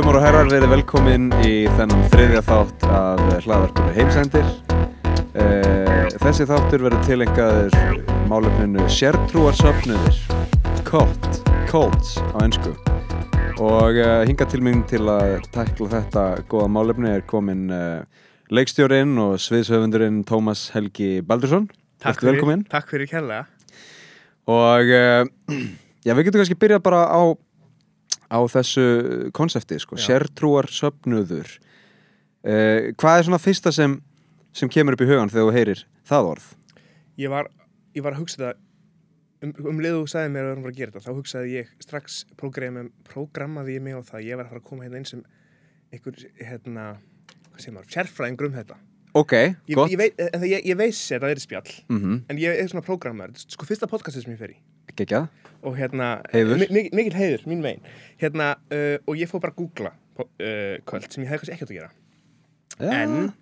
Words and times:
Dömur 0.00 0.16
og 0.16 0.22
herrar, 0.24 0.46
verið 0.48 0.70
velkomin 0.72 1.26
í 1.44 1.66
þennan 1.76 2.06
þriðja 2.08 2.40
þátt 2.46 2.84
af 2.88 3.18
hlaðvarpinu 3.44 3.90
heimsendir. 3.92 4.46
Uh, 5.34 6.06
þessi 6.22 6.46
þáttur 6.48 6.86
verður 6.86 7.02
tilengaður 7.04 7.98
málefninu 8.30 8.86
sértrúarsöfnuðir, 8.96 10.22
cult, 10.88 11.28
cults 11.68 12.14
á 12.32 12.38
ennsku. 12.46 12.72
Og 13.60 14.00
uh, 14.00 14.22
hinga 14.24 14.46
til 14.48 14.62
mig 14.64 14.78
til 14.88 15.02
að 15.04 15.34
tækla 15.52 15.90
þetta 15.98 16.24
góða 16.48 16.70
málefni 16.78 17.12
er 17.18 17.26
komin 17.28 17.68
uh, 17.68 18.24
leikstjórin 18.48 19.12
og 19.20 19.36
sviðshöfundurinn 19.44 20.22
Tómas 20.24 20.70
Helgi 20.72 21.18
Baldursson. 21.20 21.68
Takk 22.00 22.24
velkominn. 22.24 22.64
Takk 22.72 22.88
fyrir 22.96 23.12
kærlega. 23.12 23.44
Og 24.48 24.96
já, 26.08 26.16
við 26.16 26.24
getum 26.24 26.40
kannski 26.40 26.56
byrjað 26.64 26.86
bara 26.88 27.04
á, 27.04 27.36
á 28.30 28.38
þessu 28.46 28.84
konsepti, 29.36 29.78
sko, 29.82 29.98
sértrúar 30.00 30.68
söfnuður. 30.70 31.50
Uh, 32.40 32.90
hvað 32.96 33.18
er 33.18 33.26
svona 33.28 33.40
fyrsta 33.42 33.72
sem, 33.74 33.98
sem 34.56 34.70
kemur 34.72 34.96
upp 34.96 35.02
í 35.04 35.08
hugan 35.10 35.28
þegar 35.32 35.48
þú 35.50 35.54
heyrir 35.58 35.82
það 36.08 36.28
orð? 36.32 36.46
Ég 37.20 37.32
var, 37.32 37.50
ég 37.92 38.04
var 38.06 38.16
að 38.16 38.22
hugsa 38.22 38.40
það, 38.40 38.62
um, 39.44 39.52
um 39.74 39.82
leið 39.84 39.98
og 39.98 40.06
þú 40.06 40.12
sagði 40.14 40.32
mér 40.36 40.46
að 40.46 40.52
erum 40.54 40.64
bara 40.64 40.72
að 40.72 40.78
gera 40.80 40.94
þetta, 40.94 41.04
þá 41.10 41.18
hugsaði 41.18 41.56
ég 41.58 41.74
strax 41.84 42.20
prógrammi, 42.40 42.86
prógrammaði 43.10 43.76
ég 43.76 43.84
mig 43.84 43.98
á 43.98 44.02
það, 44.08 44.24
ég 44.30 44.40
var 44.40 44.46
að 44.48 44.54
fara 44.54 44.62
að 44.62 44.68
koma 44.70 44.86
hérna 44.86 45.02
inn 45.02 45.10
sem 45.10 45.26
einhver, 45.90 46.22
hérna, 46.38 46.86
hvað 47.50 47.60
segir 47.66 47.76
maður, 47.76 47.92
sérfræðingur 47.98 48.48
um 48.48 48.56
þetta. 48.56 48.78
Ok, 49.20 49.32
Ég, 49.34 49.74
gott. 49.74 49.90
ég, 49.90 49.98
veit, 49.98 50.20
en 50.22 50.38
það, 50.38 50.50
ég, 50.54 50.76
veist 50.78 51.08
það 51.10 51.32
er 51.34 51.40
spjall, 51.42 51.70
Mm 51.90 52.18
en 52.30 52.38
ég 52.38 52.60
er 52.62 52.68
svona 52.70 52.84
prógrammar, 52.86 53.32
sko 53.42 53.66
fyrsta 53.66 53.88
podcastið 53.90 54.22
sem 54.24 54.32
ég 54.36 54.38
fer 54.40 54.52
í. 54.54 54.58
Gekjað. 54.98 55.28
Og 55.62 55.76
hérna, 55.76 56.22
Heiður. 56.32 56.56
mi- 56.62 56.68
mi- 56.72 56.90
mikil 56.96 57.12
heiður, 57.18 57.42
mín 57.50 57.60
megin. 57.60 57.82
Hérna, 58.20 58.54
uh, 58.72 58.96
og 59.06 59.16
ég 59.20 59.28
fór 59.28 59.40
bara 59.42 59.52
að 59.52 59.58
googla 59.60 59.92
uh, 59.92 60.76
kvöld 60.88 61.10
sem 61.12 61.24
ég 61.24 61.28
hefði 61.28 61.50
kannski 61.50 61.56
ekkert 61.56 61.70
að 61.70 61.76
gera. 61.76 61.90
Já. 62.80 62.92
En 63.02 63.32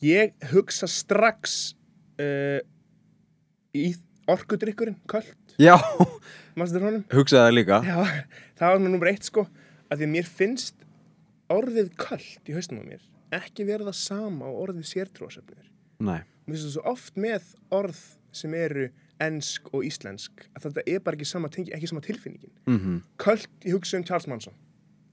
ég 0.00 0.32
hugsa 0.52 0.88
strax 0.88 1.74
uh, 2.20 2.60
í 3.76 3.90
orkudrykkurinn, 4.32 4.96
köld, 5.10 5.34
Já, 5.60 5.76
hugsaði 6.56 7.12
það 7.32 7.54
líka. 7.54 7.76
Já, 7.86 8.24
það 8.58 8.72
var 8.74 8.80
nummer 8.82 9.08
eitt 9.12 9.24
sko, 9.28 9.46
að 9.88 10.00
því 10.02 10.08
að 10.08 10.12
mér 10.16 10.26
finnst 10.28 10.82
orðið 11.52 11.92
köld 12.00 12.48
í 12.50 12.56
haustum 12.56 12.80
á 12.82 12.84
mér 12.88 13.04
ekki 13.36 13.64
verða 13.68 13.92
sama 13.96 14.46
á 14.48 14.52
orðið 14.54 14.86
sértrúasöfnir. 14.90 15.64
Nei. 16.00 16.20
Mér 16.46 16.54
finnst 16.56 16.66
það 16.68 16.74
svo 16.76 16.84
oft 16.92 17.16
með 17.20 17.48
orð 17.74 17.98
sem 18.36 18.54
eru 18.54 18.84
ensk 19.22 19.70
og 19.72 19.84
íslensk 19.86 20.46
að 20.54 20.68
þetta 20.68 20.84
er 20.86 21.00
bara 21.04 21.16
ekki 21.16 21.28
sama, 21.28 21.48
tengi, 21.52 21.72
ekki 21.76 21.88
sama 21.90 22.02
tilfinningin. 22.04 22.52
Mm 22.68 23.00
Köld, 23.22 23.48
ég 23.64 23.76
hugsa 23.76 23.96
um 23.96 24.04
Charles 24.04 24.26
Manson, 24.26 24.54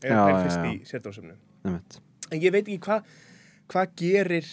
er, 0.04 0.12
já, 0.12 0.44
fyrst 0.44 0.66
í. 0.68 1.34
Nefnt. 1.64 2.00
En 2.32 2.42
ég 2.42 2.52
veit 2.52 2.68
ekki 2.68 2.82
hvað 2.84 3.04
hva 3.72 3.86
gerir 3.98 4.48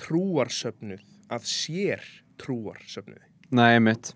trúarsöfnuð 0.00 1.02
að 1.32 1.48
sér 1.48 2.04
trúarsöfnuði. 2.40 3.24
Nei, 3.52 3.78
mitt. 3.84 4.14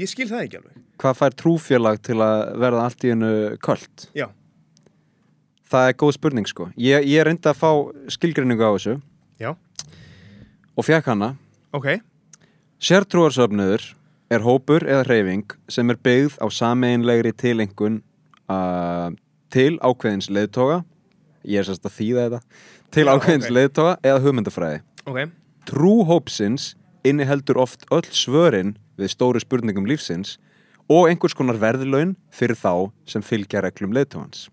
Ég 0.00 0.10
skil 0.10 0.26
það 0.26 0.46
ekki 0.46 0.58
alveg. 0.58 0.78
Hvað 0.98 1.18
fær 1.20 1.36
trúfélag 1.38 2.00
til 2.02 2.16
að 2.22 2.40
verða 2.58 2.86
allt 2.88 3.04
í 3.06 3.12
hennu 3.12 3.34
köld? 3.62 4.08
Já. 4.16 4.26
Það 5.70 5.90
er 5.90 5.96
góð 6.02 6.12
spurning, 6.16 6.48
sko. 6.50 6.66
Ég, 6.78 7.06
ég 7.06 7.24
reyndi 7.26 7.50
að 7.50 7.60
fá 7.60 7.70
skilgrinningu 8.12 8.66
á 8.66 8.74
þessu 8.74 8.96
Já. 9.40 9.54
og 10.74 10.86
fekk 10.86 11.12
hana. 11.12 11.30
Ok. 11.74 11.88
Sértrúarsöfnuður 12.82 13.84
er 14.32 14.44
hópur 14.44 14.84
eða 14.86 15.04
hreyfing 15.06 15.54
sem 15.70 15.90
er 15.92 16.00
byggð 16.02 16.38
á 16.42 16.46
sameinlegri 16.50 17.32
tilengun 17.36 18.00
uh, 18.50 19.10
til 19.54 19.76
ákveðins 19.78 20.30
leiðtoga 20.32 20.82
ég 21.44 21.60
er 21.60 21.68
sérst 21.68 21.86
að 21.86 21.98
þýða 21.98 22.24
þetta 22.24 22.40
til 22.94 23.06
ákveðins 23.10 23.50
ok. 23.50 23.54
leiðtoga 23.58 23.94
eða 24.02 24.24
hugmyndafræði 24.24 24.82
Ok. 25.04 25.18
Trú 25.68 25.98
hópsins 26.08 26.72
inniheldur 27.04 27.60
oft 27.60 27.84
öll 27.92 28.08
svörin 28.08 28.74
við 28.96 29.12
stóru 29.12 29.42
spurningum 29.42 29.86
lífsins 29.88 30.38
og 30.88 31.10
einhvers 31.10 31.36
konar 31.36 31.60
verðlaun 31.60 32.16
fyrir 32.32 32.58
þá 32.58 32.90
sem 33.08 33.24
fylgja 33.24 33.62
reglum 33.64 33.94
leiðtogans 33.96 34.48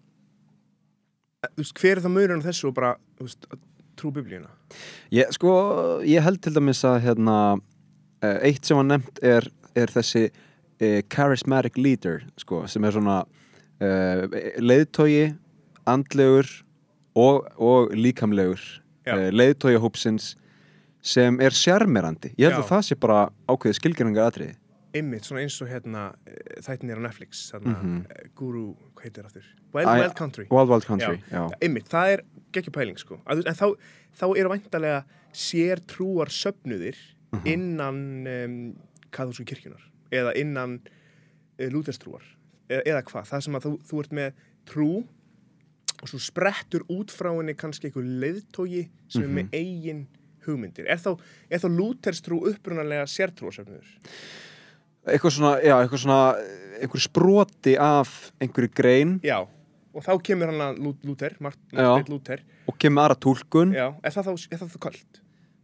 Þú 1.41 1.63
veist, 1.63 1.79
hver 1.81 1.97
er 1.97 2.03
það 2.03 2.37
á 2.37 2.45
þessu 2.45 2.67
og 2.69 2.73
bara, 2.77 2.89
þú 3.17 3.25
veist, 3.25 3.45
að 3.49 3.61
trú 3.97 4.11
biblíuna? 4.13 4.51
Ég, 5.13 5.29
sko, 5.33 5.53
ég 6.05 6.21
held 6.21 6.41
til 6.43 6.53
dæmis 6.53 6.83
að 6.85 6.99
hérna, 7.07 7.37
eh, 7.57 7.63
eitt 8.21 8.65
sem 8.65 8.77
var 8.77 8.85
nefnt 8.89 9.19
er, 9.23 9.47
er 9.75 9.87
þessi 9.93 10.27
uh, 10.31 11.01
charismatic 11.09 11.77
leader 11.77 12.21
sko, 12.37 12.65
sem 12.67 12.83
er 12.85 12.91
svona 12.97 13.21
uh, 13.23 14.25
leiðtogi, 14.61 15.33
andlegur 15.89 16.47
og, 17.17 17.47
og 17.57 17.91
líkamlegur 17.97 18.61
uh, 19.07 19.27
leiðtogi 19.33 19.79
hópsins 19.81 20.35
sem 21.01 21.39
er 21.41 21.49
sjarmerandi 21.57 22.29
ég 22.37 22.45
held 22.51 22.59
Já. 22.59 22.61
að 22.61 22.69
það 22.75 22.83
sé 22.91 22.97
bara 23.01 23.21
ákveðið 23.49 23.79
skilgjöringar 23.79 24.27
atriði 24.29 24.57
Einmitt, 24.91 25.23
svona 25.23 25.39
eins 25.45 25.55
og 25.63 25.69
hérna 25.71 26.01
eh, 26.27 26.57
þættinir 26.65 26.99
á 26.99 27.01
Netflix, 27.05 27.45
þarna 27.53 27.77
Mhm. 27.79 27.99
eh, 28.11 28.25
Guru, 28.35 28.73
hvað 28.91 29.05
heitir 29.07 29.23
aftur? 29.29 29.45
Wild 29.71 29.87
Æ, 29.87 29.93
Wild 30.01 30.15
Country. 30.19 30.45
Wild 30.51 30.67
Wild 30.73 30.83
Country 30.85 31.21
já. 31.31 31.45
Einmitt, 31.63 31.87
það 31.87 32.09
er 32.17 32.23
geggja 32.51 32.73
pæling 32.75 32.97
sko. 32.99 33.21
En 33.31 33.39
þá, 33.55 33.71
þá 34.19 34.25
eru 34.35 34.49
væntalega 34.51 34.97
sér 35.31 35.79
trúar 35.87 36.27
söfnuðir 36.27 36.99
Mhm. 36.99 37.20
Innan 37.45 38.01
um, 38.27 38.55
kathólsku 39.11 39.45
kirkjunar 39.47 39.83
eða 40.11 40.33
innan 40.39 40.79
uh, 40.81 41.67
lúterstrúar 41.71 42.23
eða, 42.69 42.81
eða 42.85 43.03
hvað, 43.07 43.27
það 43.31 43.43
sem 43.45 43.55
að 43.59 43.65
þú, 43.67 43.73
þú 43.89 43.99
ert 44.03 44.15
með 44.19 44.33
trú 44.69 44.89
og 46.01 46.09
svo 46.09 46.19
sprettur 46.19 46.83
út 46.89 47.11
frá 47.13 47.29
henni 47.35 47.53
kannski 47.53 47.89
einhver 47.91 48.07
leiðtogi 48.23 48.87
sem 49.07 49.21
er 49.23 49.27
Mhm. 49.27 49.35
með 49.37 49.51
eigin 49.53 50.07
hugmyndir. 50.45 50.87
Er 50.89 50.97
þá, 50.97 51.11
er 51.53 51.59
þá 51.61 51.67
lúterstrú 51.69 52.39
upprunalega 52.49 53.03
sértrúarsöfnuður? 53.05 53.85
eitthvað 55.05 55.33
svona, 55.33 55.51
já, 55.65 55.75
eitthvað 55.81 56.01
svona 56.03 56.21
einhver 56.81 57.01
sproti 57.01 57.75
af 57.77 58.31
einhverju 58.41 58.69
grein 58.77 59.15
Já, 59.25 59.39
og 59.93 60.03
þá 60.05 60.11
kemur 60.21 60.51
hann 60.51 60.61
að 60.61 60.77
Lú- 60.81 60.97
Lúther, 61.05 61.35
Martin 61.39 61.77
Já. 61.79 62.03
Lúther. 62.09 62.41
og 62.67 62.77
kemur 62.77 63.01
aðra 63.05 63.17
túlkun 63.17 63.73
Já, 63.73 63.87
er 64.03 64.11
það 64.13 64.27
þá, 64.29 64.47
er 64.51 64.57
þá 64.61 64.77
kvöld? 64.85 65.21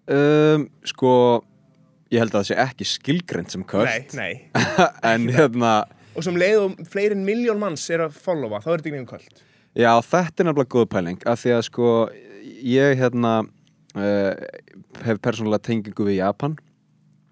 um, 0.07 0.69
sko 0.85 1.11
ég 2.13 2.21
held 2.21 2.33
að 2.33 2.39
það 2.39 2.47
sé 2.49 2.57
ekki 2.63 2.87
skilgreint 2.87 3.53
sem 3.53 3.63
köld 3.67 3.87
Nei, 3.87 4.17
nei. 4.17 4.67
en 5.11 5.27
hérna 5.33 5.73
og 6.17 6.25
sem 6.25 6.37
leið 6.39 6.63
og 6.63 6.79
fleiri 6.89 7.13
en 7.13 7.25
miljón 7.27 7.59
manns 7.61 7.83
er 7.93 8.07
að 8.07 8.15
followa, 8.17 8.61
þá 8.63 8.71
er 8.71 8.79
þetta 8.79 8.87
ekki 8.87 8.95
nefnum 8.95 9.09
kvöld. 9.11 9.43
Já 9.77 9.91
þetta 10.01 10.41
er 10.41 10.47
nefnilega 10.47 10.73
góð 10.73 10.87
pæling 10.95 11.27
af 11.29 11.43
því 11.43 11.53
að 11.53 11.65
sko 11.67 11.91
ég 12.65 12.97
hérna 12.97 13.33
uh, 13.43 14.47
hef 15.05 15.21
persónulega 15.21 15.67
tengingu 15.67 16.07
við 16.07 16.17
Japan. 16.17 16.57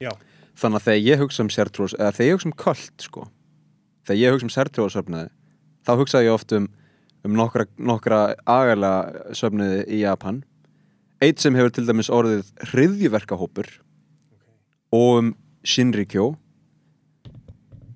Já, 0.04 0.12
þannig 0.60 0.82
að 0.82 0.88
þegar 0.90 1.08
ég 1.10 1.24
hugsa 1.24 1.46
um 1.46 1.52
sértrús 1.54 1.96
eða 1.98 2.14
þegar 2.14 2.30
ég 2.30 2.38
hugsa 2.38 2.52
um 2.52 2.58
köld 2.62 3.08
sko 3.08 3.28
þegar 4.06 4.22
ég 4.22 4.36
hugsa 4.36 4.46
um 4.46 4.54
sértrúasöfniði 4.54 5.30
þá 5.88 5.94
hugsa 6.02 6.22
ég 6.26 6.36
oft 6.36 6.54
um, 6.58 6.68
um 7.26 7.38
nokkra, 7.40 7.66
nokkra 7.78 8.20
agalega 8.46 9.34
söfniði 9.38 9.82
í 9.90 10.04
Japan. 10.04 10.44
Eitt 11.24 11.42
sem 11.42 11.56
hefur 11.58 11.74
til 11.74 11.88
dæmis 11.88 12.12
orðið 12.14 12.52
hriðjuverkahópur 12.70 13.70
og 14.96 15.20
um 15.20 15.34
Shinrikyo 15.66 16.34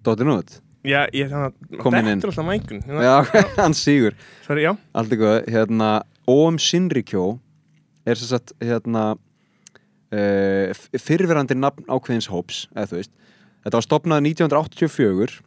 Dóttir 0.03 0.27
nút 0.27 0.59
já 0.84 1.05
ég 1.13 1.29
þannig 1.31 1.49
að 1.49 1.79
Komin 1.84 2.07
inn. 2.07 2.22
Þetta 2.22 2.28
er 2.28 2.31
alltaf 2.31 2.47
mækun. 2.47 2.79
Já, 3.03 3.16
hann 3.63 3.75
sígur. 3.75 4.16
Sorry, 4.46 4.63
já, 4.63 4.72
Allt 4.96 5.11
er 5.13 5.19
góð, 5.19 5.37
hérna 5.51 5.90
Oum 6.29 6.59
Shinrikyo 6.61 7.25
er 8.07 8.19
sem 8.19 8.29
sagt 8.31 8.53
hérna 8.63 9.03
uh, 10.13 10.72
fyrirverandi 10.96 11.57
nafn 11.57 11.85
ákveðins 11.91 12.29
hóps 12.31 12.63
eða 12.73 12.90
þú 12.93 12.99
veist, 13.02 13.13
þetta 13.66 13.79
var 13.79 13.87
stopnað 13.87 14.25
1984 14.31 15.40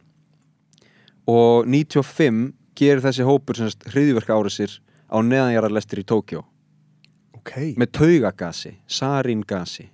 og 1.33 1.69
95 1.71 2.41
gerir 2.77 3.03
þessi 3.03 3.27
hópur 3.27 3.57
sem 3.57 3.71
sagt 3.71 3.89
hriðjverka 3.93 4.37
árasir 4.37 4.79
á 5.09 5.17
neðanjararlestir 5.23 6.03
í 6.03 6.07
Tókjó 6.07 6.43
ok. 7.43 7.53
Með 7.79 7.91
taugagasi, 7.97 8.77
saríngasi. 8.87 9.89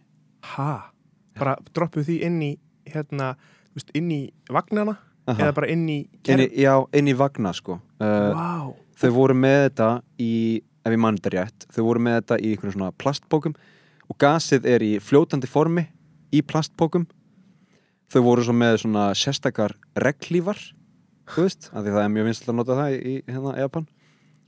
Ha, 0.55 0.91
bara 1.39 1.55
droppuð 1.75 2.07
því 2.09 2.17
inn 2.27 2.39
í 2.45 2.51
hérna, 2.89 3.33
veist, 3.75 3.91
inn 3.97 4.09
í 4.13 4.21
vagnana 4.49 4.97
Aha. 5.29 5.37
eða 5.37 5.55
bara 5.59 5.69
inn 5.73 5.85
í 5.89 5.99
inn 6.29 6.45
í, 6.45 6.49
já, 6.63 6.73
inn 6.95 7.11
í 7.11 7.15
vagna 7.17 7.53
sko. 7.53 7.79
Uh, 8.01 8.31
Vá, 8.33 8.49
þau 9.01 9.11
voru 9.17 9.37
með 9.37 9.59
þetta 9.67 9.91
í 10.21 10.33
ef 10.85 10.95
ég 10.95 11.01
mann 11.01 11.19
þetta 11.19 11.35
rétt, 11.35 11.69
þau 11.75 11.83
voru 11.85 12.03
með 12.03 12.19
þetta 12.21 12.39
í 12.39 12.51
einhvern 12.53 12.75
svona 12.75 12.91
plastbókum 12.97 13.55
og 14.09 14.17
gasið 14.21 14.67
er 14.69 14.85
í 14.85 14.91
fljótandi 15.03 15.49
formi 15.49 15.85
í 16.33 16.41
plastbókum 16.45 17.05
þau 18.09 18.21
voru 18.25 18.45
svo 18.45 18.55
með 18.57 18.81
svona 18.83 19.09
sérstakar 19.17 19.75
reglífar 19.99 20.59
þú 21.29 21.45
veist, 21.45 21.69
af 21.69 21.83
því 21.85 21.95
það 21.95 22.03
er 22.03 22.13
mjög 22.15 22.29
vinslega 22.29 22.53
að 22.53 22.59
nota 22.59 22.77
það 22.79 22.95
í 22.97 23.15
hérna 23.27 23.55
Japan. 23.59 23.87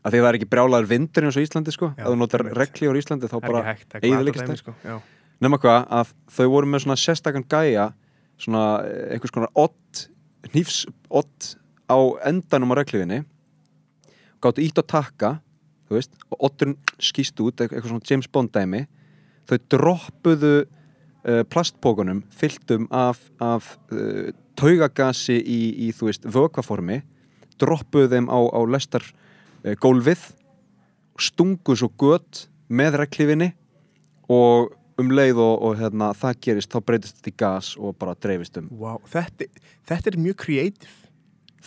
Af 0.02 0.14
því 0.14 0.22
það 0.22 0.28
er 0.32 0.38
ekki 0.40 0.50
brjálaður 0.50 0.88
vindur 0.90 1.28
eins 1.28 1.38
og 1.38 1.44
Íslandi 1.46 1.74
sko. 1.76 1.92
Já, 1.94 2.02
ef 2.02 2.08
þú 2.10 2.18
notar 2.18 2.44
reglífar 2.58 2.98
í 2.98 3.04
Íslandi 3.04 3.30
þá 3.30 3.36
bara 3.44 3.62
hægt, 3.68 3.86
það 3.92 4.56
sko. 4.64 4.74
Nema 5.42 5.58
hvað 5.62 5.86
að 5.90 6.16
þau 6.38 6.48
voru 6.54 6.70
með 6.70 6.86
svona 6.86 7.00
sérstakann 7.02 7.48
gæja 7.50 7.92
svona 8.42 8.66
eh, 8.86 9.14
einhvers 9.16 9.34
konar 9.34 9.54
ott 9.58 10.08
hnífs 10.52 10.84
ott 11.10 11.56
á 11.90 11.98
endanum 12.30 12.74
á 12.74 12.80
reglífinni 12.82 13.24
gáttu 14.42 14.64
ítt 14.64 14.80
á 14.82 14.84
takka 14.86 15.40
þú 15.92 15.98
veist, 16.00 16.14
og 16.32 16.46
oddurinn 16.48 16.78
skýst 17.04 17.40
út 17.44 17.60
eitthvað, 17.60 17.90
svona 17.92 18.08
James 18.08 18.30
Bond 18.32 18.54
dæmi. 18.56 18.86
Þau 19.50 19.58
droppuðu 19.74 20.54
uh, 20.64 21.42
plastpókunum 21.52 22.22
fylltum 22.32 22.88
af, 22.96 23.20
af 23.44 23.74
uh, 23.92 24.30
taugagasi 24.60 25.36
í, 25.36 25.60
í 25.88 25.92
þú 25.96 26.08
veist, 26.08 26.28
vökvaformi 26.32 27.02
droppuðu 27.60 28.08
þeim 28.14 28.30
á, 28.32 28.40
á 28.40 28.60
lestar 28.72 29.04
uh, 29.04 29.76
gólfið 29.84 30.30
stungu 31.22 31.76
svo 31.76 31.92
gött 32.00 32.46
með 32.72 33.02
reglífinni 33.04 33.52
og 34.32 34.72
um 35.02 35.14
leið 35.14 35.40
og, 35.42 35.54
og 35.68 35.78
hérna, 35.80 36.12
það 36.18 36.42
gerist 36.48 36.74
þá 36.74 36.80
breytist 36.88 37.20
þetta 37.20 37.32
í 37.32 37.38
gas 37.44 37.72
og 37.78 37.96
bara 38.02 38.18
dreifist 38.22 38.60
um. 38.62 38.68
Wow. 38.80 39.00
þetta, 39.12 39.48
þetta 39.90 40.12
er 40.12 40.20
mjög 40.22 40.38
creative. 40.46 40.98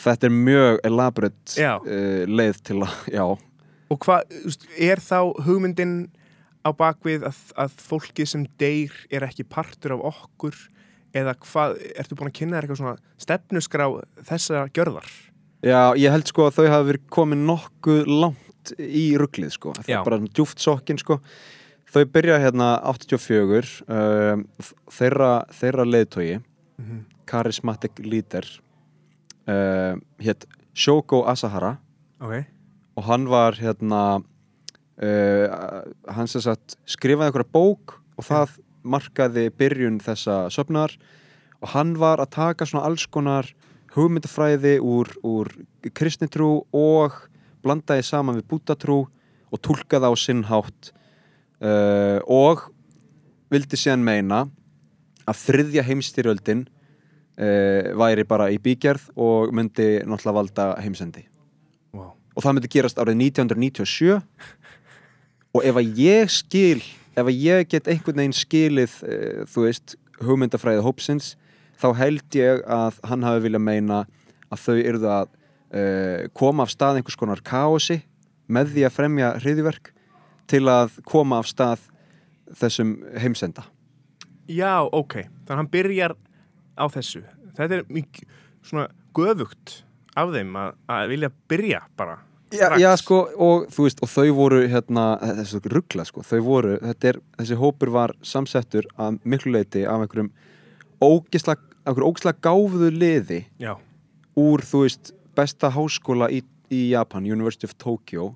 Þetta 0.04 0.26
er 0.26 0.34
mjög 0.34 0.78
elaborate 0.88 1.70
uh, 1.70 2.22
leið 2.26 2.60
til 2.66 2.80
að, 2.82 2.94
já. 3.14 3.24
Og 3.92 4.00
hvað, 4.02 4.38
er 4.82 5.02
þá 5.02 5.18
hugmyndin 5.46 5.98
á 6.64 6.70
bakvið 6.74 7.26
að, 7.28 7.42
að 7.60 7.76
fólkið 7.84 8.30
sem 8.30 8.46
deyr 8.58 8.94
er 9.12 9.26
ekki 9.28 9.46
partur 9.46 9.94
af 9.98 10.06
okkur? 10.14 10.56
Eða 11.14 11.36
hvað, 11.44 11.76
ertu 11.94 12.16
búin 12.18 12.32
að 12.32 12.38
kynna 12.40 12.56
þér 12.56 12.66
eitthvað 12.66 12.80
svona 12.80 13.22
stefnusgrá 13.22 13.86
þessa 14.26 14.64
gjörðar? 14.74 15.12
Já, 15.64 15.94
ég 15.96 16.12
held 16.12 16.26
sko 16.28 16.48
að 16.48 16.56
þau 16.58 16.64
hafa 16.66 16.88
verið 16.90 17.04
komin 17.14 17.44
nokkuð 17.48 18.08
langt 18.10 18.74
í 18.74 19.12
rugglið 19.20 19.52
sko, 19.54 19.76
það 19.78 19.92
er 19.94 20.08
bara 20.08 20.18
djúft 20.24 20.60
sokkin 20.60 20.98
sko 21.00 21.20
þau 21.94 22.04
byrja 22.10 22.40
hérna 22.42 22.74
84 22.90 23.84
um, 23.86 24.44
þeirra, 24.90 25.32
þeirra 25.54 25.86
leiðtogi 25.86 26.42
Mm 26.74 26.84
-hmm. 26.84 27.04
charismatic 27.30 27.92
leader 27.98 28.44
um, 29.46 30.02
hétt 30.18 30.46
Shoko 30.74 31.24
Asahara. 31.26 31.76
Ok, 32.20 32.44
og 32.96 33.04
hann 33.04 33.28
var 33.28 33.54
hérna 33.54 34.22
uh, 35.02 35.46
hann 36.08 36.28
sem 36.28 36.40
sagt 36.40 36.76
skrifaði 36.86 37.30
einhverja 37.30 37.52
bók 37.52 38.00
og 38.16 38.24
það 38.24 38.58
markaði 38.82 39.50
byrjun 39.50 40.00
þessa 40.00 40.50
söfnar 40.50 40.98
og 41.60 41.68
hann 41.68 41.94
var 41.98 42.18
að 42.18 42.30
taka 42.30 42.66
svona 42.66 42.84
alls 42.86 43.06
konar 43.06 43.54
hugmyndafræði 43.94 44.80
úr, 44.80 45.08
úr 45.22 45.48
kristnitrú 45.94 46.66
og 46.72 47.12
blandaði 47.62 48.02
saman 48.02 48.36
við 48.36 48.48
bútatrú 48.50 49.06
og 49.50 49.60
tólkaði 49.62 50.10
á 50.10 50.12
sinn 50.18 50.44
hátt 50.44 50.92
uh, 51.64 52.20
og 52.30 52.66
vildi 53.52 53.78
síðan 53.78 54.04
meina 54.04 54.44
að 55.24 55.40
þriðja 55.40 55.84
heimstyrjöldin 55.86 56.64
uh, 56.66 57.94
væri 58.00 58.26
bara 58.28 58.50
í 58.52 58.58
bígerð 58.62 59.08
og 59.14 59.54
myndi 59.56 60.02
náttúrulega 60.04 60.36
valda 60.40 60.66
heimsendi. 60.84 61.24
Wow. 61.94 62.12
og 62.34 62.42
það 62.42 62.56
myndi 62.56 62.72
gerast 62.74 62.98
árið 62.98 63.20
1997 63.30 64.18
og 65.54 65.60
ef 65.62 65.78
að 65.78 66.02
ég 66.02 66.32
skil 66.34 66.82
ef 67.14 67.22
að 67.22 67.38
ég 67.38 67.68
get 67.70 67.88
einhvern 67.88 68.18
veginn 68.18 68.36
skilið 68.36 68.98
uh, 69.06 69.44
þú 69.50 69.68
veist, 69.68 69.96
hugmyndafræði 70.24 70.84
hópsins 70.84 71.34
þá 71.80 71.88
held 71.98 72.38
ég 72.38 72.62
að 72.70 73.00
hann 73.06 73.26
hafi 73.26 73.46
viljað 73.46 73.66
meina 73.66 74.04
að 74.50 74.60
þau 74.66 74.76
yrðu 74.76 75.10
að 75.10 75.40
koma 76.38 76.62
af 76.62 76.70
stað 76.70 77.00
einhvers 77.00 77.16
konar 77.18 77.40
kaosi 77.42 77.96
með 78.46 78.68
því 78.76 78.82
að 78.86 78.92
fremja 78.94 79.30
hriðiverk 79.42 79.88
til 80.50 80.64
að 80.70 80.98
koma 81.08 81.40
af 81.42 81.48
stað 81.50 81.86
þessum 82.54 82.98
heimsenda 83.18 83.64
Já, 84.50 84.84
ok, 84.84 85.22
þannig 85.24 85.50
að 85.54 85.56
hann 85.56 85.72
byrjar 85.72 86.14
á 86.76 86.84
þessu. 86.92 87.22
Þetta 87.56 87.78
er 87.78 87.84
mjög 87.88 88.20
svona 88.64 88.86
göfugt 89.16 89.74
af 90.18 90.32
þeim 90.34 90.56
að, 90.60 90.74
að 90.92 91.12
vilja 91.14 91.30
byrja 91.50 91.80
bara. 91.96 92.18
Já, 92.54 92.68
já, 92.78 92.90
sko, 93.00 93.22
og 93.40 93.64
þú 93.72 93.86
veist, 93.86 94.02
og 94.04 94.10
þau 94.12 94.34
voru 94.36 94.60
hérna, 94.70 95.04
þessu 95.40 95.58
ruggla, 95.72 96.04
sko, 96.06 96.22
þau 96.22 96.40
voru 96.44 96.74
þetta 96.82 97.08
er, 97.10 97.18
þessi 97.40 97.58
hópur 97.58 97.90
var 97.94 98.14
samsettur 98.22 98.86
að 99.00 99.16
miklu 99.26 99.56
leiti 99.56 99.82
af 99.88 100.04
einhverjum 100.04 100.28
ógisla, 101.02 101.56
einhverjum 101.82 102.12
ógisla 102.12 102.34
gáfuðu 102.44 102.92
liði 102.94 103.40
Já, 103.58 103.72
úr, 104.38 104.62
þú 104.62 104.84
veist, 104.84 105.14
besta 105.34 105.72
háskóla 105.74 106.28
í, 106.30 106.44
í 106.70 106.84
Japan, 106.92 107.26
University 107.26 107.66
of 107.66 107.74
Tokyo 107.80 108.34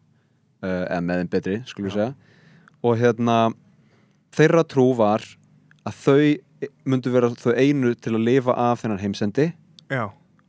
eða 0.62 1.00
með 1.05 1.20
þeim 1.22 1.31
betri, 1.31 1.56
skulum 1.66 1.88
við 1.90 1.94
segja 1.94 2.14
og 2.82 2.99
hérna 2.99 3.37
þeirra 4.34 4.64
trú 4.69 4.94
var 4.99 5.22
að 5.87 5.94
þau 6.05 6.69
myndu 6.84 7.10
vera 7.14 7.31
þau 7.38 7.52
einu 7.55 7.94
til 7.94 8.12
að 8.14 8.25
lifa 8.26 8.55
af 8.55 8.82
þennan 8.82 8.99
heimsendi 9.02 9.52
já, 9.90 10.08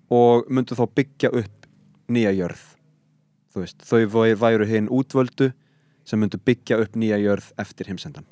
og 0.09 0.49
myndu 0.49 0.75
þá 0.75 0.85
byggja 0.95 1.29
upp 1.33 1.67
nýja 2.09 2.31
jörð 2.33 2.63
veist, 3.55 3.81
þau 3.85 4.05
væ- 4.09 4.37
væru 4.39 4.65
hinn 4.65 4.87
útvöldu 4.89 5.51
sem 6.05 6.19
myndu 6.19 6.37
byggja 6.45 6.79
upp 6.81 6.95
nýja 6.95 7.17
jörð 7.21 7.51
eftir 7.61 7.85
heimsendan 7.87 8.25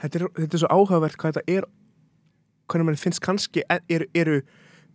þetta 0.00 0.20
er, 0.22 0.28
þetta 0.38 0.54
er 0.54 0.62
svo 0.64 0.68
áhugavert 0.72 1.16
hvað 1.20 1.32
þetta 1.36 1.58
er, 1.58 1.64
hvernig 2.68 2.84
mann 2.86 2.96
finnst 3.00 3.20
kannski, 3.24 3.62
e- 3.68 3.80
eru, 3.88 4.06
eru 4.14 4.40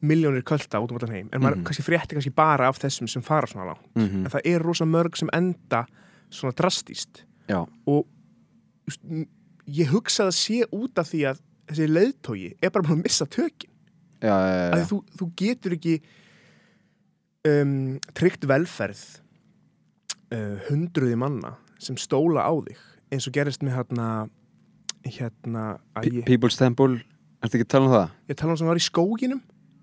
miljónir 0.04 0.44
költa 0.44 0.80
út 0.84 0.92
um 0.92 0.98
allan 0.98 1.12
heim, 1.16 1.30
en 1.32 1.42
maður 1.42 1.58
Mhm. 1.58 1.64
kannski 1.66 1.84
frétti 1.86 2.16
kannski 2.18 2.34
bara 2.36 2.68
af 2.68 2.80
þessum 2.80 3.08
sem 3.10 3.22
fara 3.22 3.48
svona 3.48 3.66
langt. 3.66 3.86
mm 3.96 4.04
-hmm. 4.08 4.26
En 4.26 4.32
það 4.32 4.42
eru 4.46 4.64
rosa 4.64 4.86
mörg 4.86 5.16
sem 5.18 5.30
enda 5.34 5.86
svona 6.34 6.56
drastíst 6.58 7.24
Já, 7.50 7.60
og 7.88 8.08
ég 9.68 9.92
hugsa 9.94 10.28
að 10.30 10.36
sé 10.38 10.62
út 10.76 11.00
af 11.02 11.10
því 11.12 11.22
að 11.32 11.42
þessi 11.70 11.88
leiðtógi 11.92 12.50
er 12.64 12.72
bara 12.74 12.86
búin 12.88 13.00
að 13.00 13.06
missa 13.08 13.28
tökin. 13.32 13.72
já, 14.24 14.34
að 14.76 14.86
þú, 14.90 14.98
þú 15.20 15.28
getur 15.40 15.76
ekki 15.78 15.96
um, 17.48 17.76
tryggt 18.16 18.48
velferð 18.50 19.02
uh, 20.34 20.58
hundruði 20.70 21.18
manna 21.20 21.56
sem 21.84 21.98
stóla 22.00 22.46
á 22.48 22.54
þig 22.68 22.80
eins 23.14 23.28
og 23.30 23.36
gerist 23.36 23.64
með 23.64 23.78
hérna 23.80 24.08
hérna 25.04 25.64
ég, 26.08 26.22
People's 26.28 26.56
Temple 26.60 27.02
Ertu 27.44 27.58
ekki 27.60 27.66
að 27.68 27.72
tala 27.76 27.88
um 27.90 27.94
það? 27.98 28.12
ég 28.32 28.40
tala 28.40 28.54
um 28.56 28.60
sem 28.62 28.70
var 28.72 28.80
í 28.80 28.84
skóginum 28.86 29.42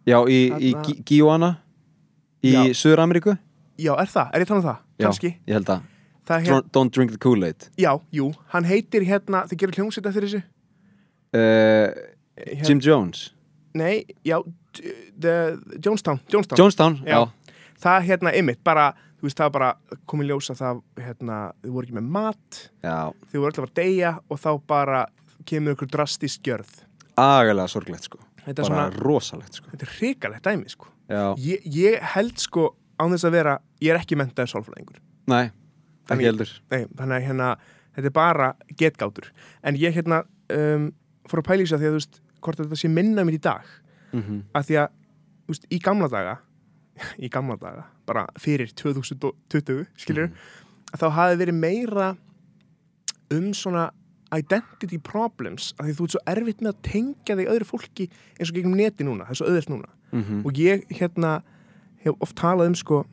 Já, 0.08 0.16
í, 0.32 0.38
í 0.64 0.70
Guyana 1.04 1.50
í 2.40 2.54
Já. 2.54 2.62
Suður-Ameríku 2.72 3.34
já, 3.80 3.92
er 4.00 4.08
það, 4.08 4.30
er 4.32 4.40
ég 4.40 4.46
að 4.46 4.52
tala 4.52 4.60
um 4.62 4.68
það? 4.70 4.78
Já. 4.80 5.04
kannski, 5.06 5.32
Ég 5.44 5.58
held 5.58 5.72
að 5.76 5.89
hérna, 6.38 6.62
Don't, 6.72 6.92
drink 6.94 7.10
the 7.10 7.18
Kool-Aid. 7.18 7.68
Já, 7.80 7.92
jú. 8.14 8.30
Hann 8.54 8.64
heitir 8.64 9.02
hérna, 9.08 9.42
þið 9.50 9.58
gerir 9.64 9.78
hljómsveit 9.80 10.06
eftir 10.06 10.26
þessu? 10.28 10.42
Uh, 11.34 11.90
Hér, 12.40 12.64
Jim 12.68 12.80
Jones. 12.80 13.30
Nei, 13.74 14.04
já 14.26 14.38
the, 15.20 15.58
Jonestown, 15.84 16.20
Jonestown. 16.32 16.58
Jonestown, 16.58 16.96
Já. 17.06 17.18
já, 17.18 17.54
það 17.82 18.06
hérna, 18.08 18.32
ymmit, 18.38 18.62
bara 18.66 18.92
þú 19.20 19.28
veist, 19.28 19.38
það 19.38 19.52
bara 19.52 19.68
komið 20.08 20.30
ljósa 20.32 20.56
það 20.58 20.80
hérna, 21.04 21.38
þið 21.62 21.74
voru 21.76 21.86
ekki 21.88 21.96
með 21.98 22.08
mat. 22.16 22.60
Já. 22.82 22.96
þið 23.30 23.36
voru 23.42 23.50
alltaf 23.52 23.68
að 23.68 23.74
deyja 23.78 24.12
og 24.28 24.40
þá 24.40 24.50
bara 24.72 25.02
kemur 25.46 25.76
ykkur 25.76 25.90
drastist 25.92 26.42
gjörð. 26.46 26.72
Agalega 27.20 27.68
sorglegt 27.68 28.08
sko. 28.08 28.18
Þetta 28.40 28.62
er 28.64 28.70
Bara 28.70 28.88
svona, 28.88 29.04
rosalegt 29.04 29.58
sko. 29.60 29.68
Þetta 29.70 29.86
er 29.86 29.94
hrikalegt 29.98 30.46
dæmi 30.48 30.72
sko. 30.72 30.88
Já, 31.10 31.24
ég, 31.42 31.64
ég 31.76 32.00
held 32.14 32.38
sko 32.40 32.70
án 33.00 33.12
þess 33.12 33.26
að 33.28 33.34
vera, 33.36 33.54
ég 33.82 33.92
er 33.92 34.00
ekki 34.00 34.16
mentaður 34.18 34.54
sálfræðingur. 34.54 35.00
Nei, 35.30 35.50
Þannig- 36.08 36.26
Nei, 36.70 36.86
þannig 36.96 37.26
hérna, 37.28 37.56
þetta 37.96 38.06
er 38.06 38.10
bara 38.10 38.54
getgátur. 38.76 39.30
En 39.62 39.74
ég 39.76 39.94
hérna 39.94 40.22
um, 40.50 40.92
fór 41.28 41.38
að 41.42 41.46
pæla 41.50 41.62
í 41.62 41.66
sig 41.66 41.76
að 41.78 41.80
því 41.82 41.86
að 41.86 41.94
þú 41.94 42.00
veist 42.00 42.20
hvort 42.40 42.56
þetta 42.58 42.76
sé 42.80 42.88
minna 42.88 43.24
mér 43.24 43.34
í 43.34 43.40
dag. 43.40 43.64
Mm 44.12 44.22
-hmm. 44.22 44.42
að 44.54 44.64
því 44.66 44.74
að, 44.82 44.88
þú 45.46 45.48
veist, 45.54 45.66
í 45.70 45.78
gamla 45.78 46.08
daga 46.08 46.38
í 47.24 47.28
gamla 47.30 47.56
daga, 47.56 47.84
bara 48.06 48.26
fyrir 48.38 48.72
2020, 48.74 49.86
skilur 49.96 50.30
þá 50.98 51.06
hafi 51.10 51.36
verið 51.38 51.54
meira 51.54 52.16
um 53.30 53.52
svona 53.54 53.90
identity 54.34 54.98
problems 54.98 55.72
að 55.78 55.86
því 55.86 55.94
þú 55.98 56.04
ert 56.04 56.10
svo 56.14 56.20
erfitt 56.26 56.60
með 56.62 56.72
að 56.72 56.82
tengja 56.82 57.36
þig 57.38 57.48
öðru 57.54 57.64
fólki 57.68 58.08
eins 58.38 58.50
og 58.50 58.54
gegnum 58.56 58.76
neti 58.78 59.04
núna, 59.06 59.24
það 59.26 59.30
er 59.30 59.34
svo 59.40 59.46
auðvelt 59.46 59.70
núna. 59.70 59.88
Mhm. 60.12 60.42
og 60.46 60.52
ég 60.58 60.84
hérna 60.90 61.42
hef 62.02 62.14
oft 62.20 62.36
talað 62.36 62.66
um 62.66 62.74
sko 62.74 63.04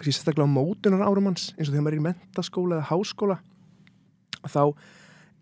kannski 0.00 0.16
sérstaklega 0.16 0.48
á 0.48 0.56
mótunar 0.56 1.04
árum 1.04 1.28
hans 1.28 1.50
eins 1.56 1.68
og 1.68 1.74
þegar 1.74 1.84
maður 1.84 1.96
er 1.96 2.00
í 2.00 2.06
mentaskóla 2.08 2.78
eða 2.78 2.88
háskóla 2.88 3.36
þá 4.48 4.62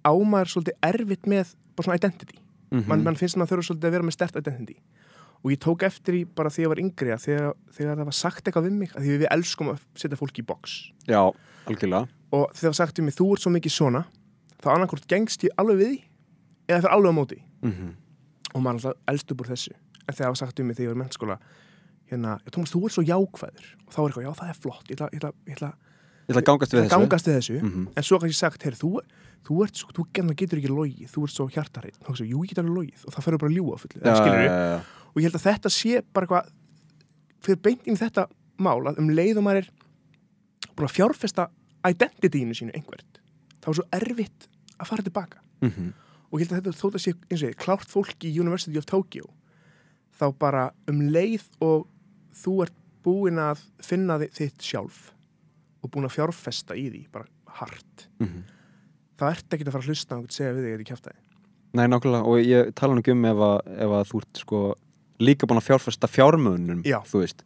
ámaður 0.03 0.53
svolítið 0.53 0.79
erfitt 0.89 1.27
með 1.31 1.55
bara 1.77 1.87
svona 1.87 1.99
identity. 1.99 2.39
Mhm. 2.73 2.89
man, 2.89 3.05
man 3.07 3.17
finnst 3.17 3.39
maður 3.39 3.57
þurfa 3.57 3.69
svolítið 3.69 3.89
að 3.89 3.95
vera 3.97 4.07
með 4.09 4.17
stert 4.17 4.37
identity. 4.37 4.77
Og 5.45 5.53
ég 5.53 5.61
tók 5.63 5.85
eftir 5.87 6.19
í 6.19 6.25
bara 6.27 6.51
því 6.51 6.59
að 6.59 6.65
ég 6.65 6.73
var 6.73 6.81
yngri 6.83 7.13
að 7.15 7.25
þegar, 7.25 7.53
þegar 7.71 7.99
það 8.01 8.09
var 8.09 8.17
sagt 8.19 8.49
eitthvað 8.49 8.67
við 8.67 8.79
mig 8.81 8.95
að 8.97 9.05
því 9.05 9.19
við 9.23 9.29
elskum 9.31 9.71
að 9.71 9.85
setja 9.95 10.19
fólki 10.19 10.43
í 10.43 10.47
box. 10.49 10.75
Já, 11.07 11.21
algjörlega. 11.71 12.09
Og 12.35 12.51
þegar 12.51 12.73
það 12.73 12.79
sagt 12.81 12.99
við 12.99 13.07
mig 13.07 13.15
þú 13.15 13.29
ert 13.33 13.45
svo 13.45 13.53
mikið 13.55 13.75
svona 13.77 14.03
þá 14.59 14.69
annarkvort 14.75 15.07
gengst 15.07 15.47
ég 15.47 15.55
alveg 15.63 15.79
við 15.79 15.95
eða 16.67 16.83
fyrir 16.83 16.97
alveg 16.97 17.15
á 17.15 17.19
móti 17.21 17.39
mm 17.39 17.73
-hmm. 17.73 17.93
og 18.55 18.61
maður 18.61 18.75
er 18.75 18.91
alltaf 18.91 19.13
elst 19.15 19.33
upp 19.33 19.41
úr 19.41 19.51
þessu. 19.55 19.73
En 20.09 20.15
þegar 20.15 20.27
það 20.27 20.35
var 20.35 20.43
sagt 20.43 20.59
við 20.59 20.67
mig 20.67 20.77
þegar 20.77 20.89
ég 20.89 20.93
var 20.93 20.99
í 20.99 21.03
mennskóla 21.05 21.39
hérna, 22.11 22.39
Tómas, 22.53 22.73
þú 22.73 22.87
ert 22.87 22.97
svo 22.97 23.05
jákvæður. 23.07 23.69
Og 23.87 23.93
þá 23.95 23.99
er 24.01 24.09
eitthvað, 24.09 24.27
já, 24.27 24.33
það 24.39 24.51
er 24.53 24.59
flott 24.63 24.91
ég 24.91 24.99
ætla, 24.99 25.09
ég 25.13 25.23
ætla, 25.23 25.33
ég 25.49 25.59
ætla, 25.59 25.71
Ég 26.29 26.35
ætla 26.37 26.45
gangast 26.45 26.75
við 26.75 26.83
þessu. 26.83 26.93
gangast 26.93 27.29
við 27.29 27.37
þessu. 27.39 27.55
Mm 27.59 27.71
-hmm. 27.73 27.85
en 27.97 28.05
svo 28.05 28.19
kannski 28.21 28.37
sagt, 28.37 28.63
heyr, 28.63 28.75
þú, 28.77 29.01
þú 29.49 29.63
ert 29.65 29.77
svo, 29.81 29.89
þú 29.97 30.03
getur 30.13 30.59
ekki 30.59 30.69
logið, 30.69 31.09
þú 31.09 31.23
ert 31.25 31.33
svo 31.33 31.47
hjartarreitt 31.49 32.03
og 32.05 32.17
þá 32.17 32.25
jú, 32.25 32.43
ég 32.45 32.49
get 32.49 32.59
alveg 32.59 32.75
logið. 32.77 33.01
Og 33.07 33.15
það 33.15 33.25
fyrir 33.25 33.39
bara 33.39 33.51
að 33.51 33.57
ljúga 33.57 33.79
fullu, 33.81 34.01
já, 34.05 34.15
skilur 34.17 34.43
já, 34.45 34.53
já. 34.53 34.81
og 35.09 35.17
ég 35.17 35.25
held 35.25 35.39
að 35.39 35.47
þetta 35.49 35.69
sé 35.73 36.03
bara 36.13 36.27
eitthvað 36.27 36.51
fyrir 37.41 37.61
beint 37.63 37.87
inn 37.87 37.97
í 37.97 38.03
þetta 38.03 38.27
mál 38.59 38.81
að 38.85 38.99
um 38.99 39.09
leið 39.09 39.39
og 39.39 39.45
maður 39.45 39.57
er 39.63 39.71
búin 40.77 40.89
að 40.89 40.97
fjárfesta 40.99 41.49
identityinu 41.89 42.55
sínu 42.55 42.75
einhvert 42.77 43.23
þá 43.63 43.69
er 43.69 43.75
svo 43.75 43.87
erfitt 43.93 44.49
að 44.77 44.87
fara 44.87 45.03
tilbaka. 45.03 45.41
Mm 45.63 45.93
og 46.29 46.41
ég 46.41 46.49
held 46.49 46.59
að 46.59 46.67
þetta 46.67 46.79
þótt 46.79 46.97
að 46.99 47.05
sé 47.05 47.13
eins 47.31 47.43
og 47.43 47.49
ég, 47.49 47.59
klárt 47.61 47.93
fólk 47.93 48.27
í 48.27 48.33
University 48.37 48.77
of 48.81 48.87
Tokyo 48.89 49.29
þá 50.19 50.27
bara 50.41 50.65
um 50.91 51.01
leið 51.13 51.47
og 51.65 51.87
þú 52.45 52.55
ert 52.67 52.77
búin 53.05 53.39
að 53.43 53.63
finna 53.83 54.19
þi- 54.19 54.31
þitt 54.39 54.63
sjálf 54.63 55.13
og 55.83 55.91
búin 55.95 56.05
að 56.09 56.17
fjárfesta 56.19 56.75
í 56.77 56.89
því, 56.91 57.03
bara 57.13 57.27
hart. 57.61 58.09
-hmm. 58.21 58.43
þá 59.19 59.23
ert 59.31 59.55
ekki 59.55 59.65
að 59.67 59.73
fara 59.73 59.83
að 59.85 59.89
hlusta 59.89 60.19
og 60.19 60.31
segja 60.31 60.53
við 60.55 60.65
þig 60.65 60.75
að 60.75 60.79
þið 60.83 60.89
kæfta 60.93 61.11
þig 61.11 61.25
Nei, 61.75 61.87
nákvæmlega, 61.87 62.25
og 62.25 62.39
ég 62.41 62.75
tala 62.75 62.95
nú 62.95 63.01
ekki 63.03 63.13
um 63.13 63.25
ef 63.29 63.37
að, 63.45 63.59
ef 63.79 63.91
að 63.93 64.05
þú 64.09 64.19
ert 64.23 64.37
sko 64.41 64.61
líka 65.21 65.47
búin 65.47 65.59
að 65.61 65.67
fjárfesta 65.69 66.09
fjármögnum 66.09 66.83
Já. 66.87 67.03
þú 67.05 67.19
veist. 67.21 67.43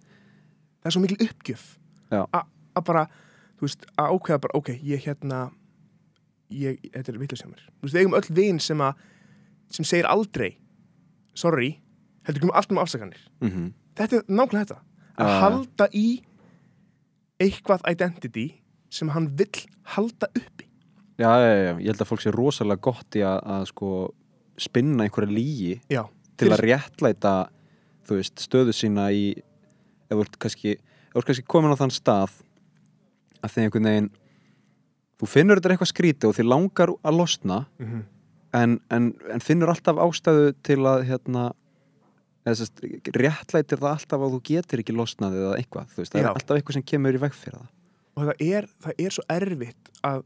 Það 0.83 0.87
er 0.87 0.91
svo 0.95 1.01
mikil 1.03 1.27
uppgjöf 1.27 1.79
að 2.13 2.85
bara, 2.85 3.07
þú 3.59 3.67
veist, 3.67 3.87
að 3.99 4.13
ákveða 4.15 4.41
bara, 4.41 4.55
ok, 4.55 4.69
ég 4.83 5.03
hérna 5.07 5.51
ég, 6.51 6.79
þetta 6.93 7.13
er 7.13 7.19
vitlega 7.19 7.49
mér. 7.51 7.63
Þú 7.81 7.83
veist, 7.83 7.95
við 7.95 8.01
eigum 8.03 8.15
öll 8.15 8.35
vin 8.37 8.61
sem 8.61 8.79
að 8.79 8.95
sem 9.73 9.85
segir 9.85 10.07
aldrei, 10.07 10.57
sorry 11.35 11.79
heldur 12.27 12.43
ekki 12.43 12.49
um 12.51 12.55
allt 12.57 12.71
um 12.73 12.79
afsakanir. 12.79 13.21
Mm 13.41 13.73
þetta 13.99 14.19
er 14.19 14.27
nákvæmlega 14.29 14.65
þetta 14.65 14.81
að 15.23 15.31
Já. 15.31 15.39
halda 15.43 15.89
í 15.93 16.07
eitthvað 17.43 17.87
identity 17.91 18.47
sem 18.93 19.11
hann 19.13 19.31
vill 19.39 19.65
halda 19.95 20.29
uppi 20.37 20.69
já, 21.21 21.29
já, 21.29 21.53
já, 21.57 21.73
ég 21.79 21.91
held 21.91 22.05
að 22.05 22.11
fólk 22.11 22.25
sé 22.25 22.33
rosalega 22.35 22.85
gott 22.89 23.19
í 23.19 23.25
að, 23.27 23.39
að 23.57 23.67
sko 23.73 23.91
spinna 24.61 25.07
einhverja 25.07 25.33
lígi 25.33 25.75
já, 25.93 26.05
til 26.39 26.51
að 26.53 26.65
réttlæta 26.67 27.35
þú 28.07 28.19
veist, 28.19 28.43
stöðu 28.43 28.75
sína 28.77 29.11
í 29.15 29.33
ef 30.13 30.17
þú 30.17 30.25
ert 30.25 30.41
kannski, 30.43 30.75
kannski 31.15 31.47
komin 31.49 31.73
á 31.73 31.81
þann 31.81 31.95
stað 31.95 32.41
að 33.43 33.55
þegar 33.55 33.69
einhvern 33.69 33.89
veginn 33.91 34.11
þú 35.23 35.31
finnur 35.31 35.61
þetta 35.61 35.77
eitthvað 35.77 35.93
skríti 35.93 36.29
og 36.29 36.37
þið 36.39 36.51
langar 36.51 36.93
að 37.03 37.19
losna 37.21 37.59
mm 37.79 37.87
-hmm. 37.87 38.03
en, 38.61 38.81
en, 38.91 39.13
en 39.33 39.41
finnur 39.41 39.71
alltaf 39.71 39.97
ástæðu 39.97 40.55
til 40.63 40.81
að 40.83 41.05
hérna 41.11 41.53
sérst, 42.59 42.81
réttlætir 43.15 43.79
það 43.79 43.93
alltaf 43.93 44.21
að 44.27 44.33
þú 44.35 44.41
getur 44.49 44.81
ekki 44.83 44.95
losnað 44.97 45.37
eða 45.39 45.53
eitthvað, 45.61 45.93
þú 45.95 46.01
veist, 46.03 46.13
það 46.13 46.23
Já. 46.23 46.27
er 46.27 46.33
alltaf 46.33 46.57
eitthvað 46.59 46.75
sem 46.79 46.87
kemur 46.93 47.15
í 47.15 47.21
veg 47.23 47.37
fyrir 47.39 47.59
það 47.59 47.69
og 48.13 48.27
það 48.29 48.43
er, 48.49 48.67
það 48.83 48.93
er 49.07 49.15
svo 49.17 49.25
erfitt 49.31 49.93
að 50.05 50.25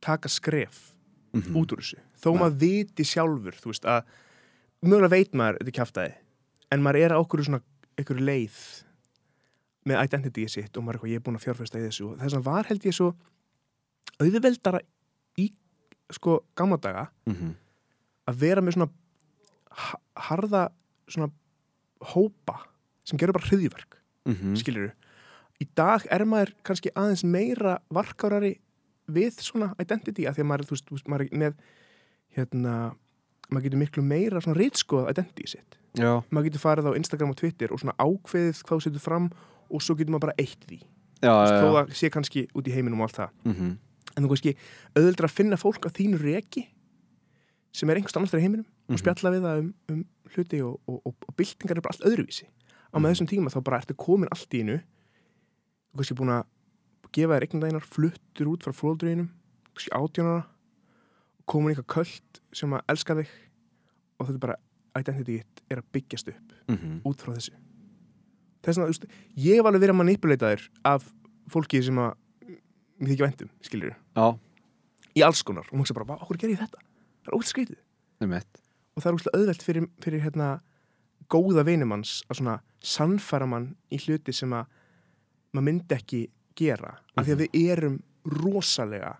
taka 0.00 0.28
skref 0.32 0.78
mm 1.36 1.54
út 1.60 1.72
úr 1.76 1.82
þessu 1.82 1.98
þó 2.22 2.28
Ja. 2.32 2.38
maður 2.40 2.56
viti 2.62 3.04
sjálfur 3.04 3.54
þú 3.60 3.68
veist 3.74 3.84
að 3.84 4.02
mögulega 4.82 5.10
veit 5.12 5.34
maður 5.36 5.58
þetta 5.60 5.74
kjaftaði 5.76 6.14
en 6.72 6.82
maður 6.82 7.00
er 7.04 7.12
á 7.12 7.18
okkur 7.20 7.44
svona 7.44 7.60
einhverju 7.98 8.24
leið 8.24 8.56
með 9.88 10.02
identity 10.08 10.46
sitt 10.48 10.76
og 10.76 10.84
maður 10.84 10.94
er 10.94 10.98
eitthvað 10.98 11.12
ég 11.12 11.20
er 11.20 11.24
búin 11.28 11.36
að 11.38 11.44
fjárfesta 11.44 11.78
í 11.78 11.84
þessu 11.84 12.06
og 12.08 12.18
þess 12.22 12.38
að 12.38 12.46
var 12.48 12.64
held 12.72 12.86
ég 12.88 12.96
svo 12.96 13.10
auðveldara 14.18 14.80
í 15.38 15.46
sko 16.16 16.38
gamla 16.56 16.78
daga 16.80 17.06
-hmm. 17.28 17.52
að 18.32 18.34
vera 18.40 18.60
með 18.64 18.72
svona 18.78 18.90
ha- 19.70 20.00
harða 20.16 20.68
svona 21.08 21.30
hópa 22.14 22.60
sem 23.04 23.18
gerur 23.18 23.32
bara 23.32 23.48
hryðjuverk 23.50 23.96
Mm 24.28 24.34
-hmm. 24.34 24.56
skilur 24.60 24.92
í 25.58 25.66
dag 25.74 26.04
er 26.10 26.24
maður 26.24 26.52
kannski 26.66 26.92
aðeins 26.94 27.24
meira 27.24 27.78
varkárari 27.90 28.58
við 29.08 29.40
svona 29.42 29.72
identity 29.80 30.26
að 30.28 30.38
því 30.38 30.44
að 30.44 30.48
maður, 30.50 30.68
þú 30.68 30.76
veist, 30.76 30.92
veist, 30.92 31.08
maður 31.08 31.24
er 31.26 31.40
með 31.42 31.54
hérna, 32.36 32.74
maður 33.48 33.66
getur 33.66 33.82
miklu 33.82 34.04
meira 34.04 34.42
svona 34.44 34.58
reitskoða 34.58 35.14
identity 35.14 35.48
sitt. 35.48 35.78
Já, 35.98 36.20
maður 36.30 36.50
getur 36.50 36.62
farið 36.62 36.90
á 36.92 36.98
Instagram 37.00 37.32
og 37.32 37.40
Twitter 37.40 37.72
og 37.72 37.80
svona 37.80 37.96
ákveðið 37.98 38.62
hvað 38.68 38.76
þú 38.76 38.86
setur 38.86 39.04
fram 39.04 39.30
og 39.68 39.82
svo 39.82 39.96
getur 39.98 40.14
maður 40.14 40.26
bara 40.28 40.38
eitt 40.38 40.66
því. 40.68 40.80
Já, 41.24 41.32
veist, 41.32 41.56
þó 41.56 41.68
það 41.74 41.94
sé 41.98 42.10
kannski 42.14 42.46
út 42.54 42.68
í 42.68 42.74
heiminum 42.76 43.00
og 43.00 43.08
allt 43.08 43.20
það. 43.22 43.30
Mm 43.44 43.54
-hmm. 43.54 43.76
en 44.14 44.24
þú 44.24 44.28
kannski 44.28 44.56
auðvitað 44.94 45.24
að 45.24 45.36
finna 45.38 45.56
fólk 45.56 45.82
á 45.88 45.90
þínu 45.90 46.20
reki 46.22 46.68
sem 47.72 47.90
er 47.90 47.96
einhvers 47.96 48.16
annars 48.16 48.30
þegar 48.30 48.42
heiminum 48.42 48.66
og 48.88 48.94
Mhm. 48.94 48.98
spjalla 49.02 49.30
við 49.34 49.42
það 49.44 49.58
um, 49.58 49.74
um 49.88 50.04
hluti 50.34 50.60
og, 50.64 50.80
og, 50.88 51.00
og, 51.06 51.14
og 51.28 51.36
byltingar 51.36 51.76
er 51.76 51.80
bara 51.84 51.94
allt 51.94 52.06
öðruvísi. 52.08 52.46
Á 52.88 52.96
með 52.96 53.00
Mhm. 53.02 53.12
þessum 53.12 53.28
tíma 53.28 53.52
þá 53.52 53.60
bara 53.64 53.78
ertu 53.80 53.94
komin 53.96 54.28
allt 54.32 54.50
í 54.54 54.60
innu 54.60 54.78
þú 55.92 55.96
kannski 55.98 56.14
búin 56.16 56.32
að 56.32 56.44
gefa 57.12 57.34
þér 57.38 57.44
eignandæginar 57.46 57.84
fluttur 57.84 58.46
út 58.52 58.62
frá 58.64 58.72
fróldröginum 58.72 59.28
kannski 59.74 59.92
átjónara 59.92 60.46
komin 61.46 61.74
eitthvað 61.74 61.86
köld 61.94 62.40
sem 62.52 62.70
að 62.70 62.82
elska 62.88 63.14
þig 63.14 63.28
og 64.20 64.26
þetta 64.26 64.34
er 64.34 64.38
bara 64.46 64.56
identity 64.98 65.42
er 65.70 65.76
að 65.82 65.84
byggjast 65.92 66.28
upp 66.28 66.52
Mm 66.68 66.76
-hmm. 66.76 67.00
út 67.04 67.16
frá 67.22 67.32
þessu. 67.34 67.52
Þess 68.62 68.78
þú 68.78 68.86
veist, 68.86 69.04
ég 69.36 69.56
hef 69.56 69.64
alveg 69.64 69.80
verið 69.80 69.94
að 69.94 70.02
manipulataður 70.02 70.68
af 70.84 71.12
fólki 71.48 71.82
sem 71.82 71.94
að 71.96 72.14
mér 73.00 73.08
þykja 73.08 73.26
vendum, 73.26 73.50
skilur 73.62 73.94
Já, 74.16 74.38
í 75.16 75.22
alls 75.24 75.42
konar 75.42 75.64
og 75.64 75.72
maður 75.72 75.78
hugsa 75.86 75.94
bara, 75.94 76.04
"Vá, 76.04 76.20
okkur 76.22 76.36
ger 76.36 76.50
ég 76.50 76.58
þetta? 76.58 76.78
Það 77.24 77.28
er 77.32 77.38
ótt 77.38 77.46
skrítið 77.46 77.78
og 78.98 79.04
það 79.04 79.10
er 79.10 79.16
úrslega 79.18 79.38
auðvelt 79.38 79.64
fyrir, 79.64 79.86
fyrir 80.02 80.24
hérna, 80.26 80.48
góða 81.30 81.62
veinumanns 81.68 82.18
að 82.26 82.40
svona 82.40 82.56
sannfæra 82.82 83.46
mann 83.46 83.70
í 83.94 84.00
hluti 84.02 84.34
sem 84.34 84.52
að 84.56 84.66
maður 85.54 85.66
myndi 85.68 85.96
ekki 85.96 86.22
gera 86.58 86.96
af 87.14 87.26
því 87.26 87.34
að 87.34 87.42
við 87.44 87.58
erum 87.70 87.98
rosalega 88.28 89.12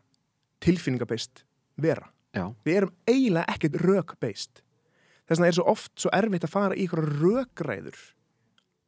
tilfinningabeist 0.64 1.44
vera. 1.78 2.08
Já, 2.34 2.50
við 2.66 2.80
erum 2.80 2.94
eiginlega 3.08 3.54
ekkert 3.54 3.78
rökbeist. 3.84 4.62
Þess 5.28 5.38
vegna 5.38 5.50
er 5.50 5.58
svo 5.58 5.68
oft 5.70 5.92
svo 6.00 6.10
erfitt 6.16 6.46
að 6.48 6.54
fara 6.54 6.76
í 6.76 6.88
ykkur 6.88 7.04
rökræður 7.22 8.00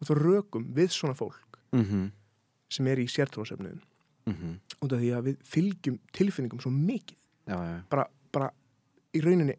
og 0.01 0.09
þá 0.09 0.13
rökum 0.19 0.67
við 0.75 0.91
svona 0.97 1.15
fólk 1.15 1.61
mm 1.71 1.85
-hmm. 1.85 2.11
sem 2.73 2.87
er 2.87 2.99
í 2.99 3.07
sértróðsefniðum 3.07 3.87
Mm 4.27 4.59
út 4.81 4.93
af 4.93 5.01
því 5.01 5.11
að 5.13 5.27
við 5.29 5.41
fylgjum 5.45 5.97
tilfinningum 6.13 6.61
svo 6.61 6.71
mikið. 6.71 7.19
Já, 7.47 7.57
já, 7.57 7.83
bara, 7.91 8.07
bara 8.33 8.51
í 9.13 9.21
rauninni 9.21 9.57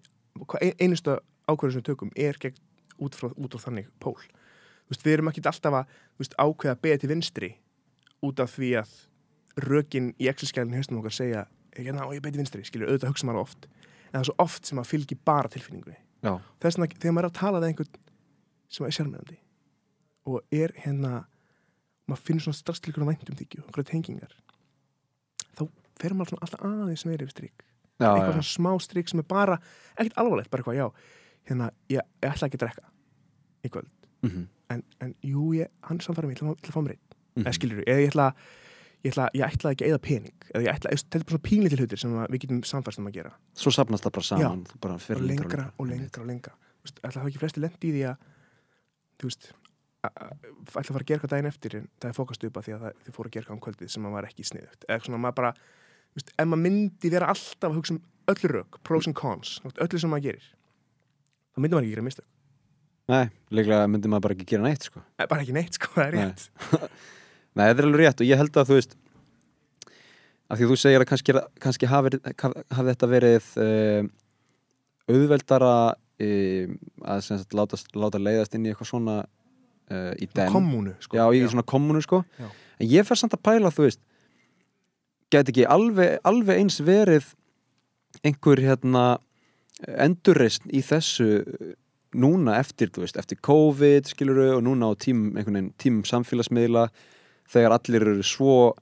einustu 0.79 1.17
ákvörðu 1.49 1.75
sem 1.75 1.81
við 1.81 1.89
tökum 1.89 2.13
er 2.15 2.39
gegn, 2.41 2.59
út, 3.01 3.17
frá, 3.17 3.31
út 3.31 3.55
frá 3.55 3.65
þannig 3.65 3.89
pól. 4.03 4.17
Veist, 4.91 5.05
við 5.05 5.17
erum 5.17 5.31
ekki 5.31 5.43
alltaf 5.47 5.79
að 5.81 5.95
veist, 6.19 6.35
ákveða 6.37 6.75
að 6.75 6.83
beða 6.85 7.01
til 7.01 7.11
vinstri 7.11 7.51
út 8.21 8.43
af 8.43 8.55
því 8.55 8.71
að 8.81 8.93
rökin 9.65 10.11
í 10.21 10.29
Excel-skjælinn 10.31 10.77
haustum 10.77 11.01
okkar 11.01 11.15
segja 11.15 11.47
og 11.71 12.13
ég 12.15 12.23
beði 12.23 12.41
vinstri, 12.41 12.63
skilur, 12.67 12.91
auðvitað 12.91 13.13
hugsa 13.13 13.27
maður 13.27 13.45
oft. 13.45 13.67
En 14.11 14.17
það 14.17 14.21
er 14.21 14.29
svo 14.29 14.35
oft 14.43 14.67
sem 14.67 14.79
að 14.81 14.89
fylgi 14.91 15.17
bara 15.25 15.51
tilfinningunni. 15.51 15.97
Þess 16.61 16.77
vegna 16.77 16.99
þegar 16.99 17.15
maður 17.15 17.27
er 17.27 17.31
að 17.31 17.39
tala 17.39 17.61
við 17.61 17.71
einhvern 17.71 18.01
sem 18.71 18.85
er 18.85 18.95
sjálfmeðandi 18.95 19.37
og 20.29 20.53
er 20.53 20.73
hérna 20.83 21.23
maður 22.09 22.23
finnur 22.27 22.45
svona 22.45 22.59
strax 22.59 22.81
til 22.81 22.91
ykkur 22.91 23.07
væntum 23.07 23.39
þykju 23.39 23.65
okkur 23.65 23.87
tengingar 23.87 24.35
þá 25.57 25.65
fer 26.01 26.15
maður 26.17 26.41
alltaf 26.41 26.63
aðeins 26.67 27.05
meiri 27.07 27.25
yfir 27.25 27.33
strik. 27.35 27.63
já, 27.63 27.70
eitthvað 28.07 28.27
já. 28.27 28.41
svona 28.41 28.49
smá 28.51 28.71
strik 28.81 29.09
sem 29.09 29.19
er 29.19 29.27
bara 29.29 29.59
ekkert 29.97 30.17
alvarlegt, 30.17 30.49
bara 30.51 30.63
eitthvað, 30.63 30.79
já 30.81 30.87
hérna, 31.49 31.69
ég, 31.89 32.01
ég 32.23 32.31
ætla 32.31 32.47
ekki 32.47 32.57
að 32.59 32.65
drekka 32.65 32.89
í 33.65 33.69
kvöld, 33.69 33.89
Mm 34.21 34.29
-hmm. 34.29 34.45
en, 34.69 34.83
en 35.01 35.15
jú, 35.25 35.53
ég, 35.57 35.67
hann 35.81 35.99
samfæra 35.99 36.27
mig, 36.27 36.37
ég 36.37 36.41
ætla, 36.41 36.47
að 36.47 36.53
fá- 36.53 36.57
ég 36.57 36.61
ætla 36.61 36.69
að 36.69 36.77
fá 36.77 36.81
mér 36.85 36.91
einn. 36.91 37.05
Mhm. 37.35 37.45
eða 37.47 37.53
skilur 37.53 37.83
eða 37.87 37.99
ég 38.01 38.09
ætla 38.11 38.33
ég 39.03 39.11
ætla, 39.11 39.29
ég 39.33 39.41
ætla 39.47 39.71
ekki 39.71 39.85
að 39.85 39.89
eða 39.89 39.97
pening. 40.01 40.35
Eða 40.53 40.63
ég 40.63 40.73
ætla, 40.75 40.89
þetta 40.91 41.15
er 41.15 41.23
bara 41.25 41.37
svona 41.37 41.47
pínlítið 41.49 41.79
hlutir 41.79 41.97
sem 41.97 42.11
við 42.11 42.39
getum 42.41 42.61
samfærst 42.63 42.99
um 42.99 43.07
að 43.07 43.13
gera. 43.13 43.31
Svo 43.55 43.71
sapnast 43.71 44.03
það 44.05 44.11
bara 44.11 44.23
saman 44.23 44.63
Þú 44.65 44.79
bara 44.81 44.93
og 44.93 45.21
lengra 45.21 45.71
og 45.79 45.87
lengra 45.87 46.21
og 46.21 46.27
lengra 46.27 46.53
Þú 46.85 47.11
það 47.11 47.27
ekki 47.27 47.39
flesti 47.39 47.59
lendi 47.61 47.87
í 47.87 47.91
því 47.91 48.03
að 48.09 48.17
þú 49.17 49.23
veist 49.29 49.53
ætla 50.01 50.81
að 50.81 50.85
fara 50.89 51.01
að 51.01 51.05
gera 51.07 51.17
eitthvað 51.19 51.29
daginn 51.29 51.45
eftir 51.51 51.75
en 51.77 51.87
það 52.01 52.09
er 52.09 52.13
fókast 52.17 52.43
upp 52.47 52.57
að 52.57 52.63
því 52.65 52.73
að 52.75 52.81
það, 52.81 52.93
þið 53.05 53.13
fóru 53.15 53.27
að 53.27 53.31
gera 53.35 53.43
eitthvað 53.43 53.57
um 53.57 53.63
kvöldið 53.65 53.89
sem 53.89 54.05
að 54.05 54.11
var 54.11 54.23
ekki 54.25 54.43
sniðugt. 54.43 54.85
Eða 54.89 55.03
svona 55.05 55.17
maður 55.21 55.35
bara, 55.35 55.51
þú 55.53 55.90
veist, 56.17 56.33
ef 56.35 56.47
maður 56.47 56.63
myndi 56.65 57.11
vera 57.13 57.29
alltaf 57.33 57.69
að 57.69 57.77
hugsa 57.79 57.95
um 57.95 58.01
öll 58.31 58.51
rök, 58.51 58.79
pros 58.87 59.07
and 59.09 59.17
cons 59.17 59.57
öllu 59.71 59.99
sem 60.01 60.11
maður 60.11 60.29
gerir 60.31 60.49
þá 61.51 61.63
myndi 61.63 61.75
maður 61.75 61.87
ekki 61.87 61.95
gera 61.95 62.07
mistök 62.09 62.29
Nei, 63.11 63.25
líklega 63.51 63.87
myndi 63.91 64.07
maður 64.11 64.23
bara 64.27 64.35
ekki 64.37 64.45
gera 64.53 64.63
neitt 64.63 64.85
sko. 64.87 65.01
Eh, 65.19 65.25
bara 65.27 65.41
ekki 65.43 65.55
neitt, 65.55 65.75
sko, 65.75 65.89
það 65.97 66.05
er 66.05 66.15
Nei. 66.15 66.27
rétt 66.29 66.43
Nei, 67.57 67.65
þetta 67.65 67.81
er 67.81 67.87
alveg 67.87 68.03
rétt 68.05 68.23
og 68.23 68.29
ég 68.29 68.39
held 68.39 68.59
að 68.61 68.69
þú 68.69 68.77
veist 68.77 68.95
að 70.51 70.59
því 70.59 70.65
að 70.67 70.71
þú 70.71 70.77
segir 70.79 71.03
að 71.03 71.07
kannski, 71.09 71.35
kannski 71.63 71.89
hafi, 71.91 72.11
hafi 72.21 72.87
þetta 72.91 73.09
verið 73.11 73.49
um, 73.65 74.09
auðveldara 75.11 75.73
um, 76.27 76.73
að 77.07 77.23
sagt, 77.27 77.55
láta, 77.57 77.79
láta 77.95 78.21
leiðast 78.21 78.55
inn 78.57 78.67
í 78.67 78.71
eitthvað 78.73 78.91
svona 78.91 79.17
uh, 79.23 80.11
í 80.19 80.27
den 80.31 80.51
kommunu, 80.53 80.95
sko 81.03 81.19
Já, 81.19 81.25
í 81.35 81.43
svona 81.47 81.67
kommunu 81.67 82.03
sko 82.03 82.21
Já. 82.39 82.47
En 82.81 82.89
ég 82.89 83.07
fer 83.07 83.19
samt 83.19 83.35
að 83.37 83.43
pæla, 83.47 83.71
þú 83.73 83.87
veist 83.87 84.01
Gæti 85.31 85.53
ekki 85.53 85.65
alveg, 85.71 86.17
alveg 86.27 86.59
eins 86.59 86.79
verið 86.83 87.29
einhver 88.27 88.59
hérna 88.59 89.03
endurreist 89.87 90.65
í 90.69 90.81
þessu 90.83 91.27
núna 92.19 92.57
eftir, 92.59 92.89
þú 92.91 93.05
veist, 93.05 93.17
eftir 93.17 93.39
COVID 93.39 94.09
skiluru 94.11 94.49
og 94.57 94.63
núna 94.65 94.89
á 94.91 94.93
veginn 94.99 95.69
tímum 95.79 96.03
samfélagsmiðla 96.03 96.89
þegar 97.51 97.77
allir 97.77 98.03
eru 98.03 98.25
svo 98.27 98.73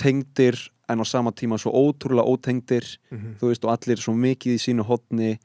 tengdir 0.00 0.56
en 0.88 1.04
á 1.04 1.06
sama 1.06 1.30
tíma 1.36 1.58
svo 1.60 1.70
ótrúlega 1.76 2.24
ótengdir 2.32 2.86
Mhm. 3.12 3.36
þú 3.38 3.50
veist, 3.52 3.64
og 3.64 3.76
allir 3.76 4.00
svo 4.00 4.14
mikið 4.16 4.56
í 4.56 4.62
sínu 4.64 4.82
hotni 4.88 5.38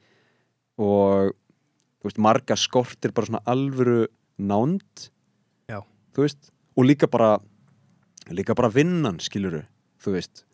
og 0.78 1.36
þú 2.00 2.04
veist, 2.08 2.18
marga 2.18 2.56
skortir 2.56 3.12
bara 3.12 3.26
svona 3.26 3.44
alvöru 3.46 4.06
nánd 4.40 5.10
Já. 5.68 5.82
þú 6.14 6.24
veist, 6.24 6.50
og 6.76 6.84
líka 6.84 7.06
bara 7.10 7.38
líka 8.30 8.54
bara 8.56 8.70
vinnan 8.72 9.18
skiluru, 9.20 9.62
þú 10.00 10.12
veist 10.16 10.44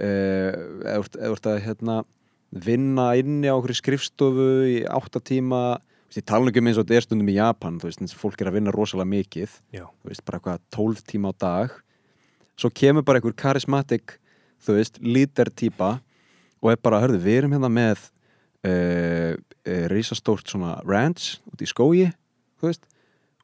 eða 0.00 0.96
þú 0.96 1.02
ert- 1.02 1.18
eða 1.20 1.30
þú 1.30 1.36
ert 1.38 1.50
að 1.52 1.60
hérna 1.66 1.96
vinna 2.66 3.06
inni 3.18 3.48
á 3.50 3.54
okkur 3.56 3.74
skrifstofu 3.76 4.48
í 4.70 4.76
átta 4.86 5.20
tíma 5.20 5.62
þú 5.80 6.12
veist, 6.12 6.20
ég 6.20 6.26
tala 6.30 6.50
ekki 6.50 6.62
um 6.62 6.68
eins 6.70 6.78
og 6.78 6.86
þetta 6.86 6.96
er 7.00 7.06
stundum 7.06 7.28
í 7.32 7.36
Japan 7.36 7.78
þú 7.80 7.88
veist, 7.88 8.00
eins 8.04 8.14
og 8.14 8.20
fólk 8.22 8.40
er 8.40 8.50
að 8.50 8.56
vinna 8.60 8.74
rosalega 8.74 9.10
mikið 9.10 9.56
Já. 9.74 9.84
þú 9.88 10.10
veist, 10.12 10.24
bara 10.24 10.38
eitthvað 10.38 10.60
12 10.76 11.02
tíma 11.10 11.32
á 11.32 11.34
dag 11.42 11.74
svo 12.56 12.70
kemur 12.72 13.04
bara 13.04 13.18
einhver 13.20 13.34
karismatik 13.36 14.18
þú 14.64 14.76
veist, 14.78 15.00
líder 15.02 15.50
típa 15.52 15.96
og 16.62 16.70
er 16.72 16.78
bara, 16.80 17.00
hörðu, 17.02 17.18
við 17.20 17.40
erum 17.42 17.52
hérna 17.56 17.68
með 17.70 18.06
uh, 18.66 19.34
uh, 19.36 19.86
risastórt 19.92 20.48
svona 20.48 20.78
ranch 20.86 21.36
út 21.52 21.60
í 21.62 21.68
skógi 21.68 22.06
þú 22.60 22.70
veist, 22.70 22.86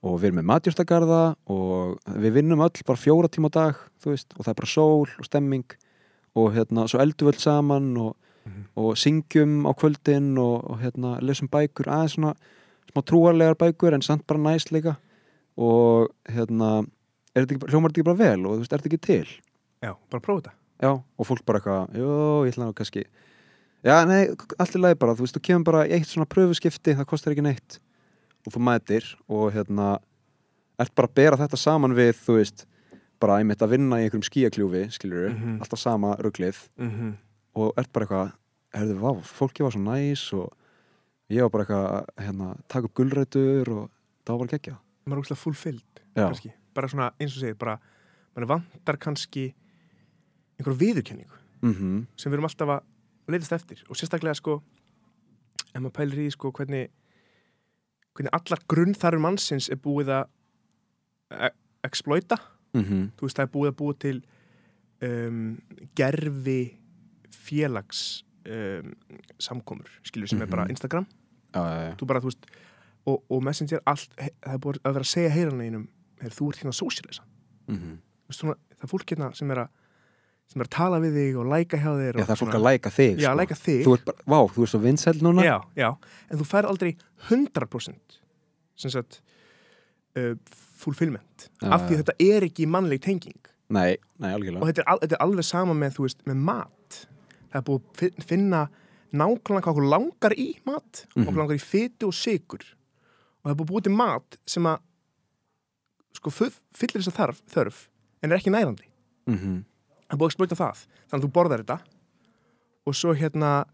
og 0.02 0.16
við 0.22 0.30
erum 0.30 0.40
með 0.40 0.48
matjúrstagarða 0.54 1.20
og 1.52 1.98
við 2.22 2.38
vinnum 2.38 2.62
öll 2.64 2.72
bara 2.86 2.98
fjóra 3.02 3.28
tíma 3.30 3.50
á 3.52 3.56
dag, 3.58 3.82
þú 4.02 4.14
veist, 4.14 4.32
og 4.38 4.46
það 4.46 4.52
er 4.54 4.60
bara 4.62 4.72
sól 4.72 5.10
og 5.18 5.26
stemming 5.28 5.66
og 6.36 6.52
hérna, 6.54 6.86
svo 6.88 6.98
öll 7.00 7.38
saman 7.38 7.96
og, 7.96 8.16
Mhm. 8.44 8.64
og 8.76 8.96
syngjum 8.96 9.66
á 9.66 9.72
kvöldin 9.78 10.36
og, 10.38 10.64
og 10.70 10.78
hérna, 10.80 11.20
lesum 11.22 11.46
bækur 11.48 11.86
aðeins 11.86 12.16
svona 12.16 12.34
smá 12.90 13.02
trúarlegar 13.06 13.54
bækur 13.54 13.94
en 13.94 14.02
samt 14.02 14.26
bara 14.26 14.38
næst 14.40 14.72
líka 14.72 14.96
og 15.56 16.08
hérna 16.28 16.86
er 17.36 17.46
hljómar 17.46 17.92
þetta 17.92 18.00
ekki 18.00 18.04
bara 18.04 18.18
vel 18.18 18.46
og 18.46 18.56
þú 18.56 18.58
veist, 18.64 18.72
er 18.72 18.78
þetta 18.78 18.90
ekki 18.90 19.00
til 19.06 19.26
Já, 19.82 19.94
bara 20.10 20.20
prófa 20.20 20.42
þetta. 20.42 20.52
já, 20.82 20.90
og 21.18 21.26
fólk 21.26 21.44
bara 21.46 21.60
eitthvað, 21.60 21.94
jú, 21.94 22.08
ég 22.46 22.52
ætla 22.54 22.66
nú 22.66 22.74
kannski 22.74 23.04
já, 23.84 24.04
nei, 24.06 24.26
allt 24.58 24.74
í 24.76 24.80
lagi 24.82 24.98
bara 24.98 25.14
þú 25.14 25.20
veist, 25.26 25.36
þú 25.38 25.42
kemur 25.46 25.64
bara 25.64 25.86
í 25.86 25.92
eitt 25.92 26.06
svona 26.10 26.26
pröfuskipti 26.26 26.96
það 26.98 27.06
kostar 27.06 27.32
ekki 27.32 27.42
neitt 27.46 27.78
og 28.46 28.52
þú 28.54 28.58
mætir 28.66 29.04
og 29.28 29.52
hérna 29.54 29.98
ert 30.80 30.94
bara 30.96 31.06
að 31.06 31.14
bera 31.14 31.36
þetta 31.36 31.56
saman 31.56 31.94
við, 31.94 32.14
þú 32.26 32.40
veist 32.40 32.66
bara 33.22 33.38
einmitt 33.40 33.62
að 33.62 33.72
vinna 33.76 33.98
í 34.00 34.06
einhverjum 34.06 34.26
skíakljúfi 34.28 34.82
skilur 34.96 35.30
Mhm. 35.32 35.60
alltaf 35.62 35.78
sama 35.80 36.16
ruglið 36.18 36.58
Mm 36.78 36.90
-hmm. 36.90 37.12
og 37.54 37.72
ert 37.78 37.92
bara 37.92 38.06
eitthvað, 38.06 38.32
herðu, 38.74 38.98
vá, 39.00 39.10
fólki 39.22 39.62
var 39.62 39.70
svo 39.72 39.80
næs 39.80 40.32
og 40.32 40.52
ég 41.30 41.40
var 41.42 41.50
bara 41.50 41.64
eitthvað 41.64 41.86
að 41.92 42.24
hérna, 42.24 42.56
taka 42.68 42.84
upp 42.86 42.94
gulrætur 42.94 43.68
og 43.68 43.90
það 44.24 44.32
var 44.32 44.38
bara 44.38 44.52
geggja 44.58 44.76
Maður 45.06 45.16
er 45.16 45.22
úrslega 45.22 45.42
kannski. 46.28 46.52
Bara 46.74 46.88
svona, 46.88 47.10
eins 47.20 47.36
og 47.36 47.40
segir, 47.40 47.54
bara, 47.58 47.78
mann 48.36 48.46
vantar 48.48 48.96
kannski 48.96 49.54
einhverju 50.58 50.78
viðurkenningu 50.78 51.36
mm 51.62 52.06
sem 52.16 52.30
við 52.32 52.34
erum 52.34 52.44
alltaf 52.44 52.68
að 52.68 52.82
leitast 53.28 53.52
eftir 53.52 53.82
og 53.88 53.96
sérstaklega 53.96 54.34
sko 54.34 54.62
ef 55.74 55.80
maður 55.80 55.92
pælir 55.92 56.18
í 56.26 56.30
sko 56.30 56.50
hvernig 56.52 56.88
hvernig 58.14 58.30
allar 58.32 58.58
grunnþarfur 58.68 59.20
mannsins 59.20 59.68
er 59.70 59.76
búið 59.76 60.08
að 60.08 60.26
e 61.30 61.50
exploita, 62.74 62.88
-hmm. 62.94 63.10
þú 63.16 63.20
veist 63.26 63.36
það 63.36 63.42
er 63.42 63.52
búið 63.52 63.70
að 63.70 63.76
búið 63.76 63.98
til 63.98 64.22
um, 65.02 65.58
gerfi 65.94 66.76
félags 67.30 68.24
um, 68.46 68.94
samkomur, 69.38 69.88
skilur 70.04 70.28
sem 70.28 70.42
er 70.42 70.46
bara 70.46 70.64
Mhm. 70.64 70.70
Instagram, 70.70 71.06
já. 71.54 71.96
þú 71.96 72.06
bara 72.06 72.20
veist 72.20 72.46
og, 73.06 73.22
og 73.30 73.42
Messenger, 73.42 73.80
allt, 73.86 74.08
það 74.16 74.54
er 74.54 74.58
búið 74.58 74.78
að 74.84 74.92
vera 74.92 75.02
að 75.02 75.10
segja 75.10 75.30
heyranlega 75.30 75.70
einum, 75.70 75.88
þú 76.22 76.48
ert 76.48 76.56
hérna 76.62 76.70
að 76.70 76.80
socialisa 76.84 77.22
Mm 77.68 77.76
-hmm. 77.78 77.96
svona, 78.30 78.54
það 78.54 78.82
er 78.84 78.88
fólk 78.88 79.06
hérna 79.10 79.34
sem 79.34 79.50
er 79.50 79.56
að 79.58 79.68
sem 80.48 80.60
er 80.60 80.66
að 80.66 80.70
tala 80.70 80.98
við 81.00 81.12
þig 81.14 81.36
og 81.38 81.46
læka 81.46 81.76
hjá 81.78 81.92
þér 81.96 82.12
já 82.18 82.24
það 82.24 82.30
er 82.30 82.36
fólk 82.36 82.54
að 82.54 82.62
læka 82.62 82.90
þig 82.90 83.16
Já, 83.18 83.30
sko. 83.30 83.36
læka 83.36 83.54
þig 83.54 83.84
þú 83.86 83.94
ert 83.94 84.04
bara, 84.04 84.18
vá, 84.26 84.48
þú 84.54 84.62
ert 84.62 84.68
svo 84.70 84.78
vinsæl 84.80 85.22
núna 85.22 85.42
Já, 85.44 85.60
já, 85.76 85.96
en 86.30 86.38
þú 86.38 86.44
fær 86.44 86.64
aldrei 86.66 86.96
100% 87.30 88.20
sem 88.76 88.90
sagt 88.90 89.22
uh, 90.18 90.34
fulfillment. 90.82 91.48
Já, 91.62 91.68
af 91.72 91.86
því 91.88 91.96
já. 91.96 92.02
þetta 92.02 92.14
er 92.20 92.46
ekki 92.48 92.66
mannleg 92.66 93.00
tenging. 93.04 93.38
Nei, 93.72 93.96
nei, 94.20 94.32
algjörlega. 94.34 94.60
Og 94.62 94.68
þetta 94.68 94.82
er, 94.84 94.98
þetta 95.04 95.16
er 95.16 95.22
alveg 95.24 95.44
sama 95.48 95.74
með, 95.74 95.94
þú 95.96 96.02
veist, 96.06 96.24
með 96.28 96.40
mat. 96.50 96.96
Það 97.52 97.58
er 97.60 97.66
búið 97.68 97.80
að 97.82 98.00
fin- 98.02 98.26
finna 98.32 98.62
nákvæmlega 99.12 99.62
hvað 99.64 99.72
okkur 99.74 99.88
langar 99.92 100.32
í 100.36 100.48
mat 100.66 101.06
Mhm. 101.16 101.26
okkur 101.28 101.38
langar 101.42 101.56
í 101.56 101.60
fytu 101.62 102.06
og 102.08 102.12
sykur. 102.16 102.64
Og 103.42 103.44
það 103.44 103.50
er 103.50 103.56
búið 103.56 103.66
að 103.68 103.72
búið 103.72 103.82
til 103.88 103.92
mat 103.96 104.36
sem 104.46 104.62
að 104.64 104.78
sko 106.16 106.30
fyllir 106.30 107.00
þess 107.02 107.08
að 107.12 107.18
þarf, 107.20 107.42
þörf 107.48 107.88
en 108.22 108.32
er 108.32 108.36
ekki 108.38 108.50
nærandi. 108.52 108.84
Mm 109.26 109.38
-hmm. 109.38 109.64
það 110.08 110.12
er 110.12 110.16
búið 110.16 110.26
að 110.28 110.32
exploita 110.32 110.56
það. 110.56 110.86
Þannig 111.08 111.24
að 111.24 111.28
þú 111.28 111.32
borðar 111.32 111.62
þetta. 111.64 111.78
Og 112.86 112.94
svo 112.94 113.14
hérna 113.14 113.64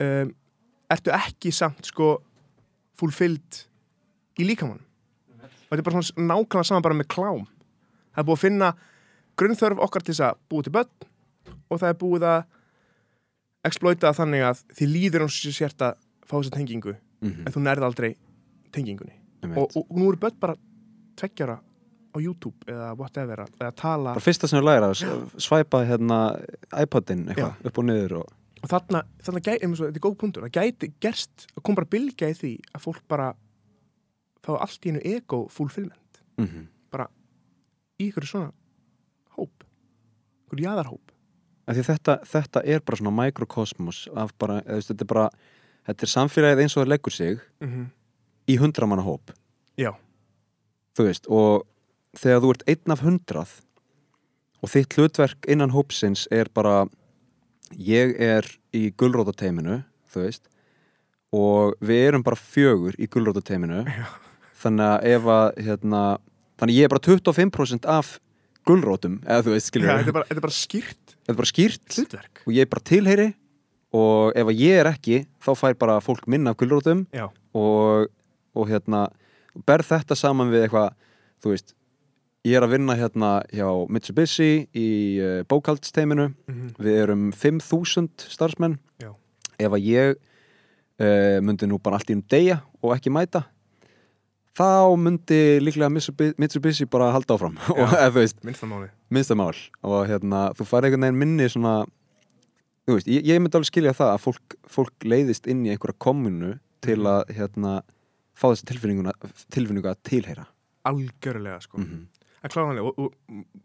um, 0.00 0.34
ertu 0.90 1.10
ekki 1.10 1.52
samt 1.52 1.86
sko 1.86 2.22
fulfilled 2.98 3.66
í 4.38 4.44
líkamannum 4.44 4.84
þetta 5.72 5.82
er 5.82 5.88
bara 5.88 6.02
svona 6.04 6.34
nákvæmlega 6.34 6.68
saman 6.68 6.84
bara 6.86 6.98
með 6.98 7.08
klám. 7.12 7.46
Það 8.12 8.22
er 8.22 8.28
búið 8.28 8.38
að 8.38 8.44
finna 8.44 8.72
grunnþörf 9.40 9.82
okkar 9.86 10.04
til 10.04 10.12
þess 10.12 10.26
að 10.28 10.42
búið 10.52 10.68
til 10.68 10.74
börn 10.76 11.08
og 11.72 11.80
það 11.80 11.88
er 11.88 11.98
búið 12.02 12.28
að 12.28 12.42
exploita 13.68 14.12
þannig 14.16 14.44
að 14.50 14.62
því 14.76 14.88
líður 14.90 15.24
hans 15.26 15.38
sér 15.38 15.56
sért 15.56 15.84
að 15.86 15.98
fá 16.26 16.36
þessa 16.38 16.56
tengingu 16.58 16.96
Mm 17.22 17.46
en 17.46 17.52
þú 17.54 17.60
nærði 17.62 17.84
aldrei 17.86 18.16
tengingunni. 18.74 19.12
Og, 19.54 19.76
og, 19.76 19.84
nú 19.94 20.08
eru 20.10 20.18
börn 20.18 20.38
bara 20.40 20.56
tveggjara 21.14 21.54
á 22.12 22.16
YouTube 22.18 22.66
eða 22.66 22.88
whatever 22.98 23.44
að 23.46 23.74
tala. 23.78 24.16
Bara 24.16 24.24
fyrsta 24.24 24.48
sem 24.50 24.58
þú 24.58 24.64
læra 24.66 24.90
svæpa 25.38 25.84
hérna 25.86 26.18
iPodin 26.82 27.28
eitthvað 27.28 27.68
upp 27.70 27.78
og 27.78 27.86
niður 27.86 28.16
og 28.24 28.32
og 28.62 28.70
þarna, 28.70 29.02
þarna 29.22 29.42
gæti, 29.42 29.70
þetta 29.74 29.98
er 29.98 30.04
góð 30.04 30.18
punktur 30.20 30.46
það 30.46 30.58
gæti 30.58 30.90
gerst, 31.02 31.46
það 31.50 31.64
kom 31.66 31.78
bara 31.78 31.98
í 31.98 32.36
því 32.38 32.52
að 32.70 32.84
fólk 32.84 33.02
bara 33.10 33.32
fá 34.42 34.56
allt 34.58 34.86
í 34.86 34.92
einu 34.92 35.02
ego 35.04 35.46
fulfillment 35.48 36.22
mm 36.38 36.46
-hmm. 36.46 37.08
í 37.98 38.08
ykkur 38.08 38.26
svona 38.26 38.52
hóp 39.36 39.64
ykkur 40.46 40.60
jaðarhóp 40.60 41.12
því 41.66 41.82
þetta, 41.86 42.18
þetta 42.26 42.62
er 42.64 42.80
bara 42.80 42.96
svona 42.96 43.16
mikrokosmos 43.22 44.08
af 44.18 44.32
bara, 44.38 44.60
veist, 44.66 44.88
þetta 44.90 45.04
er 45.04 45.10
bara 45.14 45.26
þetta 45.86 46.06
er 46.06 46.12
samfélagið 46.14 46.62
eins 46.62 46.76
og 46.76 46.82
það 46.82 46.88
leggur 46.88 47.12
sig 47.12 47.40
mm 47.60 47.68
-hmm. 47.68 47.86
í 48.46 48.56
hundramanna 48.58 49.02
hóp 49.02 49.30
já, 49.78 49.94
þú 50.96 51.04
veist, 51.04 51.26
og 51.26 51.66
þegar 52.16 52.40
þú 52.40 52.50
ert 52.50 52.66
einn 52.66 52.92
af 52.92 53.00
hundrað 53.00 53.52
og 54.62 54.70
þitt 54.70 54.96
hlutverk 54.96 55.46
innan 55.48 55.70
hópsins 55.70 56.28
er 56.30 56.48
bara 56.54 56.86
ég 57.78 58.20
er 58.20 58.46
í 58.74 58.90
gulrótateiminu 58.90 59.82
þú 60.12 60.26
veist 60.26 60.48
og 61.32 61.74
við 61.80 62.08
erum 62.08 62.22
bara 62.22 62.36
fjögur 62.36 62.94
í 62.98 63.08
gulrótateiminu 63.08 63.84
Já. 63.86 64.06
Þannig 64.62 64.88
að 64.88 65.06
ef 65.12 65.30
að 65.34 65.46
hérna, 65.66 66.02
þannig 66.60 66.74
að 66.74 66.78
ég 66.78 66.88
er 66.88 66.92
bara 66.92 67.06
25% 67.06 67.88
af 67.90 68.16
gulrótum, 68.68 69.18
eða 69.26 69.46
þú 69.46 69.54
veist, 69.56 69.70
skilur 69.70 69.90
já 69.90 69.94
þetta, 69.98 70.12
er 70.12 70.16
bara, 70.16 70.28
þetta 70.30 70.40
er 70.40 70.46
bara 70.46 70.58
skýrt 70.58 71.14
er 71.26 71.38
bara 71.38 71.50
skýrt 71.50 71.98
og 72.46 72.52
ég 72.54 72.64
er 72.64 72.70
bara 72.70 72.86
tilheyri 72.92 73.28
og 73.92 74.38
ef 74.38 74.50
að 74.52 74.62
ég 74.62 74.80
er 74.80 74.90
ekki 74.92 75.22
þá 75.42 75.52
fær 75.58 75.78
bara 75.80 76.00
fólk 76.04 76.28
minna 76.30 76.54
af 76.54 76.60
gulrótum 76.62 77.04
já, 77.12 77.26
og, 77.58 78.10
og 78.54 78.70
hérna 78.70 79.06
berð 79.68 79.90
þetta 79.90 80.16
saman 80.18 80.52
við 80.52 80.66
eitthvað 80.66 80.92
þú 81.42 81.52
veist, 81.52 81.74
ég 82.46 82.58
er 82.58 82.66
að 82.66 82.74
vinna 82.76 82.96
hérna 82.98 83.32
hjá 83.52 83.66
Mitsubishi 83.92 84.50
í 84.74 84.88
uh, 85.22 85.40
bókaldsteiminu, 85.50 86.30
mm 86.46 86.74
við 86.82 87.00
erum 87.04 87.30
5.000 87.36 88.30
starfsmenn. 88.32 88.78
Já. 89.02 89.12
ef 89.58 89.74
að 89.74 89.86
ég 89.86 90.14
uh, 90.16 91.38
myndi 91.44 91.68
nú 91.68 91.78
bara 91.82 91.98
allt 91.98 92.10
í 92.10 92.16
um 92.16 92.22
degja 92.22 92.62
og 92.82 92.94
ekki 92.96 93.12
mæta 93.12 93.44
þá 94.58 94.96
myndi 95.00 95.38
líklega 95.62 95.88
Mitsubi- 95.92 96.34
Mitsubishi 96.38 96.86
bara 96.90 97.10
halda 97.14 97.34
áfram. 97.36 97.56
Minnstamáli 98.44 98.90
minnstamál 99.12 99.56
og 99.84 100.06
hérna, 100.08 100.52
þú 100.56 100.66
fær 100.68 100.84
einhvern 100.86 101.04
veginn 101.06 101.18
minni 101.20 101.48
svona 101.52 101.74
veist, 102.88 103.06
ég, 103.08 103.24
ég 103.28 103.40
myndi 103.40 103.56
alveg 103.58 103.68
skilja 103.70 103.92
það 103.96 104.10
að 104.14 104.22
fólk, 104.24 104.56
fólk 104.68 105.04
leiðist 105.08 105.46
inn 105.50 105.64
í 105.66 105.70
einhverja 105.74 105.98
kommunu 106.02 106.54
til 106.82 106.98
Mhm. 106.98 107.06
að 107.12 107.34
hérna, 107.36 107.72
fá 108.34 108.48
þessi 108.50 108.64
tilfinninguna 108.72 109.12
tilfinningu 109.54 109.88
að 109.92 110.00
tilheyra. 110.08 110.46
Algjörlega 110.88 111.60
sko. 111.62 111.78
Mm 111.78 111.84
-hmm. 111.86 112.06
að 112.42 112.50
kláðanlega 112.50 112.84
og, 112.88 112.98
og, 112.98 113.14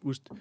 og, 0.06 0.38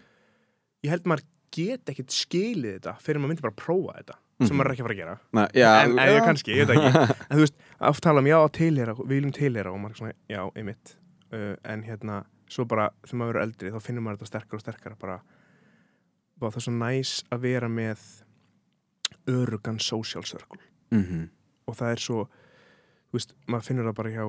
ég 0.84 0.90
held 0.90 1.04
maður 1.08 1.22
get 1.56 1.88
ekkit 1.88 2.10
skilið 2.12 2.74
þetta 2.80 2.96
fyrir 3.00 3.18
maður 3.20 3.28
myndi 3.32 3.42
bara 3.46 3.54
prófa 3.56 3.94
þetta 3.96 4.16
sem 4.40 4.46
Mhm. 4.50 4.56
maður 4.58 4.68
er 4.68 4.72
ekki 4.74 4.82
að 4.82 4.86
fara 4.86 4.94
að 4.94 5.00
gera. 5.02 5.18
Næ, 5.32 5.42
já, 5.56 5.70
en, 5.84 5.98
en 5.98 6.08
ég 6.12 6.24
kannski, 6.26 6.52
ég 6.56 6.66
veit 6.66 6.76
ekki. 6.76 7.14
En 7.30 7.36
þú 7.38 7.40
veist, 7.40 7.54
oft 7.80 8.02
tala 8.02 8.20
um 8.20 8.26
já, 8.26 8.36
tilhera, 8.52 8.94
við 8.94 9.08
viljum 9.14 9.32
tilhera 9.32 9.72
og 9.72 9.80
maður 9.80 9.94
er 9.94 10.00
svona, 10.02 10.12
já, 10.28 10.42
einmitt. 10.56 10.96
Uh, 11.32 11.54
en 11.64 11.82
hérna, 11.82 12.24
svo 12.48 12.64
bara 12.68 12.90
þegar 13.06 13.18
maður 13.18 13.32
verður 13.32 13.46
eldri 13.46 13.72
þá 13.72 13.80
finnur 13.82 14.02
maður 14.04 14.18
þetta 14.20 14.26
sterkar 14.32 14.58
og 14.58 14.60
sterkar 14.60 14.96
bara, 15.00 15.16
bara 16.38 16.50
það 16.52 16.60
er 16.60 16.66
svo 16.66 16.74
næs 16.76 17.14
að 17.32 17.40
vera 17.40 17.68
með 17.68 18.04
örugan 19.26 19.80
social 19.80 20.24
circle. 20.24 20.60
Mm 20.90 21.02
-hmm. 21.02 21.28
og 21.66 21.74
það 21.76 21.90
er 21.90 21.98
svo 21.98 22.28
þú 23.10 23.16
veist, 23.18 23.32
maður 23.48 23.64
finnur 23.66 23.88
það 23.88 23.96
bara 23.96 24.10
hjá 24.10 24.26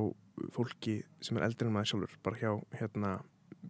fólki 0.56 1.04
sem 1.22 1.38
er 1.38 1.44
eldri 1.44 1.68
en 1.68 1.74
maður 1.74 1.92
sjálfur 1.92 2.18
bara 2.24 2.38
hjá 2.38 2.52
hérna, 2.80 3.20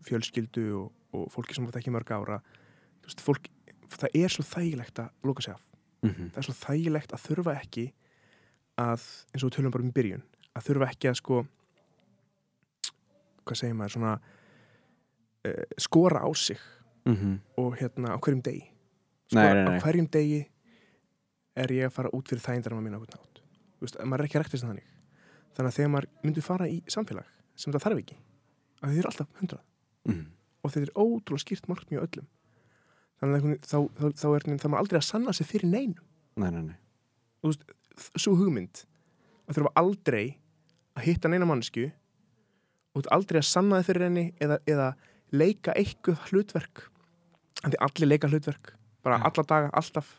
fjölskyldu 0.05 0.65
og, 0.77 0.91
og 1.13 1.31
fólki 1.31 1.55
sem 1.55 1.65
það 1.65 1.81
ekki 1.81 1.91
mörg 1.91 2.11
ára. 2.11 2.39
Þú 3.01 3.09
veist, 3.09 3.21
fólk, 3.21 3.49
það 3.89 4.09
er 4.13 4.29
svo 4.29 4.43
þægilegt 4.43 4.99
að 4.99 5.09
loka 5.23 5.41
sig 5.41 5.53
af 5.53 5.66
Mhm. 6.07 6.31
það 6.33 6.37
er 6.41 6.47
svo 6.47 6.55
þægilegt 6.57 7.13
að 7.13 7.23
þurfa 7.27 7.55
ekki 7.61 7.85
að, 8.77 9.05
eins 9.33 9.43
og 9.43 9.49
við 9.49 9.55
tölum 9.57 9.71
bara 9.73 9.83
um 9.83 9.93
byrjun 9.93 10.23
að 10.55 10.65
þurfa 10.67 10.89
ekki 10.91 11.09
að 11.11 11.19
sko 11.21 11.45
hvað 13.47 13.57
segir 13.61 13.77
maður, 13.77 13.95
svona 13.95 14.13
uh, 15.47 15.63
skora 15.77 16.23
á 16.23 16.29
sig 16.35 16.59
mm 17.07 17.39
og 17.57 17.77
hérna 17.79 18.13
á 18.13 18.17
hverjum 18.19 18.43
degi 18.43 18.65
sko, 19.31 19.39
Nei, 19.39 19.53
nei, 19.53 19.63
nei. 19.63 19.79
á 19.79 19.83
hverjum 19.83 20.07
degi 20.11 20.41
er 21.57 21.71
ég 21.73 21.87
að 21.87 21.95
fara 21.95 22.11
út 22.13 22.27
fyrir 22.29 22.43
þægindarum 22.43 22.79
að 22.79 22.83
minna 22.83 22.99
okkur 22.99 23.15
nátt 23.15 23.41
Þú 23.77 23.85
veist, 23.85 23.97
maður 24.05 24.23
er 24.23 24.27
ekki 24.27 24.51
þess 24.51 24.65
þannig 24.65 24.87
þannig 25.57 25.71
að 25.71 25.77
þegar 25.77 25.91
maður 25.93 26.09
myndir 26.23 26.45
fara 26.45 26.67
í 26.69 26.77
samfélag 26.87 27.29
sem 27.57 27.73
það 27.73 27.85
þarf 27.85 28.01
ekki 28.03 28.17
að 28.81 28.91
þið 28.91 28.99
eru 29.01 29.09
alltaf 29.11 29.39
hundrað 29.39 29.63
mm. 30.11 30.25
og 30.61 30.73
þetta 30.73 30.87
er 30.87 30.93
ótrúlega 31.01 31.43
skýrt 31.43 31.69
markmið 31.71 32.01
á 32.01 32.05
öllum 32.05 32.27
þannig 33.21 33.47
að 33.47 33.55
þá, 33.65 33.77
þá, 33.97 34.05
þá 34.21 34.27
er 34.31 34.47
það 34.47 34.69
maður 34.71 34.83
aldrei 34.83 34.99
að 34.99 35.07
sanna 35.09 35.35
sig 35.35 35.49
fyrir 35.49 35.71
neinu 35.71 36.03
Nei, 36.37 36.51
nei, 36.53 36.61
nei. 36.69 36.75
Þú 37.41 37.49
veist, 37.49 37.63
svo 38.13 38.35
hugmynd 38.37 38.83
að 39.47 39.57
þurfa 39.57 39.71
aldrei 39.81 40.25
að 40.97 41.07
hitta 41.07 41.31
neina 41.31 41.47
mannsku 41.49 41.87
og 42.97 43.09
aldrei 43.13 43.41
að 43.41 43.49
sanna 43.49 43.79
þið 43.81 43.89
fyrir 43.89 44.07
henni 44.07 44.25
eða, 44.43 44.59
eða 44.69 44.91
leika 45.33 45.73
eitthvað 45.77 46.29
hlutverk 46.29 46.85
en 47.63 47.73
því 47.73 47.81
allir 47.87 48.11
leika 48.11 48.29
hlutverk 48.29 48.73
bara 49.05 49.19
Já. 49.19 49.27
alla 49.29 49.45
daga, 49.49 49.73
alltaf 49.77 50.13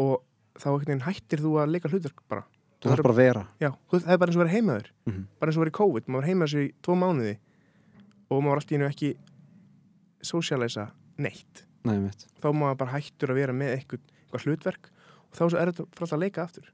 og 0.00 0.22
þá 0.56 0.70
hættir 1.06 1.42
þú 1.44 1.56
að 1.60 1.74
leika 1.74 1.90
hlutverk 1.92 2.22
bara, 2.30 2.46
Þú 2.80 2.90
þarf 2.92 3.06
bara 3.06 3.14
að 3.14 3.20
vera. 3.20 3.42
Já, 3.60 3.70
það 3.92 4.10
er 4.12 4.18
bara 4.20 4.30
eins 4.30 4.36
og 4.36 4.42
vera 4.42 4.54
heimaður 4.54 4.90
mm. 5.08 5.22
bara 5.40 5.52
eins 5.52 5.58
og 5.60 5.70
í 5.70 5.76
COVID, 5.78 6.08
maður 6.08 6.20
var 6.22 6.28
heima 6.30 6.46
þessu 6.48 6.64
í 6.64 6.72
tvo 6.84 6.96
mánuði 7.00 7.34
og 8.26 8.42
maður 8.42 8.50
var 8.50 8.60
alltaf 8.60 8.74
í 8.74 8.78
einu 8.78 8.88
ekki 8.88 9.10
sósialæsa 10.26 10.86
neitt 11.22 11.64
Nei, 11.86 11.96
þá 12.42 12.46
má 12.50 12.58
maður 12.64 12.78
bara 12.82 12.94
hættur 12.96 13.32
að 13.32 13.38
vera 13.40 13.54
með 13.56 13.72
eitthvað, 13.76 14.02
eitthvað 14.24 14.46
hlutverk 14.46 14.90
og 15.26 15.38
þá 15.38 15.42
er 15.46 15.70
að 15.70 15.80
fara 15.80 15.86
alltaf 16.02 16.16
að 16.16 16.22
leika 16.24 16.44
aftur. 16.46 16.68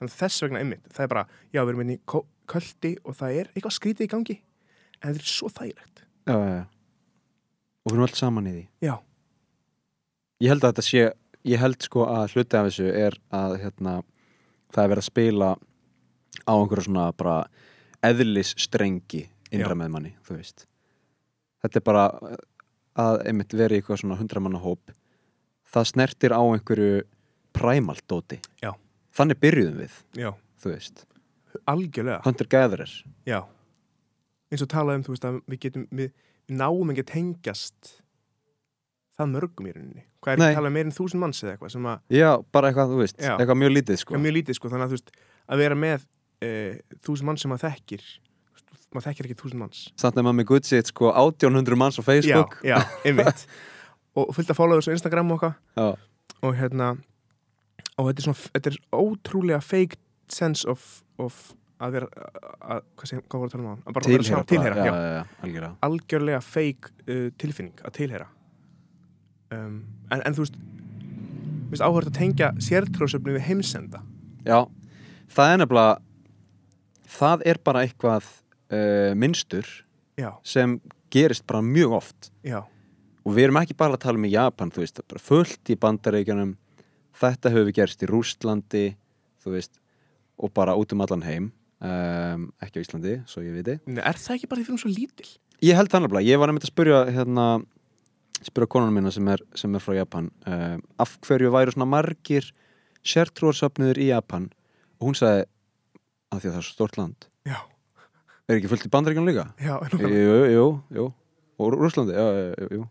Þannig 0.00 0.12
að 0.14 0.18
þess 0.22 0.42
vegna 0.46 0.60
einmitt, 0.64 0.84
það 0.94 1.04
er 1.04 1.10
bara 1.12 1.24
já, 1.52 1.60
við 1.60 1.72
erum 1.74 1.82
inn 1.84 1.94
í 1.94 1.98
kó- 2.08 2.26
köldi 2.48 2.92
og 3.04 3.16
það 3.18 3.38
er 3.42 3.50
eitthvað 3.54 3.76
skrítið 3.76 4.06
í 4.06 4.10
gangi 4.14 4.36
en 4.40 5.10
þetta 5.10 5.20
er 5.20 5.30
svo 5.34 5.48
þægilegt. 5.52 6.04
Já, 6.30 6.34
já, 6.36 6.52
já. 6.56 6.64
Og 7.80 7.90
við 7.90 7.96
erum 7.96 8.06
allt 8.08 8.20
saman 8.20 8.48
í 8.50 8.54
því. 8.56 8.64
Já, 8.88 8.94
Ég 10.40 10.48
held 10.54 10.64
að 10.64 10.70
þetta 10.72 10.86
sé 10.88 11.02
Ég 11.48 11.56
held 11.60 11.80
sko 11.84 12.02
að 12.04 12.34
hluti 12.34 12.56
af 12.58 12.66
þessu 12.68 12.86
er 12.92 13.14
að 13.32 13.54
hérna, 13.62 13.92
það 14.72 14.82
er 14.84 14.90
verið 14.92 15.00
að 15.00 15.06
spila 15.08 15.46
á 16.44 16.52
einhverju 16.52 16.84
svona 16.84 17.04
bara 17.16 17.36
eðlisstrengi 18.04 19.22
innra 19.50 19.72
Já. 19.72 19.78
með 19.80 19.88
manni, 19.94 20.10
þú 20.26 20.36
veist. 20.36 20.66
Þetta 21.64 21.80
er 21.80 21.84
bara 21.88 22.04
að 22.98 23.22
einmitt 23.30 23.54
vera 23.54 23.76
í 23.76 23.80
eitthvað 23.80 24.02
svona 24.02 24.18
hundramanna 24.18 24.60
hóp 24.62 24.90
það 25.70 25.88
snertir 25.92 26.34
á 26.34 26.42
einhverju 26.42 27.02
præmaldóti 27.54 28.40
Já. 28.62 28.72
Þannig 29.16 29.40
byrjuðum 29.42 29.78
við, 29.82 29.94
já, 30.22 30.28
þú 30.62 30.70
veist. 30.70 31.00
Algjörlega. 31.66 32.20
Hunter 32.22 32.46
Gatherer. 32.46 32.92
Já, 33.26 33.40
eins 34.50 34.62
og 34.62 34.70
talað 34.70 35.00
um 35.00 35.06
þú 35.08 35.14
veist 35.16 35.26
að 35.26 35.40
við 35.50 35.60
getum, 35.64 35.86
við, 35.90 36.12
við 36.46 36.60
náum 36.60 36.92
ekki 36.92 37.02
að 37.02 37.10
tengjast 37.10 37.90
það 39.18 39.32
mörgum 39.34 39.66
í 39.66 39.74
rauninni. 39.74 40.04
Hvað 40.22 40.32
er 40.32 40.38
Nei. 40.40 40.44
ekki 40.46 40.54
að 40.54 40.60
tala 40.60 40.70
um 40.70 40.76
meir 40.78 40.86
en 40.86 40.94
þúsund 40.94 41.22
manns 41.24 41.42
eða 41.42 41.56
eitthvað 41.56 41.74
sem 41.74 41.90
að, 41.90 42.00
Já, 42.14 42.30
bara 42.54 42.70
eitthvað, 42.70 42.94
þú 42.94 43.00
veist, 43.02 43.18
Já. 43.18 43.32
eitthvað 43.34 43.60
mjög 43.64 43.74
lítið 43.74 44.00
sko. 44.04 44.20
mjög 44.22 44.36
lítið 44.38 44.58
sko 44.60 44.70
þannig 44.72 44.86
að 44.86 44.92
þú 44.94 44.98
veist, 45.00 45.12
að 45.50 45.62
vera 45.64 45.78
með 45.82 46.06
e, 46.40 46.50
þúsund 47.02 47.28
manns 47.28 47.44
sem 47.44 47.52
maður 47.52 47.66
þekkir 47.66 48.06
maður 48.94 49.06
þekkir 49.08 49.28
ekki 49.28 49.38
þúsund 49.42 49.60
manns. 49.62 49.84
Samt 50.00 50.18
að 50.18 50.26
maður 50.26 50.38
með 50.40 50.48
gutt 50.50 50.70
sitt 50.70 50.90
sko 50.90 51.12
1800 51.12 51.78
manns 51.78 52.00
á 52.00 52.02
Facebook. 52.02 52.58
Já, 52.66 52.74
já, 52.76 52.98
einmitt. 53.06 53.46
Og 54.18 54.32
fullt 54.34 54.50
að 54.50 54.58
followers 54.58 54.90
á 54.90 54.94
Instagram 54.96 55.30
og 55.36 55.46
Já. 55.46 55.86
og 56.40 56.56
hérna 56.58 56.96
og 58.00 58.08
þetta 58.08 58.20
er 58.22 58.26
svona, 58.26 58.50
þetta 58.56 58.72
er 58.72 58.78
ótrúlega 58.96 59.60
fake 59.62 60.00
sense 60.32 60.66
of, 60.68 61.02
of 61.20 61.38
að 61.80 61.94
vera 61.96 62.08
að, 62.10 62.82
hvað, 62.98 63.06
segir, 63.08 63.22
hvað 63.26 63.42
voru 63.42 63.48
að 63.48 63.54
tala 63.54 63.62
um 63.62 63.70
á 63.70 63.74
að 63.80 63.96
bara 63.96 64.10
saman, 64.10 64.48
tilheyra 64.50 64.74
bara, 64.76 64.84
já. 64.84 65.14
já, 65.14 65.22
algjörlega. 65.44 65.72
Algjörlega 65.86 66.42
fake 66.44 66.92
uh, 67.06 67.24
tilfinning 67.40 67.84
að 67.86 67.96
tilheyra. 67.96 68.28
Um, 69.50 69.80
en, 70.10 70.22
en 70.22 70.36
þú 70.36 70.44
veist 70.44 70.60
Mér 71.70 71.76
finnst 71.76 71.86
áhört 71.86 72.08
að 72.10 72.16
tengja 72.16 72.46
sértróðsöfni 72.66 73.34
við 73.36 73.44
heimsenda. 73.46 74.00
Já, 74.42 74.64
það 75.30 75.52
er 75.52 75.60
nefnilega 75.60 75.92
það 77.14 77.44
er 77.46 77.60
bara 77.62 77.84
eitthvað 77.86 78.26
uh, 78.70 79.12
minnstur 79.18 79.68
Já, 80.20 80.34
sem 80.44 80.78
gerist 81.12 81.46
bara 81.48 81.62
mjög 81.64 81.96
oft. 82.00 82.30
Já, 82.46 82.62
og 83.24 83.36
við 83.36 83.48
erum 83.48 83.60
ekki 83.60 83.76
bara 83.78 83.96
að 83.96 84.04
tala 84.04 84.20
um 84.20 84.26
í 84.28 84.32
Japan 84.32 84.72
þú 84.72 84.82
veist, 84.84 85.00
bara 85.10 85.22
fullt 85.22 85.72
í 85.72 85.78
bandaríkjunum. 85.80 86.56
Þetta 87.20 87.52
hefur 87.52 87.68
við 87.68 87.78
gerst 87.80 88.04
í 88.04 88.08
Rústlandi 88.10 88.84
þú 89.42 89.54
veist, 89.56 89.80
og 90.40 90.52
bara 90.56 90.76
út 90.78 90.94
um 90.94 91.04
allan 91.04 91.26
heim. 91.26 91.50
Um, 91.80 92.50
ekki 92.60 92.80
á 92.80 92.84
Íslandi, 92.84 93.14
svo 93.28 93.40
ég 93.40 93.54
viti. 93.56 93.78
Nei, 93.88 94.02
er 94.04 94.18
það 94.20 94.34
ekki 94.36 94.48
bara 94.50 94.60
því 94.60 94.66
fyrir 94.66 94.76
hún 94.76 94.82
svo 94.82 94.90
lítil? 94.92 95.28
Ég 95.64 95.78
held 95.78 95.92
það 95.92 96.02
nefnilega, 96.04 96.28
ég 96.28 96.40
var 96.40 96.50
nefnilega 96.50 96.68
að 96.68 96.72
spyrja 96.74 96.98
hérna, 97.16 97.46
spyrja 98.44 98.70
konunum 98.74 98.98
mína 99.00 99.12
sem 99.16 99.30
er, 99.32 99.42
sem 99.56 99.76
er 99.76 99.84
frá 99.84 99.94
Japan 99.96 100.28
um, 100.44 100.82
af 101.00 101.14
hverju 101.24 101.52
væru 101.54 101.72
svona 101.72 101.88
margir 101.88 102.50
sértrúarsöfniður 103.00 104.00
í 104.00 104.10
Japan? 104.10 104.50
Og 105.00 105.08
hún 105.08 105.16
sagði 105.16 105.46
að 106.28 106.42
því 106.42 106.50
að 106.50 106.52
það 106.52 106.60
er 106.60 106.68
svo 106.68 106.76
stórt 106.76 107.00
land 107.00 107.29
er 108.50 108.58
ekki 108.60 108.70
fullt 108.70 108.86
í 108.86 108.92
bandaríkjunum 108.92 109.30
líka? 109.30 109.46
já, 109.60 109.74
nákvæmlega. 109.78 110.24
jú, 110.24 110.40
jú, 110.54 110.66
jú. 110.98 111.06
Og 111.60 111.76
Rússlandi, 111.76 112.16
já, 112.16 112.26
jú, 112.76 112.88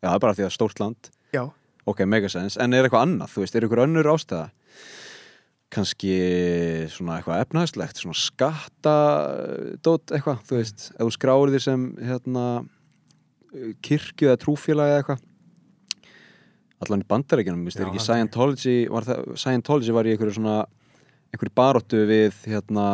Já, 0.00 0.08
það 0.08 0.14
er 0.16 0.22
bara 0.24 0.36
því 0.38 0.44
að 0.46 0.54
stórt 0.54 0.80
land. 0.80 1.10
Já, 1.34 1.42
ok, 1.90 2.02
megasens, 2.08 2.56
en 2.60 2.72
er 2.72 2.86
eitthvað 2.86 3.04
annað, 3.04 3.32
þú 3.34 3.42
veist, 3.44 3.56
er 3.56 3.66
eitthvað 3.66 3.84
önnur 3.84 4.08
ástæða? 4.14 4.46
Kannski 5.70 6.14
svona 6.90 7.18
eitthvað 7.20 7.42
efnahæslegt 7.44 8.00
svona 8.00 8.18
skatta 8.18 8.94
dót 9.86 10.10
eitthvað, 10.10 10.40
þú 10.48 10.56
veist, 10.56 10.86
ef 10.96 11.04
þú 11.04 11.10
skráir 11.14 11.52
þér 11.54 11.64
sem 11.66 11.84
hérna 12.00 12.46
kirkju 13.84 14.30
eða 14.30 14.40
trúfélagi 14.40 14.94
eða 14.94 15.02
eitthvað. 15.04 15.26
Allan 16.80 17.04
í 17.04 17.08
bandaríkjunum, 17.12 17.64
veist, 17.68 17.78
Já, 17.78 17.84
er 17.84 17.92
ekki 17.92 18.02
Scientology 18.06 18.76
var 18.90 19.06
það, 19.06 19.32
Scientology 19.44 19.94
var 19.94 20.08
í 20.08 20.14
einhverju 20.14 20.38
svona 20.38 20.58
einhverju 21.30 21.54
baróttu 21.60 22.02
við 22.08 22.38
hérna 22.48 22.86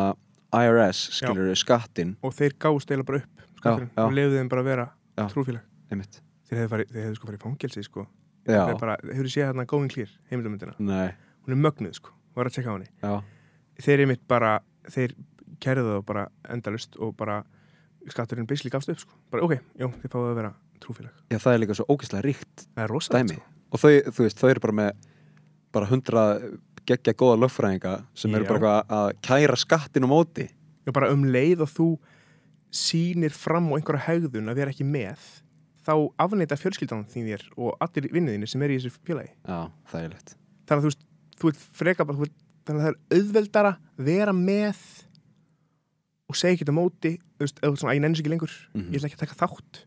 IRS, 0.63 1.03
skilur 1.21 1.55
skattin 1.59 2.17
og 2.25 2.35
þeir 2.37 2.57
gáðust 2.63 2.93
eða 2.95 3.07
bara 3.09 3.23
upp 3.23 3.47
já. 3.63 4.05
og 4.05 4.15
lefðu 4.17 4.41
þeim 4.41 4.53
bara 4.53 4.65
að 4.65 4.71
vera 4.73 4.87
Já. 5.17 5.27
trúfélag. 5.33 5.65
Einmitt, 5.91 6.21
þeir 6.49 6.67
hefðu, 6.67 7.15
sko 7.17 7.29
farið 7.29 7.39
í 7.39 7.45
fangelsi 7.45 7.87
sko. 7.87 8.07
þeir 8.47 8.77
bara, 8.81 8.99
hefur 9.07 9.31
séð 9.33 9.49
hérna 9.49 9.67
Going 9.67 9.91
Clear 9.91 10.13
heimildamöndina, 10.31 10.77
nei. 10.79 11.15
Hún 11.47 11.57
er 11.57 11.63
mögnuð 11.63 11.97
sko 11.99 12.17
var 12.37 12.51
að 12.51 12.59
tjekka 12.59 12.73
á 12.73 12.77
henni, 12.77 12.91
já, 13.01 13.15
þeir 13.87 14.03
er 14.05 14.11
mitt 14.11 14.25
bara 14.29 14.53
þeir 14.93 15.17
kærðu 15.63 15.95
það 15.95 16.07
bara 16.11 16.25
endalust 16.53 16.99
og 17.01 17.15
bara 17.17 17.41
skatturinn 18.13 18.47
basically 18.49 18.73
gafst 18.75 18.93
upp 18.93 19.03
sko, 19.03 19.17
bara 19.33 19.47
ok, 19.47 19.57
já, 19.81 19.89
þeir 20.03 20.13
fáðu 20.13 20.31
að 20.31 20.41
vera 20.41 20.53
trúfélag, 20.83 21.21
já, 21.33 21.39
það 21.41 21.53
er 21.55 21.63
líka 21.63 21.79
svo 21.79 21.87
ógeðslega 21.89 22.27
ríkt 22.27 22.67
það 22.67 22.83
er 22.85 22.93
rosa 22.93 23.17
dæmi. 23.17 23.39
og 23.73 23.83
þau, 23.83 23.93
þú 24.11 24.27
veist, 24.27 24.43
þau 24.43 24.51
eru 24.53 24.65
bara 24.67 24.79
með 24.83 25.07
bara 25.77 25.91
hundra 25.91 26.27
geggja 26.87 27.13
góða 27.19 27.39
lögfræðinga 27.45 27.95
sem 28.15 28.35
eru 28.39 28.47
bara 28.49 28.77
að 28.89 29.13
kæra 29.27 29.57
skattin 29.59 30.07
á 30.07 30.09
móti. 30.11 30.49
Já, 30.87 30.93
bara 30.95 31.11
um 31.13 31.25
leið 31.25 31.65
og 31.67 31.73
þú 31.73 31.89
sýnir 32.77 33.33
fram 33.35 33.71
á 33.73 33.77
einhverja 33.79 34.07
hegðun 34.07 34.51
að 34.53 34.59
vera 34.61 34.71
ekki 34.75 34.87
með 34.87 35.23
þá 35.87 35.93
afneita 36.19 36.59
fjölskyldan 36.59 37.05
þín 37.11 37.29
þér 37.31 37.45
og 37.57 37.77
allir 37.81 38.09
vinnuðinni 38.13 38.49
sem 38.51 38.63
er 38.67 38.75
í 38.75 38.79
þessu 38.81 38.99
félagi. 39.07 39.31
Já, 39.47 39.71
það 39.91 40.03
er 40.03 40.11
leitt 40.17 40.33
þannig 40.67 40.77
að 40.77 40.83
þú 40.83 40.91
veist, 40.91 41.05
þú 41.41 41.51
ert 41.53 41.65
freka 41.79 42.05
bara, 42.09 42.19
þú 42.19 42.27
ert, 42.27 42.37
þannig 42.67 42.81
að 42.81 42.87
það 42.87 42.93
er 42.93 43.21
auðveldara 43.21 43.73
vera 44.09 44.33
með 44.35 44.81
og 46.27 46.39
segja 46.39 46.57
ekki 46.57 46.65
þetta 46.67 46.75
móti 46.77 47.13
þú 47.39 47.47
eða 47.47 47.71
þú 47.71 47.79
svona, 47.79 47.93
að 47.93 47.97
ég 47.99 48.03
nenni 48.03 48.19
sér 48.19 48.25
ekki 48.27 48.33
lengur 48.35 48.55
Mhm. 48.75 48.89
ég 48.91 48.99
ætla 48.99 49.09
ekki 49.11 49.19
að 49.19 49.25
taka 49.27 49.41
þátt. 49.47 49.83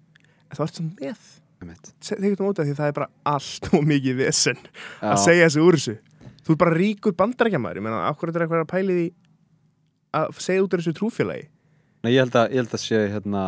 En 0.50 0.56
þá 0.58 0.64
ert 0.64 0.76
svona 0.80 0.96
með. 1.00 1.20
Einmitt. 1.60 1.90
segja 2.00 2.20
ekki 2.24 2.36
þetta 2.38 2.48
móti 2.48 2.60
af 2.62 2.66
því 2.66 2.72
að 2.72 2.80
það 2.80 2.88
er 2.88 2.96
bara 2.96 3.10
allt 3.26 3.66
og 3.76 3.84
mikið 3.84 4.16
vesen 4.16 4.58
að 5.04 5.18
segja 5.26 5.48
þessu 5.50 5.64
úr 5.68 5.76
þessu 5.76 5.96
þú 6.50 6.56
ert 6.56 6.62
bara 6.64 6.74
ríkur 6.74 7.14
bandarækjamaður 7.14 7.78
ég 7.78 7.86
meina, 7.86 8.02
akkur 8.10 8.32
er 8.32 8.42
eitthvað 8.42 8.64
að 8.64 8.72
pæli 8.72 8.94
því 8.98 9.08
að 10.18 10.40
segja 10.42 10.66
út 10.66 10.74
af 10.74 10.82
þessu 10.82 10.94
trúfélagi? 10.98 11.46
Nei, 12.02 12.12
ég 12.16 12.24
held 12.24 12.38
að, 12.40 12.56
ég 12.56 12.64
held 12.64 12.74
að 12.74 12.82
sé 12.82 13.02
hérna 13.14 13.44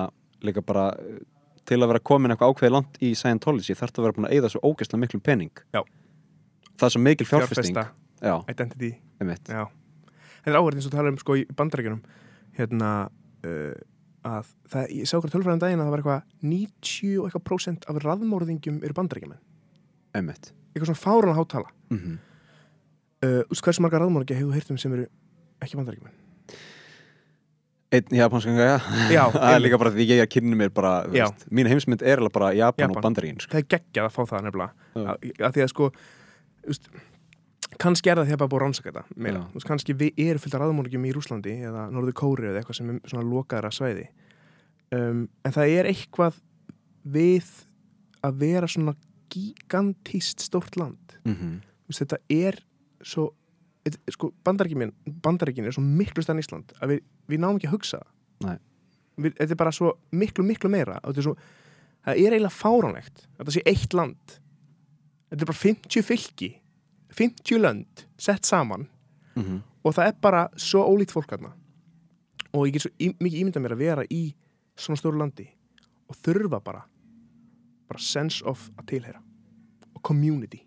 líka 0.45 0.61
bara 0.65 0.91
uh, 0.93 1.17
til 1.65 1.79
að 1.79 1.93
vera 1.93 2.03
komin 2.11 2.35
eitthvað 2.35 2.53
ákveði 2.53 2.75
langt 2.75 3.01
í 3.01 3.11
Scientology 3.17 3.73
þarf 3.73 3.95
það 3.95 4.03
að 4.03 4.07
vera 4.07 4.17
búin 4.19 4.29
að 4.29 4.37
eyða 4.37 4.53
svo 4.53 4.61
ógeðslega 4.69 5.01
miklum 5.01 5.25
pening. 5.25 5.63
Já. 5.73 5.81
það 6.77 6.87
er 6.87 6.95
svo 6.95 7.03
mikil 7.07 7.29
fjárfesting. 7.31 7.81
Já, 8.21 8.35
identity. 8.53 8.91
Já, 9.17 9.65
þetta 10.43 10.51
er 10.51 10.59
áhverð 10.59 10.77
eins 10.77 10.89
og 10.91 10.93
tala 10.93 11.13
um 11.13 11.21
sko 11.21 11.41
í 11.41 11.45
bandarækjunum 11.57 12.01
hérna 12.59 12.91
uh, 13.09 13.75
að 14.29 14.49
það, 14.69 14.91
ég 14.99 15.09
sá 15.09 15.15
okkur 15.17 15.33
tölfræðan 15.33 15.63
daginn 15.63 15.81
að 15.81 15.87
það 15.87 15.95
var 15.95 16.03
eitthvað 16.03 16.49
90 16.51 17.15
og 17.17 17.29
eitthvað 17.29 17.47
prósent 17.49 17.87
af 17.89 18.01
raðmórðingjum 18.05 18.81
eru 18.85 18.97
bandarækjumenn 18.97 19.41
eitthvað 20.13 20.91
svona 20.91 21.01
fárana 21.01 21.37
hátala 21.39 21.71
mm 21.89 22.19
uh, 23.25 23.61
hversu 23.61 23.83
marga 23.83 24.01
raðmórðingja 24.01 24.39
hefur 24.39 24.51
þú 24.51 24.59
heyrt 24.59 24.73
um 24.73 24.81
sem 24.81 24.97
eru 24.97 25.07
ekki 25.61 25.79
bandarækjumenn 25.79 26.19
einn 27.91 28.15
japanskanga, 28.15 28.65
já 28.65 28.77
Já, 29.11 29.23
það 29.35 29.53
er 29.53 29.63
líka 29.65 29.79
bara 29.81 29.91
því 29.91 30.07
ég 30.07 30.23
að 30.23 30.31
kynni 30.31 30.57
mér 30.57 30.71
bara 30.73 30.91
veist, 31.11 31.45
mín 31.51 31.67
heimsmynd 31.67 32.03
er 32.07 32.21
alveg 32.21 32.35
bara 32.37 32.51
Japan, 32.55 32.87
Japan. 32.87 32.97
og 32.97 33.05
Bandarín 33.05 33.39
sko. 33.43 33.51
það 33.51 33.63
er 33.63 33.69
geggjað 33.75 34.07
að 34.07 34.13
fá 34.15 34.21
það 34.29 34.45
nefnilega. 34.47 34.91
Að, 35.01 35.25
að 35.41 35.57
því 35.57 35.65
að 35.65 35.71
sko 35.73 35.89
úst, 36.71 36.87
kannski 37.81 38.11
er 38.11 38.21
það 38.21 38.29
því 38.29 38.35
að 38.35 38.41
bara 38.43 38.51
búið 38.53 38.61
að 38.61 38.65
rannsaka 38.65 38.93
þetta 38.93 39.43
veist, 39.57 39.67
kannski 39.67 39.97
við 39.99 40.23
erum 40.23 40.43
fullt 40.45 40.55
af 40.55 40.63
raðmórðingjum 40.63 41.09
í 41.09 41.13
Rúslandi 41.17 41.57
eða 41.67 41.83
Norður 41.91 42.17
Kóri 42.21 42.47
eða 42.47 42.61
eitthvað 42.61 42.79
sem 42.79 42.93
er 42.93 43.01
svona 43.11 43.27
lokaðara 43.27 43.73
svæði. 43.75 44.07
Um, 44.95 45.25
en 45.43 45.55
það 45.55 45.75
er 45.75 45.91
eitthvað 45.91 46.39
við 47.03 47.51
að 48.23 48.39
vera 48.45 48.71
svona 48.71 48.95
gigantíst 49.31 50.47
stórt 50.47 50.79
land. 50.79 51.19
Mm 51.27 51.59
veist, 51.91 52.03
þetta 52.05 52.19
er 52.31 52.59
svo 53.03 53.31
þetta- 53.85 54.13
sko, 54.15 54.31
bandaríkin, 54.43 54.93
bandaríkin 55.05 55.65
er 55.65 55.71
svo 55.75 55.83
miklu 55.83 56.23
stærn 56.23 56.39
Ísland 56.39 56.73
að 56.81 56.95
við, 56.95 57.01
við 57.27 57.39
náum 57.39 57.57
ekki 57.57 57.67
að 57.67 57.75
hugsa 57.75 58.01
við, 59.17 59.35
þetta 59.37 59.51
er 59.51 59.59
bara 59.59 59.71
svo 59.71 59.93
miklu, 60.11 60.43
miklu 60.43 60.69
meira. 60.69 60.99
Þetta 61.03 61.17
er 61.17 61.27
svo, 61.27 61.35
það 62.05 62.13
er 62.21 62.35
eiginlega 62.35 62.55
fáránlegt 62.55 63.25
að 63.25 63.43
þetta 63.43 63.55
sé 63.57 63.63
eitt 63.65 63.93
land. 63.93 64.37
Þetta 65.31 65.41
er 65.41 65.51
bara 65.51 65.61
50 65.63 66.03
fylki 66.03 66.51
50 67.11 67.59
lönd 67.59 68.05
sett 68.17 68.45
saman 68.45 68.87
-hmm. 69.35 69.61
og 69.83 69.93
það 69.95 70.07
er 70.07 70.15
bara 70.21 70.49
svo 70.55 70.85
ólít 70.87 71.11
fólk 71.11 71.29
þarna. 71.29 71.53
Og 72.53 72.67
ég 72.67 72.73
get 72.73 72.81
svo 72.81 72.91
í, 72.99 73.15
mikið 73.19 73.41
ímyndað 73.41 73.63
mér 73.63 73.75
að 73.75 73.83
vera 73.83 74.03
í 74.09 74.33
svona 74.75 74.97
stóru 74.97 75.17
landi 75.17 75.47
og 76.07 76.15
þurfa 76.15 76.59
bara 76.63 76.83
bara 77.87 77.99
sense 77.99 78.43
of 78.45 78.69
að 78.77 78.85
tilheyra 78.85 79.21
og 79.95 80.01
community 80.01 80.61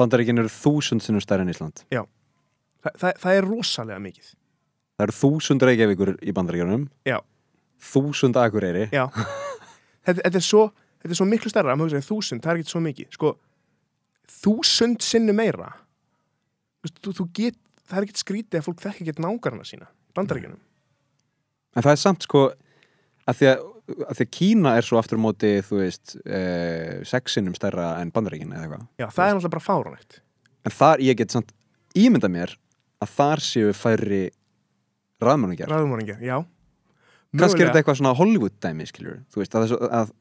Bandaríkin 0.00 0.40
eru 0.42 0.50
þúsund 0.50 1.04
sinnum 1.04 1.22
stærri 1.22 1.44
en 1.46 1.52
Ísland. 1.52 1.84
Þa, 1.92 2.90
það, 2.90 3.20
það 3.22 3.38
er 3.38 3.46
rosalega 3.48 4.02
mikið. 4.02 4.30
Það 4.94 5.06
eru 5.06 5.16
þúsund 5.18 5.66
Reykjavíkur 5.68 6.12
í 6.20 6.34
Bandaríkjunum. 6.34 6.88
Já. 7.08 7.18
Þúsund 7.92 8.38
Akureyri. 8.40 8.88
Já. 8.94 9.06
Þetta, 10.04 10.20
þetta, 10.20 10.36
er 10.36 10.44
svo, 10.44 10.62
þetta 11.00 11.14
er 11.14 11.16
svo 11.16 11.24
miklu 11.24 11.48
stærra 11.48 11.74
þúsund, 11.80 12.42
það 12.44 12.50
er 12.50 12.58
ekki 12.60 12.72
svo 12.74 12.80
mikið. 12.84 13.06
Sko, 13.16 13.30
þúsund 14.42 15.00
sinnu 15.00 15.32
meira. 15.32 15.70
Þú, 16.84 17.14
þú, 17.16 17.24
get, 17.38 17.56
það 17.88 17.96
er 17.96 18.06
ekki 18.06 18.20
skrítið 18.20 18.58
að 18.58 18.66
fólk 18.66 18.82
þekki 18.82 19.06
ekki 19.06 19.24
nágarna 19.24 19.64
sína 19.64 19.88
bandaríkjunum. 20.12 20.60
En 21.72 21.86
það 21.86 21.94
er 21.94 22.02
samt 22.02 22.26
sko 22.28 22.42
að 23.30 23.38
því 23.40 23.48
að, 23.50 23.64
að 24.08 24.18
því 24.20 24.26
Kína 24.38 24.74
er 24.78 24.86
svo 24.86 24.98
aftur 25.00 25.20
móti 25.20 25.52
þú 25.64 25.80
veist 25.82 26.16
eh, 26.24 27.00
sexinum 27.08 27.56
stærra 27.56 27.94
en 28.00 28.12
Bandaríkin 28.14 28.52
eða 28.52 28.66
eitthvað 28.66 28.86
Já, 29.00 29.06
það 29.08 29.26
er 29.26 29.36
náttúrulega 29.38 29.54
bara 29.56 29.66
fáránlegt 29.68 30.20
En 30.64 30.72
þar 30.72 31.02
ég 31.04 31.18
get 31.20 31.34
samt 31.34 31.52
ímynda 31.98 32.30
mér 32.32 32.54
að 33.04 33.14
þar 33.18 33.42
séu 33.44 33.72
færri 33.76 34.24
raðmanningjar 35.24 35.70
Ræðumóringja, 35.72 36.18
já 36.24 36.36
kannski 37.34 37.64
er 37.64 37.66
Mögulega. 37.66 37.70
þetta 37.72 37.80
eitthvað 37.82 37.98
svona 38.00 38.14
Hollywood 38.18 38.54
dæmi 38.62 38.86
skilur 38.86 39.16
þú 39.32 39.40
veist 39.42 39.56
að, 39.58 39.64
þessu, 39.66 39.78
að 39.90 40.12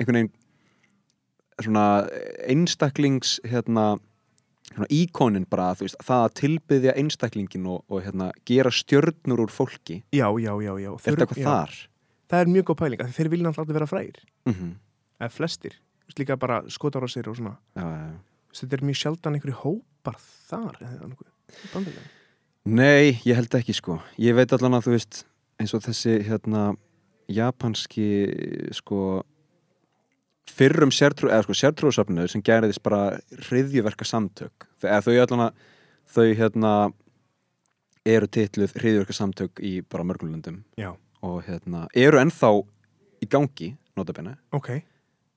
einhvern 0.00 0.18
veginn 0.20 0.32
svona 1.60 1.84
einstaklings 2.48 3.34
hérna 3.44 3.86
svona 4.70 4.86
íkonin 4.94 5.46
bara 5.50 5.72
þú 5.76 5.88
veist 5.88 5.98
það 6.06 6.24
að 6.26 6.34
tilbyðja 6.40 6.94
einstaklingin 7.02 7.66
og, 7.72 7.82
og 7.90 8.04
hérna 8.06 8.30
gera 8.48 8.70
stjörnur 8.72 9.42
úr 9.44 9.52
fólki 9.52 10.00
Já, 10.14 10.28
já, 10.38 10.52
já, 10.62 10.72
já. 10.78 10.92
er 10.94 11.02
þetta 11.08 11.26
eitthvað 11.26 11.42
já. 11.42 11.48
þar? 11.50 11.74
Það 12.30 12.44
er 12.44 12.54
mjög 12.54 12.70
góð 12.70 12.80
pæling, 12.84 13.02
þeir 13.16 13.28
vilja 13.32 13.48
náttúrulega 13.48 13.78
vera 13.80 13.90
frægir. 13.90 14.22
Mm 14.46 14.78
eða 15.20 15.32
flestir, 15.34 15.78
líka 16.18 16.36
bara 16.40 16.62
skotar 16.72 17.04
á 17.04 17.08
sér 17.10 17.30
og 17.30 17.38
svona. 17.38 17.56
Já, 17.76 17.84
já, 17.84 18.60
þetta 18.60 18.76
er 18.78 18.84
mjög 18.88 19.00
sjaldan 19.00 19.36
einhverju 19.36 19.58
hópar 19.60 20.20
þar 20.48 20.78
Nei, 22.70 23.16
ég 23.24 23.34
held 23.38 23.54
ekki 23.56 23.74
sko. 23.74 23.98
Ég 24.20 24.36
veit 24.36 24.52
allan 24.52 24.76
að 24.76 24.86
þú 24.86 24.94
veist 24.94 25.22
eins 25.60 25.72
og 25.74 25.82
þessi 25.84 26.18
hérna 26.26 26.74
japanski 27.30 28.06
sko 28.76 29.22
fyrrum 30.50 30.92
sértrú, 30.92 31.30
eða 31.30 31.46
sko 31.46 31.56
sértrúsafnur 31.56 32.30
sem 32.30 32.42
gerðist 32.44 32.82
bara 32.84 33.20
hriðjuverka 33.48 34.04
samtök 34.04 34.66
eða 34.82 35.00
þau 35.06 35.14
allan 35.24 35.44
að 35.46 35.64
þau 36.10 36.26
hérna 36.36 36.72
eru 38.08 38.28
titluð 38.28 38.76
hriðjuverka 38.76 39.16
samtök 39.16 39.62
í 39.64 39.80
bara 39.86 40.06
mörgum 40.06 40.34
löndum. 40.34 40.62
Já, 40.80 40.92
og 41.22 41.42
hérna 41.46 41.86
eru 41.96 42.18
ennþá 42.20 42.50
í 43.22 43.28
gangi 43.28 43.74
notabenni. 43.96 44.36
ok, 44.52 44.70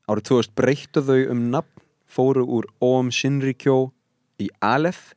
Árið 0.07 0.23
2000 0.29 0.55
breyttu 0.55 1.01
þau 1.03 1.19
um 1.31 1.45
nafn 1.51 1.81
fóru 2.13 2.43
úr 2.45 2.65
Om 2.83 3.09
Shinrikyo 3.11 3.91
í 4.39 4.49
Aleph. 4.61 5.13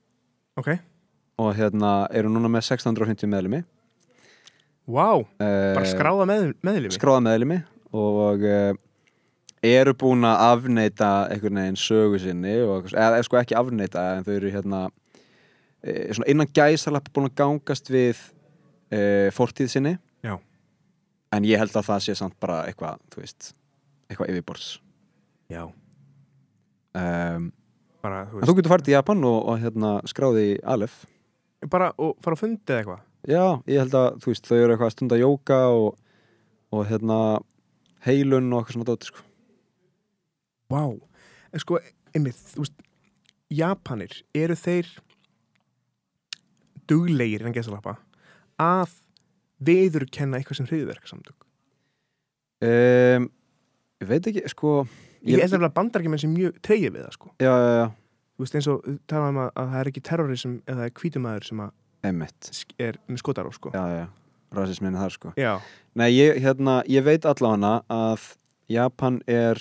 Ok. 0.57 0.77
Og 1.43 1.51
hérna 1.59 2.07
eru 2.17 2.31
núna 2.33 2.49
með 2.49 2.65
650 2.71 3.29
meðlumi 3.29 3.65
Vá, 4.87 5.19
bara 5.39 5.83
Eh, 5.83 5.91
skráða 5.91 6.25
með, 6.31 6.53
meðlimi. 6.63 6.95
skráða 6.95 7.21
meðlumi 7.27 7.59
og 7.93 8.45
uh, 8.47 8.73
eru 9.67 9.93
búin 9.99 10.23
að 10.25 10.45
afneita 10.47 11.09
einhvern 11.33 11.59
veginn 11.59 11.77
sögu 11.81 12.21
sinni 12.23 12.55
og, 12.63 12.87
eða 12.95 13.19
sko 13.27 13.41
ekki 13.41 13.57
afneita 13.59 14.05
en 14.17 14.25
þau 14.25 14.33
eru 14.37 14.53
hérna 14.55 14.85
uh, 14.87 16.13
svona 16.15 16.31
innan 16.31 16.47
gæsalap 16.55 17.11
búin 17.13 17.27
að 17.29 17.35
gangast 17.43 17.91
við 17.91 18.21
uh, 18.95 19.29
fortíð 19.35 19.73
sinni. 19.75 19.97
En 21.37 21.47
ég 21.47 21.61
held 21.61 21.75
að 21.77 21.89
það 21.91 22.05
sé 22.07 22.17
samt 22.19 22.37
bara 22.43 22.63
eitthvað, 22.69 23.03
þú 23.13 23.23
veist 23.23 23.51
eitthvað 24.09 24.33
yfirborðs. 24.33 24.71
Já, 25.53 25.63
um, 26.97 27.51
bara, 28.03 28.23
þú 28.31 28.47
þú 28.49 28.57
getur 28.59 28.73
farið 28.75 28.89
til 28.89 28.97
Japan 28.97 29.27
og, 29.29 29.37
og 29.51 29.61
hérna 29.63 29.93
skráði 30.11 30.47
í 30.55 30.57
Aleph. 30.75 31.05
Bara, 31.71 31.93
og 32.03 32.17
fara 32.25 32.39
að 32.39 32.43
fundi 32.45 32.73
eða 32.73 32.81
eitthvað? 32.83 33.05
Já, 33.27 33.45
ég 33.67 33.83
held 33.83 33.97
að, 33.99 34.09
þú 34.23 34.33
veist, 34.33 34.49
þau 34.49 34.57
eru 34.59 34.75
eitthvað 34.75 34.91
að 34.91 34.97
stunda 34.97 35.21
jóka 35.21 35.61
og, 35.75 35.87
og 36.75 36.85
hérna 36.91 37.21
heilun 38.07 38.53
og 38.53 38.61
eitthvað 38.61 38.77
svona 38.77 38.89
dóti, 38.91 39.11
sko. 39.11 39.25
Vá, 40.71 40.83
en 41.53 41.63
sko, 41.63 41.81
einmitt, 42.15 42.43
þú 42.55 42.65
veist 42.65 42.85
Japanir, 43.57 44.15
eru 44.35 44.57
þeir 44.59 44.89
duglegir 46.91 47.45
en 47.47 47.55
gesalappa 47.55 47.97
að 48.63 48.95
viðurkenna 49.65 50.39
eitthvað 50.41 50.61
sem 50.63 50.67
hriðverk 50.71 51.09
samtök 51.11 51.43
Um, 52.65 53.27
ég 54.01 54.09
veit 54.09 54.27
ekki, 54.31 54.43
sko 54.49 54.71
Ég 55.27 55.37
er 55.37 55.43
nefnilega 55.45 55.75
bandarækjumenn 55.77 56.23
sem 56.23 56.31
mjög 56.33 56.55
treyja 56.65 56.89
við 56.95 57.03
það 57.05 57.13
sko. 57.19 57.31
Já, 57.43 57.51
já, 57.53 57.73
já, 57.77 57.87
Þú 58.37 58.45
veist 58.47 58.57
eins 58.57 58.69
og 58.73 58.87
tala 59.13 59.29
um 59.33 59.41
að, 59.43 59.51
að 59.61 59.69
það 59.75 59.81
er 59.83 59.91
ekki 59.91 60.03
terrorism 60.09 60.55
eða 60.73 60.87
hvítumæður 60.97 61.47
sem 61.51 61.61
að 61.67 61.75
sk- 62.57 62.75
er 62.87 62.99
með 63.11 63.21
skotar 63.21 63.49
á 63.49 63.53
sko. 63.53 63.73
Já, 63.77 63.85
já, 63.93 64.07
rasismin 64.57 64.95
er 64.97 65.03
þar, 65.05 65.15
sko. 65.19 65.33
Já, 65.37 65.53
Nei, 66.01 66.09
ég, 66.17 66.41
hérna, 66.47 66.79
ég 66.89 67.05
veit 67.05 67.29
allavega 67.29 67.75
að 67.93 68.27
Japan 68.73 69.21
er 69.29 69.61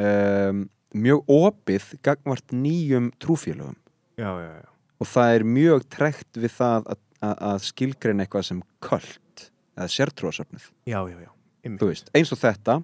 um, 0.00 0.64
mjög 0.96 1.28
opið 1.36 1.90
gagvart 2.08 2.56
nýjum 2.56 3.12
trúfélögum. 3.20 3.76
Já, 4.16 4.30
já, 4.40 4.52
já. 4.64 4.68
og 4.96 5.12
það 5.12 5.36
er 5.36 5.44
mjög 5.60 5.84
trekt 5.92 6.40
við 6.40 6.56
það 6.56 6.88
að, 6.94 7.03
að, 7.22 7.58
skilgreina 7.68 8.24
eitthvað 8.24 8.48
sem 8.50 8.62
köld 8.84 9.44
eða 9.74 9.90
sértrúasöfnið 9.90 10.70
eins 12.14 12.32
og 12.34 12.40
þetta 12.40 12.80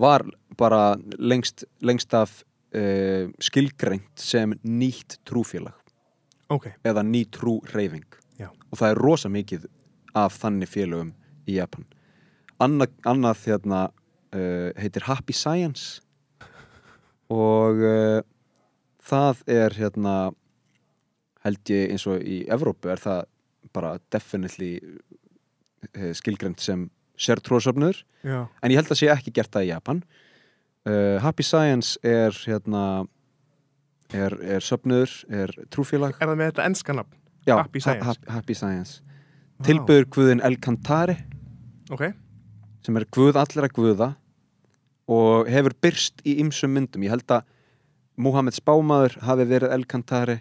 var 0.00 0.26
bara 0.56 0.96
lengst, 1.18 1.64
lengst 1.80 2.14
af 2.16 2.42
uh, 2.76 3.32
skilgreint 3.40 4.12
sem 4.20 4.52
nýtt 4.64 5.18
trúfélag. 5.28 5.76
Ok, 6.52 6.70
eða 6.86 7.02
ný 7.02 7.24
trú 7.32 7.58
reyfing 7.72 8.06
og 8.70 8.80
það 8.80 8.92
er 8.92 9.02
rosa 9.02 9.30
mikið 9.32 9.66
af 10.16 10.38
þannig 10.40 10.70
félögum 10.70 11.12
í 11.48 11.58
Japan. 11.58 11.86
Anna, 12.62 12.88
annað 13.08 13.44
hérna 13.46 13.82
uh, 13.88 14.70
heitir 14.78 15.06
Happy 15.06 15.34
Science. 15.36 16.02
Og 17.32 17.82
uh, 17.82 18.20
það 19.02 19.42
er 19.50 19.76
hérna 19.76 20.16
held 21.46 21.72
ég 21.72 21.94
eins 21.94 22.04
og 22.10 22.22
í 22.26 22.42
Evrópu 22.52 22.90
er 22.92 23.00
það 23.02 23.24
bara 23.74 23.94
definitely 24.14 24.74
uh, 24.82 26.12
skilgreint 26.16 26.60
sem 26.62 26.86
sértrósöfnur 27.16 28.02
já, 28.26 28.40
en 28.62 28.72
ég 28.74 28.76
held 28.80 28.90
að 28.92 28.98
sé 29.00 29.08
ekki 29.12 29.32
gert 29.38 29.52
það 29.54 29.66
í 29.68 29.70
Japan 29.72 30.02
uh, 30.86 31.16
Happy 31.24 31.44
Science 31.46 31.96
er 32.06 32.36
hérna 32.46 32.82
er, 34.14 34.36
er 34.56 34.62
söfnur, 34.62 35.10
er 35.32 35.50
trúfélag 35.72 36.14
er 36.20 36.28
það 36.30 36.36
með 36.38 36.50
þetta 36.52 36.66
enska 36.70 36.94
nafn? 36.98 37.16
Já, 37.46 37.56
Happy 37.62 37.80
Science. 37.82 38.04
ha- 38.04 38.14
ha- 38.26 38.34
Happy 38.36 38.54
Science. 38.58 39.00
Vá. 39.56 39.64
Tilbyrður 39.70 40.06
guðin 40.12 40.42
El 40.44 40.56
Cantare 40.62 41.16
Ok, 41.94 42.02
sem 42.84 42.96
er 42.98 43.06
guð 43.14 43.36
allra 43.40 43.68
guða 43.72 44.08
og 45.06 45.46
hefur 45.50 45.74
byrst 45.82 46.20
í 46.26 46.36
ymsum 46.42 46.72
myndum 46.74 47.04
ég 47.06 47.12
held 47.14 47.30
að 47.30 47.44
Muhammed 48.18 48.56
Spámaður 48.56 49.18
hafi 49.26 49.44
verið 49.46 49.74
El 49.76 49.84
Cantare 49.90 50.40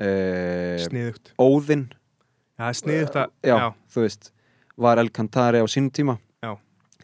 uh, 0.00 0.76
sniðugt. 0.84 1.32
Óðinn. 1.40 1.88
Já, 2.58 2.70
sniðugt 2.74 3.18
að 3.18 3.32
já, 3.46 3.56
þú 3.92 4.04
veist, 4.04 4.30
var 4.78 4.98
El 5.02 5.10
Cantare 5.14 5.62
á 5.62 5.66
sínum 5.70 5.92
tíma. 5.94 6.18
Já. 6.42 6.56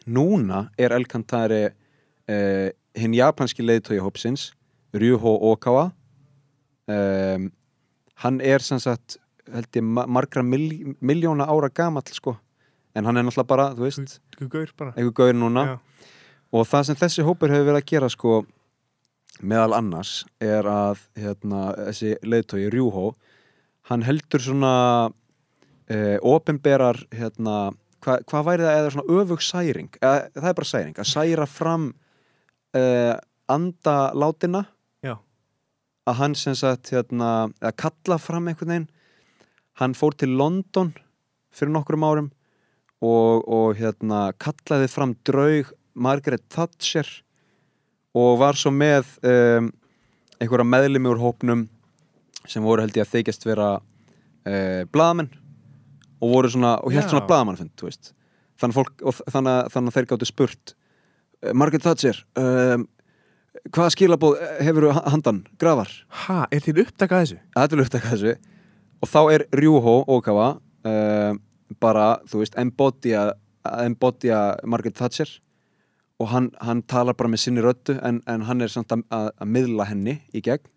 núna 0.05 0.69
er 0.77 0.93
El 0.95 1.07
Cantare 1.09 1.73
uh, 2.29 2.69
hinn 2.95 3.15
japanski 3.15 3.65
leiðtói 3.65 3.99
hópsins 4.03 4.51
Ryuho 4.95 5.35
Okawa. 5.51 5.89
Um, 6.87 7.49
hann 8.21 8.41
er 8.41 8.61
sem 8.63 8.79
sagt 8.79 9.17
held 9.51 9.77
ég 9.77 9.83
ma 9.83 10.05
margra 10.07 10.43
mil 10.45 10.95
miljóna 11.01 11.47
ára 11.49 11.69
gamall 11.69 12.13
sko. 12.13 12.35
En 12.95 13.05
hann 13.05 13.17
er 13.17 13.25
náttúrulega 13.25 13.47
bara, 13.49 13.65
þú 13.75 13.83
veist, 13.87 14.19
Þú 14.95 15.11
gaur 15.17 15.33
núna. 15.35 15.65
Já, 15.65 16.11
og 16.55 16.67
það 16.69 16.85
sem 16.87 16.99
þessi 17.01 17.25
hópur 17.27 17.51
hefur 17.51 17.67
verið 17.67 17.81
að 17.81 17.89
gera 17.91 18.09
sko 18.11 18.37
meðal 19.43 19.75
annars 19.77 20.23
er 20.43 20.67
að 20.69 21.01
hérna, 21.19 21.67
þessi 21.89 22.15
leiðtói 22.23 22.67
Rjúhó 22.73 23.09
hann 23.89 24.05
heldur 24.05 24.41
svona 24.41 24.73
eh, 25.91 26.17
opinberar 26.23 26.99
hérna, 27.13 27.73
hva, 28.05 28.19
hvað 28.23 28.47
væri 28.49 28.67
það 28.67 28.79
eða 28.79 28.93
svona 28.95 29.19
öfug 29.19 29.45
særing 29.45 29.91
eða, 30.01 30.15
það 30.37 30.49
er 30.51 30.59
bara 30.59 30.71
særing, 30.71 30.97
að 30.99 31.11
særa 31.11 31.47
fram 31.49 31.87
uh, 32.75 33.15
andalátina 33.51 34.65
Já. 35.05 35.17
að 36.09 36.19
hann 36.21 36.37
sem 36.39 36.55
sagt 36.57 36.93
hérna, 36.93 37.49
að 37.61 37.77
kalla 37.83 38.19
fram 38.21 38.49
einhvern 38.49 38.73
veginn 38.73 38.89
hann 39.81 39.97
fór 39.97 40.15
til 40.17 40.35
London 40.39 40.93
fyrir 41.55 41.73
nokkrum 41.75 42.05
árum 42.07 42.31
og, 43.03 43.43
og 43.45 43.75
hérna 43.79 44.29
kallaði 44.41 44.89
fram 44.91 45.15
draug 45.27 45.73
Margaret 45.95 46.43
Thatcher 46.51 47.07
og 48.15 48.39
var 48.39 48.57
svo 48.59 48.71
með 48.73 49.09
um, 49.27 49.69
einhverja 50.39 50.67
meðlimi 50.67 51.11
úr 51.11 51.21
hópnum 51.21 51.65
sem 52.49 52.63
voru 52.63 52.85
held 52.85 52.95
ég 52.97 53.05
að 53.05 53.13
þykjast 53.17 53.47
vera 53.47 53.69
uh, 53.79 54.81
blaðamenn 54.93 55.31
og 56.23 56.31
voru 56.31 56.51
svona, 56.51 56.77
og 56.81 56.95
helt 56.95 57.11
svona 57.11 57.25
veist. 57.89 58.13
Þannig, 58.61 58.75
fólk, 58.77 59.05
þannig, 59.33 59.71
þannig 59.73 59.91
að 59.91 59.95
þeir 59.97 60.09
gáttu 60.11 60.29
spurt 60.29 60.75
uh, 60.75 61.53
Margaret 61.53 61.83
Thatcher 61.83 62.21
um, 62.39 62.85
hvaða 63.71 63.93
skilabóð 63.95 64.37
hefur 64.63 64.89
handan, 64.95 65.43
grafar? 65.59 65.91
Ha, 66.25 66.45
er 66.53 66.63
til 66.63 66.77
upptaka 66.83 67.19
af 67.19 67.25
þessu? 67.25 67.39
þetta 67.65 67.75
er 67.75 67.85
upptaka 67.85 68.13
þessu. 68.13 68.35
Og 69.03 69.11
þá 69.11 69.21
er 69.35 69.45
Rjúhó 69.59 69.95
Ókawa 70.07 70.51
uh, 70.87 71.33
bara, 71.81 72.13
þú 72.29 72.43
veist, 72.43 72.55
embodya 72.61 73.33
embodya 73.65 74.55
Margaret 74.63 74.95
Thatcher 74.97 75.29
og 76.21 76.29
hann, 76.31 76.49
hann 76.63 76.81
talar 76.87 77.15
bara 77.19 77.31
með 77.33 77.41
sinni 77.45 77.63
röddu 77.65 77.97
en, 78.07 78.21
en 78.31 78.45
hann 78.47 78.61
er 78.63 78.71
samt 78.71 78.93
að, 78.95 79.03
að, 79.11 79.29
að 79.43 79.51
miðla 79.57 79.87
henni 79.89 80.17
í 80.35 80.41
gegn 80.45 80.69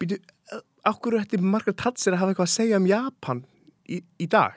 Býtu, 0.00 0.18
okkur 0.86 1.16
ætti 1.22 1.40
Margaret 1.40 1.78
Thatcher 1.80 2.14
að 2.14 2.20
hafa 2.22 2.34
eitthvað 2.34 2.48
að 2.50 2.54
segja 2.58 2.80
um 2.82 2.86
Japan 2.90 3.40
í, 3.88 4.02
í 4.22 4.26
dag? 4.30 4.54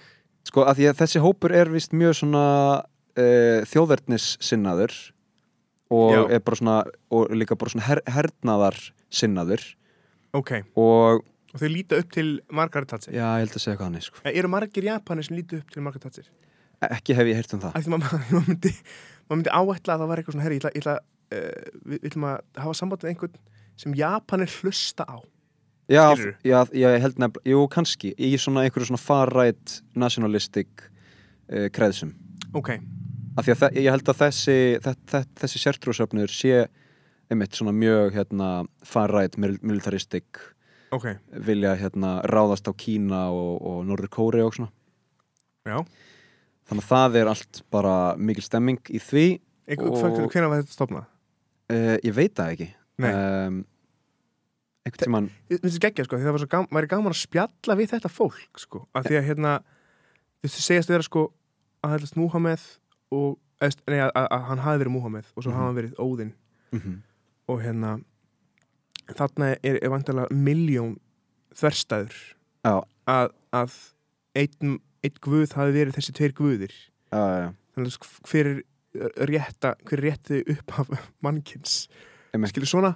sko, 0.50 0.66
að 0.68 0.80
því 0.82 0.88
að 0.92 1.00
þessi 1.02 1.22
hópur 1.24 1.54
er 1.56 1.70
vist 1.74 1.96
mjög 1.98 2.18
svona 2.22 2.44
uh, 2.84 3.60
þjóðverðnis 3.70 4.30
sinnaður 4.44 4.94
og 5.90 6.14
Já. 6.14 6.22
er 6.38 6.44
bara 6.46 6.60
svona 6.60 6.78
og 7.16 7.34
líka 7.34 7.58
bara 7.58 7.74
svona 7.74 7.88
her, 7.90 8.02
hernaðar 8.14 8.78
sinnaður 9.10 9.64
Ok, 10.38 10.52
og 10.78 11.24
og 11.50 11.58
þau 11.64 11.70
líta 11.74 11.98
upp 11.98 12.12
til 12.14 12.28
Margaret 12.54 12.92
Thatcher? 12.92 13.10
já, 13.16 13.24
ég 13.26 13.42
held 13.48 13.56
að 13.58 13.64
segja 13.64 13.78
hvað 13.80 13.88
hann 13.88 13.96
er 13.98 14.04
sko. 14.06 14.20
Eh, 14.22 14.36
Eru 14.38 14.52
margir 14.54 14.86
Japanir 14.86 15.26
sem 15.26 15.34
líta 15.40 15.58
upp 15.58 15.72
til 15.74 15.82
Margaret 15.82 16.04
Thatcher? 16.06 16.28
ekki 16.86 17.16
hef 17.18 17.28
ég 17.32 17.40
heyrt 17.40 17.56
um 17.58 17.64
það 17.64 17.80
því 17.88 17.94
maður 17.96 18.28
myndi, 18.52 18.74
maður 19.30 19.40
myndi 19.40 19.54
áætla 19.54 19.94
að 19.96 20.02
það 20.04 20.10
var 20.12 20.22
eitthvað 20.22 20.36
svona, 20.36 20.46
herri, 20.48 20.58
ég 20.60 20.64
ætla, 20.66 20.72
ég 20.76 20.84
ætla 20.84 20.96
uh, 21.00 21.82
við, 21.94 22.00
ætlum 22.10 22.26
að 22.30 22.64
hafa 22.64 22.78
samband 22.80 23.04
við 23.06 23.12
einhvern 23.14 23.36
sem 23.80 23.94
Japanir 23.96 24.56
hlusta 24.60 25.06
á. 25.08 25.18
Já, 25.90 26.04
já, 26.46 26.60
já, 26.70 26.88
ég 26.94 27.02
held 27.02 27.18
nefnilega, 27.18 27.50
jú, 27.50 27.62
kannski 27.74 28.12
í 28.22 28.34
svona 28.38 28.62
einhverju 28.68 28.90
svona 28.92 29.02
far-right 29.02 29.80
nationalistic 29.98 30.84
uh, 31.50 31.70
kreðsum. 31.74 32.12
Ok, 32.54 32.76
af 33.38 33.46
því 33.48 33.54
að 33.56 33.62
þe- 33.64 33.72
ég 33.86 33.90
held 33.96 34.12
að 34.12 34.20
þessi 34.26 34.58
þessi, 34.86 35.24
þessi 35.42 35.62
sértrúsöfnur 35.64 36.34
sé 36.34 36.54
einmitt 37.30 37.54
svona 37.58 37.74
mjög 37.78 38.14
hérna 38.18 38.50
far-right 38.86 39.38
mil 39.42 39.56
militaristic 39.62 40.40
ok, 40.94 41.06
vilja 41.46 41.76
hérna 41.78 42.16
ráðast 42.26 42.66
á 42.70 42.74
Kína 42.74 43.28
og, 43.34 43.58
og 43.62 43.84
Norður 43.86 44.10
Kóri 44.14 44.42
og 44.46 44.56
svona. 44.58 44.72
Já. 45.70 45.84
Þannig 46.70 46.86
að 46.86 46.90
það 46.94 47.18
er 47.24 47.32
allt 47.34 47.62
bara 47.74 47.96
mikil 48.18 48.46
stemming 48.46 48.80
í 48.94 49.02
því. 49.02 49.26
Hvernig 49.70 50.50
var 50.50 50.62
þetta 50.62 50.76
stofnað? 50.78 51.10
uh, 51.70 51.98
ég 52.06 52.14
veit 52.18 52.34
það 52.38 52.54
ekki 52.56 52.68
um, 53.06 53.60
einhvern 54.86 55.04
tímann 55.04 55.28
Mér 55.50 55.60
finnst 55.62 55.76
þetta 55.76 55.84
geggja, 55.90 56.06
sko, 56.08 56.18
því 56.18 56.26
það 56.26 56.34
var 56.38 56.42
svo 56.44 56.50
gam, 56.54 56.68
væri 56.74 56.90
gaman 56.90 57.14
að 57.14 57.20
spjalla 57.20 57.76
við 57.78 57.92
þetta 57.94 58.10
fólk, 58.10 58.62
sko, 58.64 58.82
af 58.98 59.06
því 59.06 59.20
að 59.20 59.28
hérna, 59.30 59.52
þessi 60.46 60.64
segjast 60.66 60.90
vera, 60.94 61.06
sko, 61.06 61.28
að 61.86 61.94
hætast 61.98 62.18
Múhameð 62.18 62.64
og, 63.14 63.38
nei, 63.62 64.00
að, 64.02 64.10
að, 64.18 64.28
að 64.34 64.48
hann 64.50 64.64
hafi 64.66 64.82
verið 64.82 64.96
Múhameð 64.96 65.30
og 65.36 65.44
svo 65.46 65.52
Mhm. 65.52 65.58
hafa 65.60 65.68
hann 65.70 65.80
verið 65.82 66.02
Óðinn 66.06 66.34
mm 66.74 66.98
og 67.50 67.62
hérna, 67.66 67.96
þarna 69.18 69.48
er, 69.66 69.80
er 69.82 69.90
vantilega 69.90 70.30
miljón 70.38 70.92
þverstæður 71.58 72.18
já, 72.66 72.76
að, 73.10 73.32
að 73.58 73.78
einn, 74.38 74.76
einn 75.06 75.22
guð 75.24 75.56
hafi 75.58 75.76
verið 75.76 75.98
þessi 75.98 76.16
tveir 76.18 76.36
guðir. 76.38 76.76
Já, 77.10 77.20
já, 77.20 77.38
já, 77.44 77.50
þannig 77.76 77.96
að 77.96 78.10
hver 78.30 78.50
er 78.50 79.30
rétta 79.30 79.76
hver 79.86 80.00
er 80.00 80.06
rétti 80.10 80.42
upp 80.56 80.74
af 80.82 80.90
mannkins 81.26 81.84
skilur 82.50 82.70
svona 82.70 82.96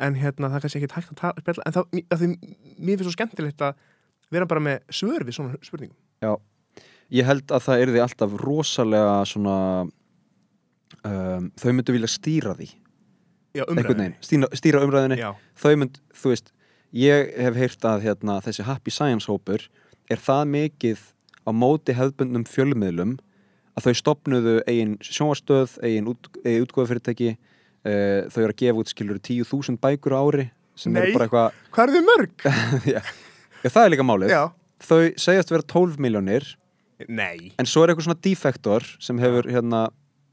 en 0.00 0.16
hérna 0.16 0.48
það 0.48 0.56
er 0.56 0.64
kannski 0.64 0.80
ekki 0.80 0.94
hægt 0.96 1.12
að 1.14 1.20
tala 1.20 1.64
en 1.66 1.74
það, 1.76 1.96
að 2.08 2.22
því, 2.22 2.28
mér 2.78 2.94
finnst 2.94 3.06
svo 3.08 3.14
skemmtilegt 3.16 3.64
að 3.64 3.80
vera 4.32 4.48
bara 4.48 4.62
með 4.64 4.94
svör 4.94 5.24
við 5.26 5.36
svona 5.36 5.58
spurningum. 5.66 5.96
Ég 7.10 7.26
held 7.26 7.50
að 7.50 7.64
það 7.66 7.84
yrði 7.84 8.02
alltaf 8.04 8.36
rosalega 8.40 9.16
svona 9.26 9.56
um, 11.02 11.50
þau 11.58 11.70
myndu 11.74 11.96
vilja 11.96 12.10
stýra 12.12 12.54
því. 12.56 12.70
Já, 13.58 13.64
umræðinni 13.66 14.12
stýra, 14.22 14.48
stýra 14.54 14.82
umræðinni 14.86 15.18
já, 15.18 15.32
þau 15.58 15.72
mynd, 15.82 15.98
þú 16.14 16.30
veist 16.30 16.52
ég 16.94 17.32
hef 17.42 17.56
heyrt 17.58 17.86
að 17.90 18.04
hérna, 18.06 18.38
þessi 18.44 18.66
Happy 18.68 18.94
Science 18.94 19.26
hópur 19.30 19.64
er 20.10 20.22
það 20.22 20.44
mikið 20.54 21.02
á 21.50 21.52
móti 21.54 21.94
hefðbundnum 21.96 22.46
fjölmiðlum 22.48 23.16
að 23.78 23.88
þau 23.88 23.98
stopnuðu 24.00 24.54
eigin 24.68 24.96
sjónvarstöð 25.04 25.76
eigin, 25.84 26.08
út, 26.10 26.30
útgóðafyrirtæki 26.44 27.34
uh, 27.34 28.30
þau 28.30 28.40
eru 28.44 28.52
að 28.52 28.58
gefa 28.62 28.82
út 28.82 28.92
skilur 28.92 29.20
10.000 29.20 29.80
bækur 29.82 30.16
á 30.16 30.20
ári 30.20 30.46
sem 30.78 30.94
Nei. 30.94 31.02
eru 31.02 31.18
bara 31.18 31.28
eitthvað 31.28 31.60
hvað 31.74 31.84
er 31.84 31.94
þið 31.96 32.08
mörg? 32.08 32.46
já, 32.94 33.00
já, 33.60 33.68
það 33.68 33.82
er 33.82 33.94
líka 33.94 34.06
málið. 34.06 34.34
Já, 34.34 34.42
þau 34.86 35.00
segjast 35.26 35.54
vera 35.54 35.68
12 35.74 36.00
miljónir 36.02 36.48
nei. 37.08 37.52
En 37.60 37.68
svo 37.68 37.84
er 37.84 37.92
eitthvað 37.92 38.08
svona 38.10 38.24
defektor 38.24 38.88
sem 39.02 39.20
hefur 39.22 39.48
hérna 39.50 39.86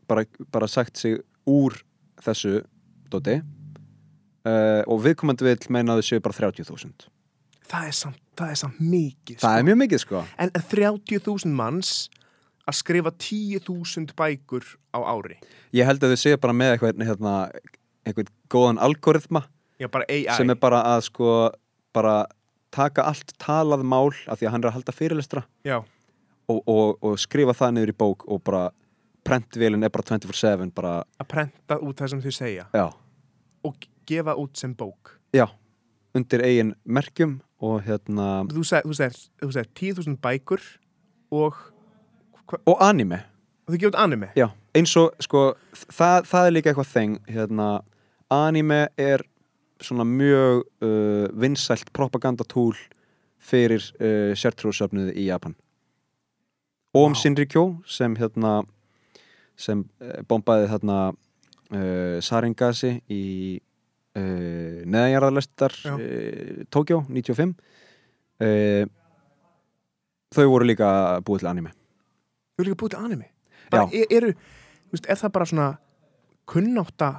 bara, 0.07 0.25
bara 0.53 0.69
sagt 0.71 0.99
sig 0.99 1.19
úr 1.47 1.75
þessu 2.23 2.61
dóti 3.11 3.37
uh, 3.39 4.81
og 4.87 5.03
viðkomandi 5.05 5.47
vill 5.47 5.71
meina 5.73 5.95
að 5.95 6.01
þau 6.01 6.09
séu 6.11 6.23
bara 6.23 6.39
30.000 6.39 7.11
það 7.71 7.89
er 7.89 7.97
samt, 7.97 8.21
það 8.37 8.53
er 8.53 8.61
samt 8.61 8.79
mikið 8.81 9.41
það 9.43 9.57
er 9.57 9.67
mjög 9.67 9.81
mikið 9.83 10.03
sko. 10.03 10.23
En, 10.37 10.53
en 10.53 10.65
30.000 10.71 11.53
manns 11.57 11.91
að 12.67 12.79
skrifa 12.81 13.13
10.000 13.15 14.15
bækur 14.17 14.65
á 14.91 14.99
ári. 15.07 15.37
Ég 15.75 15.87
held 15.87 16.03
að 16.03 16.15
þau 16.15 16.23
séu 16.23 16.39
bara 16.41 16.55
með 16.55 16.73
eitthvað 16.75 17.05
hérna, 17.07 17.35
eitthvað 18.07 18.33
góðan 18.51 18.81
algoritma 18.83 19.45
já, 19.79 19.87
bara 19.91 20.07
AI 20.09 20.25
sem 20.35 20.51
er 20.51 20.59
bara 20.59 20.81
að 20.95 21.05
sko 21.07 21.35
bara 21.95 22.17
taka 22.75 23.05
allt 23.07 23.31
talað 23.41 23.85
mál 23.87 24.11
af 24.27 24.39
því 24.39 24.49
að 24.49 24.53
hann 24.53 24.65
er 24.65 24.69
að 24.71 24.77
halda 24.77 24.95
fyrirlestra 24.95 25.45
já, 25.65 25.79
og, 26.51 26.59
og, 26.67 26.97
og 27.01 27.15
skrifa 27.21 27.55
það 27.57 27.77
niður 27.77 27.93
í 27.93 27.97
bók 28.03 28.27
og 28.27 28.43
bara 28.45 28.67
prentvélin 29.27 29.83
er 29.83 29.91
bara 29.91 30.05
24-7 30.07 30.71
bara, 30.75 30.93
að 31.19 31.29
prenta 31.31 31.79
út 31.83 31.99
það 31.99 32.13
sem 32.13 32.23
þau 32.23 32.35
segja. 32.35 32.67
Já, 32.75 32.85
og 33.67 33.87
gefa 34.07 34.35
út 34.39 34.59
sem 34.59 34.75
bók. 34.77 35.17
Já. 35.35 35.47
Undir 36.15 36.43
eigin 36.47 36.71
merkjum 36.87 37.37
og 37.63 37.81
hérna 37.85 38.27
þú 38.51 38.63
segir, 38.67 38.85
þú 38.85 38.97
segir, 38.97 39.17
þú 39.41 39.51
segir 39.55 39.71
10.000 39.81 40.19
bækur 40.21 40.63
og, 41.31 41.57
og 42.65 42.77
anime. 42.83 43.23
Og 43.67 43.75
gefa 43.75 43.91
út 43.91 43.99
anime? 43.99 44.29
Já, 44.37 44.49
eins 44.77 44.93
og 44.99 45.15
sko 45.23 45.49
það, 45.73 46.27
það 46.29 46.45
er 46.45 46.53
líka 46.53 46.71
eitthvað 46.71 46.93
þeng 46.93 47.17
hérna, 47.27 47.69
anime 48.31 48.87
er 48.97 49.25
svona 49.81 50.05
mjög 50.07 50.63
uh, 50.81 51.27
vinsælt 51.41 51.91
propagandatúl 51.93 52.77
fyrir 53.37 53.83
uh, 54.01 54.33
sértrúsöfnuði 54.37 55.13
í 55.17 55.27
Japan. 55.29 55.55
Og 56.95 57.09
um 57.09 57.13
Vá. 57.13 57.21
Shinrikyo 57.21 57.67
sem 57.85 58.15
hérna 58.17 58.61
sem 59.57 59.83
uh, 60.01 60.19
bombaði 60.29 60.69
þarna 60.71 60.97
uh, 61.11 62.17
Saringasi 62.23 62.97
í 63.09 63.23
uh, 64.17 64.83
neðanjarðarlestar 64.89 65.75
uh, 65.93 66.63
Tokyo 66.73 67.03
95 67.07 67.53
uh, 68.43 68.85
þau 70.33 70.45
voru 70.51 70.69
líka 70.69 70.89
búið 71.25 71.45
til 71.45 71.51
anime. 71.51 71.73
Þau 72.55 72.63
eru 72.63 72.69
líka 72.69 72.81
búið 72.83 72.95
til 72.95 73.03
anime? 73.05 73.29
Bara, 73.67 73.89
er, 73.91 74.07
eru, 74.19 74.31
veist, 74.93 75.09
er 75.09 75.19
það 75.19 75.35
bara 75.35 75.49
svona 75.49 75.67
kunnáta 76.47 77.11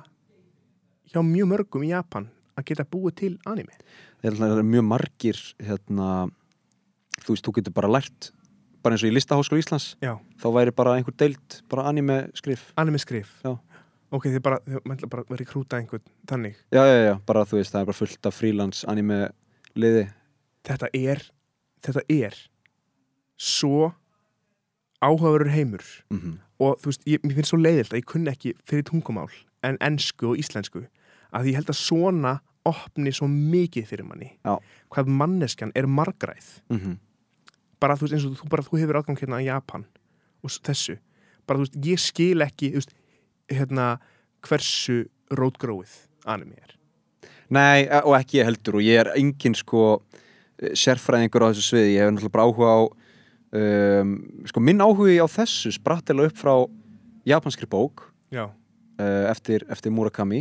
hjá 1.12 1.20
mjög 1.24 1.53
mörgum 1.53 1.84
í 1.84 1.92
Japan 1.92 2.28
að 2.59 2.70
geta 2.70 2.88
búið 2.88 3.18
til 3.22 3.34
anime? 3.49 3.76
Það 4.24 4.59
er 4.59 4.66
mjög 4.66 4.88
margir 4.88 5.40
hérna, 5.62 6.26
þú 7.22 7.34
veist, 7.34 7.46
þú 7.46 7.57
getur 7.61 7.76
bara 7.76 7.92
lært 7.99 8.32
bara 8.82 8.96
eins 8.96 9.05
og 9.05 9.11
í 9.11 9.14
Listaháskóla 9.14 9.62
Íslands 9.62 9.88
já, 10.03 10.14
þá 10.40 10.46
væri 10.55 10.74
bara 10.76 10.94
einhver 10.99 11.16
deild, 11.18 11.61
bara 11.70 11.86
anime 11.90 12.28
skrif 12.38 12.68
anime 12.78 13.01
skrif 13.03 13.32
Já. 13.44 13.57
Ok, 14.11 14.29
þið 14.29 14.43
bara, 14.43 14.59
þið 14.67 15.09
bara 15.13 15.25
verið 15.29 15.51
krúta 15.51 15.81
einhvern 15.81 16.05
þannig, 16.29 16.59
já, 16.75 16.83
já, 16.87 16.99
já, 17.05 17.15
bara 17.27 17.45
þú 17.49 17.61
veist, 17.61 17.73
það 17.73 17.81
er 17.81 17.89
bara 17.91 18.01
fullt 18.01 18.31
af 18.31 18.37
frílans 18.37 18.85
anime 18.89 19.19
liði. 19.79 20.09
Þetta 20.69 20.93
er 20.97 21.25
þetta 21.85 22.05
er 22.09 22.37
svo 23.39 23.93
áhugaverur 24.99 25.53
heimur. 25.55 25.85
Mm 26.11 26.39
og 26.59 26.79
þú 26.83 26.91
veist, 26.91 27.05
ég, 27.07 27.25
mér 27.25 27.39
finnst 27.39 27.53
svo 27.53 27.61
leiðilt 27.61 27.93
að 27.93 28.01
ég 28.01 28.07
kunni 28.11 28.33
ekki 28.33 28.53
fyrir 28.67 28.87
tungumál 28.89 29.31
en 29.67 29.79
ensku 29.85 30.33
og 30.33 30.41
íslensku 30.41 30.85
að 31.35 31.51
ég 31.51 31.59
held 31.59 31.71
að 31.71 31.81
svona 31.81 32.39
opni 32.69 33.13
svo 33.15 33.29
mikið 33.31 33.87
fyrir 33.89 34.09
manni. 34.09 34.33
Já. 34.45 34.59
hvað 34.91 35.07
manneskjan 35.21 35.73
er 35.75 35.87
margræð. 35.87 36.61
-hmm. 36.69 36.99
bara 37.81 37.95
þú 37.95 38.01
veist 38.01 38.15
eins 38.15 38.25
og 38.25 38.37
þú, 38.37 38.49
bara, 38.49 38.63
þú 38.63 38.79
hefur 38.79 38.97
aðgang 38.97 39.19
hérna 39.19 39.37
að 39.37 39.45
Japan 39.45 39.85
og 40.43 40.51
þessu. 40.51 40.99
Bara, 41.47 41.59
þú 41.59 41.63
veist, 41.63 41.87
ég 41.87 41.99
skil 41.99 42.43
ekki 42.43 42.71
þú 42.71 42.75
veist, 42.75 42.95
hérna, 43.51 43.86
hversu 44.46 44.96
rótgróið 45.34 45.92
anime 46.28 46.55
er? 46.61 46.70
Nei, 47.49 47.86
e- 47.86 48.05
og 48.05 48.14
ekki 48.18 48.38
ég 48.42 48.46
heldur 48.49 48.74
og 48.80 48.84
ég 48.84 48.96
er 49.01 49.09
engin 49.16 49.55
sko 49.57 50.03
sérfræðingur 50.59 51.44
á 51.46 51.49
þessu 51.53 51.64
sviði, 51.70 51.94
ég 51.94 52.01
hef 52.03 52.11
náttúrulega 52.12 52.34
bara 52.34 52.46
áhuga 52.49 52.68
á 52.74 52.78
um, 53.55 54.09
sko 54.49 54.59
minn 54.64 54.82
áhugi 54.82 55.16
á 55.22 55.26
þessu 55.30 55.70
spratt 55.74 56.11
eða 56.12 56.26
upp 56.28 56.36
frá 56.38 56.55
japanskri 57.28 57.66
bók 57.70 57.96
já, 58.34 58.44
uh, 58.49 59.24
eftir, 59.30 59.61
eftir 59.70 59.90
Murakami 59.94 60.40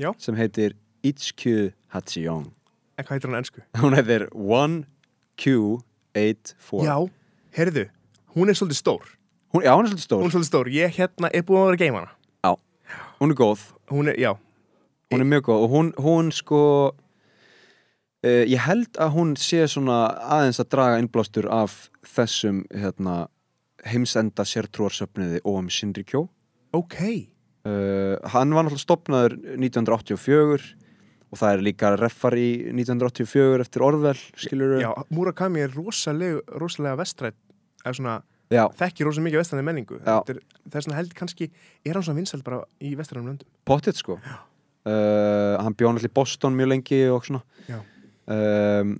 Já. 0.00 0.10
sem 0.20 0.34
heitir 0.36 0.70
Ichikyu 1.06 1.70
Hachiyong 1.94 2.46
en 2.96 3.04
hvað 3.04 3.14
heitir 3.16 3.28
hann 3.30 3.40
ennsku? 3.40 3.60
hún 3.82 3.94
heitir 3.96 4.22
1Q84 4.34 6.84
Já, 6.84 6.96
heyrðu, 7.56 7.84
hún 8.36 8.46
er 8.50 8.54
svolítið 8.58 8.80
stór. 8.82 9.04
Hún, 9.54 9.60
já, 9.64 9.72
hún 9.76 9.84
er 9.86 9.90
svolítið 9.92 10.06
stór, 10.08 10.20
hún 10.20 10.28
er 10.28 10.32
svolítið 10.34 10.52
stór, 10.52 10.66
ég 10.74 10.88
hérna 10.98 11.26
er 11.32 11.42
búin 11.46 11.60
að 11.62 11.66
vera 11.70 11.76
að 11.78 11.84
geima 11.84 11.98
hana 12.02 12.12
hún 13.20 13.32
er 13.32 13.38
góð. 13.38 13.64
Hún 13.90 14.10
er, 14.10 14.18
já, 14.20 14.32
hún 15.12 15.22
er 15.22 15.28
mjög 15.30 15.48
góð 15.48 15.64
og 15.64 15.74
hún, 15.74 15.92
hún 16.02 16.32
sko 16.34 16.60
uh, 18.26 18.44
ég 18.44 18.58
held 18.66 18.98
að 18.98 19.14
hún 19.14 19.34
sé 19.38 19.66
svona 19.70 20.06
aðeins 20.38 20.60
að 20.62 20.70
draga 20.74 21.00
innblástur 21.02 21.48
af 21.52 21.86
þessum 22.06 22.64
hérna, 22.74 23.26
heimsenda 23.86 24.46
sértrúarsöfniði 24.46 25.42
OM 25.46 25.70
Shinrikyo 25.70 26.26
ok. 26.76 26.98
Uh, 27.66 28.14
hann 28.30 28.52
var 28.54 28.66
náttúrulega 28.66 28.84
stopnaður 28.84 29.38
1984 29.56 30.66
og 31.26 31.40
það 31.40 31.52
er 31.52 31.64
líka 31.66 31.90
reffar 31.98 32.36
í 32.38 32.50
1984 32.70 33.64
eftir 33.64 33.82
Orwell, 33.82 34.20
skilur 34.38 34.76
Já, 34.78 34.92
Murakami 35.10 35.64
er 35.64 35.74
rosalega, 35.74 36.42
rosalega 36.60 37.00
vestrætt 37.00 37.38
eða 37.82 37.96
svona, 37.98 38.14
þekkir 38.50 39.08
rosalega 39.08 39.26
mikið 39.26 39.42
vestræði 39.42 39.66
menningu. 39.66 39.98
Er, 40.02 40.38
það 40.66 40.78
er 40.78 40.86
svona 40.86 40.98
held 41.00 41.16
kannski 41.18 41.48
er 41.84 41.98
hann 41.98 42.06
svona 42.06 42.20
vinsælt 42.20 42.44
bara 42.46 42.62
í 42.78 42.92
vestrænum 42.98 43.32
löndum? 43.32 43.50
Pottitt 43.66 43.98
sko. 43.98 44.18
Uh, 44.86 45.56
hann 45.58 45.74
bjóð 45.74 46.04
í 46.06 46.12
Boston 46.14 46.54
mjög 46.54 46.70
lengi 46.74 47.00
og 47.10 47.26
svona. 47.26 47.42
Um, 48.26 48.96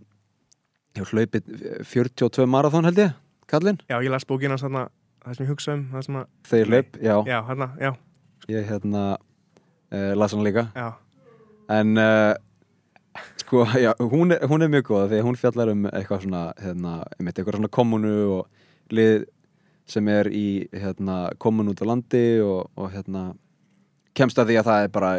ég 0.98 1.12
hlaupið 1.12 1.50
42 1.86 2.46
marathon 2.50 2.86
held 2.86 2.98
ég, 3.02 3.14
kallinn. 3.50 3.78
Já, 3.90 3.98
ég 3.98 4.10
las 4.10 4.26
bókina 4.26 4.58
þarna, 4.60 4.86
það 5.24 5.36
sem 5.36 5.46
ég 5.46 5.52
hugsa 5.52 5.74
um 5.76 5.84
að, 5.98 6.28
þegar 6.46 6.72
hlaup, 6.72 6.98
já, 7.02 7.14
já, 7.26 7.38
hérna, 7.48 7.68
já, 7.82 7.90
ég 8.50 8.68
hérna 8.70 9.04
uh, 9.16 10.12
las 10.18 10.34
hann 10.34 10.46
líka. 10.46 10.68
Já. 10.74 10.88
En 11.74 11.98
uh, 11.98 12.34
sko, 13.42 13.64
já, 13.78 13.92
hún 13.98 14.34
er, 14.34 14.46
hún 14.46 14.62
er 14.62 14.70
mjög 14.72 14.90
góð 14.90 15.08
því 15.10 15.20
að 15.20 15.26
hún 15.26 15.40
fjallar 15.40 15.72
um 15.74 15.86
eitthvað 15.90 16.26
svona 16.26 16.44
hérna, 16.62 16.96
einmitt 17.16 17.38
eitthvað 17.38 17.58
svona 17.58 17.72
kommunu 17.78 18.16
og 18.40 18.94
lið 18.94 19.26
sem 19.86 20.08
er 20.10 20.28
í 20.34 20.66
hérna, 20.74 21.30
komun 21.42 21.70
út 21.72 21.82
á 21.82 21.86
landi 21.86 22.24
og, 22.42 22.70
og 22.76 22.90
hérna 22.94 23.28
kemst 24.16 24.38
að 24.40 24.50
því 24.50 24.58
að 24.60 24.68
það 24.70 24.84
er 24.86 24.92
bara 24.96 25.10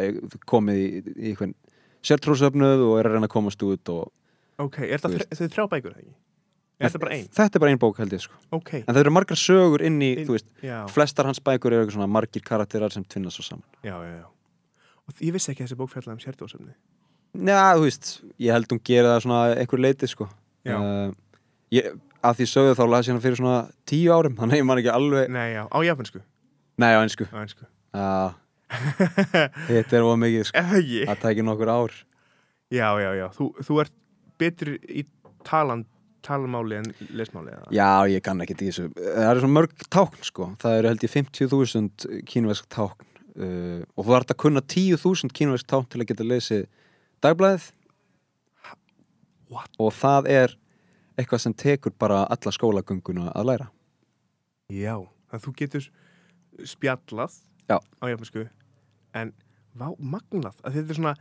komið 0.50 0.78
í, 0.84 0.88
í 1.16 1.32
einhvern 1.32 1.54
sértrúsöfnuð 2.04 2.82
og 2.88 2.94
er 3.00 3.08
að 3.08 3.16
reyna 3.18 3.28
að 3.30 3.34
komast 3.36 3.62
út 3.66 3.92
og 3.94 4.08
Ok, 4.58 4.80
er 4.90 4.98
það 4.98 5.20
þau 5.38 5.46
þrjá 5.54 5.64
bækur, 5.70 5.92
ekki? 6.00 6.14
Er 6.78 6.88
þetta 6.90 7.00
bara 7.02 7.12
ein? 7.14 7.26
þetta 7.34 7.58
er 7.58 7.62
bara 7.62 7.70
ein 7.74 7.78
bók 7.82 7.96
held 8.02 8.12
ég 8.14 8.22
sko. 8.24 8.34
Ok, 8.54 8.72
en 8.80 8.88
það 8.90 9.00
eru 9.04 9.12
margar 9.14 9.38
sögur 9.38 9.82
inn 9.86 10.00
í, 10.02 10.08
Inn- 10.16 10.26
þú 10.26 10.34
veist, 10.34 10.48
já, 10.66 10.76
flestar 10.90 11.26
hans 11.30 11.38
bækur 11.42 11.74
eru 11.74 11.84
eitthvað 11.84 11.94
svona 11.96 12.10
margir 12.10 12.42
karakterar 12.46 12.90
sem 12.94 13.04
tvinna 13.06 13.30
svo 13.34 13.44
saman. 13.46 13.62
Já, 13.86 13.94
já, 14.02 14.12
já. 14.18 14.26
Og 15.08 15.22
ég 15.22 15.34
vissi 15.34 15.52
ekki 15.52 15.62
að 15.62 15.68
þessi 15.70 15.78
bók 15.78 15.92
fjallaði 15.94 16.16
um 16.18 16.22
sértóðsefni 16.26 16.74
Já, 17.38 17.62
þú 17.78 17.84
veist, 17.86 18.10
ég 18.42 18.54
held 18.56 18.74
hún 18.74 18.82
gera 18.90 19.14
það 19.14 19.22
svona 19.28 19.40
einhver 19.62 19.82
leiti 19.84 20.10
sko. 20.10 20.26
Uh, 20.66 21.12
ég, 21.74 21.90
að 22.24 22.40
því 22.40 22.46
sögðu 22.52 22.76
þá 22.78 22.84
las 22.88 23.08
ég 23.08 23.14
hana 23.14 23.24
fyrir 23.24 23.38
svona 23.40 23.58
tíu 23.88 24.12
árum 24.14 24.36
þannig 24.38 24.58
að 24.58 24.62
ég 24.62 24.68
man 24.68 24.82
ekki 24.82 24.94
alveg 24.94 25.32
Nei, 25.32 25.48
já, 25.54 25.62
á 25.70 25.78
japansku 25.86 26.22
Nei, 26.78 26.92
á 26.94 27.00
einsku 27.02 27.28
Á 27.30 27.38
einsku 27.42 27.68
Já, 27.94 28.34
þetta 29.68 29.96
er 29.96 30.04
of 30.06 30.18
mikið 30.20 30.48
sko. 30.48 30.60
Eða 30.60 30.80
ekki? 30.82 31.04
Það 31.08 31.20
tækir 31.22 31.46
nokkur 31.48 31.70
ár. 31.72 31.94
Já, 32.68 32.88
já, 33.00 33.10
já, 33.16 33.26
þú, 33.32 33.46
þú 33.64 33.78
ert 33.80 33.94
betur 34.38 34.74
í 34.76 35.04
talan, 35.48 35.86
talmáli 36.26 36.76
en 36.82 36.90
lesmáli 37.16 37.54
eða? 37.54 37.70
Já, 37.72 37.88
ég 38.12 38.24
kann 38.26 38.44
ekki 38.44 38.58
í 38.58 38.68
þessu. 38.68 38.90
Það 38.98 39.30
eru 39.30 39.44
svona 39.44 39.56
mörg 39.56 39.86
tákn 39.88 40.28
sko. 40.28 40.50
Það 40.60 40.78
eru 40.82 40.92
held 40.92 41.06
ég 41.06 41.14
50.000 41.14 42.20
kínvesk 42.28 42.68
tákn 42.74 43.08
uh, 43.08 43.80
og 43.96 44.04
þú 44.04 44.12
þarf 44.12 44.34
að 44.34 44.40
kunna 44.44 44.64
10.000 44.76 45.36
kínvesk 45.40 45.70
tákn 45.72 45.88
til 45.94 46.02
að 46.04 46.10
geta 46.12 46.28
lesið 46.28 46.66
dagblæðið 47.24 47.70
What? 49.48 49.72
og 49.80 49.94
það 49.96 50.28
er 50.28 50.58
eitthvað 51.18 51.42
sem 51.44 51.54
tekur 51.54 51.92
bara 51.98 52.24
alla 52.30 52.52
skólagönguna 52.54 53.32
að 53.34 53.44
læra 53.50 53.68
Já, 54.70 54.94
þannig 55.30 55.40
að 55.40 55.44
þú 55.46 55.54
getur 55.62 55.88
spjallað 56.68 57.34
Já. 57.68 57.78
á 57.78 58.04
japansku 58.08 58.46
en 59.18 59.32
vá, 59.78 59.88
magnað 59.98 60.56
að 60.64 60.78
þetta 60.78 60.90
er 60.94 60.98
svona 60.98 61.14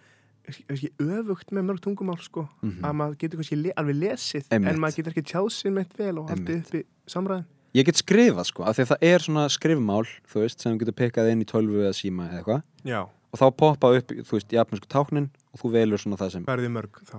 ekki, 0.48 0.90
öfugt 1.04 1.52
með 1.56 1.66
mörg 1.70 1.82
tungumál 1.84 2.20
sko 2.24 2.48
Mhm. 2.64 2.80
að 2.88 2.96
maður 3.02 3.18
getur 3.24 3.38
kannski 3.42 3.62
le 3.64 3.74
alveg 3.78 3.96
lesið 4.04 4.46
Einmitt. 4.52 4.70
en 4.74 4.80
maður 4.80 4.96
getur 5.02 5.12
ekki 5.14 5.26
tjáð 5.32 5.50
sér 5.58 5.74
meitt 5.76 5.94
vel 5.98 6.18
og 6.20 6.30
haldið 6.30 6.50
Einmitt. 6.56 6.68
uppi 6.68 6.84
samræðin 7.08 7.46
Ég 7.76 7.86
get 7.86 7.96
skrifað 8.00 8.46
sko, 8.48 8.64
af 8.64 8.76
því 8.78 8.82
að 8.86 8.90
það 8.94 9.04
er 9.04 9.20
svona 9.20 9.44
skrifmál, 9.54 10.08
þú 10.26 10.40
veist, 10.42 10.62
sem 10.62 10.78
getur 10.80 10.94
pekað 10.98 11.30
inn 11.32 11.42
í 11.44 11.46
tölvu 11.46 11.84
eða 11.84 11.94
síma 11.94 12.30
eða 12.32 12.40
eitthvað 12.42 12.64
Já, 12.88 13.02
og 13.04 13.38
þá 13.40 13.46
poppa 13.58 13.92
upp, 13.98 14.08
þú 14.08 14.32
veist, 14.34 14.50
japansku 14.56 14.88
táknin 14.88 15.30
og 15.54 15.60
þú 15.62 15.72
velur 15.76 15.98
svona 16.00 16.18
það 16.18 16.32
sem 16.32 16.46
hvað 16.46 16.58
er 16.58 16.64
þið 16.64 16.74
mörg 16.78 16.94
þá? 17.06 17.18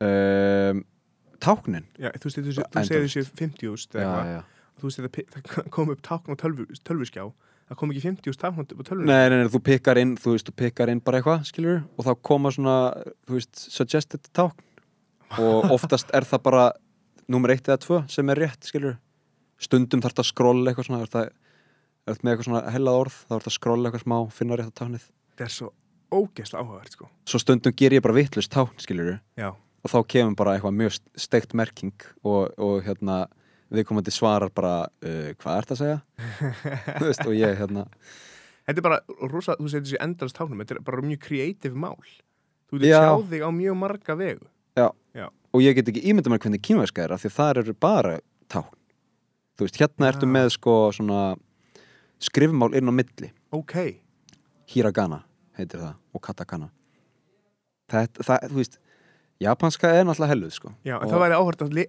um, 0.00 0.84
Táknin? 1.42 1.86
Já, 2.00 2.10
þú 2.16 2.30
þú, 2.30 2.44
þú 2.46 2.62
Endalaust. 2.64 2.90
segir 2.90 3.06
þessi 3.06 3.24
50 3.40 3.98
eða 4.00 4.12
eitthvað. 4.20 4.54
þú 4.76 4.88
veist, 4.88 5.02
það, 5.02 5.42
það 5.56 5.68
kom 5.76 5.92
upp 5.94 6.02
tákn 6.06 6.32
á 6.32 6.36
tölvu, 6.40 6.66
tölvuskjá. 6.86 7.26
Það 7.66 7.78
kom 7.80 7.92
ekki 7.92 8.02
50 8.04 8.38
tákn 8.42 8.62
á 8.62 8.64
tölvu 8.86 9.08
Nei, 9.08 9.28
nei, 9.30 9.38
nei, 9.40 9.50
þú 9.50 9.60
pikkar 9.66 9.98
inn, 9.98 10.16
þú 10.20 10.36
veist, 10.36 10.50
þú 10.50 10.56
pikkar 10.62 10.92
inn 10.92 11.00
bara 11.02 11.20
eitthvað, 11.20 11.46
skilur 11.48 11.80
og 11.96 12.06
þá 12.06 12.12
koma 12.28 12.52
svona, 12.54 12.76
þú 13.26 13.38
veist, 13.38 13.64
suggested 13.72 14.28
tákn. 14.36 14.62
Og 15.42 15.66
oftast 15.76 16.12
er 16.14 16.26
það 16.28 16.44
bara 16.46 16.66
númer 17.32 17.56
eitt 17.56 17.66
eða 17.66 17.80
tvö 17.82 18.04
sem 18.12 18.30
er 18.30 18.42
rétt, 18.44 18.68
skilur 18.68 19.00
stundum 19.58 20.02
þarf 20.04 20.18
það 20.18 20.24
að 20.24 20.30
skrolla 20.30 20.70
eitthvað 20.70 20.88
svona, 20.90 21.08
það 21.10 21.26
er 21.26 22.20
með 22.22 22.32
eitthvað 22.32 22.48
svona 22.50 22.62
hellað 22.76 23.00
orð, 23.00 23.16
þá 23.16 23.32
þarf 23.32 23.46
það 23.46 23.50
að 23.52 23.56
skrolla 23.56 23.90
eitthvað 23.90 24.04
smá, 24.04 24.16
finna 24.36 24.58
rétt 24.60 24.70
að 24.70 24.78
táknið. 24.82 25.06
Það 25.36 25.46
er 25.46 25.54
svo 25.56 25.70
ógeðslega 26.16 26.62
áhugavert 26.62 26.94
sko. 26.94 27.08
Svo 27.26 27.40
stundum 27.42 27.74
ger 27.76 27.96
ég 27.96 28.04
bara 28.04 28.16
vittlust 28.16 28.52
tákn, 28.54 28.78
skilur 28.82 29.16
Já, 29.40 29.48
og 29.86 29.92
þá 29.92 29.98
kemur 30.10 30.36
bara 30.38 30.56
eitthvað 30.56 30.78
mjög 30.80 30.96
steikt 31.22 31.54
merking 31.56 31.94
og, 32.26 32.50
og 32.58 32.80
hérna 32.86 33.24
viðkomandi 33.72 34.14
svarar 34.14 34.50
bara 34.54 34.86
uh, 34.86 35.30
hvað 35.38 35.60
ert 35.60 35.74
að 35.74 35.80
segja? 35.82 35.98
Veist, 37.02 37.22
og 37.26 37.34
ég 37.34 37.54
hérna. 37.60 37.86
Þetta 38.66 38.82
er 38.82 38.86
bara 38.86 39.00
rosa, 39.30 39.54
þú 39.58 39.70
segir 39.70 39.86
þessi 39.86 40.02
endalast 40.02 40.38
táknum 40.38 40.62
þetta 40.62 40.78
er 40.78 40.86
bara 40.86 41.06
mjög 41.06 41.22
kreatív 41.28 41.78
mál. 41.78 41.98
Þú 42.66 42.80
getur 42.80 42.90
Já. 42.90 43.00
tjáð 43.04 43.26
þig 43.30 43.46
á 43.46 43.50
mjög 43.54 43.78
marga 43.78 44.18
vegu. 44.18 44.46
Og 45.56 45.62
ég 45.64 45.76
get 45.78 45.88
ekki 45.88 46.02
ímynda 46.10 46.28
mér 46.28 46.42
hvernig 46.42 46.60
kínverska 46.66 47.04
er 47.06 47.14
af 47.14 47.22
því 47.22 47.30
það 47.32 47.60
eru 47.62 47.74
bara 47.80 48.16
tákn. 48.52 48.74
Þú 49.56 49.64
veist, 49.64 49.78
hérna 49.80 50.10
ertu 50.10 50.26
Já. 50.26 50.32
með 50.34 50.48
sko 50.52 50.74
svona 50.92 51.20
skrifmál 52.20 52.74
inn 52.76 52.90
á 52.90 52.92
milli. 52.92 53.30
Ok, 53.56 53.76
hiragana 54.68 55.22
heitir 55.56 55.80
það 55.80 55.94
og 56.12 56.24
katakana. 56.26 56.68
Það, 57.88 58.20
það, 58.20 58.50
þú 58.50 58.60
veist 58.60 58.78
japanska 59.42 59.90
er 59.92 60.06
náttúrulega 60.06 60.32
helluð 60.32 60.54
sko. 60.56 60.72
Já, 60.86 60.96
en 61.00 61.10
það 61.10 61.22
væri 61.24 61.36
áhört 61.40 61.66
að, 61.66 61.82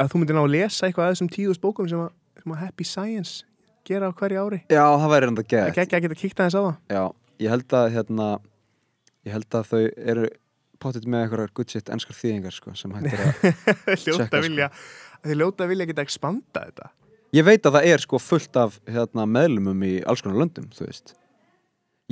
að 0.00 0.10
þú 0.12 0.22
myndir 0.22 0.38
ná 0.38 0.42
að 0.42 0.54
lesa 0.54 0.88
eitthvað 0.88 1.06
að 1.06 1.14
þessum 1.14 1.30
tíðust 1.34 1.62
bókum 1.62 1.90
sem 1.90 2.02
að, 2.02 2.10
sem 2.42 2.54
að 2.56 2.62
Happy 2.64 2.88
Science 2.88 3.44
gera 3.86 4.10
á 4.10 4.12
hverju 4.16 4.42
ári. 4.42 4.60
Já, 4.72 4.84
það 4.84 5.12
væri 5.14 5.30
Það 5.36 5.46
gett 5.46 5.76
er 5.76 5.82
ekki 5.84 5.98
að 5.98 6.06
geta 6.06 6.20
kíkt 6.22 6.42
aðeins 6.42 6.56
á 6.56 6.62
það. 6.62 6.76
Já, 6.96 7.02
ég 7.44 7.54
held 7.54 7.76
að 7.78 7.88
hérna 7.96 8.28
ég 9.26 9.34
held 9.36 9.58
að 9.58 9.70
þau 9.70 9.82
eru 10.14 10.28
pottit 10.82 11.08
með 11.08 11.26
eitthvað 11.26 11.52
good 11.56 11.72
shit 11.72 11.90
enskar 11.92 12.16
þýðingar 12.16 12.54
sko, 12.54 12.74
sem 12.76 12.94
hættir 12.96 13.22
að 13.24 13.96
Checka, 14.04 14.40
vilja 14.44 14.70
Þeir 15.26 15.40
ljóta 15.40 15.66
vilja 15.66 15.86
geta 15.88 16.04
expanda 16.04 16.64
þetta. 16.68 16.90
Ég 17.34 17.46
veit 17.46 17.64
að 17.66 17.78
það 17.78 17.86
er 17.90 18.02
sko 18.04 18.20
fullt 18.22 18.58
af 18.60 18.76
hérna, 18.88 19.24
meðlumum 19.28 19.80
í 19.86 19.94
alls 20.06 20.22
konar 20.22 20.38
löndum 20.44 20.68
þú 20.74 20.86
veist. 20.86 21.14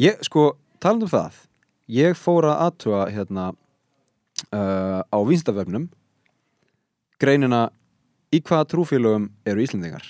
Ég 0.00 0.18
sko, 0.26 0.54
talandi 0.82 1.06
um 1.06 1.12
það. 1.12 1.36
Ég 1.94 2.16
fór 2.18 2.48
að 2.48 2.62
aðtuga 2.64 3.04
hérna 3.14 3.44
uh, 4.52 5.00
á 5.04 5.18
vinstaföfnum 5.24 5.88
greinina 7.20 7.68
í 8.34 8.40
hvaða 8.42 8.68
trúfélögum 8.72 9.30
eru 9.46 9.64
Íslendingar? 9.64 10.06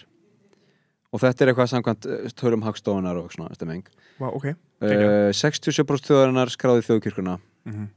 Og 1.14 1.22
þetta 1.22 1.44
er 1.44 1.52
eitthvað 1.52 1.70
samkvæmt 1.74 2.08
uh, 2.08 2.30
tölum 2.38 2.64
hagstofunar 2.66 3.20
og 3.20 3.30
svona 3.34 3.54
stemming 3.54 3.86
Vá, 4.18 4.30
ok. 4.30 4.54
Uh, 4.84 5.30
67% 5.34 6.10
þjóðarinnar 6.10 6.52
skráði 6.52 6.86
þjóðkirkuna 6.88 7.38
mm 7.38 7.72
-hmm. 7.72 7.88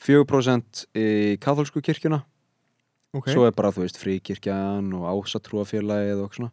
4% 0.00 0.84
í 0.96 1.36
katholsku 1.36 1.82
kirkjuna. 1.84 2.22
Ok, 3.12 3.28
svo 3.28 3.44
er 3.44 3.52
bara, 3.52 3.72
þú 3.74 3.84
veist, 3.84 3.98
fríkirkjan 4.00 4.92
og 4.96 5.04
ásatrúafélagið 5.10 6.22
og 6.24 6.34
svona. 6.34 6.52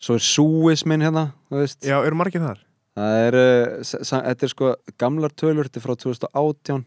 Svo 0.00 0.16
er 0.16 0.24
súismin 0.24 1.04
hérna, 1.04 1.32
já, 1.84 2.02
eru 2.02 2.16
margir 2.16 2.42
þar? 2.42 2.64
það 2.98 3.24
er, 3.26 3.38
uh, 3.38 3.90
þetta 4.10 4.46
er 4.46 4.52
sko 4.52 4.70
gamlar 5.00 5.34
tölur, 5.38 5.68
þetta 5.68 5.80
er 5.80 5.84
frá 5.84 5.94
2018 5.94 6.84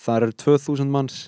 það 0.00 0.26
eru 0.26 0.36
2000 0.44 0.90
manns. 0.92 1.22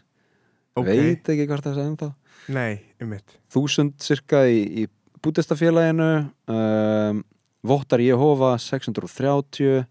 Ok, 0.78 0.88
veit 0.88 1.28
ekki 1.28 1.46
hvort 1.50 1.66
það 1.66 1.78
er 1.78 1.86
ennþá. 1.90 2.10
Nei, 2.52 2.80
um 3.02 3.12
mitt 3.12 3.36
þúsund 3.52 3.98
cirka 4.02 4.44
í, 4.50 4.62
í 4.82 4.88
Bútistafélaginu 5.22 6.08
um, 6.50 7.22
Vottar 7.62 8.02
Jehova 8.02 8.56
630 8.58 9.68
uh, 9.78 9.84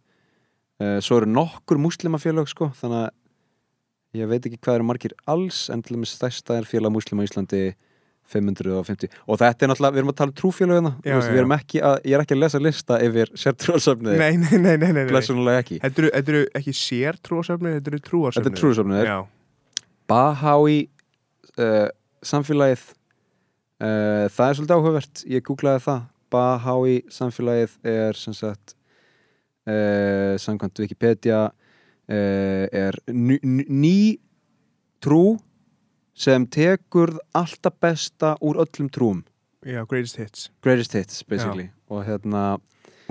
svo 0.99 1.21
eru 1.21 1.29
nokkur 1.32 1.79
muslimafélag 1.79 2.49
sko, 2.51 2.71
þannig 2.82 3.05
að 3.05 4.19
ég 4.19 4.32
veit 4.32 4.47
ekki 4.47 4.59
hvað 4.59 4.79
eru 4.79 4.89
margir 4.89 5.15
alls 5.32 5.69
en 5.71 5.84
til 5.86 5.95
dæmis 5.95 6.17
stærsta 6.17 6.57
er 6.59 6.67
félag 6.67 6.91
muslima 6.91 7.23
í 7.23 7.29
Íslandi 7.29 7.63
550 8.32 9.11
og 9.27 9.39
þetta 9.41 9.65
er 9.67 9.71
náttúrulega, 9.71 9.95
við 9.95 10.01
erum 10.03 10.13
að 10.13 10.17
tala 10.21 10.32
um 10.32 10.38
trúfélagina 10.41 10.93
já, 11.03 11.15
við 11.19 11.41
erum 11.43 11.55
ekki 11.57 11.84
að, 11.89 11.97
ég 12.07 12.15
er 12.17 12.23
ekki 12.25 12.38
að 12.38 12.41
lesa 12.45 12.61
lista 12.63 12.99
yfir 13.05 13.34
sértrúarsöfniði, 13.43 14.17
Nei, 14.21 14.39
nei, 14.41 14.57
nei, 14.57 14.75
nei, 14.77 14.88
nei, 14.88 15.01
nei. 15.01 15.11
blessunulega 15.11 15.63
ekki. 15.65 15.79
Þetta 15.84 16.03
eru, 16.03 16.11
þetta 16.15 16.34
eru 16.36 16.43
ekki 16.61 16.73
sér 16.82 17.19
trúarsöfnir, 17.27 17.77
þetta 17.79 17.93
eru 17.93 18.01
trúarsöfnir 18.07 18.47
Þetta 18.47 18.55
er 18.55 18.61
trúarsöfniðir 18.63 19.11
Já, 19.11 19.17
Baháí 20.11 20.79
uh, 21.61 21.88
samfélagið 22.25 22.82
uh, 23.82 24.25
það 24.32 24.47
er 24.47 24.57
svolítið 24.57 24.75
áhugavert. 24.75 25.23
Ég 25.32 25.45
googlaði 25.47 25.84
það. 25.86 26.01
Baháí 26.32 26.97
samfélagið 27.11 27.77
er 27.93 28.19
sem 28.19 28.36
sagt 28.36 28.75
uh, 29.67 30.36
samkvæmt 30.41 30.82
Wikipedia 30.84 31.45
uh, 31.47 32.65
er 32.71 32.99
ný, 33.11 33.39
ný 33.43 33.95
trú 35.01 35.39
sem 36.22 36.45
tekur 36.45 37.15
alltaf 37.38 37.80
besta 37.82 38.36
úr 38.45 38.61
öllum 38.61 38.91
trúum. 38.93 39.24
Já, 39.65 39.82
greatest 39.89 40.19
hits. 40.22 40.49
Greatest 40.61 40.93
hits 40.97 41.24
basically. 41.26 41.69
Og 41.89 42.05
hérna 42.05 42.59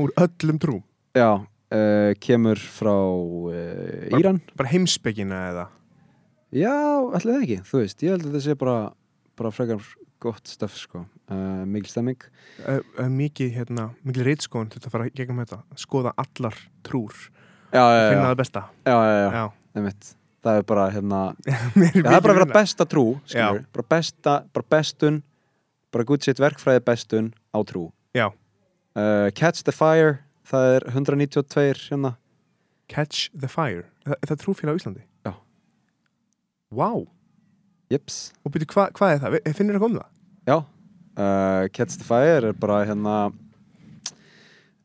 Úr 0.00 0.14
öllum 0.18 0.58
trúm 0.62 0.84
já, 1.14 1.42
uh, 1.42 2.12
kemur 2.20 2.58
frá 2.58 2.94
uh, 2.94 4.18
Íran. 4.18 4.40
Bara 4.56 4.70
heimspekina 4.70 5.40
eða? 5.50 5.66
Já, 6.54 6.74
ætlaði 7.14 7.34
það 7.34 7.42
ekki, 7.44 7.58
þú 7.70 7.82
veist, 7.82 8.04
ég 8.04 8.14
held 8.14 8.24
að 8.24 8.30
þetta 8.30 8.44
sé 8.46 8.56
bara, 8.58 8.76
bara 9.38 9.52
frekar 9.54 9.90
gott 10.20 10.50
stöf, 10.50 10.74
sko, 10.76 11.04
uh, 11.30 11.62
mikil 11.66 11.92
stemming. 11.92 12.24
Mikið, 13.10 13.52
hérna, 13.54 13.90
mikið 14.06 14.26
reitskóðan 14.26 14.72
til 14.74 14.82
að 14.82 14.94
fara 14.96 15.10
gegnum 15.14 15.42
þetta. 15.44 15.60
Skoða 15.78 16.14
allar 16.20 16.58
trúr. 16.86 17.14
Já, 17.70 17.84
já, 17.84 18.00
já, 18.02 18.08
Finna 18.10 18.24
já, 18.24 18.30
það 18.32 18.40
besta. 18.42 18.64
Já, 18.82 18.96
já, 18.98 19.14
já, 19.14 19.28
Já, 19.38 19.44
einmitt. 19.78 20.10
Það 20.40 20.56
er 20.56 20.64
bara, 20.64 20.84
hérna, 20.94 21.18
það 21.76 22.14
er 22.14 22.22
bara 22.24 22.32
að 22.32 22.38
vera 22.38 22.48
besta 22.54 22.86
trú, 22.88 23.04
bara 23.76 23.84
besta, 23.92 24.34
bara 24.56 24.66
bestun, 24.72 25.18
bara 25.92 26.06
gutt 26.08 26.24
sitt 26.24 26.40
verkfræði 26.40 26.80
bestun 26.86 27.26
á 27.52 27.58
trú. 27.68 27.90
Uh, 28.96 29.28
Catch 29.36 29.62
the 29.68 29.74
Fire, 29.76 30.16
það 30.48 30.76
er 30.78 30.86
192, 30.94 31.90
hérna, 31.90 32.14
Catch 32.90 33.28
the 33.38 33.46
Fire 33.52 33.84
Er 34.02 34.14
það, 34.14 34.16
er 34.16 34.30
það 34.32 34.40
trúfélag 34.42 34.74
á 34.74 34.78
Íslandi? 34.80 35.02
Já. 35.28 35.34
Jips, 37.92 38.16
og 38.46 38.52
byrju, 38.54 38.66
hva, 38.72 38.88
hvað 38.96 39.12
er 39.12 39.20
það? 39.22 39.36
Finnur 39.58 39.76
það 39.76 39.84
komið 39.84 40.00
það? 40.00 40.10
já, 40.50 40.56
uh, 41.20 41.64
Catch 41.76 42.00
the 42.00 42.06
Fire 42.08 42.48
er 42.48 42.56
bara, 42.64 42.80
hérna, 42.88 43.16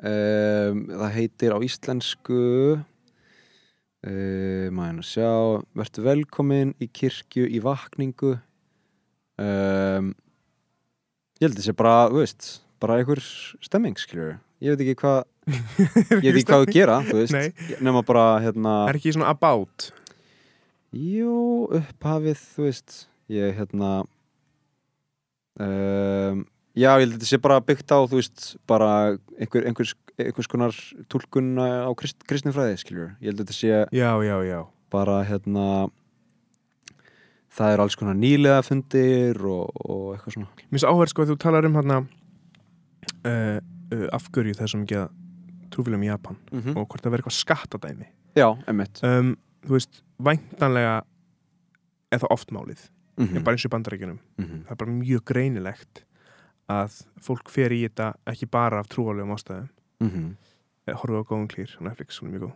um, 0.04 0.84
það 0.92 1.16
heitir 1.16 1.56
á 1.56 1.58
íslensku, 1.66 2.44
uh, 4.06 4.68
maður 4.76 5.02
að 5.02 5.10
sjá, 5.10 5.32
verður 5.78 6.08
velkomin 6.10 6.74
í 6.82 6.88
kirkju 6.94 7.48
í 7.50 7.62
vakningu, 7.64 8.36
um, 9.42 10.14
ég 11.40 11.48
held 11.48 11.60
að 11.60 11.68
sé 11.68 11.76
bara, 11.78 11.98
þú 12.14 12.22
veist, 12.22 12.50
bara 12.84 13.00
einhver 13.02 13.22
stemming, 13.66 13.98
skiljur, 14.00 14.38
ég 14.64 14.76
veit 14.76 14.86
ekki 14.86 14.98
hvað, 15.02 15.22
ég 16.26 16.32
veit 16.32 16.32
ekki 16.36 16.48
hvað 16.52 16.66
að 16.66 16.74
gera, 16.78 16.98
þú 17.10 17.20
veist, 17.22 17.64
nema 17.84 18.06
bara, 18.08 18.26
hérna, 18.46 18.80
Er 18.90 19.00
ekki 19.02 19.16
svona 19.16 19.34
about? 19.34 19.90
Jú, 20.96 21.68
upphafið, 21.76 22.44
þú 22.56 22.70
veist 22.70 23.00
ég, 23.32 23.56
hérna 23.58 23.96
um, 25.60 26.46
Já, 26.76 26.90
ég 27.00 27.06
held 27.06 27.14
að 27.14 27.18
þetta 27.18 27.30
sé 27.30 27.40
bara 27.40 27.62
byggt 27.64 27.92
á, 27.96 28.00
þú 28.04 28.20
veist 28.20 28.46
bara 28.68 28.90
einhver, 29.40 29.68
einhvers, 29.70 29.94
einhvers 30.20 30.50
konar 30.52 30.80
túlkun 31.12 31.54
á 31.60 31.88
krist, 31.96 32.20
kristinfræði, 32.28 32.80
skiljur 32.82 33.14
ég 33.24 33.32
held 33.32 33.40
að 33.40 33.46
þetta 33.46 33.56
sé 33.56 33.84
Já, 33.96 34.12
já, 34.28 34.36
já. 34.44 34.60
bara, 34.92 35.22
hérna 35.28 35.68
það 37.56 37.74
er 37.74 37.84
alls 37.84 37.96
konar 38.00 38.18
nýlega 38.20 38.64
fundir 38.66 39.40
og, 39.48 39.72
og 39.86 40.16
eitthvað 40.16 40.36
svona. 40.36 40.50
Mér 40.66 40.76
finnst 40.76 40.90
áhverð 40.90 41.14
sko 41.14 41.24
að 41.24 41.32
þú 41.32 41.38
talar 41.46 41.68
um 41.70 41.78
hérna 41.80 42.00
uh, 42.04 43.60
uh, 43.96 44.08
afgörju 44.18 44.58
þessum 44.60 44.84
ekki 44.84 45.00
að 45.00 45.14
trúfélagum 45.72 46.04
í 46.06 46.10
Japan 46.10 46.40
mm 46.52 46.60
-hmm. 46.60 46.76
og 46.76 46.90
hvort 46.90 47.04
það 47.04 47.16
verður 47.16 47.24
eitthvað 47.24 47.40
skattadæmi. 47.40 48.10
Já, 48.36 48.50
emmitt 48.68 49.04
um, 49.04 49.38
Þú 49.66 49.74
veist, 49.74 50.04
væntanlega 50.22 51.02
er 52.12 52.20
það 52.22 52.34
oft 52.36 52.52
málið. 52.52 52.90
Mm 53.18 53.28
mm. 53.28 53.44
bara 53.44 53.56
eins 53.56 53.66
og 53.66 53.72
bandarækjunum 53.72 54.20
-hmm. 54.38 54.64
það 54.66 54.72
er 54.72 54.76
bara 54.76 54.92
mjög 54.92 55.24
greinilegt 55.24 56.06
að 56.70 57.04
fólk 57.22 57.50
fer 57.50 57.70
í 57.72 57.84
þetta 57.88 58.14
ekki 58.28 58.48
bara 58.52 58.80
af 58.80 58.88
trúalegum 58.90 59.36
ástæðum. 59.36 59.70
Mhm. 60.02 60.36
horfum 60.88 61.22
á 61.22 61.24
góðum 61.26 61.48
klýr 61.50 61.72
Netflix, 61.82 62.20
hún 62.20 62.28
er 62.30 62.40
mjög 62.40 62.44
góð. 62.46 62.54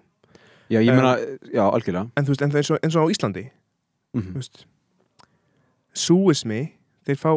Já, 0.70 0.80
ég 0.86 0.90
Um, 0.90 0.96
meina, 0.98 1.18
já, 1.54 1.64
algjörlega. 1.74 2.12
en 2.18 2.26
þú 2.26 2.28
veist, 2.30 2.42
en 2.42 2.52
það 2.52 2.60
er 2.60 2.80
eins 2.84 2.96
og 2.96 3.10
á 3.10 3.12
Íslandi 3.14 3.50
mm 4.14 4.22
þú 4.22 4.34
veist 4.34 4.66
súismi, 5.94 6.72
þeir 7.08 7.18
fá 7.20 7.32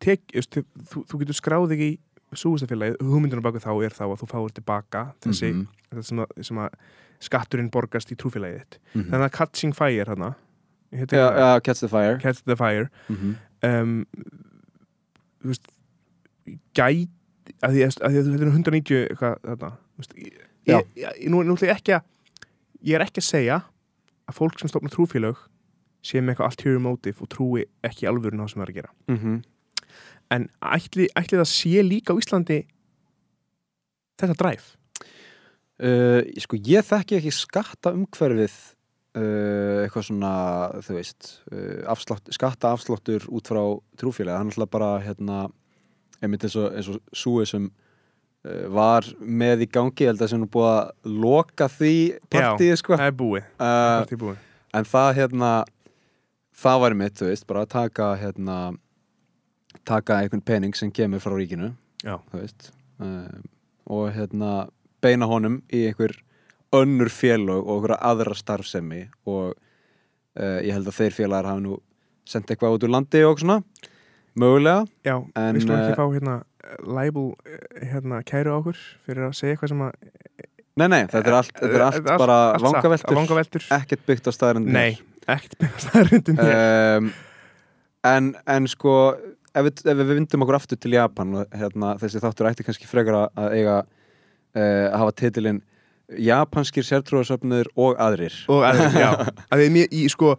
tek, 0.00 0.20
veist, 0.34 0.56
þú, 0.90 1.04
þú 1.08 1.20
getur 1.22 1.38
skráð 1.38 1.74
í 1.76 1.90
súistafélagi, 2.34 2.96
hugmyndunum 3.00 3.44
baku 3.44 3.60
þá 3.62 3.70
er 3.86 3.94
þá 3.94 4.04
að 4.08 4.18
þú 4.24 4.28
fáir 4.32 4.54
tilbaka 4.56 5.02
þessi, 5.22 5.52
Mhm. 5.52 5.66
þetta 5.92 6.04
sem, 6.04 6.18
að, 6.18 6.44
sem 6.44 6.56
að 6.58 6.70
skatturinn 7.20 7.70
borgast 7.70 8.10
í 8.10 8.16
trúfélagið 8.16 8.64
þitt. 8.64 8.78
Mhm. 8.94 9.10
þannig 9.10 9.28
að 9.28 9.32
Catching 9.32 9.72
Fire 9.74 10.04
hana 10.06 10.34
Já, 10.92 11.06
já, 11.10 11.60
Catch 11.62 11.80
the 11.80 11.88
Fire. 11.88 12.18
Catch 12.18 12.42
the 12.44 12.54
Fire. 12.56 12.88
Mm 13.10 13.36
um, 13.64 14.06
veist 15.52 15.70
gæt 16.76 17.54
að 17.64 17.76
því 17.76 17.86
að, 17.86 17.96
að 18.00 18.18
þetta 18.18 18.34
er 18.34 18.50
190 18.50 19.00
eitthvað 19.04 19.38
þetta 19.48 19.70
þú 19.70 20.02
veist, 20.02 20.14
ég, 20.18 20.44
ég, 20.70 20.92
ég, 21.00 21.24
nú, 21.32 21.42
nú 21.44 21.56
ætla 21.56 21.70
ég 21.70 21.78
ekki 21.78 21.96
að 21.96 22.06
ég 22.84 22.98
er 22.98 23.06
ekki 23.06 23.22
að 23.22 23.30
segja 23.30 23.58
að 24.24 24.38
fólk 24.38 24.60
sem 24.60 24.70
stofna 24.72 24.92
trúfélög 24.92 25.40
sé 26.04 26.20
með 26.20 26.34
eitthvað 26.34 26.52
ulterior 26.52 26.84
motive 26.84 27.24
og 27.24 27.32
trúi 27.32 27.66
ekki 27.84 28.08
alvörun 28.08 28.44
á 28.44 28.46
sem 28.48 28.60
það 28.60 28.66
er 28.66 28.72
að 28.72 28.78
gera. 28.78 28.92
-hmm. 29.08 29.42
en 30.36 30.48
ætli, 30.60 31.08
ætli 31.16 31.40
það 31.40 31.50
sé 31.52 31.82
líka 31.84 32.12
á 32.12 32.20
Íslandi 32.20 32.64
þetta 34.20 34.40
dræf 34.40 34.74
Uh, 35.74 36.22
sko 36.38 36.54
ég 36.62 36.86
þekki 36.86 37.16
ekki 37.18 37.30
skatta 37.34 37.90
umhverfið 37.96 38.52
uh, 39.18 39.84
eitthvað 39.84 40.08
svona 40.08 40.32
þú 40.84 40.96
veist 40.98 41.30
uh, 41.52 41.84
afslátt, 41.92 42.30
skatta 42.34 42.74
afsláttur 42.74 43.26
út 43.34 43.50
frá 43.50 43.62
trúfélagi 44.00 44.40
hann 44.40 44.52
alltaf 44.52 44.72
bara 44.72 44.90
hérna 45.04 45.46
einmitt 46.22 46.46
eins 46.46 46.56
og, 46.58 46.70
eins 46.74 46.90
og 46.92 47.00
súi 47.14 47.46
sem 47.48 47.68
uh, 47.68 48.64
var 48.74 49.06
með 49.20 49.66
í 49.66 49.70
gangi 49.74 50.08
held 50.08 50.22
að 50.22 50.34
sem 50.34 50.42
nú 50.42 50.50
búið 50.50 50.70
að 50.72 51.14
loka 51.24 51.70
því 51.72 51.94
partíi 52.32 52.78
sko 52.80 52.98
það 52.98 53.10
er 53.10 53.18
búið, 53.22 53.50
er 53.60 54.22
búið. 54.24 54.42
en 54.74 54.90
það 54.94 55.10
hérna 55.20 55.52
það 56.64 56.82
var 56.84 56.98
mitt, 56.98 57.18
þú 57.18 57.30
veist, 57.30 57.46
bara 57.50 57.64
að 57.66 57.72
taka 57.74 58.12
hérna 58.20 58.58
taka 59.84 60.20
einhvern 60.22 60.44
pening 60.46 60.76
sem 60.78 60.92
kemur 60.94 61.22
frá 61.22 61.34
ríkinu 61.36 61.74
Já. 62.04 62.18
þú 62.30 62.40
veist 62.40 62.70
og 63.84 64.06
hérna 64.14 64.68
beina 65.04 65.26
honum 65.28 65.58
í 65.74 65.82
einhver 65.88 66.14
önnur 66.80 67.10
félög 67.12 67.60
og 67.64 67.76
einhverja 67.78 67.98
aðra 68.10 68.34
starfsemi 68.38 69.02
og 69.26 69.52
uh, 69.54 70.58
ég 70.64 70.72
held 70.74 70.88
að 70.90 70.98
þeir 71.00 71.16
félagar 71.18 71.50
hafi 71.52 71.64
nú 71.66 71.78
sendt 72.28 72.50
eitthvað 72.50 72.78
út 72.78 72.86
úr 72.88 72.92
landi 72.94 73.20
og 73.28 73.38
svona 73.42 73.60
mögulega. 74.40 74.86
Já, 75.06 75.16
En, 75.38 75.54
við 75.54 75.62
skulum 75.66 75.78
eh, 75.78 75.84
ekki 75.86 75.98
fá 76.00 76.06
hérna 76.14 76.36
libel 76.98 77.26
eh, 77.46 77.84
hérna 77.92 78.22
kæru 78.26 78.50
á 78.50 78.56
okkur 78.58 78.78
fyrir 79.06 79.26
að 79.28 79.34
segja 79.38 79.54
eitthvað 79.54 79.72
sem 79.74 79.82
að 79.84 79.92
nei 80.80 80.88
nei, 80.90 81.02
þetta 81.12 81.30
er 81.30 81.36
allt, 81.38 81.52
þetta 81.60 81.76
er 81.78 81.84
allt, 81.86 82.08
bara 82.18 82.38
allt 82.56 82.64
vangaveltur. 82.66 83.14
vangaveltur. 83.20 83.66
Ekkert 83.76 84.02
byggt 84.08 84.26
á 84.26 84.32
staðarindin 84.34 84.74
Nei, 84.74 84.96
ekkert 85.30 85.54
með 85.62 85.76
staðarindum 85.84 86.40
hér. 86.42 86.56
Um, 86.98 87.12
en, 88.10 88.32
en 88.56 88.66
sko 88.72 88.94
ef 89.54 89.68
við, 89.68 89.84
ef 89.92 90.00
við 90.00 90.10
vindum 90.16 90.42
okkur 90.48 90.58
aftur 90.58 90.80
til 90.82 90.96
Japan 90.96 91.36
hérna, 91.54 91.92
þessi 92.02 92.24
þáttur 92.24 92.50
ætti 92.50 92.66
kannski 92.66 92.90
frekar 92.90 93.20
að- 93.20 93.38
að 93.44 93.54
eiga 93.60 93.76
uh, 93.84 94.88
að 94.90 94.98
hafa 95.04 95.14
titilinn 95.22 95.62
Japanskir 96.20 96.84
sértrúarsöfnur 96.84 97.70
og 97.80 97.96
aðrir. 98.02 98.34
Og 98.52 98.62
að, 98.66 98.82
já, 98.98 99.08
að 99.54 99.64
mér, 99.72 99.88
ég, 99.90 100.10
sko 100.12 100.34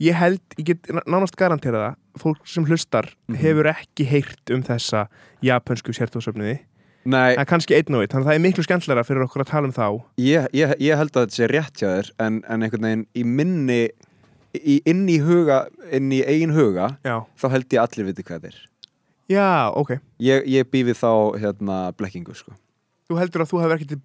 ég 0.00 0.16
held, 0.16 0.40
ég 0.58 0.70
get 0.72 0.88
nánast 1.04 1.36
garantera 1.36 1.90
það 1.90 2.22
fólk 2.24 2.46
sem 2.48 2.64
hlustar 2.66 3.10
Mhm. 3.28 3.36
hefur 3.42 3.68
ekki 3.74 4.06
heyrt 4.08 4.50
um 4.54 4.62
þessa 4.66 5.06
japansku 5.44 5.92
sértóðsöfniði, 5.94 6.58
Nei, 7.04 7.32
en 7.38 7.46
kannski 7.48 7.72
einn 7.78 7.94
og 7.96 8.02
einn 8.02 8.10
þannig 8.12 8.26
að 8.26 8.28
það 8.28 8.34
er 8.36 8.42
miklu 8.44 8.62
skemmtilega 8.66 9.04
fyrir 9.08 9.22
okkur 9.24 9.40
að 9.44 9.48
tala 9.48 9.68
um 9.70 9.72
þá. 9.72 9.86
Ég, 10.20 10.48
ég, 10.52 10.74
ég 10.84 10.98
held 11.00 11.14
að 11.16 11.22
þetta 11.24 11.36
sé 11.38 11.46
rétt 11.48 11.80
hjá 11.80 11.88
þér 11.94 12.10
en, 12.26 12.34
en 12.44 12.62
einhvern 12.66 12.84
veginn 12.84 13.04
í 13.16 13.22
minni 13.24 13.78
í, 14.52 14.74
inn 14.84 15.06
í 15.08 15.16
huga, 15.24 15.62
inn 15.96 16.10
í 16.12 16.18
eigin 16.28 16.52
huga 16.52 16.90
já, 17.06 17.14
þá 17.40 17.46
held 17.54 17.72
ég 17.72 17.80
allir 17.80 18.10
viti 18.10 18.22
hvað 18.26 18.42
þetta 18.42 18.52
er. 18.52 18.58
Já, 19.30 19.48
ok. 19.80 19.94
Ég, 20.20 20.44
ég 20.50 20.68
býfi 20.74 20.92
þá 20.98 21.38
hérna 21.40 21.78
blekkingu 21.96 22.34
sko 22.36 22.52
þú 23.10 23.18
heldur 23.18 23.44
að 23.44 23.50
þú 23.50 23.60
hefur 23.64 23.84
til 23.90 24.00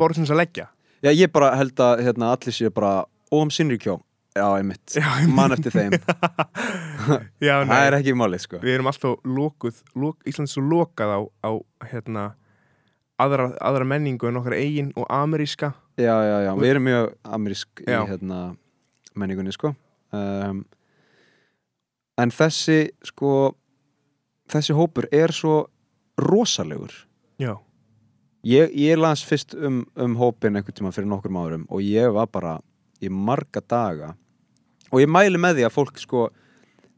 borðsins 0.00 0.32
að 0.32 0.40
leggja? 0.40 0.66
Já, 1.04 1.12
ég 1.12 1.30
bara 1.32 1.52
held 1.58 1.80
að 1.84 2.02
hérna, 2.06 2.32
allir 2.32 2.56
séu 2.56 2.72
bara 2.72 3.04
Óm 3.34 3.52
Sinrikjó 3.52 3.98
Já, 4.34 4.48
einmitt, 4.58 4.96
Já, 4.98 5.06
mann 5.30 5.54
eftir 5.54 5.70
þeim. 5.70 5.92
Já, 7.46 7.60
það 7.68 7.84
er 7.84 7.94
ekki 8.00 8.14
málið 8.18 8.40
sko. 8.42 8.58
Við 8.64 8.72
erum 8.74 8.88
alltaf 8.90 9.28
lokuð, 9.30 9.76
lok, 9.94 10.16
Ísland 10.26 10.50
er 10.50 10.52
svo 10.56 10.64
lokað 10.66 11.12
á, 11.14 11.20
á 11.46 11.50
hérna, 11.92 12.24
aðra, 13.22 13.52
aðra 13.62 13.86
menningu 13.86 14.26
en 14.26 14.40
okkar 14.40 14.56
eigin 14.58 14.88
og 14.98 15.06
ameríska. 15.06 15.70
Já, 15.94 16.16
já, 16.26 16.34
já, 16.48 16.50
við 16.58 16.72
erum 16.72 16.86
mjög 16.88 17.12
amerísk 17.38 17.84
í 17.84 17.94
hérna, 17.94 18.40
menningunni 19.14 19.54
sko. 19.54 19.70
Um, 20.10 20.64
en 22.18 22.34
þessi 22.34 22.80
sko 23.06 23.54
þessi 24.50 24.74
hópur 24.76 25.08
er 25.14 25.32
svo 25.34 25.64
rosalegur 26.20 26.92
Já. 27.40 27.56
Ég, 28.44 28.72
ég 28.76 29.00
las 29.00 29.24
fyrst 29.26 29.56
um, 29.56 29.82
um 29.96 30.16
hópin 30.20 30.56
einhvern 30.58 30.76
tíma 30.76 30.92
fyrir 30.94 31.10
nokkur 31.10 31.32
árum 31.34 31.66
og 31.68 31.82
ég 31.84 32.12
var 32.14 32.30
bara 32.32 32.58
í 33.02 33.10
marga 33.10 33.60
daga 33.60 34.14
og 34.90 35.02
ég 35.02 35.10
mæli 35.10 35.40
með 35.40 35.60
því 35.60 35.68
að 35.68 35.76
fólk 35.76 36.00
sko 36.02 36.28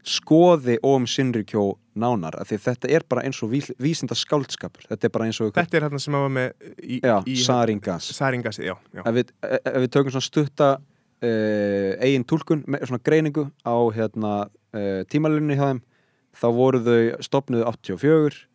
skoði 0.07 0.77
Óm 0.87 1.07
Sinrikjó 1.09 1.73
nánar 1.99 2.37
af 2.39 2.47
því 2.51 2.59
þetta 2.63 2.91
er 2.95 3.05
bara 3.09 3.23
eins 3.27 3.39
og 3.43 3.51
ví, 3.51 3.59
vísinda 3.81 4.15
skáldskapur 4.15 4.85
þetta 4.87 5.07
er 5.07 5.13
bara 5.13 5.27
eins 5.27 5.39
og 5.41 5.49
ykkur, 5.49 5.65
Þetta 5.65 5.79
er 5.79 5.87
hérna 5.87 6.01
sem 6.03 6.15
að 6.15 6.23
var 6.23 6.33
með 6.37 6.69
í, 6.79 6.99
já, 7.01 7.15
í 7.27 7.35
Saringas 7.43 8.11
Saringasið, 8.15 8.69
já, 8.69 8.75
já. 8.95 9.01
ef 9.03 9.17
við, 9.17 9.33
ef 9.49 9.79
við 9.83 9.89
tökum 9.95 10.15
svona 10.15 10.27
stutta 10.27 10.69
uh, 10.77 11.91
eigin 12.05 12.27
túlkun, 12.29 12.63
með 12.69 12.87
svona 12.87 13.03
greiningu 13.09 13.47
á 13.67 13.75
hérna, 13.97 14.33
uh, 14.77 15.01
tímalunni 15.11 15.57
hjá 15.57 15.65
þeim 15.73 15.83
þá 16.37 16.47
voru 16.55 16.83
þau 16.85 17.01
stopnuð 17.27 17.65
84 17.73 18.45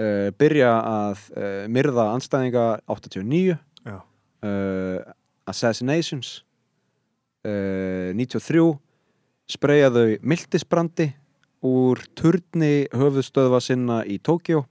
uh, 0.00 0.30
byrja 0.38 0.70
að 0.80 1.22
uh, 1.36 1.64
myrða 1.72 2.08
anstæðinga 2.14 2.64
89 2.90 3.56
Já. 3.84 3.96
uh, 4.00 4.98
Assassinations 5.50 6.42
uh, 7.46 8.12
93 8.16 8.66
spreyja 9.54 9.92
þau 9.92 10.06
miltisbrandi 10.24 11.10
úr 11.64 12.00
turni 12.16 12.86
höfuðstöðva 12.92 13.60
sinna 13.64 14.02
í 14.08 14.18
Tókjó 14.20 14.64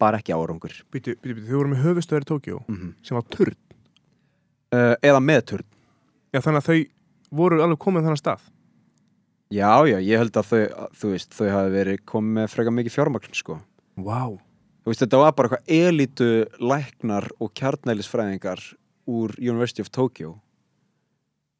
bara 0.00 0.20
ekki 0.20 0.32
árangur 0.34 0.72
Býtu, 0.92 1.16
býtu, 1.18 1.34
býtu, 1.34 1.48
þau 1.50 1.58
voru 1.60 1.74
með 1.74 1.84
höfustöður 1.88 2.24
í 2.26 2.30
Tókjó 2.30 2.62
mm 2.66 2.94
sem 3.02 3.18
var 3.18 3.26
turn. 3.30 3.58
eða 5.02 5.20
með 5.20 5.44
turn 5.52 5.68
Já, 6.30 6.38
þannig 6.44 6.60
að 6.62 6.68
þau 6.68 6.80
voru 7.40 7.60
alveg 7.64 7.80
komið 7.82 8.06
þannig 8.06 8.20
stað. 8.20 8.42
Já, 9.50 9.70
já, 9.90 9.96
ég 9.98 10.20
held 10.22 10.36
að 10.38 10.50
þau, 10.50 10.60
þú 11.00 11.08
veist, 11.10 11.32
þau 11.34 11.48
hafi 11.50 11.72
verið 11.74 12.02
komið 12.06 12.36
með 12.36 12.52
freka 12.52 12.74
mikið 12.74 12.94
fjármagn, 12.94 13.32
sko. 13.34 13.56
Þú 14.80 14.92
veist, 14.92 15.02
þetta 15.04 15.20
var 15.20 15.34
bara 15.36 15.50
eitthvað 15.50 15.74
elitu 15.76 16.30
læknar 16.62 17.28
og 17.38 17.52
kjarnælisfræðingar 17.58 18.62
úr 19.10 19.34
University 19.38 19.84
of 19.84 19.90
Tokyo. 19.92 20.38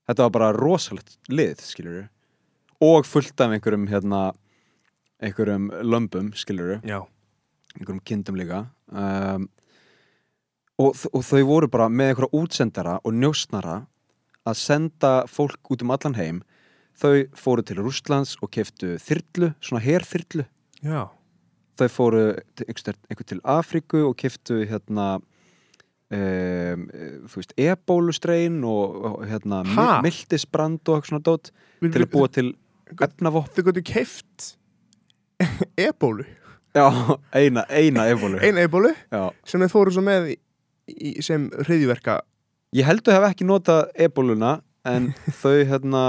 Þetta 0.09 0.27
var 0.27 0.35
bara 0.35 0.53
rosalegt 0.57 1.19
lið, 1.29 1.61
skiljur. 1.63 2.09
Og 2.81 3.05
fullt 3.07 3.41
af 3.45 3.53
einhverjum, 3.53 3.87
hérna, 3.93 4.31
einhverjum 5.21 5.69
lömbum, 5.85 6.33
skiljur 6.35 6.81
einhverjum 7.77 8.01
kindum 8.05 8.39
líka. 8.39 8.65
Um, 8.91 9.49
og, 10.81 10.97
og 11.13 11.25
þau 11.27 11.43
voru 11.49 11.69
bara 11.71 11.91
með 11.93 12.13
einhverja 12.15 12.41
útsendara 12.41 12.97
og 13.05 13.15
njósnara 13.15 13.83
að 14.49 14.59
senda 14.59 15.13
fólk 15.31 15.73
út 15.73 15.85
um 15.85 15.93
allan 15.95 16.17
heim. 16.19 16.43
Þau 17.01 17.29
fóru 17.39 17.65
til 17.65 17.81
Rússlands 17.81 18.37
og 18.41 18.51
keftu 18.53 18.97
þyrlu, 19.01 19.53
svona 19.63 19.85
herþyrlu. 19.85 20.47
Já. 20.85 21.09
Þau 21.81 21.89
fóru 21.97 22.23
til, 22.57 22.67
einhver, 22.71 22.97
einhver 23.11 23.27
til 23.33 23.41
Afríku 23.57 24.05
og 24.09 24.17
kiftu 24.21 24.61
hérna 24.71 25.09
um, 26.11 26.87
þú 27.31 27.39
veist, 27.41 27.55
ebólustrein 27.61 28.61
og, 28.67 29.21
hérna 29.31 29.63
Ha? 29.75 29.87
mi- 30.01 30.09
miltisbrand 30.11 30.81
og 30.89 30.99
eitthvað 31.01 31.13
svona 31.13 31.27
dót 31.31 31.51
til 31.81 32.03
að 32.05 32.11
búa 32.13 32.29
til 32.33 32.53
efnavopn 33.01 33.55
Þau 33.57 33.65
gotu 33.71 33.83
keift 33.87 34.55
ebólu. 35.81 36.25
já, 36.75 36.87
eina, 37.35 37.65
eina 37.71 38.05
ebólu 38.13 38.39
Einu 38.43 38.61
ebólu 38.67 38.93
sem 39.45 39.61
þau 39.65 39.71
fóru 39.73 39.95
svo 39.95 40.03
með 40.07 40.33
í, 40.35 40.37
í, 40.91 41.15
sem 41.23 41.49
hriðjverka. 41.65 42.21
ég 42.77 42.87
held 42.87 43.07
að 43.09 43.17
hef 43.19 43.29
ekki 43.33 43.47
notað 43.49 43.89
ebóluna 44.07 44.61
en 44.87 45.13
þau 45.43 45.57
hérna 45.67 46.05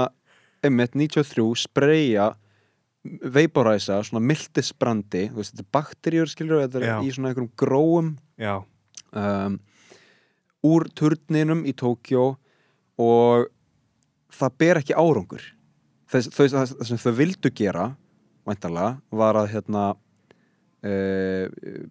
einmitt 0.62 0.94
93 0.94 1.64
spreyja 1.64 2.32
veiporæsa, 3.02 3.98
svona 4.06 4.22
miltisbrandi 4.24 5.26
þú 5.32 5.40
veist, 5.40 5.56
þetta 5.56 5.64
er 5.64 5.72
bakteríur 5.74 6.30
skilur 6.30 6.62
þetta 6.62 6.78
er 6.78 6.86
Já. 6.86 6.96
í 7.02 7.14
svona 7.14 7.32
einhverjum 7.32 7.54
gróum 7.58 8.12
Já. 8.38 8.54
um, 9.18 9.58
úr 10.62 10.86
turninum 10.94 11.64
í 11.66 11.74
Tókjó 11.74 12.28
og 13.02 13.48
það 14.32 14.54
ber 14.62 14.80
ekki 14.82 14.94
árangur 14.94 15.42
þess, 16.12 16.30
þess, 16.30 16.54
það 16.54 16.92
sem 16.92 17.02
þau 17.02 17.12
vildu 17.18 17.52
gera 17.58 17.88
væntalega 18.46 19.18
var 19.22 19.38
að 19.40 19.50
hérna 19.56 19.84
e, 20.82 21.48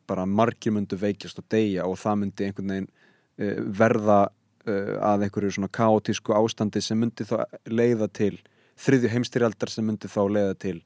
bara 0.07 0.27
margir 0.27 0.75
myndu 0.75 0.99
veikjast 0.99 1.41
og 1.41 1.47
deyja 1.51 1.87
og 1.87 1.99
það 1.99 2.21
myndi 2.23 2.47
einhvern 2.47 2.73
veginn 2.73 2.89
e, 3.35 3.51
verða 3.81 4.21
e, 4.65 4.77
að 4.99 5.27
einhverju 5.27 5.57
svona 5.57 5.71
kaotísku 5.75 6.35
ástandi 6.35 6.83
sem 6.83 6.99
myndi 6.99 7.27
þá 7.27 7.43
leiða 7.71 8.07
til 8.11 8.37
þriðju 8.81 9.13
heimstyrjaldar 9.15 9.71
sem 9.71 9.87
myndi 9.87 10.11
þá 10.11 10.21
leiða 10.27 10.57
til 10.59 10.79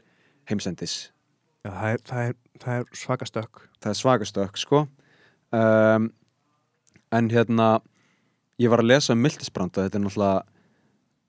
heimsendis 0.49 0.95
Já, 1.65 1.71
það 1.71 1.89
er, 1.95 2.01
það 2.09 2.27
er, 2.29 2.35
það 2.61 2.79
er 2.79 2.85
svaka 3.01 3.25
stökk. 3.29 3.61
það 3.81 3.89
er 3.93 3.99
svakastök 4.01 4.57
sko 4.61 4.83
um, 5.55 6.09
en 7.15 7.29
hérna 7.33 7.69
ég 8.61 8.69
var 8.71 8.83
að 8.83 8.91
lesa 8.93 9.15
um 9.15 9.23
miltisbrand 9.25 9.73
og 9.77 9.87
þetta 9.87 9.99
er 9.99 10.05
náttúrulega 10.05 10.43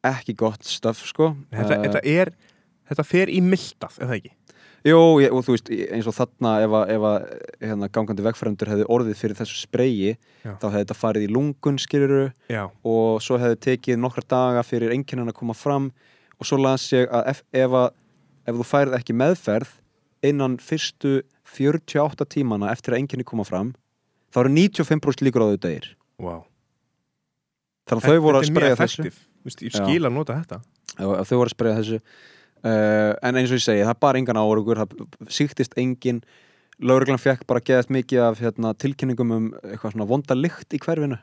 ekki 0.07 0.35
gott 0.39 0.67
stöf 0.69 1.01
sko 1.09 1.33
Þetta, 1.51 1.79
Eh, 1.79 1.87
þetta 1.89 2.03
er, 2.07 2.31
þetta 2.91 3.05
fer 3.07 3.33
í 3.33 3.41
mildað, 3.43 3.97
er 4.01 4.07
það 4.11 4.19
ekki? 4.21 4.33
Jú, 4.87 4.99
ég, 5.19 5.33
og 5.35 5.43
þú 5.43 5.55
veist, 5.57 5.71
eins 5.91 6.07
og 6.07 6.15
þarna 6.15 6.51
ef 6.63 6.75
að, 6.79 6.91
ef 6.95 7.05
að 7.09 7.17
hérna, 7.67 7.89
gangandi 7.91 8.23
vegfærandur 8.23 8.69
hefði 8.71 8.85
orðið 8.95 9.17
fyrir 9.19 9.39
þessu 9.41 9.57
spreyi 9.65 10.13
Já. 10.45 10.53
þá 10.63 10.67
hefði 10.69 10.83
þetta 10.85 10.99
farið 11.01 11.25
í 11.27 11.31
lungun 11.35 11.81
skiluru 11.83 12.21
Já. 12.53 12.69
og 12.87 13.17
svo 13.25 13.41
hefði 13.43 13.59
tekið 13.67 13.99
nokkra 14.05 14.23
daga 14.31 14.63
fyrir 14.63 14.95
einkennan 14.95 15.33
að 15.33 15.39
koma 15.41 15.57
fram 15.59 15.89
og 16.39 16.47
svo 16.47 16.61
las 16.63 16.85
ég 16.95 17.11
að 17.11 17.33
ef, 17.33 17.43
ef, 17.51 17.75
að, 17.81 17.89
ef 18.47 18.55
þú 18.61 18.67
færið 18.71 18.97
ekki 19.01 19.17
meðferð 19.17 19.73
innan 20.27 20.57
fyrstu 20.63 21.19
48 21.57 22.27
tímana 22.33 22.71
eftir 22.73 22.95
að 22.97 23.03
einkenni 23.03 23.27
koma 23.29 23.45
fram 23.47 23.75
þá 24.35 24.41
eru 24.45 24.55
95% 24.57 25.23
líkur 25.27 25.45
á 25.45 25.49
þau 25.53 25.61
degir 25.67 25.91
Wow. 26.19 26.47
þannig 27.91 28.07
að 28.07 28.15
þau 28.17 28.23
voru 28.25 28.39
að 28.41 28.47
spreja 28.49 28.77
þessu. 28.81 29.11
Vist, 29.47 29.61
ég 29.63 29.75
skil 29.77 30.01
að 30.09 30.15
nota 30.17 30.35
þetta. 30.41 30.57
Já, 30.97 31.05
þau 31.29 31.37
voru 31.37 31.47
að 31.51 31.53
spreja 31.53 31.77
þessu 31.77 31.99
uh, 32.01 33.13
en 33.29 33.37
eins 33.39 33.53
og 33.53 33.59
ég 33.61 33.65
segi, 33.67 33.85
það 33.87 34.01
bar 34.03 34.19
engan 34.19 34.41
árugur 34.41 34.81
það 34.81 34.95
síktist 35.37 35.77
engin 35.79 36.23
lauruglan 36.83 37.21
fekk 37.21 37.45
bara 37.49 37.63
geðast 37.65 37.93
mikið 37.95 38.23
af 38.27 38.41
hérna, 38.43 38.73
tilkynningum 38.77 39.31
um 39.37 39.47
eitthvað 39.63 39.95
svona 39.95 40.09
vonda 40.11 40.37
lykt 40.37 40.75
í 40.77 40.81
hverfinu 40.83 41.21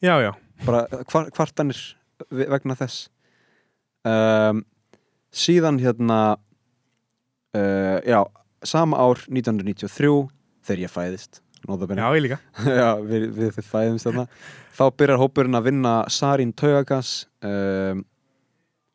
Já, 0.00 0.14
já. 0.24 0.30
bara 0.64 0.84
hvar, 1.10 1.28
kvartanir 1.36 1.78
ve- 2.30 2.48
vegna 2.54 2.74
þess 2.78 3.08
um, 4.08 4.62
síðan 5.34 5.78
hérna 5.82 6.20
uh, 7.56 7.98
já, 8.06 8.20
sama 8.66 9.00
ár 9.00 9.22
1993 9.28 10.28
þegar 10.66 10.84
ég 10.84 10.92
fæðist 10.92 11.40
Já, 11.60 12.06
ég 12.16 12.22
líka. 12.24 12.38
Já, 12.80 12.96
við, 13.04 13.26
við 13.36 13.58
fæðumst 13.60 14.06
þarna 14.08 14.24
þá 14.78 14.84
byrjar 14.96 15.20
hópurinn 15.20 15.58
að 15.58 15.66
vinna 15.68 15.92
Sarin 16.08 16.54
Taugagas 16.56 17.26
um, 17.44 18.00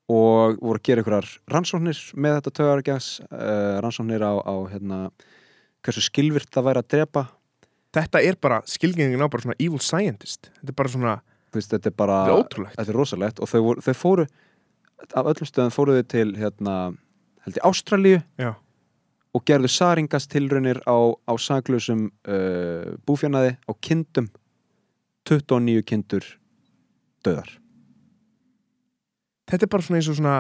og 0.10 0.58
voru 0.62 0.80
að 0.80 0.86
gera 0.88 1.03
einhverjar 1.03 1.30
rannsóknir 1.53 1.99
með 2.18 2.39
þetta 2.39 2.53
Taugagas 2.58 3.10
uh, 3.30 3.78
rannsóknir 3.86 4.26
á, 4.26 4.34
á 4.41 4.56
hérna, 4.72 4.99
hversu 5.86 6.01
skilvirt 6.08 6.49
það 6.53 6.72
væri 6.72 6.82
að 6.82 6.91
drepa 6.95 7.28
Þetta 7.95 8.22
er 8.28 8.36
bara 8.41 8.60
skilgengin 8.68 9.24
á 9.24 9.32
bara 9.32 9.45
svona 9.45 9.56
evil 9.62 9.80
scientist. 9.80 10.49
Þetta 10.60 10.74
er 10.74 10.78
bara 10.82 10.91
svona, 10.91 11.14
Þú 11.47 11.60
veist, 11.62 11.72
þetta 11.72 11.88
er 11.88 11.95
bara 11.95 12.18
þetta 12.26 12.34
er 12.34 12.41
ótrúlegt. 12.41 12.76
þetta 12.76 12.91
er 12.91 13.43
og 13.45 13.49
þau, 13.51 13.62
voru, 13.64 13.84
þau 13.86 13.95
fóru 13.95 14.26
af 15.16 15.30
öllum 15.32 15.47
stöðum 15.47 15.72
fóru 15.72 15.95
þau 15.95 16.08
til 16.12 16.26
hérna, 16.36 16.76
held 17.46 17.60
ég 17.60 17.68
Ástralíu 17.70 18.22
Já. 18.41 18.54
og 19.36 19.46
gerðu 19.46 19.72
Saringas 19.72 20.28
tilraunir 20.32 20.82
á, 20.86 20.98
á 21.26 21.34
saklausum 21.38 22.10
uh, 22.28 22.96
búfjanaði 23.06 23.56
á 23.66 23.72
kindum 23.82 24.32
29 25.30 25.86
kindur 25.86 26.26
döðar 27.26 27.60
Þetta 29.46 29.68
er 29.68 29.70
bara 29.70 29.86
svona 29.86 30.00
eins 30.00 30.08
og 30.10 30.16
svona 30.18 30.36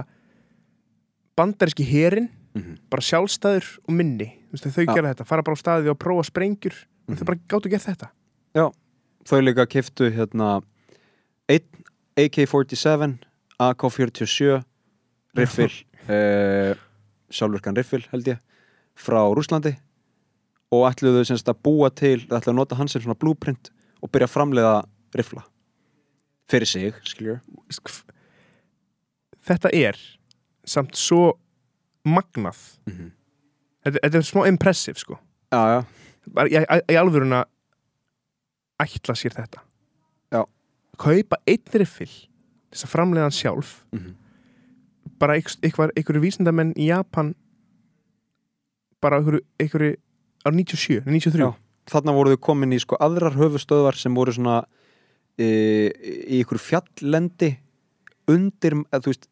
bandaríski 1.37 1.83
herin, 1.85 2.31
mm 2.55 2.61
-hmm. 2.61 2.77
bara 2.89 3.01
sjálfstæður 3.05 3.67
og 3.85 3.93
minni. 3.93 4.31
Veist, 4.49 4.65
þau 4.65 4.81
Já. 4.81 4.95
gera 4.95 5.13
þetta, 5.13 5.25
fara 5.29 5.43
bara 5.43 5.53
á 5.53 5.61
staðið 5.61 5.89
og 5.91 5.99
prófa 5.99 6.23
sprengjur. 6.25 6.73
Mm 6.73 6.95
Mhm. 7.05 7.17
Þau 7.17 7.25
bara 7.25 7.39
gáttu 7.47 7.69
gert 7.69 7.85
þetta. 7.85 8.09
þau 9.25 9.41
líka 9.41 9.65
kiftu 9.65 10.09
hérna 10.13 10.61
einn 11.49 11.65
AK-47 12.17 13.17
AK-47 13.59 14.63
riffil 15.35 15.71
uh, 16.09 16.75
sjálfurkan 17.31 17.75
riffil 17.77 18.03
held 18.11 18.27
ég 18.27 18.39
frá 18.95 19.19
Rúslandi 19.35 19.75
og 20.75 20.85
ætluðu 20.89 21.23
semst 21.27 21.47
að 21.51 21.59
búa 21.65 21.89
til 21.93 22.19
ætluðu 22.25 22.51
að 22.53 22.57
nota 22.59 22.75
hans 22.79 22.91
sem 22.95 23.01
svona 23.03 23.17
blueprint 23.19 23.71
og 24.01 24.11
byrja 24.11 24.27
að 24.29 24.33
framleiða 24.35 24.75
riffla 25.15 25.43
fyrir 26.51 26.67
sig, 26.69 26.93
skiljur 27.03 27.39
Sk- 27.73 28.03
Þetta 29.45 29.69
er 29.73 29.97
samt 30.65 30.95
svo 30.97 31.33
magnað 32.05 32.57
Mhm. 32.87 33.11
þetta, 33.85 33.99
þetta 34.03 34.17
er 34.17 34.21
smá 34.29 34.47
impressive 34.47 34.97
sko 34.97 35.17
Já, 35.53 35.61
já, 35.69 35.85
í, 36.45 36.81
í 36.93 36.95
alvöruna 36.97 37.45
ætla 38.81 39.15
sér 39.15 39.33
þetta 39.37 39.61
Já. 40.33 40.43
kaupa 40.97 41.37
einn 41.47 41.63
riffil 41.73 42.09
þess 42.71 42.85
að 42.85 42.91
framleiða 42.93 43.27
hann 43.29 43.31
sjálf 43.37 43.85
mhm. 43.93 44.15
Bara 45.19 45.37
ykkur 45.39 46.19
vísindamenn 46.23 46.73
í 46.77 46.89
Japan 46.89 47.33
bara 49.03 49.21
ykkur 49.61 49.93
á 50.45 50.49
97, 50.51 51.05
93 51.05 51.45
Já. 51.45 51.53
Þarna 51.85 52.15
voru 52.17 52.33
þau 52.33 52.41
komin 52.47 52.73
í 52.73 52.79
sko 52.81 52.97
aðrar 52.97 53.35
höfustöðvar 53.37 53.97
sem 53.99 54.15
voru 54.17 54.33
svona 54.33 54.63
e, 55.37 55.47
í 56.25 56.41
ykkur 56.41 56.57
fjalllendi 56.61 57.51
undir, 58.31 58.79
eða, 58.89 59.03
þú 59.05 59.11
veist, 59.11 59.27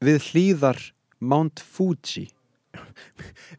við 0.00 0.28
hlýðar 0.30 0.80
Mount 1.20 1.60
Fuji 1.60 2.30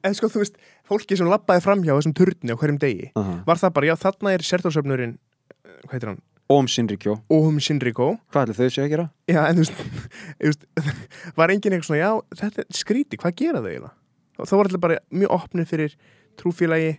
en 0.06 0.16
sko 0.18 0.30
þú 0.32 0.42
veist, 0.42 0.58
fólki 0.88 1.18
sem 1.20 1.30
labbaði 1.30 1.64
framhjá 1.66 1.94
þessum 1.94 2.16
turni 2.18 2.56
á 2.56 2.58
hverjum 2.58 2.82
degi 2.82 3.12
uh 3.12 3.22
-huh. 3.22 3.44
var 3.46 3.62
það 3.62 3.74
bara, 3.76 3.90
já 3.92 3.96
þarna 4.06 4.34
er 4.34 4.42
sértórsöfnurinn 4.48 5.18
hvað 5.86 5.94
heitir 5.94 6.10
hann, 6.10 6.22
Om 6.52 6.68
Shinrikyo, 6.68 7.16
Ohum 7.32 7.60
Shinriko 7.64 8.10
hvað 8.34 8.50
ætli 8.50 8.58
þau 8.58 8.74
séu 8.76 8.84
að 8.86 8.92
gera? 8.96 9.06
já 9.32 9.42
en 9.48 9.62
þú 9.62 9.68
veist, 10.42 10.66
var 11.40 11.54
enginn 11.54 11.78
eitthvað 11.78 11.88
svona, 11.88 12.02
já 12.02 12.42
þetta 12.42 12.64
er 12.66 12.82
skríti 12.82 13.20
hvað 13.22 13.38
gera 13.40 13.62
þau 13.64 13.70
eiginlega? 13.72 13.94
Og 14.42 14.50
þá 14.50 14.54
var 14.58 14.70
allir 14.70 14.84
bara 14.84 15.00
mjög 15.14 15.34
opnið 15.38 15.70
fyrir 15.70 15.96
trúfélagi 16.40 16.92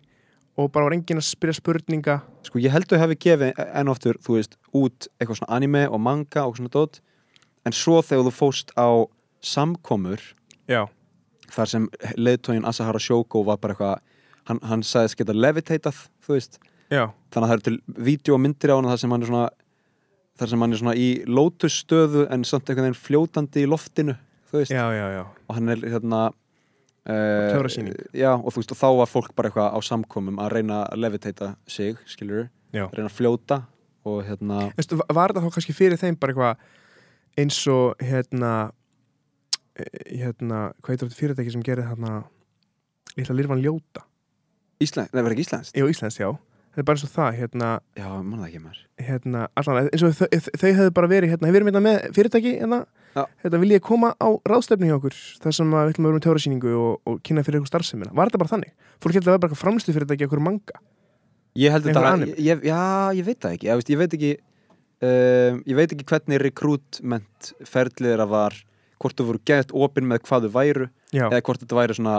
og 0.61 0.69
bara 0.73 0.87
var 0.87 0.95
enginn 0.97 1.21
að 1.21 1.27
spyrja 1.27 1.57
spurninga. 1.57 2.19
Sko 2.47 2.61
ég 2.61 2.73
held 2.75 2.93
að 2.93 3.03
hafi 3.03 3.17
gefið 3.25 3.61
enn 3.65 3.91
oftur, 3.93 4.19
þú 4.23 4.37
veist, 4.37 4.59
út 4.77 5.09
eitthvað 5.17 5.41
svona 5.41 5.57
anime 5.57 5.85
og 5.89 6.03
manga 6.05 6.45
og 6.47 6.59
svona 6.59 6.73
dót. 6.73 7.01
En 7.67 7.75
svo 7.77 8.01
þegar 8.05 8.29
þú 8.29 8.35
fóst 8.37 8.73
á 8.77 8.89
samkomur 9.43 10.21
já, 10.71 10.85
þar 11.53 11.71
sem 11.73 11.89
leiðtógin 12.19 12.67
Asahara 12.69 13.01
Shoko 13.03 13.43
var 13.47 13.59
bara 13.63 13.75
eitthvað, 13.75 14.05
hann, 14.51 14.61
hann 14.69 14.85
sagðist 14.87 15.19
geta 15.19 15.35
levitated, 15.37 16.05
þú 16.23 16.37
veist 16.37 16.61
já, 16.93 17.07
þannig 17.33 17.47
að 17.47 17.51
það 17.51 17.57
eru 17.57 17.67
til 17.69 18.05
vídeo 18.11 18.37
og 18.37 18.43
myndir 18.45 18.73
á 18.73 18.77
hann 18.77 18.91
þar 18.93 19.03
sem 19.03 19.15
hann 19.17 19.25
er 19.27 19.33
svona 19.33 19.49
þar 20.43 20.53
sem 20.53 20.65
hann 20.65 20.75
er 20.77 20.81
svona 20.83 20.95
í 20.99 21.09
lótusstöðu 21.29 22.27
en 22.33 22.45
samt 22.49 22.69
einhvern 22.69 22.89
veginn 22.91 23.01
fljótandi 23.07 23.65
í 23.65 23.69
loftinu 23.71 24.15
þú 24.51 24.61
veist, 24.61 24.75
já, 24.75 24.85
já, 24.97 25.07
já. 25.17 25.23
og 25.49 25.57
hann 25.59 25.73
er 25.73 25.85
hérna 25.95 26.21
uh, 27.09 28.03
já, 28.15 28.33
og 28.37 28.49
þú 28.53 28.61
veist, 28.63 28.75
og 28.75 28.81
þá 28.81 28.89
var 29.01 29.11
fólk 29.11 29.33
bara 29.39 29.51
eitthvað 29.51 29.73
á 29.75 29.79
samkomum 29.85 30.41
að 30.43 30.53
reyna 30.59 30.83
að 30.87 31.03
levitata 31.07 31.55
sig, 31.67 31.97
skilur 32.07 32.49
Já. 32.73 32.87
reyna 32.93 33.09
að 33.11 33.17
fljóta 33.19 33.63
og 34.09 34.23
hérna 34.27 34.71
Veistu, 34.77 34.97
va- 35.01 35.09
var 35.15 35.33
þetta 35.33 35.45
þá 35.45 35.57
kannski 35.57 35.75
fyrir 35.77 36.01
þeim 36.01 36.17
bara 36.21 36.33
eitthvað 36.33 37.43
eins 37.43 37.59
og 37.73 38.01
hérna 38.03 38.53
eh, 39.77 40.23
hérna, 40.23 40.63
hvað 40.81 40.95
heitir 40.95 41.09
þetta 41.11 41.21
fyrirtæki 41.21 41.55
sem 41.55 41.65
gerir 41.67 41.89
hérna 41.91 42.23
litla 43.17 43.37
lirfan 43.37 43.63
ljóta? 43.63 44.07
Ísland, 44.83 45.13
það 45.13 45.21
verður 45.21 45.37
ekki 45.37 45.47
Íslands 45.47 45.75
Jú, 45.77 45.91
Íslands, 45.93 46.19
já 46.19 46.31
þetta 46.73 46.81
er 46.83 46.87
bara 46.89 46.97
eins 46.99 47.05
og 47.07 47.13
það, 47.13 47.31
hérna, 47.39 47.69
já, 48.01 48.07
mann 48.25 48.41
það 48.41 48.49
ekki 48.49 48.61
maður. 48.65 48.81
hérna 49.07 49.45
allan, 49.61 49.89
eins 49.93 50.05
og 50.09 50.15
þau, 50.17 50.27
þau 50.63 50.71
hefðu 50.79 50.95
bara 50.97 51.11
verið 51.13 51.33
hérna, 51.35 51.49
hefur 51.51 51.59
verið 51.59 51.71
hérna 51.73 51.83
með 51.85 52.07
fyrirtæki 52.17 52.53
hérna, 52.63 52.79
hérna 53.45 53.61
vil 53.63 53.73
ég 53.75 53.85
koma 53.85 54.13
á 54.17 54.29
ráðstefni 54.49 54.89
hjá 54.89 54.97
okkur 54.97 55.17
þar 55.45 55.57
sem 55.59 55.75
við 55.75 55.93
ætlum 55.93 56.07
að 56.07 56.13
vera 56.13 56.19
með 56.19 56.25
tjóðrasýningu 56.27 56.73
og, 56.81 56.95
og 57.13 57.21
kynna 57.29 57.45
fyrir 57.45 57.61
ykkur 57.61 57.73
starfsemina, 57.73 58.15
var 58.17 58.31
þetta 58.31 58.41
bara 58.43 58.53
þannig? 58.55 58.73
Fólk 59.05 59.19
heldur 59.19 59.33
að 59.33 59.37
vera 59.37 59.45
bara 59.47 59.61
framlistu 59.61 59.93
fyrirtæki 59.97 60.29
okkur 60.31 60.43
manga? 60.49 60.81
Ég 61.61 61.75
held 61.75 61.85
Einhver 61.85 62.01
þetta, 62.01 62.15
anime? 62.17 62.41
ég, 62.41 62.65
já, 62.65 62.81
ég 63.19 63.27
veit 63.29 63.41
það 63.45 63.57
ekki 63.59 63.69
ég, 63.69 63.77
veist, 63.83 63.93
ég 63.93 64.01
veit 64.01 64.15
ekki 64.17 64.33
um, 65.05 65.59
ég 65.69 65.77
veit 65.77 65.93
ekki 65.93 66.07
hvernig 66.09 66.41
rekrútment 66.41 67.53
ferlið 67.69 68.15
er 68.15 68.23
að 68.25 68.33
var 68.33 68.57
hvort 69.03 69.19
þú 69.19 69.27
voru 69.29 69.43
gett 69.51 69.75
opinn 69.75 70.07
með 70.09 70.23
hvað 70.29 70.47
þau 70.47 70.55
væru 70.55 70.87
Já, 71.13 71.27
eða 71.29 71.43
hvort 71.45 71.61
þetta 71.65 71.77
væri 71.77 71.97
svona 71.99 72.15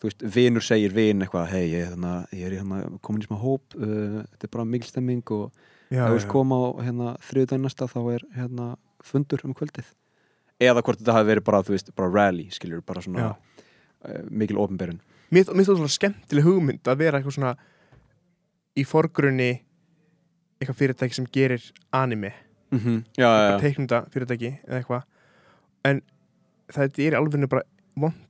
þú 0.00 0.10
veist, 0.10 0.24
vinur 0.36 0.64
segir 0.64 0.94
vin 0.94 1.22
eitthvað 1.24 1.50
hei, 1.52 1.66
ég, 1.72 1.94
ég 2.34 2.46
er 2.46 2.58
hérna 2.58 2.82
komin 3.00 3.24
í 3.24 3.28
smá 3.28 3.38
hóp 3.40 3.76
uh, 3.78 4.22
þetta 4.34 4.48
er 4.48 4.52
bara 4.56 4.68
mikil 4.68 4.90
stemming 4.90 5.34
og 5.34 5.52
ef 5.90 5.98
þú 5.98 6.16
veist 6.16 6.30
koma 6.30 6.58
á 6.58 6.66
hérna, 6.86 7.14
þriðudaginn 7.28 7.66
næsta 7.68 7.88
þá 7.90 8.00
er 8.14 8.26
hérna 8.34 8.70
fundur 9.04 9.44
um 9.46 9.54
kvöldið. 9.56 9.90
Eða 10.62 10.82
hvort 10.86 11.00
þetta 11.00 11.16
hafi 11.16 11.28
verið 11.28 11.46
bara, 11.46 11.62
þú 11.66 11.74
veist, 11.74 11.90
bara 11.98 12.12
rally 12.12 12.46
skilur, 12.54 12.82
bara 12.86 13.02
svona 13.04 13.32
uh, 13.34 14.22
mikil 14.30 14.60
opinberun. 14.62 15.00
Mér 15.34 15.48
finnst 15.48 15.70
það 15.70 15.80
svona 15.80 15.94
skemmtileg 15.94 16.46
hugmynd 16.46 16.90
að 16.90 17.00
vera 17.00 17.18
eitthvað 17.18 17.38
svona 17.38 17.54
í 18.78 18.84
forgrunni 18.86 19.50
eitthvað 20.60 20.78
fyrirtæki 20.80 21.18
sem 21.18 21.28
gerir 21.34 21.64
anime. 21.92 22.32
Mm 22.70 22.80
-hmm. 22.80 23.02
já, 23.18 23.28
já. 23.28 23.60
teiknunda 23.60 24.04
fyrirtæki 24.10 24.58
eða 24.66 24.78
eitthvað. 24.78 25.02
En 25.84 26.02
það 26.72 26.98
er 26.98 27.12
í 27.12 27.16
alvegni 27.16 27.46
bara 27.46 27.62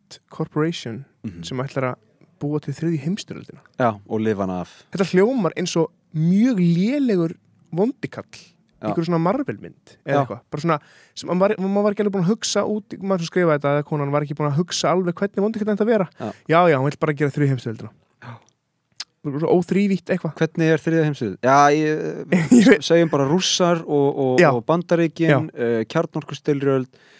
want 0.04 0.20
corporation 0.30 1.04
Mm 1.24 1.42
sem 1.44 1.56
ætlar 1.58 1.94
að 1.94 2.00
búa 2.40 2.60
til 2.60 2.74
þriði 2.76 2.98
heimstyröldina 3.00 3.62
já, 3.80 3.94
og 3.96 4.20
lifa 4.20 4.44
hana 4.44 4.60
af. 4.60 4.84
Þetta 4.92 5.06
hljómar 5.14 5.54
eins 5.56 5.72
og 5.80 5.90
mjög 6.12 6.58
lélegur 6.60 7.32
vondikall 7.72 8.26
Já. 8.34 8.90
einhver 8.90 9.06
svona 9.06 9.22
marvelmynd 9.24 9.94
eða 10.04 10.20
eitthvað. 10.20 10.42
Bara 10.50 10.60
svona, 10.60 10.78
sem 11.16 11.30
maður 11.30 11.54
var, 11.56 11.64
maður 11.64 11.86
var 11.86 11.94
ekki 11.94 12.04
alveg 12.04 12.16
búin 12.16 12.24
að 12.26 12.32
hugsa 12.34 12.64
út 12.68 12.96
maður 13.00 13.24
sem 13.24 13.30
skrifaði 13.30 13.56
þetta, 13.56 13.72
eða 13.78 13.86
konan 13.88 14.12
var 14.12 14.26
ekki 14.26 14.36
búin 14.36 14.50
að 14.50 14.58
hugsa 14.58 14.92
alveg 14.92 15.16
hvernig 15.16 15.44
vondikall 15.46 15.70
þetta 15.70 15.86
að 15.86 15.92
vera. 15.94 16.08
Já. 16.20 16.28
já, 16.52 16.58
já, 16.68 16.76
hann 16.76 16.88
vil 16.90 17.00
bara 17.00 17.16
gera 17.16 17.34
þriði 17.38 17.50
heimstyröldina 17.54 17.92
Já. 18.20 19.48
óþrývítt 19.48 20.12
eitthvað. 20.12 20.36
Hvernig 20.42 20.74
er 20.74 20.84
þriðja 20.84 21.08
heimsið? 21.08 21.34
Já, 21.40 21.58
ég, 21.72 22.84
segjum 22.90 23.14
bara 23.16 23.30
rússar 23.30 23.80
og, 23.86 24.08
og, 24.12 24.44
og 24.52 24.62
bandaríkin 24.68 25.48
uh, 25.48 25.80
kjarnorkustilrjöld 25.88 26.92
uh, 26.92 27.10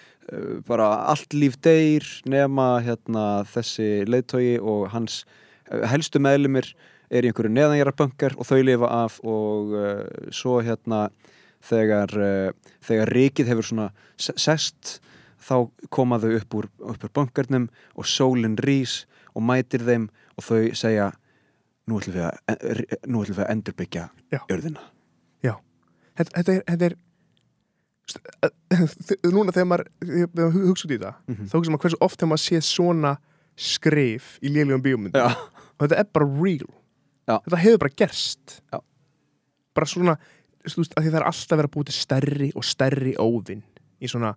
bara 0.67 0.89
allt 1.13 1.35
líf 1.37 1.57
deyr 1.65 2.05
nema 2.29 2.81
hérna 2.85 3.45
þessi 3.51 4.05
leiðtogi 4.09 4.57
og 4.61 4.89
hans 4.95 5.23
uh, 5.71 5.85
helstu 5.91 6.23
meðlumir 6.23 6.71
er 7.15 7.27
í 7.27 7.31
einhverju 7.31 7.53
neðanjara 7.53 7.95
og 8.39 8.47
þau 8.49 8.61
lifa 8.65 8.91
af 9.05 9.19
og 9.25 9.75
uh, 9.77 10.31
svo 10.33 10.61
hérna 10.65 11.09
þegar, 11.65 12.15
uh, 12.17 12.77
þegar 12.85 13.13
ríkið 13.17 13.53
hefur 13.53 13.69
svona 13.71 13.91
se- 14.17 14.37
sest 14.37 14.99
þá 15.45 15.69
koma 15.93 16.19
þau 16.19 16.33
upp 16.39 16.55
úr, 16.55 16.71
úr 16.81 17.13
bankarnum 17.13 17.69
og 17.95 18.09
sólinn 18.09 18.57
rís 18.57 19.05
og 19.35 19.45
mætir 19.45 19.85
þeim 19.85 20.09
og 20.39 20.49
þau 20.49 20.73
segja 20.75 21.13
nú 21.85 22.01
ætlum 22.01 22.17
við 22.17 22.27
að, 22.31 22.83
nú 23.07 23.21
ætlum 23.21 23.37
við 23.37 23.45
að 23.45 23.53
endurbyggja 23.53 24.09
Já. 24.33 24.41
jörðina 24.49 24.89
þetta, 26.19 26.31
þetta 26.39 26.55
er, 26.55 26.63
þetta 26.71 26.89
er 26.89 26.97
núna 29.33 29.53
þegar 29.55 29.69
maður 29.71 29.89
maður 30.35 30.57
hugsa 30.69 30.87
út 30.89 30.95
í 30.95 30.99
það 31.01 31.15
Mhm. 31.29 31.47
þá 31.49 31.55
hugsa 31.59 31.73
maður 31.75 31.85
hversu 31.85 32.01
oft 32.05 32.19
þegar 32.21 32.31
maður 32.33 32.45
sé 32.45 32.61
svona 32.61 33.13
skrif 33.57 34.39
í 34.43 34.49
lélegum 34.53 34.83
bíómyndum 34.83 35.21
Já. 35.21 35.37
og 35.79 35.85
þetta 35.89 35.99
er 36.03 36.09
bara 36.13 36.27
real 36.27 36.71
Já. 37.29 37.39
þetta 37.47 37.61
hefur 37.65 37.79
bara 37.85 37.95
gerst 37.97 38.61
Já. 38.73 38.81
bara 39.75 39.87
svona 39.87 40.17
því 40.65 41.11
það 41.11 41.15
er 41.21 41.29
alltaf 41.29 41.59
verið 41.59 41.69
að 41.71 41.75
búið 41.77 41.87
til 41.91 41.99
stærri 42.01 42.51
og 42.57 42.65
stærri 42.65 43.15
óvinn 43.21 43.63
í 44.01 44.09
svona 44.11 44.35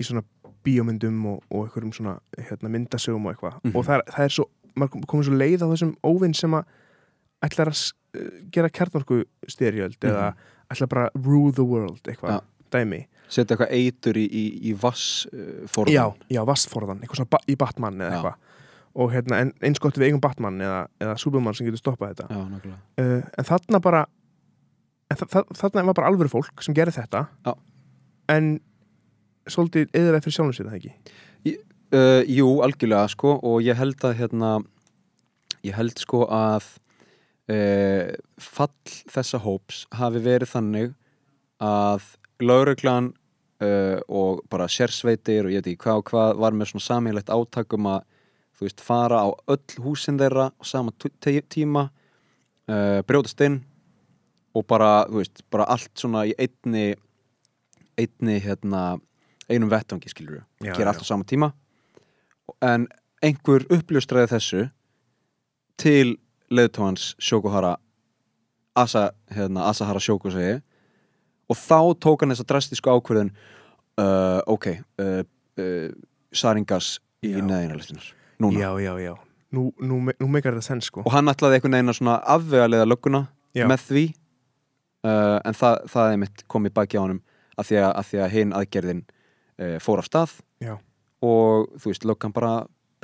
í 0.00 0.04
svona 0.06 0.22
bíómyndum 0.64 1.16
og, 1.26 1.42
og 1.50 1.66
einhverjum 1.66 1.92
svona 1.96 2.18
hérna, 2.38 2.68
myndasögum 2.68 3.26
og 3.26 3.34
eitthvað 3.36 3.60
Mhm. 3.64 3.76
og 3.76 3.84
það 3.86 3.94
er, 3.98 4.02
það 4.12 4.24
er 4.24 4.28
svo, 4.36 4.44
maður 4.76 4.90
kom- 4.92 5.04
komið 5.08 5.24
svo 5.28 5.36
leið 5.40 5.62
á 5.64 5.66
þessum 5.72 5.94
óvinn 6.04 6.34
sem 6.36 6.50
að 6.52 6.64
ætlar 7.42 7.68
að 7.72 7.92
uh, 8.16 8.30
gera 8.52 8.68
kjarnorku 8.68 9.24
styrjöld 9.48 9.96
eða 10.04 10.34
ætlar 10.70 10.88
bara 10.88 11.08
að 11.10 11.24
rule 11.26 11.52
the 11.52 11.64
world 11.64 12.00
eitthvað, 12.04 12.30
Já. 12.30 12.40
Dæmi. 12.74 13.00
Setja 13.30 13.54
eitthvað 13.54 13.74
eitur 13.76 14.18
í, 14.18 14.24
í, 14.26 14.44
í 14.70 14.76
vass 14.78 15.26
uh, 15.30 15.66
forðan 15.70 15.94
já, 15.94 16.04
já, 16.34 16.40
vastforðan, 16.48 17.02
eitthvað 17.02 17.20
svona 17.20 17.32
ba 17.36 17.42
í 17.46 17.56
Batman 17.60 18.00
eða 18.00 18.16
eitthvað. 18.16 18.56
Og 19.00 19.12
hérna, 19.14 19.44
eins 19.62 19.78
gott 19.82 19.98
við 20.00 20.08
eigum 20.08 20.22
Batman 20.22 20.58
eða, 20.66 20.80
eða 20.98 21.18
Superman 21.22 21.54
sem 21.54 21.68
getur 21.68 21.82
stoppað 21.82 22.16
þetta. 22.16 22.26
Já 22.34 22.72
uh, 23.04 23.20
en 23.38 23.46
þarna 23.52 23.82
bara 23.84 24.06
en 25.10 25.20
þa 25.20 25.28
þa 25.30 25.44
þarna 25.62 25.86
var 25.90 25.98
bara 26.00 26.10
alvöru 26.10 26.32
fólk 26.32 26.64
sem 26.66 26.74
gerir 26.76 26.94
þetta. 26.94 27.26
Já. 27.46 27.54
en 28.34 28.50
svolítið 29.50 29.88
eðurlega 29.96 30.24
fyrir 30.24 30.36
sjálfum 30.36 30.56
sér 30.56 30.70
það 30.70 30.78
ekki? 30.80 30.94
Uh, 31.90 32.22
jú, 32.30 32.46
algjörlega 32.62 33.08
sko 33.10 33.34
og 33.42 33.64
ég 33.66 33.74
held 33.74 34.04
að 34.06 34.18
hérna 34.20 34.50
ég 35.66 35.74
held 35.74 35.98
sko 35.98 36.22
að 36.30 36.68
uh, 37.50 38.12
fall 38.38 38.94
þessa 39.10 39.40
hóps 39.42 39.84
hafi 39.98 40.22
verið 40.22 40.52
þannig 40.52 40.92
að 41.60 42.06
lauruglan 42.44 43.12
uh, 43.62 43.98
og 44.08 44.42
bara 44.50 44.68
sérsveitir 44.70 45.46
og 45.46 45.54
ég 45.54 45.62
veit 45.62 45.72
ekki 45.72 45.84
hvað 45.84 46.02
og 46.02 46.10
hvað 46.10 46.42
var 46.44 46.56
með 46.56 46.72
svona 46.72 46.86
samílegt 46.86 47.32
átakum 47.32 47.90
að 47.90 48.06
þú 48.58 48.68
veist 48.68 48.84
fara 48.84 49.22
á 49.24 49.28
öll 49.48 49.82
húsin 49.84 50.20
þeirra 50.20 50.50
á 50.52 50.62
sama 50.66 50.92
tíma 51.00 51.88
uh, 52.68 53.00
brjótast 53.08 53.40
inn 53.46 53.60
og 54.54 54.66
bara, 54.66 55.06
þú 55.08 55.20
veist, 55.20 55.44
bara 55.50 55.68
allt 55.70 55.92
svona 55.98 56.24
í 56.26 56.34
einni 56.38 56.94
einni 58.00 58.38
hérna 58.42 58.98
einum 59.50 59.70
vettvangi 59.70 60.10
skilur 60.10 60.42
Já, 60.62 60.74
gera 60.74 60.92
allt 60.92 61.04
á 61.04 61.06
sama 61.06 61.24
tíma. 61.24 61.52
En 62.62 62.88
einhver 63.22 63.66
uppljóstraði 63.70 64.30
þessu 64.34 64.64
til 65.80 66.16
leiðtóhans 66.50 67.14
Sjókuhara 67.22 67.76
Asa, 68.78 69.10
hérna, 69.34 69.66
Asahara 69.68 70.00
Sjóku 70.00 70.32
segi 70.32 70.60
og 71.50 71.58
þá 71.58 71.78
tók 72.02 72.22
hann 72.22 72.34
þessa 72.34 72.46
drastísku 72.52 72.92
ákvörðun 72.92 73.32
uh, 74.00 74.40
ok 74.50 74.70
uh, 74.72 75.20
uh, 75.58 75.90
Saringas 76.30 76.98
í 77.26 77.34
Já. 77.34 77.42
neðinarlistunar 77.44 78.14
núna. 78.40 78.60
Já, 78.62 78.70
já, 78.80 78.92
já. 79.02 79.14
Nú, 79.50 79.72
nú, 79.82 79.98
nú 80.14 80.28
meikar 80.30 80.54
þetta 80.54 80.64
senn 80.64 80.82
sko. 80.84 81.02
Og 81.04 81.12
hann 81.12 81.28
ætlaði 81.28 81.58
einhvern 81.58 81.74
veginn 81.76 81.92
að 81.92 81.98
svona 81.98 82.20
afvegaliða 82.36 82.86
lögguna 82.86 83.24
með 83.58 83.82
því 83.88 84.04
uh, 85.04 85.38
en 85.44 85.58
það, 85.58 85.80
það 85.90 86.12
er 86.12 86.20
mitt 86.22 86.44
komið 86.50 86.76
baki 86.76 87.00
á 87.00 87.02
honum 87.02 87.20
að 87.58 87.70
því 87.70 87.80
að, 87.80 87.90
að, 87.90 88.12
að 88.24 88.36
hinn 88.36 88.54
aðgerðin 88.56 89.02
uh, 89.04 89.76
fór 89.82 90.00
af 90.02 90.08
stað. 90.08 90.36
Og 91.20 91.66
þú 91.76 91.90
veist, 91.90 92.06
löggan 92.08 92.32
bara 92.32 92.52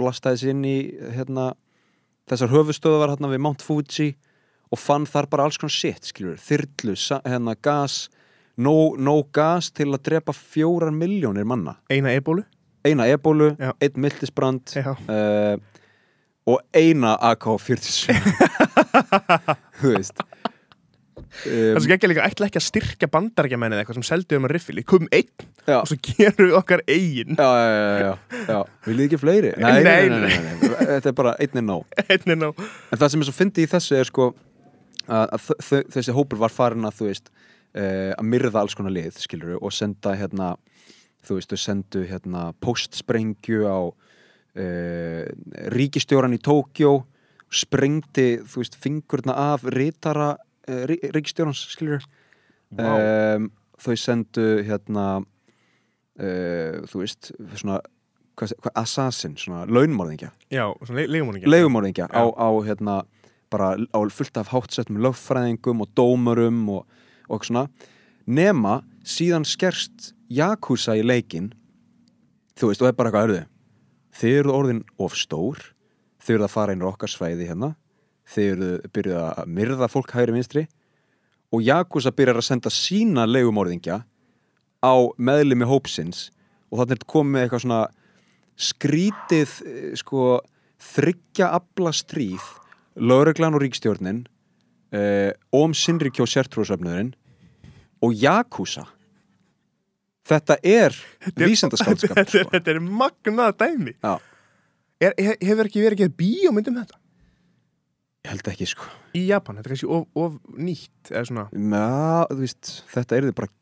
blastaði 0.01 0.41
sér 0.41 0.55
inn 0.55 0.63
í 0.65 0.77
hérna, 1.17 1.51
þessar 2.31 2.53
höfustöðu 2.55 3.03
var 3.03 3.13
hérna 3.13 3.29
við 3.33 3.43
Mount 3.45 3.65
Fuji 3.65 4.15
og 4.73 4.81
fann 4.81 5.05
þar 5.09 5.29
bara 5.33 5.49
alls 5.49 5.59
konar 5.61 5.75
shit 5.75 6.09
skilur, 6.09 6.39
þyrlu, 6.41 6.95
hérna 7.27 7.57
gas 7.61 8.07
no, 8.63 8.75
no 8.99 9.17
gas 9.37 9.71
til 9.75 9.91
að 9.93 10.03
drepa 10.11 10.35
fjórar 10.37 10.93
miljónir 10.95 11.47
manna. 11.49 11.77
Eina 11.93 12.13
ebólu? 12.17 12.45
Eina 12.87 13.09
ebólu, 13.11 13.53
Já. 13.59 13.73
einn 13.83 13.97
miltisbrand 14.05 14.71
já, 14.79 14.93
uh, 14.95 15.57
og 16.47 16.61
eina 16.77 17.17
AK-47 17.33 18.15
þú 19.81 19.91
veist. 19.97 20.23
Það 21.37 21.75
um, 21.77 21.81
sem 21.85 21.93
ekki 21.97 22.09
líka 22.09 22.25
ætla 22.25 22.47
ekki 22.49 22.61
að 22.61 22.65
styrkja 22.65 23.09
bandarækjamenn 23.13 23.75
eða 23.75 23.83
eitthvað 23.83 23.99
sem 23.99 24.07
seldu 24.09 24.39
um 24.39 24.47
að 24.47 24.55
riffil. 24.55 24.79
Í 24.81 24.85
kum 24.89 25.09
einn 25.11 25.29
já, 25.67 25.81
og 25.81 25.91
svo 25.91 25.99
gerum 26.07 26.47
við 26.47 26.55
okkar 26.61 26.85
eigin. 26.87 27.35
Já, 27.37 27.49
já, 27.59 28.07
já, 28.07 28.45
já 28.47 28.61
viljið 28.87 29.09
ekki 29.11 29.21
fleiri? 29.25 29.53
Nei, 29.67 29.75
nei, 29.85 30.09
Nei, 30.15 30.23
nei, 30.23 30.71
þetta 30.95 31.11
er 31.11 31.19
bara 31.19 31.35
einnig 31.43 31.67
nóg. 31.67 31.99
Einn 32.07 32.37
er 32.37 32.41
ná 32.41 32.49
en 32.55 33.01
það 33.03 33.09
sem 33.13 33.25
er 33.27 33.29
svo 33.29 33.37
fyndið 33.37 33.67
í 33.67 33.73
þessu 33.75 33.99
er 33.99 34.09
sko 34.09 34.31
að, 35.11 35.35
að 35.37 35.83
þessi 35.99 36.15
hópur 36.17 36.41
var 36.47 36.55
farin 36.55 36.87
að 36.89 37.01
þú 37.03 37.11
veist 37.11 37.31
uh, 37.77 38.13
að 38.17 38.27
myrða 38.27 38.63
alls 38.63 38.77
konar 38.77 38.95
lið 38.95 39.21
skilur 39.21 39.59
og 39.61 39.75
senda 39.75 40.15
hérna 40.19 40.55
þú 41.27 41.39
veist, 41.39 41.53
þau 41.53 41.63
sendu 41.63 42.05
hérna 42.07 42.49
postsprengju 42.63 43.67
á 43.67 43.79
uh, 43.87 45.23
ríkistjóran 45.75 46.37
í 46.37 46.41
Tókjó 46.43 46.99
sprengdi, 47.53 48.43
þú 48.43 48.63
veist, 48.63 48.79
fingurna 48.83 49.37
af 49.53 49.67
rítara 49.75 50.35
uh, 50.37 50.85
rí, 50.91 50.99
ríkistjórans 51.15 51.67
skilur 51.73 52.05
Vá. 52.75 53.37
um, 53.37 53.51
þau 53.81 53.97
sendu 54.01 54.47
hérna 54.67 55.25
þú 56.17 57.03
veist 57.03 57.27
svona, 57.61 57.75
hvað, 58.41 58.55
hvað, 58.65 58.73
assassin, 58.81 59.35
svona 59.37 59.67
launmorðingja. 59.69 60.31
Já, 60.49 60.63
svona 60.81 61.03
le 61.03 61.11
leigumóningi 61.13 61.51
leigumorðingja 61.53 62.07
á, 62.09 62.25
á 62.33 62.49
hérna 62.65 62.95
bara 63.53 63.75
á 63.77 63.99
fullt 64.09 64.41
af 64.41 64.49
hátsettum 64.55 64.97
lögfræðingum 65.05 65.85
og 65.85 65.93
dómurum 65.93 66.63
og, 66.73 66.87
og 67.29 67.47
svona 67.47 67.67
nema 68.27 68.81
síðan 69.07 69.47
skerst 69.47 70.13
Jakúsa 70.33 70.97
í 70.99 71.05
leikin 71.07 71.53
þú 72.59 72.71
veist, 72.71 72.83
og 72.83 72.89
er 72.89 72.97
bara 72.99 73.11
eitthvað 73.11 73.29
örðu 73.29 73.43
þið 74.17 74.39
eru 74.41 74.55
orðin 74.55 74.85
of 74.99 75.17
stór 75.19 75.61
þið 76.25 76.39
eru 76.39 76.47
að 76.49 76.55
fara 76.55 76.75
inn 76.75 76.83
á 76.83 76.91
okkar 76.91 77.13
svæði 77.13 77.51
hérna 77.51 77.75
þið 78.33 78.51
eru 78.55 78.71
byrjuð 78.95 79.21
að 79.23 79.53
myrða 79.59 79.91
fólk 79.93 80.15
hægri 80.17 80.35
vinstri 80.35 80.67
og 81.55 81.63
Jakúsa 81.63 82.13
byrjar 82.15 82.41
að 82.41 82.49
senda 82.49 82.73
sína 82.73 83.27
leigumorðingja 83.29 84.01
á 84.83 84.95
meðlimi 85.17 85.69
hópsins 85.69 86.31
og 86.71 86.81
þannig 86.81 86.99
er 86.99 87.11
komið 87.13 87.45
eitthvað 87.45 87.65
svona 87.65 87.83
skrítið 88.57 89.53
eh, 89.69 89.93
sko 89.99 90.41
þryggja 90.83 91.53
abla 91.57 91.93
stríð 91.95 92.45
lögreglan 92.97 93.57
og 93.57 93.63
ríkstjórnin 93.65 94.25
uh, 94.97 95.31
Óm 95.57 95.75
Sinrikjó 95.77 96.27
sértrúsöfnurinn 96.29 97.13
og 98.05 98.15
Jakúsa 98.17 98.87
þetta 100.27 100.57
er 100.67 100.97
vísendaskálskap 101.39 102.17
þetta, 102.19 102.31
sko. 102.43 102.51
þetta 102.55 102.73
er 102.75 102.81
magnað 102.83 103.59
dæmi. 103.63 103.93
Er, 104.99 105.13
he- 105.21 105.37
hefur 105.45 105.69
ekki 105.69 105.85
verið 105.85 106.01
ekki 106.07 106.17
bíómynd 106.19 106.71
um 106.73 106.81
þetta? 106.81 106.99
Ég 108.27 108.33
held 108.33 108.49
ekki 108.51 108.67
sko. 108.67 108.89
Í 109.15 109.23
Japan, 109.29 109.61
þetta 109.61 109.69
er 109.71 109.75
kannski 109.77 109.91
of, 109.95 110.07
of 110.19 110.39
nýtt 110.59 111.13
þú 112.33 112.41
veist, 112.43 112.73
þetta 112.91 113.21
er 113.21 113.29
bara 113.39 113.53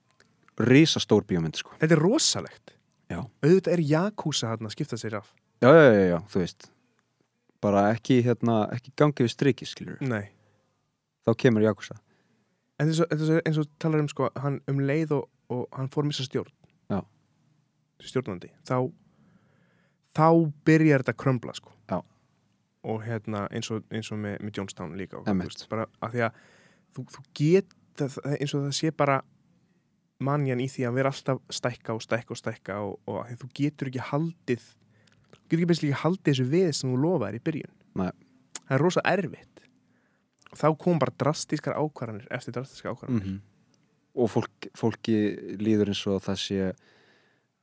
risastór 0.71 1.27
bíómynd 1.29 1.59
sko. 1.61 1.75
Þetta 1.83 1.99
er 1.99 2.03
rosalegt. 2.07 2.71
Já. 3.13 3.19
auðvitað 3.45 3.75
er 3.75 3.83
Jakúsa 3.85 4.55
hann 4.55 4.65
að 4.65 4.73
skipta 4.79 4.97
sér 4.97 5.19
af. 5.21 5.27
Já, 5.61 5.69
já, 5.69 5.83
já, 5.93 6.05
já, 6.15 6.19
þú 6.33 6.41
veist. 6.41 6.71
Bara 7.65 7.83
ekki, 7.93 8.17
hérna, 8.25 8.57
ekki 8.73 8.95
gangi 8.97 9.27
við 9.27 9.33
striki 9.35 9.69
skilur, 9.69 10.01
nei, 10.05 10.31
þá 11.25 11.37
kemur 11.41 11.65
Jakúsa 11.65 11.99
en 12.79 12.91
eins 12.91 13.01
og, 13.01 13.13
eins 13.47 13.59
og, 13.61 13.69
talar 13.81 14.03
um 14.03 14.09
sko, 14.11 14.31
hann 14.41 14.59
um 14.71 14.81
leið 14.83 15.15
og, 15.19 15.29
og 15.53 15.67
hann 15.77 15.91
fór 15.93 16.07
missa 16.09 16.25
stjórn. 16.27 16.51
Já. 16.91 17.01
stjórnandi. 18.03 18.51
Þá 18.67 18.91
þá 20.15 20.27
byrjar 20.67 21.05
þetta 21.05 21.15
að 21.15 21.23
krömbla 21.23 21.55
sko. 21.57 21.73
Já. 21.91 22.01
og 22.85 23.05
hérna 23.07 23.47
eins 23.55 23.71
og, 23.73 23.85
eins 23.95 24.11
og 24.13 24.19
með, 24.21 24.41
með 24.45 24.59
Jonestown 24.59 24.97
líka 24.99 25.23
veist, 25.25 25.65
bara 25.71 25.87
að 26.05 26.17
því 26.17 26.25
að 26.27 26.41
þú, 26.93 27.05
þú 27.15 27.23
get 27.39 27.79
eins 28.03 28.53
og 28.53 28.67
það 28.67 28.75
sé 28.77 28.91
bara 28.93 29.23
manjan 30.25 30.61
í 30.61 30.67
því 30.69 30.85
að 30.89 30.99
vera 30.99 31.13
alltaf 31.15 31.41
stækka 31.49 31.97
og 31.97 32.03
stækka 32.05 32.35
og 32.35 32.41
stækka 32.41 32.77
og, 32.85 32.99
og 33.09 33.23
að 33.23 33.39
þú 33.41 33.49
getur 33.57 33.89
ekki 33.89 34.05
haldið 34.11 34.67
þú 34.67 35.41
getur 35.41 35.63
ekki 35.63 35.71
best 35.71 35.87
ekki 35.87 36.03
haldið 36.03 36.29
þessu 36.29 36.47
við 36.53 36.69
sem 36.77 36.93
þú 36.93 37.01
lofaðir 37.07 37.41
í 37.41 37.45
byrjun. 37.49 37.75
Nei. 37.95 38.11
það 38.61 38.77
er 38.77 38.85
rosa 38.85 39.05
erfitt 39.15 39.54
þá 40.59 40.69
kom 40.81 41.01
bara 41.03 41.15
drastískar 41.21 41.77
ákvarðanir 41.79 42.29
eftir 42.35 42.57
drastískar 42.57 42.95
ákvarðanir 42.95 43.27
-hmm. 43.27 43.41
og 44.15 44.31
fólk, 44.31 44.69
fólki 44.75 45.17
líður 45.61 45.93
eins 45.93 46.07
og 46.07 46.23
það 46.25 46.41
sé 46.45 46.73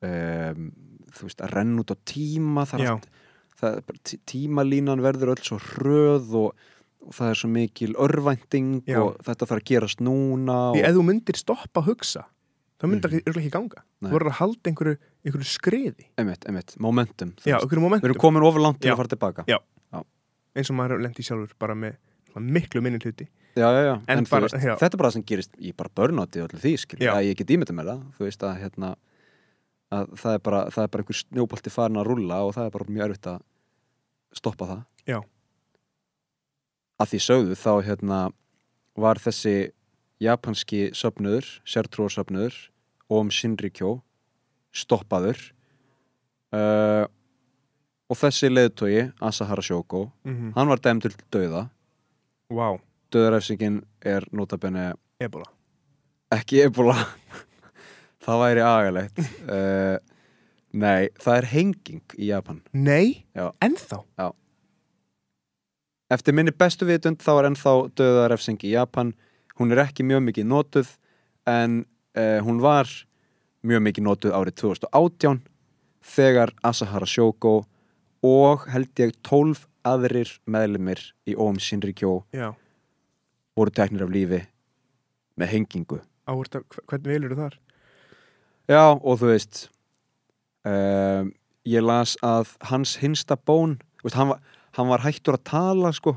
um, 0.01 0.71
þú 1.11 1.27
veist, 1.27 1.41
að 1.43 1.55
renna 1.55 1.83
út 1.83 1.93
á 1.93 1.97
tíma 2.07 2.65
allt, 2.65 3.07
það 3.59 3.81
tímalínan 4.29 5.03
verður 5.03 5.35
öll 5.35 5.45
svo 5.45 5.59
hröð 5.61 6.35
og, 6.39 6.67
og 7.05 7.15
það 7.17 7.33
er 7.33 7.41
svo 7.41 7.49
mikil 7.51 7.95
örvænting 7.95 8.83
Já. 8.87 8.99
og 9.01 9.17
þetta 9.25 9.49
þarf 9.49 9.61
að 9.61 9.69
gerast 9.71 10.03
núna 10.03 10.59
því 10.75 10.83
og, 10.83 10.87
ef 10.89 10.97
þú 10.97 11.07
myndir 11.09 11.41
stoppa 11.41 11.83
að 11.83 11.91
hugsa 11.91 12.27
myndir 12.81 13.11
það 13.11 13.19
mm. 13.19 13.41
ekki 13.43 13.53
ganga 13.53 13.83
Nei. 14.01 14.07
þú 14.09 14.13
verður 14.15 14.31
að 14.31 14.37
halda 14.39 14.71
einhverju, 14.71 14.99
einhverju 15.25 15.49
skriði 15.49 16.07
einmitt, 16.17 16.47
einmitt, 16.49 16.77
momentum 16.81 17.35
já, 17.43 17.59
einhverju 17.59 17.77
við 17.77 17.85
momentum 17.85 18.09
erum 18.09 18.21
komin 18.23 18.47
ofur 18.47 18.63
langt 18.63 18.81
til 18.81 18.93
að 18.93 19.01
fara 19.03 19.11
tilbaka 19.11 19.45
Já. 19.49 19.59
eins 20.57 20.71
og 20.71 20.79
maður 20.79 21.03
lendi 21.05 21.25
sjálfur 21.25 21.53
bara 21.61 21.77
með 21.77 21.99
miklu 22.39 22.81
minni 22.81 22.99
hluti 22.99 23.27
já, 23.55 23.67
já, 23.71 23.81
já. 23.83 23.95
En 24.07 24.17
en, 24.17 24.25
bara- 24.29 24.41
veist, 24.41 24.55
þetta 24.55 24.85
er 24.85 24.97
bara 24.97 25.09
það 25.09 25.13
sem 25.13 25.23
gerist 25.27 25.51
í 25.59 25.73
bara 25.75 25.89
börnátti 25.95 26.41
og 26.41 26.49
allir 26.49 26.61
því, 26.61 26.77
skil, 26.77 26.99
Já. 26.99 27.13
að 27.13 27.25
ég 27.27 27.37
get 27.37 27.49
ímyndið 27.49 27.75
með 27.75 27.85
það 27.91 28.03
þú 28.17 28.25
veist 28.25 28.43
að 28.43 28.59
hérna 28.61 28.95
að 29.91 30.13
það 30.15 30.33
er 30.33 30.39
bara, 30.39 30.61
það 30.71 30.83
er 30.83 30.87
bara 30.87 31.03
einhver 31.03 31.19
snjóbolti 31.19 31.69
farin 31.69 31.99
að 31.99 32.07
rúlla 32.07 32.41
og 32.45 32.53
það 32.55 32.65
er 32.65 32.71
bara 32.71 32.85
mjög 32.87 33.05
erfitt 33.09 33.27
að 33.27 33.39
stoppa 34.33 34.65
það 34.65 34.81
Já. 35.05 35.19
að 37.01 37.11
því 37.11 37.19
sögðu 37.27 37.55
þá 37.59 37.73
hérna 37.83 38.19
var 38.95 39.19
þessi 39.19 39.71
japanski 40.21 40.91
söfnuður, 40.93 41.47
sértrúarsöfnuður 41.65 42.67
Om 43.11 43.27
Shinrikyo 43.27 43.97
stoppaður 44.71 45.35
uh, 46.55 47.03
og 48.07 48.15
þessi 48.15 48.47
leiðtogi 48.47 49.01
Asahara 49.19 49.61
Shoko, 49.61 50.11
mm 50.23 50.31
-hmm. 50.35 50.53
hann 50.55 50.67
var 50.67 50.79
dæmdur 50.79 51.11
til 51.11 51.27
dauða 51.27 51.69
wow, 52.51 52.79
döðarefsingin 53.13 53.81
er 54.05 54.25
notabenni 54.35 54.91
ebola. 55.21 55.47
Ekki 56.31 56.65
ebola. 56.67 56.95
Það 58.25 58.43
væri 58.43 58.63
agalegt. 58.65 59.21
Uh, 59.47 59.97
nei, 60.83 61.09
það 61.19 61.37
er 61.39 61.47
henging 61.51 62.15
í 62.19 62.29
Japan. 62.29 62.61
Nei, 62.71 63.25
Já. 63.35 63.49
ennþá? 63.63 64.03
Eftir 66.11 66.35
minni 66.35 66.51
bestu 66.51 66.85
vitund 66.87 67.23
þá 67.23 67.31
er 67.33 67.47
ennþá 67.49 67.73
döðarefsing 67.97 68.61
í 68.67 68.75
Japan. 68.75 69.15
Hún 69.57 69.73
er 69.73 69.85
ekki 69.87 70.05
mjög 70.05 70.25
mikið 70.27 70.47
notuð 70.51 70.93
en 71.49 71.81
uh, 72.13 72.39
hún 72.45 72.61
var 72.61 72.89
mjög 73.65 73.83
mikið 73.87 74.05
notuð 74.05 74.37
árið 74.37 74.57
2018 74.61 75.41
þegar 76.13 76.53
Asahara 76.65 77.07
Shoko 77.09 77.61
og 78.25 78.65
held 78.69 78.91
ég 79.01 79.15
12 79.25 79.65
aðrir 79.87 80.31
meðlumir 80.45 81.01
í 81.29 81.35
Om 81.39 81.59
Shinrikyo 81.61 82.21
já, 82.35 82.51
voru 83.57 83.73
teknir 83.73 84.05
af 84.05 84.13
lífi 84.13 84.41
með 85.39 85.53
hengingu. 85.55 85.99
Áhverta, 86.29 86.61
hvernig 86.87 87.09
velur 87.09 87.33
þú 87.33 87.39
þar? 87.41 87.59
Já, 88.71 88.83
og 88.93 89.19
þú 89.19 89.31
veist 89.31 89.61
um, 90.67 91.31
ég 91.67 91.85
las 91.85 92.15
að 92.25 92.53
hans 92.69 92.97
hinsta 93.01 93.37
bón 93.37 93.79
veist, 94.03 94.17
hann, 94.17 94.31
var, 94.33 94.41
hann 94.77 94.91
var 94.91 95.05
hættur 95.05 95.37
að 95.37 95.47
tala 95.49 95.91
sko. 95.95 96.15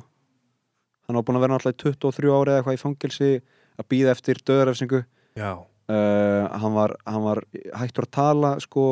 Hann 1.09 1.19
var 1.19 1.27
búin 1.27 1.39
að 1.39 1.47
vera 1.47 1.57
náttúrulega 1.57 1.97
í 1.97 2.01
23 2.01 2.35
ári 2.35 2.53
eða 2.53 2.61
eitthvað 2.61 2.79
í 2.79 2.83
fangilsi 2.83 3.31
að 3.75 3.89
býða 3.91 4.15
eftir 4.15 4.41
döðarefsingu 4.47 5.03
já, 5.37 5.51
uh, 5.59 6.45
hann, 6.53 6.77
var, 6.77 6.95
hann 7.09 7.25
var 7.25 7.43
hættur 7.81 8.09
að 8.09 8.15
tala 8.21 8.55
sko. 8.63 8.87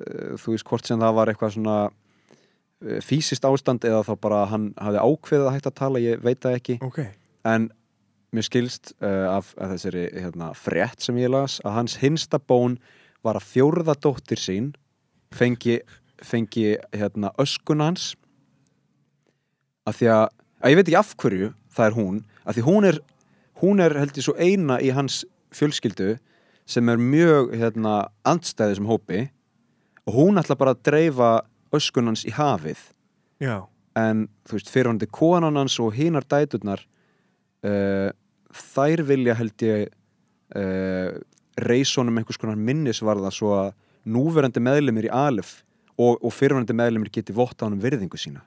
Uh, 0.00 0.36
þú 0.40 0.56
veist 0.56 0.68
hvort 0.68 0.88
sem 0.88 1.00
það 1.00 1.16
var 1.16 1.32
eitthvað 1.32 1.56
svona 1.56 1.78
fysiskt 3.04 3.44
ástand 3.44 3.84
eða 3.84 4.04
þá 4.08 4.14
bara 4.22 4.44
hann 4.50 4.70
hafði 4.80 5.04
ákveðið 5.04 5.46
að 5.48 5.56
hætta 5.56 5.72
að 5.72 5.78
tala 5.80 6.02
ég 6.02 6.24
veit 6.24 6.40
það 6.40 6.56
ekki. 6.56 6.78
Ok. 6.86 7.00
En 7.48 7.68
mér 8.34 8.46
skilst 8.46 8.94
uh, 9.02 9.36
af, 9.36 9.52
af 9.60 9.74
þessari 9.74 10.06
hérna, 10.14 10.52
frétt 10.56 11.04
sem 11.04 11.18
ég 11.20 11.32
las 11.32 11.58
að 11.64 11.76
hans 11.76 11.98
hinsta 12.00 12.40
bón 12.40 12.78
var 13.26 13.36
að 13.36 13.48
fjórða 13.50 13.96
dóttir 14.00 14.40
sín 14.40 14.72
fengi 15.36 15.80
fengi 16.24 16.74
hérna 16.92 17.32
öskun 17.40 17.80
hans. 17.84 18.14
Af 19.88 20.00
því 20.00 20.10
að, 20.12 20.26
að 20.60 20.72
ég 20.72 20.80
veit 20.80 20.88
ekki 20.88 21.00
af 21.00 21.14
hverju 21.20 21.52
það 21.74 21.86
er 21.86 21.96
hún, 21.96 22.18
af 22.44 22.56
því 22.56 22.66
hún 22.66 22.88
er 22.88 23.00
hún 23.60 23.84
er 23.84 23.96
held 23.98 24.16
ég 24.16 24.24
svo 24.24 24.36
eina 24.40 24.78
í 24.80 24.92
hans 24.96 25.22
fjölskyldu 25.56 26.14
sem 26.70 26.88
er 26.88 27.00
mjög 27.00 27.54
hérna 27.58 27.94
andstæði 28.28 28.78
sem 28.78 28.88
hópi. 28.88 29.22
Og 30.08 30.16
hún 30.16 30.40
ætla 30.40 30.56
bara 30.58 30.74
að 30.76 30.84
dreifa 30.86 31.30
öskun 31.76 32.10
hans 32.10 32.24
í 32.28 32.32
hafið. 32.34 32.80
Já, 33.40 33.64
en 33.98 34.26
þú 34.46 34.58
veist, 34.58 34.70
fyrirhandi 34.70 35.08
konan 35.10 35.58
hans 35.58 35.78
og 35.82 35.94
hinar 35.96 36.26
dæturnar 36.28 36.82
uh, 37.66 38.10
þær 38.50 39.02
vilja 39.08 39.36
held 39.38 39.64
ég 39.66 39.88
uh, 40.56 41.16
reysónum 41.60 42.20
einhvers 42.20 42.40
konar 42.40 42.58
minnisvarða 42.58 43.32
svo 43.34 43.54
að 43.56 43.72
núverandi 44.10 44.62
meðlumir 44.62 45.10
í 45.10 45.14
Alef 45.14 45.60
og, 46.00 46.18
og 46.22 46.32
fyrirhandi 46.32 46.76
meðlumir 46.76 47.12
geti 47.12 47.34
votta 47.36 47.66
honum 47.66 47.82
virðingu 47.82 48.20
sína. 48.20 48.44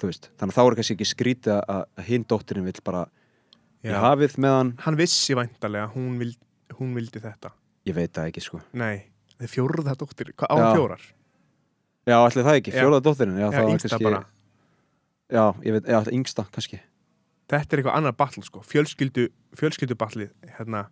Þú 0.00 0.10
veist, 0.10 0.30
þannig 0.40 0.54
að 0.54 0.58
þá 0.58 0.64
er 0.64 0.78
kannski 0.78 0.96
ekki 0.96 1.06
skrítið 1.08 1.58
að, 1.60 1.84
hinn 2.08 2.24
dóttirinn 2.28 2.66
vill 2.66 2.80
bara 2.84 3.04
í 3.84 3.92
já. 3.92 3.98
hafið 4.02 4.38
meðan 4.42 4.72
hann. 4.82 4.98
Vissi 4.98 5.36
væntalega 5.38 5.86
hún, 5.94 6.16
vild, 6.20 6.40
hún 6.80 6.96
vildi 6.96 7.22
þetta. 7.22 7.52
Ég 7.86 7.94
veit 7.94 8.14
það 8.16 8.32
ekki 8.32 8.42
sko. 8.42 8.62
Nei, 8.80 9.04
þið 9.38 9.52
fjórða 9.52 9.94
dóttir, 10.00 10.32
hvað 10.34 10.50
á 10.50 10.56
Já. 10.56 10.66
fjórar 10.72 11.04
já, 12.06 12.16
allir 12.20 12.44
það 12.46 12.58
ekki, 12.60 12.72
Já. 12.74 12.80
fjólaða 12.82 13.04
dóttirinn 13.08 13.38
já, 13.38 13.44
já, 13.46 13.50
það 13.54 13.64
var 13.64 13.72
yngsta 13.74 13.88
kannski, 13.94 14.04
bara. 14.08 14.24
Já, 15.34 15.44
ég 15.64 15.72
veit, 15.78 15.86
já, 15.88 16.00
yngsta 16.18 16.44
kannski. 16.54 16.80
Þetta 17.50 17.76
er 17.76 17.80
eitthvað 17.82 17.96
annar 17.98 18.14
battle 18.16 18.42
sko, 18.46 18.62
fjölskyldu 18.64 19.28
fjölskyldu 19.56 19.96
hérna, 20.58 20.86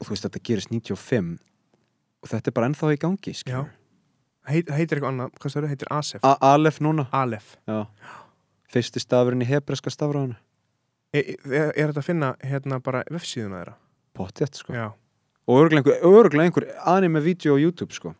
og 0.00 0.06
þú 0.06 0.12
veist, 0.14 0.26
þetta 0.28 0.42
gerist 0.44 0.70
95 0.72 1.38
og 2.22 2.28
þetta 2.32 2.50
er 2.50 2.56
bara 2.56 2.68
ennþá 2.70 2.92
í 2.92 2.98
gangi 3.00 3.34
skilur. 3.34 3.70
heit, 4.48 4.68
heitir 4.70 4.98
eitthvað 4.98 5.12
annað 5.12 5.30
hvað 5.40 5.54
það 5.56 5.68
heitir 5.72 5.88
Asef, 5.90 6.20
A- 6.24 6.38
Alef 6.54 6.80
núna. 6.80 7.06
Alef 7.12 7.56
Já. 7.68 7.86
Fyrsti 8.72 9.00
stafurinn 9.00 9.42
í 9.42 9.46
hebreska 9.48 9.90
stafræðinu 9.90 10.36
er, 11.14 11.36
er, 11.46 11.72
er 11.76 11.92
þetta 11.92 12.02
að 12.02 12.08
finna 12.08 12.34
hérna 12.44 12.80
bara 12.82 13.04
vefsíðuna 13.10 13.60
þeirra? 13.62 13.74
Pottjætt 14.16 14.56
sko. 14.58 14.72
Já. 14.74 14.88
Og 15.46 15.60
örgulega 15.62 15.94
einhver, 15.94 16.00
örgulega 16.02 16.48
einhver 16.50 16.66
anime 16.84 17.20
vídeo 17.22 17.54
á 17.56 17.62
YouTube 17.62 17.94
sko 17.94 18.14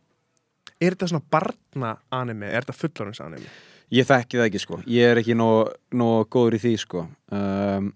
er 0.80 0.94
þetta 0.94 1.10
svona 1.12 1.26
barna 1.32 1.94
anime, 2.14 2.50
er 2.50 2.66
þetta 2.66 2.80
fullorins 2.80 3.22
anime 3.24 3.48
Ég 3.94 4.02
þekki 4.02 4.40
það 4.40 4.48
ekki 4.48 4.58
sko. 4.58 4.76
Ég 4.90 5.12
er 5.12 5.20
ekki 5.20 5.36
nóg, 5.38 5.68
nóg 5.94 6.24
góður 6.34 6.56
í 6.56 6.58
því 6.58 6.72
sko. 6.82 7.04
Um, 7.30 7.92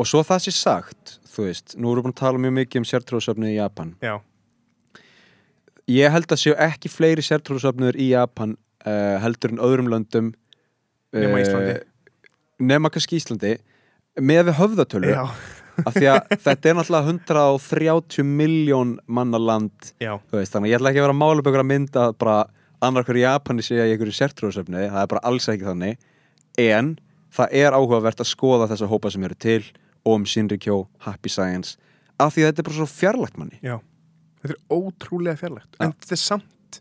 Og 0.00 0.08
svo 0.08 0.22
það 0.24 0.46
sé 0.46 0.54
sagt 0.56 1.18
Þú 1.28 1.44
veist, 1.44 1.74
nú 1.76 1.90
erum 1.90 2.00
við 2.00 2.06
búin 2.06 2.14
að 2.14 2.22
tala 2.22 2.40
mjög 2.40 2.54
mikið 2.56 2.80
um 2.80 2.86
sértróðsöfnið 2.88 3.50
í 3.52 3.58
Japan. 3.58 3.90
Já, 4.00 4.14
Ég 5.90 6.12
held 6.14 6.30
að 6.30 6.40
séu 6.40 6.54
ekki 6.58 6.90
fleiri 6.92 7.22
sértróðsöfnir 7.26 7.98
í 7.98 8.10
Japan 8.12 8.54
uh, 8.86 9.16
heldur 9.22 9.54
en 9.54 9.62
öðrum 9.64 9.90
löndum 9.90 10.32
Nema 11.10 11.40
eh, 11.40 11.44
Íslandi. 11.44 11.72
Nema 12.62 12.90
kannski 12.94 13.18
Íslandi 13.18 13.56
með 14.20 14.44
við 14.50 14.58
höfðatölu. 14.60 15.10
Já, 15.10 15.24
af 15.86 15.96
því 15.96 16.08
að 16.12 16.32
þetta 16.46 16.70
er 16.70 16.78
náttúrulega 16.78 17.12
130 17.14 18.26
miljón 18.26 18.94
manna 19.06 19.40
land 19.40 19.92
veist, 20.00 20.54
þannig 20.54 20.68
að 20.68 20.72
ég 20.72 20.80
ætla 20.80 20.92
ekki 20.92 21.02
að 21.02 21.06
vera 21.06 21.16
að 21.16 21.20
mála 21.20 21.42
upp 21.42 21.50
einhverja 21.50 21.68
mynd 21.70 22.00
að 22.00 22.16
bara 22.22 22.38
annar 22.80 23.06
hverju 23.06 23.24
Japani 23.26 23.64
sé 23.64 23.76
í 23.76 23.84
einhverju 23.84 24.16
sértrúðsöfni, 24.16 24.86
það 24.88 25.02
er 25.02 25.12
bara 25.12 25.24
alls 25.28 25.48
ekki 25.52 25.68
þannig. 25.68 26.00
En 26.60 26.94
það 27.36 27.56
er 27.60 27.76
áhugavert 27.76 28.22
að 28.22 28.30
skoða 28.30 28.68
þessa 28.70 28.88
hópa 28.90 29.12
sem 29.12 29.24
eru 29.28 29.36
til 29.40 29.62
Om 30.08 30.24
Shinrikyo, 30.24 30.86
Happy 31.04 31.28
Science 31.28 31.76
af 32.20 32.34
því 32.34 32.44
að 32.44 32.50
þetta 32.50 32.62
er 32.62 32.68
bara 32.68 32.78
svo 32.78 32.88
fjarlægt 32.88 33.36
manni. 33.40 33.58
Já. 33.64 33.76
Þetta 34.40 34.56
er 34.56 34.62
ótrúlega 34.72 35.40
fjarlægt. 35.40 35.74
Já. 35.76 35.84
en 35.84 35.92
þetta 35.92 36.16
er 36.16 36.22
samt 36.22 36.80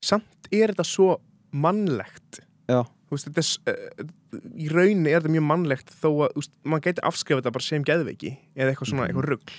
samt 0.00 0.48
er 0.50 0.72
þetta 0.72 0.86
svo 0.86 1.10
mannlegt. 1.50 2.40
Já. 2.70 2.84
Veist, 3.10 3.26
þetta 3.26 3.42
er, 3.42 4.04
uh, 4.04 4.38
í 4.54 4.68
rauninni 4.70 5.10
er 5.10 5.20
þetta 5.24 5.32
mjög 5.34 5.46
mannlegt 5.48 5.88
þó 5.98 6.08
að, 6.28 6.34
veist, 6.38 6.52
maður 6.62 6.84
gæti 6.86 7.02
afskrifað 7.08 7.40
þetta 7.42 7.52
bara 7.56 7.66
sem 7.66 7.84
geðveiki 7.88 8.30
eða 8.54 8.70
eitthvað 8.74 8.90
svona, 8.92 9.02
Mhm. 9.02 9.10
eitthvað 9.10 9.30
rugl 9.32 9.56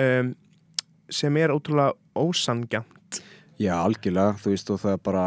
um, 0.00 0.30
sem 1.10 1.36
er 1.36 1.52
ótrúlega 1.52 1.92
ósangjarnt 2.16 3.20
Já, 3.60 3.74
algjörlega, 3.84 4.38
þú 4.40 4.50
veist, 4.54 4.70
og 4.72 4.80
það 4.80 4.92
er 4.96 5.02
bara 5.04 5.26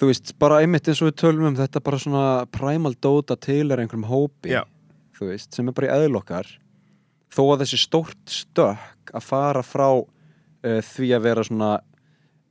þú 0.00 0.08
veist, 0.08 0.32
bara 0.40 0.60
einmitt 0.64 0.88
eins 0.88 1.02
og 1.04 1.10
við 1.12 1.18
tölum 1.22 1.46
um 1.52 1.56
þetta 1.60 1.82
bara 1.84 2.00
svona 2.00 2.24
primal 2.50 2.94
dota 2.98 3.36
til 3.36 3.70
er 3.70 3.82
einhverjum 3.84 4.08
hópi 4.08 4.50
Já. 4.54 4.64
þú 5.18 5.28
veist, 5.30 5.52
sem 5.54 5.68
er 5.68 5.76
bara 5.76 5.90
í 5.92 5.94
eðlokkar 6.08 6.48
þó 7.32 7.42
að 7.52 7.62
þessi 7.66 7.78
stórt 7.84 8.32
stökk 8.32 9.12
að 9.14 9.22
fara 9.28 9.62
frá 9.62 9.86
uh, 10.00 10.80
því 10.80 11.12
að 11.16 11.22
vera 11.28 11.44
svona 11.46 11.70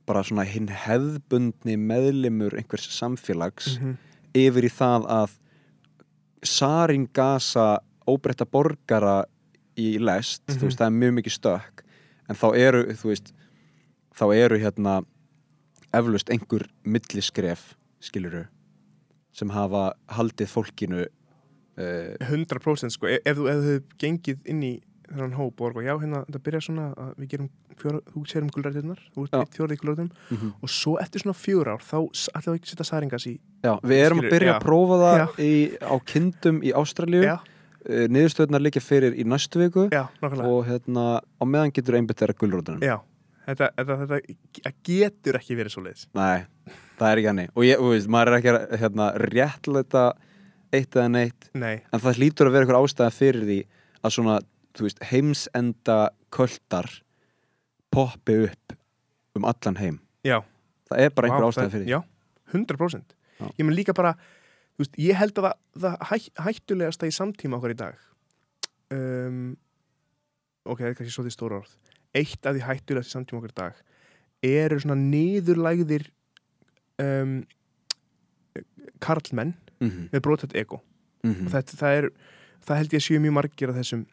bara 0.06 0.22
svona 0.26 0.44
hinn 0.48 0.68
hefðbundni 0.68 1.76
meðlimur 1.78 2.56
einhvers 2.58 2.88
samfélags 2.96 3.78
-hmm. 3.78 3.96
yfir 4.34 4.64
í 4.64 4.72
það 4.72 5.06
að 5.08 5.36
saringasa 6.42 7.78
óbreytta 8.08 8.46
borgara 8.50 9.24
í 9.78 9.98
lest, 9.98 10.42
Mhm. 10.48 10.58
þú 10.58 10.62
veist, 10.66 10.78
það 10.78 10.86
er 10.86 10.98
mjög 11.00 11.14
mikið 11.18 11.32
stökk 11.38 11.82
en 12.28 12.36
þá 12.36 12.46
eru, 12.56 12.82
þú 12.92 13.08
veist 13.08 13.32
þá 14.14 14.24
eru 14.36 14.58
hérna 14.58 15.04
eflaust 15.94 16.28
einhver 16.30 16.66
milliskref 16.84 17.74
skiluru 18.00 18.46
sem 19.32 19.48
hafa 19.48 19.92
haldið 20.08 20.48
fólkinu 20.48 21.06
uh, 21.78 22.16
100% 22.20 22.90
sko, 22.90 23.06
ef, 23.06 23.20
ef 23.24 23.36
þú 23.36 23.48
ef 23.48 23.56
þú 23.56 23.68
hefur 23.68 23.82
gengið 23.98 24.38
inn 24.46 24.62
í 24.62 24.80
þennan 25.12 25.36
hóp 25.36 25.60
og 25.60 25.68
orga, 25.68 25.82
já, 25.86 25.92
hérna, 26.00 26.22
þetta 26.26 26.40
byrjar 26.46 26.64
svona 26.66 26.86
að 26.96 27.12
við 27.20 27.30
gerum 27.32 27.48
fjóra, 27.82 28.00
þú 28.12 28.22
sér 28.30 28.44
um 28.46 28.50
gulrættirnar 28.54 29.00
þú 29.12 29.24
Já. 29.28 29.36
ert 29.42 29.56
fjóraði 29.58 29.78
gulrættum 29.82 30.10
og 30.62 30.72
svo 30.72 30.94
eftir 31.02 31.24
svona 31.24 31.36
fjóra 31.38 31.76
ár, 31.76 31.84
þá 31.84 31.98
ætlum 32.32 32.54
við 32.54 32.58
ekki 32.60 32.68
að 32.68 32.72
setja 32.74 32.88
særingas 32.88 33.26
í 33.28 33.34
Já, 33.62 33.72
við 33.84 34.02
erum 34.06 34.22
Skilur, 34.22 34.28
að 34.30 34.36
byrja 34.36 34.50
já. 34.50 34.56
að 34.56 34.66
prófa 34.66 34.98
það 35.02 35.40
í, 35.46 35.54
á 35.84 35.94
kindum 36.12 36.60
í 36.62 36.72
Ástralíu. 36.82 37.22
Já, 37.26 37.34
uh, 37.38 38.04
niðurstöðnar 38.16 38.64
liggja 38.64 38.82
fyrir 38.82 39.14
í 39.14 39.26
næstu 39.28 39.62
viku. 39.62 39.86
Já, 39.92 40.02
og 40.42 40.66
hérna 40.66 41.06
á 41.22 41.44
meðan 41.46 41.74
getur 41.76 41.98
einbytt 42.00 42.22
þeirra 42.22 42.38
gulrótunum. 42.40 42.82
Já, 42.82 42.96
þetta, 43.46 43.70
þetta, 43.78 43.98
þetta 44.02 44.74
getur 44.88 45.38
ekki 45.38 45.58
verið 45.58 45.76
svo 45.76 45.84
leiðis 45.86 46.08
Nei, 46.18 46.44
það 46.98 47.08
er 47.12 47.20
ekki 47.22 47.30
hannig 47.30 47.54
og 47.54 47.66
ég, 47.68 47.86
veist, 47.92 48.10
maður 48.10 48.32
er 48.32 48.38
ekki 48.40 48.52
að 48.52 48.76
hérna, 48.82 49.08
réttleita 49.28 50.04
eitt 50.72 50.96
eða 50.96 51.08
neitt. 51.12 51.50
Nei, 51.58 51.82
en 51.92 52.00
það 52.02 52.18
hlýtur 52.22 52.48
að 52.48 52.56
vera 52.56 52.66
einhver 52.66 52.80
ástæða 52.80 53.12
fyrir 53.14 53.46
því 53.48 53.58
að 54.02 54.14
svona, 54.16 54.38
veist, 54.80 55.02
heimsenda 55.10 56.10
kvöldar 56.30 56.88
poppi 57.92 58.38
upp 58.46 58.76
um 59.36 59.44
allan 59.44 59.76
heim. 59.76 60.00
Já. 60.24 60.42
Það 60.88 60.98
er 60.98 61.10
bara 61.10 61.28
einhver 61.28 61.52
það- 61.52 61.70
fyrir 61.70 61.84
því. 61.84 61.90
já, 61.90 62.04
100% 62.52 63.14
Já. 63.40 63.46
ég 63.58 63.64
menn 63.64 63.76
líka 63.76 63.94
bara, 63.94 64.16
veist, 64.78 64.96
ég 64.96 65.14
held 65.14 65.34
að 65.34 65.44
það, 65.44 65.56
það 65.78 65.98
hæ, 66.08 66.16
hættulegasta 66.46 67.06
í 67.06 67.12
samtíma 67.12 67.56
okkar 67.56 67.70
í 67.70 67.76
dag 67.76 67.96
um, 68.92 69.56
ok, 70.64 70.78
það 70.78 70.88
er 70.90 70.94
kannski 70.98 71.14
svolítið 71.14 71.36
stóra 71.36 71.58
orð. 71.62 71.72
Eitt 72.14 72.46
af 72.46 72.56
því 72.56 72.64
hættulegasta 72.66 73.12
í 73.12 73.16
samtíma 73.16 73.40
okkar 73.40 73.54
í 73.54 73.58
dag 73.62 73.82
eru 74.42 74.80
svona 74.82 74.98
niðurlægðir 74.98 76.08
um, 77.02 77.36
karlmenn 79.02 79.54
mm 79.80 79.88
-hmm. 79.88 80.08
með 80.12 80.20
brotat 80.20 80.56
ego. 80.56 80.82
Mm 81.22 81.46
og 81.46 81.52
þetta, 81.52 81.76
það 81.78 81.96
er, 81.98 82.10
það 82.66 82.76
held 82.76 82.92
ég 82.92 83.00
að 83.00 83.06
séu 83.06 83.20
mjög 83.22 83.32
margir 83.32 83.70
af 83.70 83.76
þessum 83.76 84.06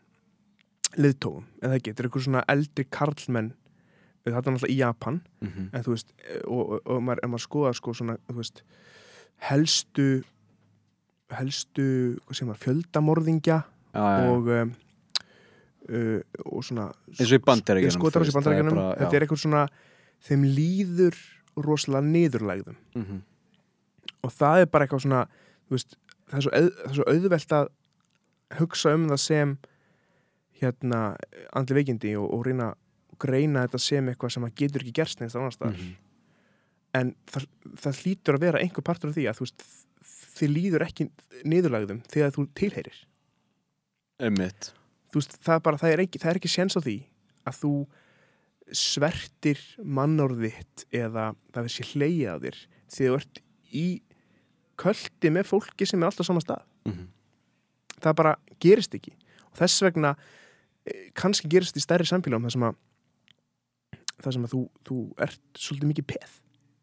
liðtófum, 0.97 1.45
eða 1.61 1.75
ekki, 1.77 1.91
þetta 1.93 2.01
er 2.03 2.07
eitthvað 2.09 2.25
svona 2.25 2.43
eldri 2.49 2.85
karlmenn 2.89 3.51
þetta 4.25 4.37
er 4.37 4.43
náttúrulega 4.53 4.73
í 4.73 4.77
Japan 4.79 5.21
Mhm. 5.41 5.69
en 5.73 5.83
þú 5.83 5.89
veist, 5.95 6.13
og, 6.47 6.59
og, 6.69 6.81
og 6.85 7.01
maður, 7.03 7.19
ef 7.23 7.29
maður 7.29 7.45
skoða 7.45 7.73
sko 7.75 7.93
svona, 7.93 8.17
veist 8.33 8.63
helstu 9.49 10.23
helstu, 11.29 11.85
hvað 12.25 12.35
segir 12.37 12.49
maður, 12.49 12.63
fjöldamorðingja 12.65 13.57
og 14.29 14.47
um, 14.53 14.71
uh, 15.89 16.21
og 16.45 16.63
svona 16.65 16.87
eins 17.89 17.95
og 17.95 18.01
í 18.01 18.33
bandarækjunum, 18.39 18.79
þetta 18.99 19.15
er 19.19 19.25
eitthvað 19.25 19.43
svona 19.43 19.63
þeim 20.25 20.43
líður 20.57 21.17
rosalega 21.59 22.05
niðurlægðum. 22.07 22.77
Mm 22.95 23.21
og 24.23 24.31
það 24.35 24.59
er 24.61 24.65
bara 24.67 24.83
eitthvað 24.85 24.99
svona 25.05 25.19
veist, 25.71 25.93
það, 26.27 26.35
er 26.35 26.41
svo 26.43 26.51
auð, 26.51 26.69
það 26.75 26.89
er 26.89 26.95
svo 26.97 27.05
auðvelt 27.07 27.53
að 27.55 27.67
hugsa 28.59 28.93
um 28.97 29.05
það 29.07 29.19
sem 29.23 29.53
hérna 30.61 31.15
andli 31.55 31.75
veikindi 31.79 32.15
og, 32.19 32.29
og 32.33 32.45
reyna 32.45 32.73
greina 33.19 33.65
þetta 33.67 33.79
sem 33.83 34.07
eitthvað 34.11 34.31
sem 34.35 34.43
að 34.47 34.55
getur 34.61 34.81
ekki 34.85 34.93
gerst 35.01 35.19
neins 35.19 35.35
annars 35.35 35.57
staðar 35.59 35.75
Mhm. 35.79 35.95
en 36.93 37.15
það, 37.29 37.45
það 37.83 37.97
hlýtur 38.03 38.35
að 38.37 38.39
vera 38.47 38.59
einhver 38.63 38.83
partur 38.83 39.09
af 39.11 39.15
því 39.15 39.25
að 39.29 39.37
þú 39.39 39.45
veist, 39.45 39.63
þið 40.39 40.53
líður 40.55 40.85
ekki 40.87 41.09
niðurlægðum 41.45 41.99
þegar 42.09 42.31
þú 42.35 42.45
tilheyrir 42.55 42.99
Einmitt. 44.19 44.71
þú 45.11 45.19
veist, 45.21 45.35
það 45.43 45.55
er 45.55 45.59
bara, 45.67 45.77
það 45.77 45.93
er 45.93 45.99
ekki, 46.05 46.19
það 46.23 46.31
er 46.31 46.39
ekki 46.39 46.51
séns 46.53 46.77
á 46.77 46.81
því 46.81 46.95
að 47.49 47.59
þú 47.61 47.73
svertir 48.71 49.59
mannorðitt 49.83 50.85
eða 50.93 51.31
það 51.55 51.63
er 51.65 51.73
sér 51.73 51.91
hleyið 51.93 52.27
af 52.33 52.41
þér 52.43 52.57
því 52.89 53.07
þú 53.09 53.15
ert 53.19 53.39
í 53.73 53.85
köldi 54.79 55.31
með 55.33 55.47
fólki 55.49 55.87
sem 55.89 56.01
er 56.03 56.09
alltaf 56.11 56.25
á 56.25 56.29
sama 56.29 56.43
stað 56.43 56.63
Mhm. 56.85 57.07
það 57.99 58.15
bara 58.15 58.35
gerist 58.59 58.93
ekki 58.95 59.11
og 59.51 59.57
þess 59.57 59.81
vegna 59.83 60.15
kannski 61.17 61.49
gerist 61.51 61.77
í 61.77 61.83
stærri 61.83 62.07
samfélagum 62.09 62.47
þar 62.47 62.55
sem 62.55 62.65
að 62.69 62.79
það 64.19 64.33
sem 64.35 64.47
að 64.47 64.53
þú, 64.55 64.61
þú 64.87 64.97
ert 65.25 65.59
svolítið 65.59 65.91
mikið 65.93 66.07
peð. 66.11 66.33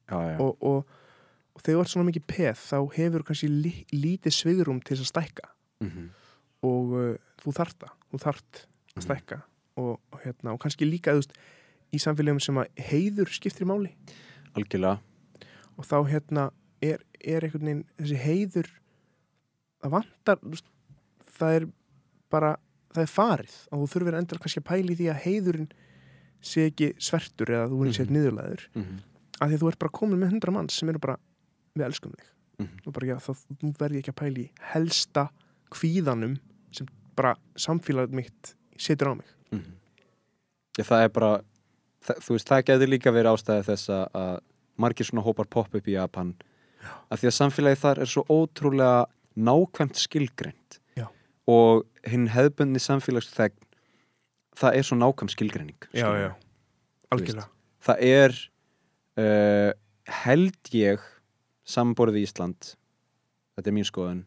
Já, 0.06 0.16
já, 0.30 0.36
og, 0.40 0.62
og, 0.64 0.94
og 1.56 1.64
þegar 1.64 1.76
þú 1.76 1.82
ert 1.82 1.92
svona 1.92 2.08
mikið 2.10 2.24
peð 2.30 2.62
þá 2.62 2.76
hefur 2.96 3.24
kannski 3.28 3.50
lí, 3.52 3.72
lítið 3.92 4.36
svigrum 4.36 4.78
til 4.80 4.96
þess 4.96 5.04
að 5.06 5.10
stækka. 5.12 5.50
Mhm, 5.84 6.06
og 6.66 6.94
uh, 6.96 7.10
þú 7.42 7.52
þart 7.58 7.76
það, 7.84 7.92
þú 8.12 8.22
þart 8.26 8.62
að 8.62 8.72
Mhm. 8.96 9.04
stækka. 9.04 9.36
Og, 9.76 9.98
og, 10.12 10.20
hérna, 10.24 10.54
og 10.54 10.60
kannski 10.62 10.86
líka 10.88 11.12
þú 11.12 11.20
veist, 11.20 11.34
í 11.92 11.98
samfélagum 12.00 12.40
sem 12.40 12.56
að 12.56 12.70
heiður 12.88 13.28
skiptir 13.28 13.66
í 13.66 13.68
máli. 13.68 13.90
Algjörlega. 14.56 15.00
Og 15.76 15.84
þá 15.84 15.96
hérna 16.08 16.46
er, 16.80 17.02
er 17.20 17.44
einhvern 17.44 17.66
veginn 17.68 17.82
þessi 18.00 18.16
heiður 18.22 18.70
það 19.84 19.92
vantar 19.92 20.40
það 21.36 21.58
er 21.58 21.66
bara 22.32 22.54
það 22.96 23.04
er 23.06 23.12
farið 23.12 23.56
og 23.72 23.82
þú 23.82 23.88
þurfir 23.94 24.16
endur 24.20 24.40
kannski 24.42 24.62
að 24.62 24.68
pæli 24.70 24.96
því 24.98 25.06
að 25.12 25.20
heiðurinn 25.26 25.68
sé 26.46 26.66
ekki 26.70 26.88
svertur 27.02 27.52
eða 27.54 27.68
þú 27.70 27.78
verður 27.80 27.96
sér 27.98 28.06
Mhm. 28.10 28.16
niðurlæður. 28.16 28.62
Mhm, 28.74 28.96
af 29.40 29.48
því 29.50 29.54
að 29.56 29.62
þú 29.62 29.68
ert 29.72 29.78
bara 29.84 29.90
komin 29.98 30.20
með 30.20 30.30
hundra 30.34 30.52
manns 30.52 30.72
sem 30.78 30.88
eru 30.88 30.98
bara 30.98 31.16
við 31.76 31.84
elskum 31.86 32.12
þig. 32.12 32.26
Mhm, 32.58 32.86
og 32.86 32.92
bara 32.92 33.06
já, 33.06 33.16
þá 33.16 33.30
nú 33.62 33.72
verð 33.76 33.92
ég 33.96 34.02
ekki 34.04 34.12
að 34.14 34.20
pæli 34.22 34.50
helsta 34.72 35.28
kvíðanum 35.70 36.38
sem 36.72 36.86
bara 37.16 37.34
samfélagið 37.56 38.12
mitt 38.12 38.54
setur 38.78 39.12
á 39.12 39.14
mig. 39.16 39.26
Mhm. 39.52 39.72
Já, 40.78 40.82
það 40.84 41.04
er 41.04 41.08
bara 41.08 41.40
það, 42.04 42.16
þú 42.22 42.30
veist, 42.36 42.48
það 42.48 42.64
getur 42.64 42.88
líka 42.92 43.12
verið 43.12 43.32
ástæði 43.34 43.64
þess 43.64 43.88
að- 44.14 44.40
margir 44.78 45.06
svona 45.08 45.24
hópar 45.24 45.48
popp 45.50 45.74
upp 45.74 45.86
í 45.88 45.92
Japan. 45.96 46.34
Af 47.10 47.20
því 47.20 47.28
að 47.28 47.38
samfélagið 47.40 47.80
þar 47.80 47.98
er 47.98 48.06
svo 48.06 48.22
ótrúlega 48.28 49.06
nákvæmt 49.36 49.96
skilgreint. 49.96 50.78
Já. 50.78 50.85
Og 51.50 51.84
hinn 52.06 52.28
hefðbundni 52.32 52.82
samfélagsþegn 52.82 53.58
það 54.56 54.78
er 54.78 54.86
svo 54.88 54.98
nákvæm 54.98 55.30
skilgreining 55.32 55.88
skilurðu. 55.90 56.32
algjörlega. 57.14 57.48
Það 57.86 58.02
er 58.08 58.36
uh, 59.20 59.70
held 60.24 60.72
ég 60.74 61.04
samborðið 61.66 62.26
Ísland 62.26 62.72
þetta 63.56 63.70
er 63.70 63.76
mín 63.76 63.88
skoðun 63.88 64.24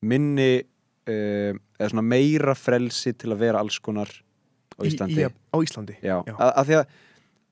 minni 0.00 0.50
uh, 0.60 1.52
eða 1.78 1.92
svona 1.92 2.06
meira 2.06 2.56
frelsi 2.56 3.12
til 3.18 3.34
að 3.34 3.42
vera 3.44 3.62
alls 3.62 3.80
konar 3.82 4.10
á 4.76 4.80
Íslandi 4.88 5.20
Í, 5.20 5.28
í, 5.28 5.32
á 5.52 5.56
Íslandi? 5.60 5.96
Já, 6.00 6.16
Já. 6.24 6.34
Að, 6.36 6.52
að 6.52 6.70
því 6.70 6.78
að 6.78 6.94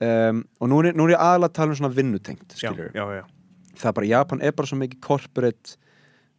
um, 0.08 0.44
og 0.60 0.70
nú 0.72 0.80
er, 0.82 0.96
nú 0.96 1.08
er 1.08 1.14
ég 1.16 1.24
aðalega 1.24 1.50
að 1.50 1.58
tala 1.58 1.74
um 1.74 1.80
svona 1.80 1.94
vinnutengt 1.96 2.56
já, 2.60 2.70
já, 2.72 3.04
já, 3.18 3.24
það 3.74 3.90
er 3.90 3.96
bara, 3.98 4.10
Japan 4.12 4.42
er 4.44 4.56
bara 4.56 4.70
svo 4.70 4.80
mikið 4.80 5.02
corporate 5.04 5.76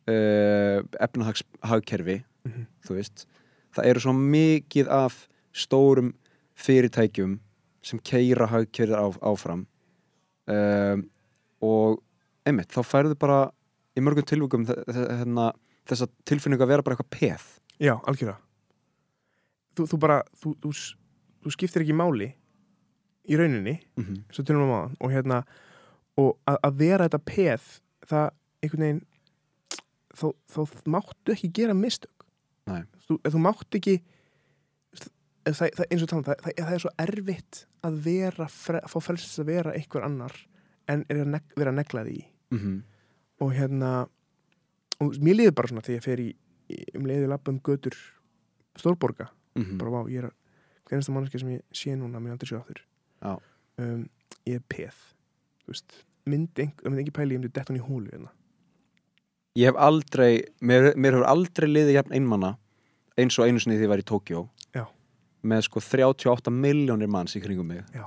uh, 0.10 0.82
efnahagkerfi 1.06 2.24
Mhm. 2.48 2.66
þú 2.88 2.96
veist 2.96 3.26
það 3.76 3.90
eru 3.92 4.04
svo 4.04 4.14
mikið 4.16 4.90
af 4.90 5.28
stórum 5.54 6.14
fyrirtækjum 6.60 7.40
sem 7.84 8.00
keira 8.04 8.48
hagkerfið 8.48 8.96
á, 8.96 9.08
áfram 9.24 9.66
um, 10.48 11.04
og 11.62 12.00
einmitt, 12.48 12.72
þá 12.72 12.82
færðu 12.88 13.18
bara 13.20 13.52
í 13.96 14.04
mörgum 14.04 14.26
tilvíkum 14.28 14.66
hérna, 14.66 15.52
þessa 15.90 16.08
tilfinningu 16.28 16.64
að 16.64 16.72
vera 16.74 16.86
bara 16.86 16.96
eitthvað 16.96 17.20
peð 17.20 17.46
já, 17.80 17.96
algjörlega 18.08 18.40
þú, 19.76 19.88
þú 19.92 20.00
bara 20.00 20.22
þú, 20.40 20.56
þú, 20.64 20.74
þú 21.44 21.56
skiptir 21.56 21.86
ekki 21.86 21.96
máli 21.96 22.32
í 23.30 23.38
rauninni 23.38 23.80
mm 23.96 24.04
-hmm. 24.04 24.24
svo 24.32 24.44
tölum 24.44 24.64
við 24.64 24.72
maður 24.74 24.96
og 25.00 25.12
hérna 25.12 25.44
og 26.18 26.38
að, 26.48 26.58
að 26.64 26.74
vera 26.76 27.08
þetta 27.08 27.26
peð 27.26 27.64
það 28.08 28.30
einhvern 28.64 28.84
veginn 28.84 29.06
þá, 30.20 30.28
þá 30.52 30.60
máttu 30.96 31.34
ekki 31.36 31.52
gera 31.62 31.76
mistök. 31.78 32.26
Þú, 33.08 33.18
þú 33.26 33.42
mátt 33.42 33.80
ekki 33.80 33.96
það, 35.48 35.72
það, 35.74 35.86
eins 35.88 36.04
og 36.04 36.12
tala, 36.12 36.20
um, 36.22 36.28
það, 36.30 36.54
það, 36.60 36.74
er 36.76 36.84
svo 36.84 36.94
erfitt 37.06 37.64
að 37.88 38.00
vera 38.06 38.46
að 38.50 38.92
fá 38.92 39.00
frelsist 39.02 39.42
að 39.42 39.50
vera 39.50 39.74
einhver 39.74 40.06
annar 40.06 40.36
en 40.90 41.06
er 41.10 41.24
að 41.24 41.32
neg, 41.34 41.52
vera 41.58 41.74
að 41.74 41.80
negla 41.82 42.06
því 42.08 42.20
Mm 42.50 42.80
og 43.40 43.54
hérna 43.56 43.90
og 45.00 45.20
mér 45.24 45.38
liður 45.38 45.56
bara 45.56 45.72
svona 45.72 45.84
þegar 45.86 45.98
ég 45.98 46.06
fer 46.06 46.22
í, 46.24 46.30
í 46.68 46.80
um 47.00 47.06
leiði 47.08 47.30
lappa 47.32 47.54
um 47.54 47.60
götur 47.64 47.96
stórborga. 48.76 49.30
-hmm. 49.64 49.78
bara 49.78 49.92
vá, 49.92 50.10
ég 50.12 50.24
er 50.24 50.32
hverjasta 50.86 51.12
manneski 51.12 51.40
sem 51.40 51.50
ég 51.50 51.62
sé 51.72 51.96
núna 51.96 52.20
sér 52.20 52.60
áttur 52.60 52.82
Já. 53.22 53.40
um, 53.78 54.10
ég 54.46 54.56
er 54.56 54.64
peð. 54.68 54.96
Myndi 56.26 56.72
myndi 56.84 57.02
ekki 57.02 57.12
pæli 57.12 57.36
ég 57.36 57.40
myndi 57.40 57.54
detta 57.54 57.74
hann 57.74 57.82
í 57.82 57.86
hólu 57.86 58.10
hérna. 58.12 58.32
Ég 59.60 59.70
hef 59.70 59.78
aldrei 59.80 60.32
mér, 60.64 60.94
mér 60.96 61.18
hefur 61.18 61.30
aldrei 61.30 61.70
liðið 61.70 61.98
jafn 62.00 62.16
einmanna 62.16 62.56
eins 63.20 63.38
og 63.40 63.50
einu 63.50 63.62
sinni 63.62 63.78
því 63.78 63.88
ég 63.88 63.92
var 63.92 64.02
í 64.02 64.08
Tókjó 64.08 64.48
með 65.48 65.66
sko 65.70 65.82
38 65.84 66.52
miljónir 66.52 67.10
manns 67.12 67.36
í 67.38 67.44
kringum 67.44 67.70
mig. 67.72 67.84
Já. 67.96 68.06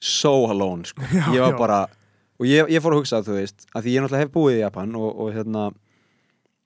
so 0.00 0.48
alone 0.50 0.88
sko. 0.88 1.04
Já, 1.12 1.26
ég 1.36 1.42
var 1.44 1.54
já. 1.54 1.58
bara 1.58 1.80
og 2.40 2.48
ég, 2.48 2.70
ég 2.72 2.82
fór 2.82 2.96
að 2.96 3.02
hugsa 3.02 3.22
þú 3.24 3.36
veist 3.36 3.66
að 3.74 3.84
því 3.84 3.94
ég 3.94 4.04
náttúrulega 4.04 4.24
hef 4.24 4.34
búið 4.34 4.56
í 4.56 4.62
Japan 4.62 4.96
og, 4.96 5.08
og 5.12 5.32
hérna 5.36 5.64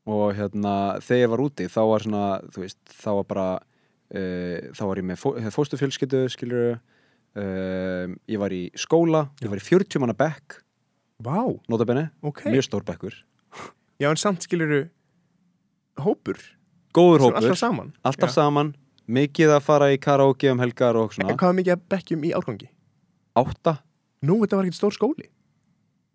og 0.04 0.24
hérna 0.38 0.74
þegar 1.02 1.22
ég 1.22 1.32
var 1.32 1.42
úti 1.42 1.68
þá 1.72 1.80
var 1.90 2.04
svona 2.04 2.24
þú 2.54 2.64
veist 2.64 2.80
þá 2.92 3.10
var 3.10 3.28
bara 3.32 3.46
uh, 3.58 4.58
þá 4.76 4.82
var 4.84 5.00
ég 5.00 5.08
með 5.10 5.20
fó, 5.20 5.28
fóstufjölskyldu 5.56 6.24
skilur 6.32 6.76
uh, 6.76 8.06
ég 8.30 8.40
var 8.40 8.54
í 8.54 8.68
skóla 8.78 9.26
ég 9.42 9.50
var 9.50 9.60
í 9.60 9.66
40 9.66 10.04
manna 10.04 10.16
bekk. 10.16 10.60
Vá, 11.24 11.46
notabenni, 11.70 12.08
ok. 12.26 12.46
mjög 12.52 12.68
stór 12.68 12.86
bekkur 12.86 13.18
Já, 14.02 14.10
en 14.10 14.20
samt 14.20 14.44
skiluru 14.46 14.84
hópur 16.02 16.40
góður 16.94 17.28
hópur. 17.28 17.38
alltaf 17.40 17.58
saman. 17.60 17.92
Alltaf 18.06 18.32
saman, 18.34 18.74
mikið 19.06 19.56
að 19.56 19.66
fara 19.66 19.90
í 19.94 19.98
karaoke 20.02 20.50
um 20.50 20.62
helgar 20.62 20.98
og 20.98 21.12
En 21.12 21.18
svona 21.18 21.36
hvað 21.38 21.52
er 21.52 21.58
mikið 21.60 21.76
að 21.76 21.84
bekkjum 21.94 22.24
í 22.24 22.32
árgangi? 22.34 22.70
átta, 23.34 23.78
Nú, 24.24 24.38
þetta 24.40 24.56
var 24.56 24.64
ekkert 24.64 24.78
stór 24.78 24.94
skóli. 24.94 25.26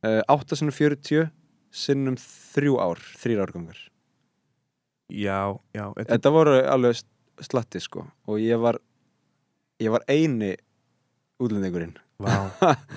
Uh, 0.01 0.21
átta 0.31 0.55
sinnum 0.57 0.73
40 0.73 1.27
sinnum 1.69 2.15
þrjú 2.17 2.79
ár 2.81 3.01
þrýr 3.21 3.43
árgangar. 3.43 3.79
Já, 5.09 5.59
já 5.75 5.85
þetta, 5.97 6.09
þetta 6.15 6.31
voru 6.33 6.55
alveg 6.69 7.01
slatti 7.45 7.81
sko. 7.83 8.05
Og 8.29 8.39
ég 8.41 8.57
var 8.61 8.79
ég 9.81 9.93
var 9.93 10.05
eini 10.09 10.55
útlendingurinn. 11.39 11.95
Vá, 12.19 12.49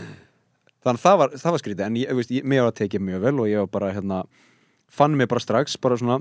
þannig 0.82 0.97
að 0.97 1.02
það 1.05 1.19
var, 1.20 1.36
var 1.44 1.62
skrítið. 1.62 1.85
En 1.86 1.98
ég, 2.01 2.15
veist, 2.19 2.32
ég, 2.35 2.47
mér 2.48 2.65
var 2.65 2.73
að 2.73 2.81
tekið 2.82 3.05
mjög 3.11 3.27
vel 3.27 3.35
og 3.36 3.51
ég 3.51 3.62
var 3.62 3.70
bara 3.77 3.93
hérna, 3.94 4.23
fann 4.93 5.16
mig 5.16 5.28
bara 5.31 5.40
strax 5.43 5.77
bara 5.81 5.97
svona 6.01 6.20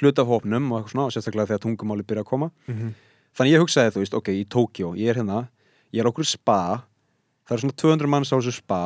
hluta 0.00 0.24
hópnum 0.24 0.70
og 0.72 0.78
eitthvað 0.80 0.92
svona 0.94 1.06
og 1.08 1.12
sérstaklega 1.14 1.50
þegar 1.52 1.64
tungumáli 1.66 2.06
byrja 2.08 2.24
að 2.24 2.30
koma 2.32 2.50
Mhm. 2.68 2.94
þannig 3.36 3.52
ég 3.56 3.60
hugsaði 3.62 3.92
þú 3.94 4.00
veist, 4.02 4.14
ok, 4.16 4.28
í 4.32 4.44
Tókjó 4.48 4.94
ég 4.96 5.08
er 5.12 5.20
hérna, 5.20 5.48
ég 5.92 6.00
er 6.00 6.08
okkur 6.10 6.24
spa 6.26 6.82
það 7.48 7.54
er 7.56 7.62
svona 7.62 7.76
200 7.76 8.08
manns 8.08 8.32
á 8.32 8.36
þessu 8.40 8.52
spa 8.56 8.80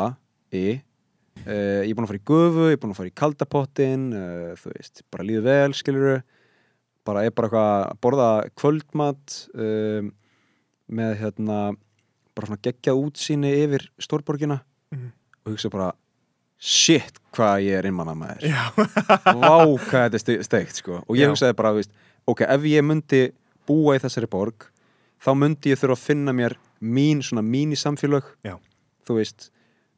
í 0.52 0.64
uh, 1.46 1.82
ég 1.84 1.90
er 1.90 1.94
búin 1.94 2.06
að 2.06 2.12
fara 2.12 2.22
í 2.22 2.26
gufu, 2.30 2.66
ég 2.70 2.76
er 2.76 2.80
búin 2.82 2.94
að 2.94 3.00
fara 3.00 3.10
í 3.12 3.16
kaldapottin 3.22 4.06
uh, 4.16 4.54
þú 4.58 4.72
veist, 4.74 5.02
bara 5.12 5.24
líður 5.28 5.42
vel 5.46 5.72
skiluru, 5.78 6.16
bara 7.06 7.24
er 7.26 7.30
bara 7.30 7.46
eitthvað 7.48 7.90
að 7.90 8.00
borða 8.02 8.28
kvöldmat 8.58 9.36
um, 9.54 10.10
með 10.90 11.12
hérna 11.22 11.58
bara 12.36 12.46
svona 12.50 12.62
geggjað 12.66 12.98
útsýni 13.04 13.52
yfir 13.64 13.86
stórborgina 14.02 14.60
Mhm. 14.92 15.12
og 15.46 15.52
hugsa 15.54 15.70
bara 15.70 15.92
shit, 16.58 17.18
hvað 17.36 17.64
ég 17.66 17.78
er 17.80 17.88
innmanna 17.90 18.14
með 18.16 18.38
þér 18.40 18.54
já, 18.54 18.62
vá 19.36 19.56
hvað 19.60 20.06
þetta 20.06 20.16
er 20.16 20.22
ste- 20.22 20.38
steikt 20.46 20.78
sko. 20.80 21.02
og 21.06 21.18
ég 21.18 21.28
hugsaði 21.30 21.56
bara, 21.58 21.74
veist, 21.76 21.92
ok, 22.26 22.40
ef 22.48 22.64
ég 22.70 22.84
myndi 22.86 23.20
búa 23.68 23.96
í 23.96 24.00
þessari 24.02 24.28
borg 24.30 24.68
þá 25.22 25.30
myndi 25.36 25.72
ég 25.74 25.80
þurfa 25.80 25.98
að 25.98 26.06
finna 26.06 26.32
mér 26.36 26.54
mín 26.80 27.22
svona 27.24 27.42
mínisamfélög. 27.44 28.26
Já. 28.44 28.56
þú 29.08 29.16
veist 29.20 29.50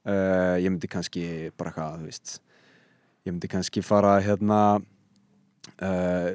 uh, 0.07 0.57
ég 0.63 0.71
myndi 0.71 0.91
kannski 0.91 1.25
bara 1.59 1.73
hvað, 1.75 1.99
þú 2.03 2.11
veist 2.11 2.39
ég 3.27 3.33
myndi 3.35 3.51
kannski 3.51 3.83
fara 3.85 4.17
hérna 4.25 4.61
uh, 5.83 6.31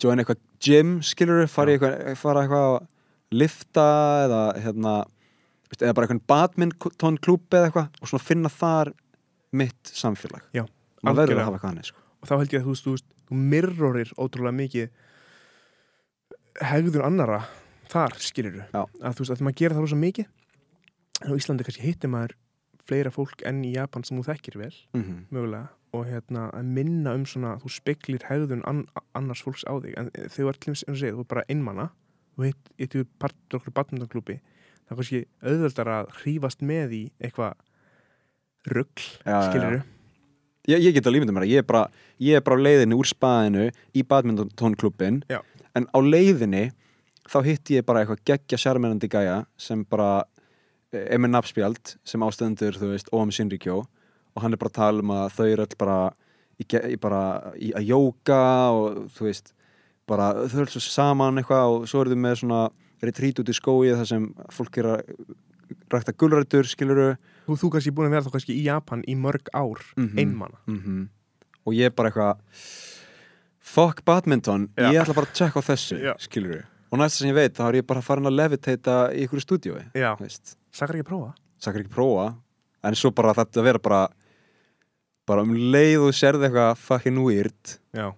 join 0.00 0.22
eitthvað 0.22 0.40
gym, 0.62 0.98
skilur 1.04 1.46
fara 1.50 1.74
í 1.74 1.78
eitthvað, 1.78 2.16
fara 2.20 2.44
eitthvað 2.44 2.68
að 2.76 2.88
lifta 3.32 3.86
eða 4.26 4.42
hérna 4.60 4.94
eða 5.78 5.94
bara 5.96 6.06
eitthvað 6.08 6.26
badminton 6.28 7.16
klúb 7.24 7.46
eða 7.56 7.70
eitthvað 7.70 8.02
og 8.02 8.10
svona 8.10 8.26
finna 8.26 8.50
þar 8.52 8.90
mitt 9.52 9.92
samfélag 9.92 10.44
Já, 10.56 10.64
maður 11.02 11.22
verður 11.22 11.42
að 11.42 11.48
hafa 11.50 11.66
hann 11.66 11.82
sko. 11.86 11.98
og 12.20 12.30
þá 12.30 12.34
held 12.36 12.54
ég 12.54 12.62
að 12.62 12.68
þú 12.68 12.76
þú 12.82 12.94
þú 13.32 13.40
mirrorir 13.52 14.12
ótrúlega 14.20 14.58
mikið 14.58 14.88
hegður 16.60 17.06
annara 17.06 17.42
þar, 17.92 18.16
skilur 18.20 18.58
Já. 18.62 18.84
að 18.84 19.18
þú 19.18 19.24
veist, 19.24 19.34
að 19.34 19.44
maður 19.46 19.60
gera 19.60 19.76
það 19.76 19.86
rosa 19.86 20.00
mikið 20.00 20.26
en 21.22 21.32
á 21.32 21.38
Íslandi 21.38 21.66
kannski 21.66 21.86
hittir 21.86 22.12
maður 22.12 22.36
fleira 22.88 23.12
fólk 23.14 23.44
enn 23.46 23.62
í 23.64 23.74
Japan 23.76 24.04
sem 24.04 24.18
þú 24.18 24.26
þekkir 24.30 24.58
vel 24.58 24.74
mm 24.92 25.02
-hmm. 25.02 25.24
mögulega 25.30 25.68
og 25.92 26.06
hérna 26.08 26.48
að 26.56 26.70
minna 26.76 27.14
um 27.14 27.26
svona 27.26 27.58
þú 27.60 27.68
speklir 27.70 28.24
hegðun 28.28 28.64
an, 28.66 28.86
annars 29.14 29.42
fólks 29.44 29.64
á 29.68 29.76
þig 29.76 29.94
en 29.98 30.10
þau 30.10 30.48
er 30.48 30.56
til 30.56 30.72
og 30.72 30.96
segir, 30.96 31.14
þú 31.14 31.20
er 31.20 31.32
bara 31.34 31.44
einmana 31.48 31.90
þú 32.36 32.52
hittir 32.78 33.06
partur 33.18 33.60
okkur 33.60 33.72
badmintonklúbi 33.76 34.40
það 34.40 34.90
er 34.90 34.96
kannski 34.96 35.26
auðveldar 35.42 35.88
að 35.88 36.06
hrífast 36.22 36.62
með 36.62 36.92
í 36.92 37.02
eitthvað 37.20 37.54
já, 39.26 39.38
skilur 39.48 39.78
já. 39.78 39.82
ég, 40.74 40.84
ég 40.88 40.94
get 40.96 41.08
að 41.08 41.16
lífmynda 41.16 41.34
mér 41.36 41.46
að 41.46 41.54
ég 41.54 41.62
er 41.62 41.66
bara, 41.66 41.86
ég 42.22 42.38
er 42.38 42.44
bara 42.46 42.58
á 42.58 42.64
leiðinni 42.66 42.98
úr 42.98 43.08
spaðinu 43.08 43.70
í 43.94 44.04
badmintonklubbin 44.06 45.22
Já. 45.30 45.40
en 45.74 45.88
á 45.90 45.98
leiðinni 45.98 46.68
þá 47.30 47.38
hitti 47.46 47.78
ég 47.78 47.86
bara 47.86 48.02
eitthvað 48.02 48.22
geggja 48.28 48.60
sjarmerandi 48.60 49.10
gæja 49.10 49.42
sem 49.60 49.84
bara 49.88 50.24
eh, 50.92 51.06
er 51.08 51.22
með 51.22 51.34
nafnspjald 51.36 51.96
sem 52.06 52.22
ástendur, 52.26 52.78
þú 52.78 52.92
veist, 52.92 53.10
Óam 53.14 53.32
Sinrikjó 53.34 53.82
og 53.82 54.44
hann 54.44 54.54
er 54.54 54.60
bara 54.60 54.72
að 54.72 54.78
tala 54.78 55.04
um 55.04 55.14
að 55.14 55.26
þau 55.36 55.46
eru 55.48 55.66
öll 55.66 55.78
bara 55.80 55.98
í, 56.62 56.96
bara 57.00 57.22
í 57.58 57.72
að 57.76 57.90
jóka 57.90 58.40
og 58.76 59.02
þú 59.16 59.28
veist 59.28 59.52
bara 60.08 60.32
þau 60.46 60.62
eru 60.64 60.74
svo 60.74 60.84
saman 60.86 61.40
eitthvað 61.40 61.76
og 61.76 61.90
svo 61.90 62.02
eru 62.02 62.14
þau 62.14 62.22
með 62.24 62.38
svona 62.42 62.62
retrít 63.02 63.40
út 63.42 63.50
í 63.50 63.56
skóið 63.56 63.98
þar 64.00 64.08
sem 64.08 64.28
fólk 64.54 64.78
er 64.78 64.90
að 64.92 65.14
rækta 65.92 66.14
gulrætur, 66.16 66.68
skiluru 66.68 67.12
Þú, 67.46 67.56
þú 67.58 67.70
kannski 67.74 67.90
búin 67.94 68.06
að 68.08 68.14
vera 68.16 68.24
þá 68.28 68.32
kannski 68.36 68.54
í 68.54 68.62
Japan 68.68 69.02
í 69.08 69.16
mörg 69.18 69.48
ár, 69.54 69.80
Mhm. 69.96 70.18
einmana. 70.18 70.58
mm 70.66 71.08
og 71.64 71.72
ég 71.74 71.86
er 71.86 71.90
bara 71.90 72.10
eitthvað 72.10 72.38
fuck 73.62 74.04
badminton, 74.04 74.68
Já. 74.76 74.90
ég 74.92 75.00
ætla 75.04 75.14
bara 75.14 75.26
að 75.26 75.34
tjekka 75.38 75.60
á 75.60 75.68
þessu 75.70 75.98
Já. 76.02 76.14
skiluru 76.18 76.62
og 76.92 76.98
næsta 76.98 77.18
sem 77.22 77.28
ég 77.30 77.34
veit 77.34 77.54
þá 77.54 77.68
er 77.68 77.76
ég 77.82 77.86
bara 77.86 78.00
farin 78.02 78.26
að 78.26 78.34
levitata 78.36 78.96
í 79.14 79.22
ykkur 79.26 79.40
veist 80.20 80.56
sakar 80.72 80.96
ekki 80.96 81.06
að 81.06 81.10
prófa. 81.12 81.34
sakar 81.60 81.80
ekki 81.84 81.94
prófa 81.94 82.34
en 82.84 82.94
svo 82.94 83.10
bara 83.14 83.32
þetta 83.34 83.60
að 83.62 83.64
vera 83.64 83.78
bara 83.78 84.08
bara 85.26 85.42
um 85.42 85.54
leið 85.54 86.08
og 86.08 86.12
sérði 86.18 86.48
eitthvað 86.50 86.76
fucking 86.76 87.22
weird 87.24 87.78
Já. 87.94 88.12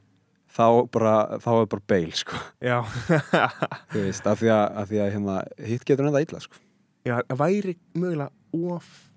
þá 0.57 0.91
bara, 0.91 1.39
þá 1.39 1.51
er 1.63 1.67
bara 1.67 1.83
beil 1.87 2.13
sko, 2.13 2.37
þú 3.93 4.01
veist, 4.09 4.27
af 4.27 4.41
því 4.41 4.49
að, 4.49 4.79
því 4.89 5.01
að 5.05 5.13
hérna, 5.13 5.37
hitt 5.67 5.85
getur 5.85 6.07
enda 6.09 6.25
illa 6.25 6.41
sko 6.41 6.57
Já, 7.05 7.19
það 7.29 7.37
væri 7.37 7.77
mögulega 7.95 8.31
of 8.73 9.11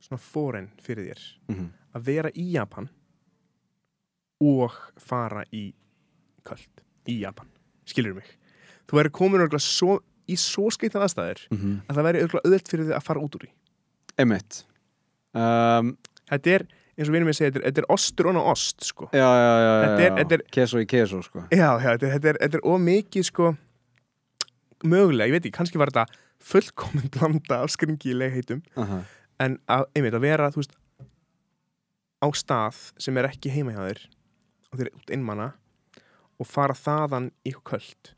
svona 0.00 0.18
foreign 0.20 0.70
fyrir 0.82 1.10
þér. 1.12 1.22
Mm 1.48 1.68
að 1.96 2.06
vera 2.06 2.30
í 2.38 2.46
Japan 2.54 2.88
og 4.40 4.76
fara 5.00 5.44
í 5.52 5.70
köld 6.46 6.84
í 7.10 7.20
Japan, 7.24 7.48
skilur 7.88 8.16
mig? 8.16 8.28
Þú 8.88 8.98
væri 9.00 9.12
komin 9.14 9.44
svo, 9.60 10.00
í 10.30 10.36
svo 10.40 10.70
skeitan 10.72 11.02
aðstæður 11.04 11.46
-hmm. 11.50 11.80
að 11.88 11.96
það 11.96 12.06
væri 12.08 12.22
auðvelt 12.24 12.68
fyrir 12.70 12.86
þig 12.88 12.96
að 12.96 13.06
fara 13.06 13.20
út 13.20 13.34
úr 13.34 13.44
því. 13.46 13.50
Emitt 14.18 14.64
um, 15.34 15.96
þetta 16.30 16.50
er, 16.50 16.66
eins 16.96 17.08
og 17.08 17.14
vinur 17.14 17.26
mér 17.26 17.36
segja, 17.38 17.60
þetta 17.60 17.80
er, 17.80 17.88
ostur 17.88 18.26
og 18.26 18.46
ost, 18.46 18.84
sko. 18.84 19.08
Já, 19.12 19.18
já, 19.18 19.50
já, 19.50 19.60
já, 19.60 19.82
Þetta 19.84 20.02
er- 20.02 20.10
já. 20.10 20.16
þetta 20.16 20.34
er- 20.34 20.46
keso 20.50 20.78
í 20.78 20.86
keso 20.86 21.22
sko. 21.22 21.44
Já, 21.50 21.70
já, 21.80 21.96
þetta 21.96 22.06
er, 22.06 22.12
þetta 22.18 22.28
er, 22.28 22.36
þetta 22.40 22.56
er 22.56 22.64
ómikið, 22.64 23.24
sko 23.24 23.56
mögulega, 24.84 25.26
ég 25.28 25.32
veit 25.32 25.44
ekki, 25.44 25.56
kannski 25.58 25.78
var 25.78 25.90
þetta 25.90 26.06
fullkomin 26.40 27.10
blanda 27.10 27.62
af 27.62 27.70
skringi 27.70 28.10
í 28.10 28.16
legheitum 28.16 28.62
Aha. 28.76 29.04
En 29.40 29.56
að, 29.72 29.86
einmitt, 29.96 30.16
að 30.16 30.24
vera, 30.26 30.50
veist 30.54 30.74
á 32.20 32.26
stað 32.36 32.80
sem 33.00 33.16
er 33.16 33.30
ekki 33.30 33.52
heima 33.54 33.72
hjá 33.74 33.82
þér 33.88 34.00
og 34.70 34.78
þeir 34.78 34.86
eru 34.90 34.98
út 35.00 35.12
innmanna 35.16 35.46
og 36.40 36.48
fara 36.48 36.76
þaðan 36.76 37.30
í 37.48 37.52
köld. 37.64 38.12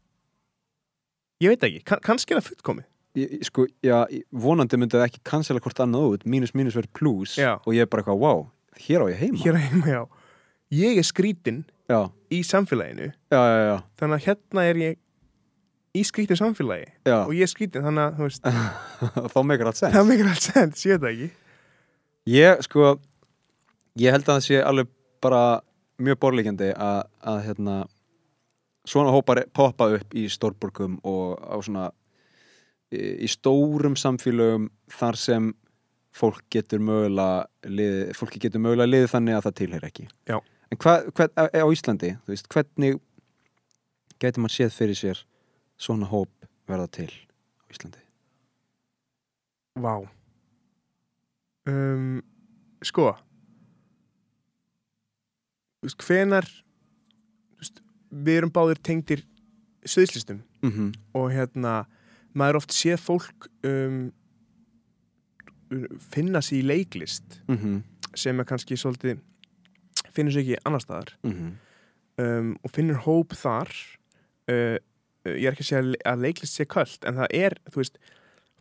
Ég 1.42 1.52
veit 1.54 1.64
ekki, 1.66 1.82
kann, 1.88 2.02
kannski 2.04 2.34
er 2.34 2.40
það 2.42 2.50
fullkomið. 2.52 2.88
Ég- 3.18 3.32
ég- 3.38 3.44
sko, 3.44 3.66
já, 3.84 4.06
ég- 4.10 4.24
vonandi 4.32 4.78
myndi 4.78 4.96
það 4.96 5.06
ekki 5.08 5.22
cancela 5.28 5.60
hvort 5.60 5.80
annað 5.84 6.06
út, 6.14 6.22
mínus 6.24 6.54
mínus 6.54 6.76
verið 6.78 6.92
plus 6.96 7.36
Já. 7.36 7.56
og 7.66 7.74
ég 7.74 7.82
er 7.82 7.86
bara 7.86 8.02
eitthvað, 8.02 8.18
wow, 8.22 8.50
hér 8.78 9.02
á 9.02 9.06
ég 9.12 9.18
heima. 9.20 9.38
Hér 9.42 9.58
heima 9.58 9.86
já. 9.86 10.02
Ég 10.72 10.96
er 10.98 11.02
skrítin 11.04 11.64
já, 11.90 12.10
í 12.30 12.40
samfélaginu. 12.42 13.12
Já, 13.30 13.82
þannig 13.98 14.16
að 14.16 14.24
hérna 14.26 14.64
er 14.70 14.74
ég 14.80 14.96
í 15.92 16.02
skrítin 16.08 16.38
samfélagi 16.40 16.88
já. 17.04 17.18
og 17.22 17.32
ég 17.36 17.50
skrítin 17.50 17.84
þannig 17.84 18.04
að 18.04 18.18
þú 18.18 18.28
veist 18.28 18.50
þá 19.34 19.40
meikar 19.48 19.70
allt 19.70 19.80
sens 19.80 19.96
það 19.96 20.10
meikir 20.10 20.30
allt 20.32 20.46
sens, 20.46 20.84
ég 20.86 21.00
veit 21.00 21.02
það 21.02 21.12
ekki 21.12 21.30
ég, 22.32 22.62
sko 22.68 22.92
ég 24.00 24.14
held 24.14 24.28
að 24.28 24.36
það 24.36 24.46
sé 24.46 24.62
alveg 24.62 24.92
bara 25.22 25.42
mjög 26.02 26.20
borlíkjandi 26.22 26.70
að, 26.74 27.02
að 27.20 27.42
hérna 27.46 27.80
svona 28.88 29.12
hópar 29.14 29.44
poppa 29.54 29.90
upp 29.98 30.14
í 30.18 30.26
stórborgum 30.32 30.96
og 31.06 31.36
á 31.38 31.56
svona 31.62 31.90
í 32.92 33.28
stórum 33.30 33.94
samfélögum 33.96 34.68
þar 34.92 35.18
sem 35.20 35.52
fólk 36.12 36.42
getur 36.52 36.82
mögulega 36.84 37.46
liði, 37.68 38.12
fólki 38.16 38.40
getur 38.42 38.60
mögulega 38.60 38.90
liðið 38.90 39.12
þannig 39.14 39.36
að 39.36 39.46
það 39.46 39.58
tilheyr 39.60 39.86
ekki 39.88 40.08
Já. 40.28 40.38
en 40.40 40.80
hvað 40.82 41.06
hva, 41.16 41.28
á 41.48 41.66
Íslandi, 41.72 42.14
þú 42.24 42.34
veist, 42.34 42.50
hvernig 42.52 42.98
getur 44.20 44.44
maður 44.44 44.56
séð 44.58 44.74
fyrir 44.76 44.98
sér 44.98 45.22
svona 45.82 46.06
hóp 46.10 46.46
verða 46.70 46.88
til 46.94 47.10
á 47.10 47.64
Íslandi? 47.72 48.02
Vá. 49.82 49.96
Um, 51.66 52.22
Sko. 52.82 53.12
Hvenar 55.82 56.46
Við 58.12 58.36
erum 58.36 58.50
báðir 58.52 58.78
tengdir 58.84 59.22
Suðslistum 59.88 60.42
mm 60.62 60.92
og 61.18 61.30
hérna 61.32 61.86
maður 62.38 62.60
oft 62.60 62.72
séð 62.72 63.00
fólk 63.02 63.48
um, 63.66 64.12
finna 65.98 66.40
sér 66.44 66.60
í 66.60 66.66
leiklist 66.66 67.40
mm 67.48 67.56
-hmm. 67.56 67.82
sem 68.14 68.40
er 68.40 68.44
kannski 68.44 68.76
svolítið 68.76 69.18
finnur 70.12 70.32
sér 70.32 70.42
ekki 70.44 70.62
annar 70.64 70.80
staðar. 70.80 71.16
Mm 71.22 71.58
um, 72.16 72.56
og 72.62 72.70
finnur 72.70 73.00
hóp 73.06 73.34
þar 73.34 73.70
uh, 74.50 74.76
uh, 74.76 74.78
ég 75.30 75.46
er 75.46 75.54
ekki 75.54 75.66
að 75.66 75.70
segja 75.70 76.12
að 76.12 76.24
leiklist 76.26 76.58
sé 76.58 76.66
köld 76.70 77.08
en 77.08 77.20
það 77.20 77.36
er, 77.38 77.58
þú 77.70 77.82
veist 77.82 77.98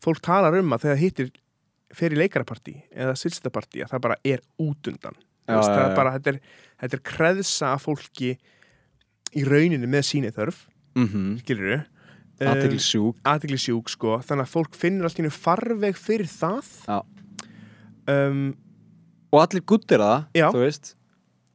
fólk 0.02 0.22
talar 0.26 0.58
um 0.60 0.76
að 0.76 0.88
þegar 0.88 1.02
hittir 1.02 1.32
fer 1.96 2.16
í 2.16 2.20
leikarapartí 2.22 2.76
eða 2.92 3.18
svilstapartí 3.20 3.84
að 3.84 3.94
það 3.96 4.06
bara 4.08 4.20
er 4.24 4.44
útundan 4.62 5.18
Já, 5.50 5.58
veist, 5.58 5.72
já, 5.72 5.76
það 5.76 5.82
já. 5.82 5.88
er 5.90 5.96
bara, 5.98 6.12
þetta 6.18 6.32
er, 6.32 6.42
þetta 6.84 6.98
er 6.98 7.06
kreðsa 7.12 7.72
fólki 7.82 8.36
í 9.32 9.48
rauninni 9.48 9.90
með 9.90 10.06
síni 10.08 10.32
þörf 10.32 10.68
mm 10.96 11.08
-hmm. 11.08 11.34
skilur 11.42 11.72
við 11.72 11.82
aðtegli 12.50 12.80
sjúk. 12.82 13.20
aðtegli 13.28 13.60
sjúk 13.62 13.92
sko. 13.92 14.18
Þannig 14.26 14.48
að 14.48 14.54
fólk 14.56 14.78
finnur 14.78 15.08
allt 15.08 15.20
í 15.20 15.24
hennu 15.24 15.34
farveg 15.36 16.00
fyrir 16.00 16.30
það. 16.30 16.72
Um, 18.10 18.42
og 19.32 19.44
allir 19.44 19.66
guttir 19.68 20.02
það, 20.02 20.26
þú 20.34 20.64
veist. 20.64 20.94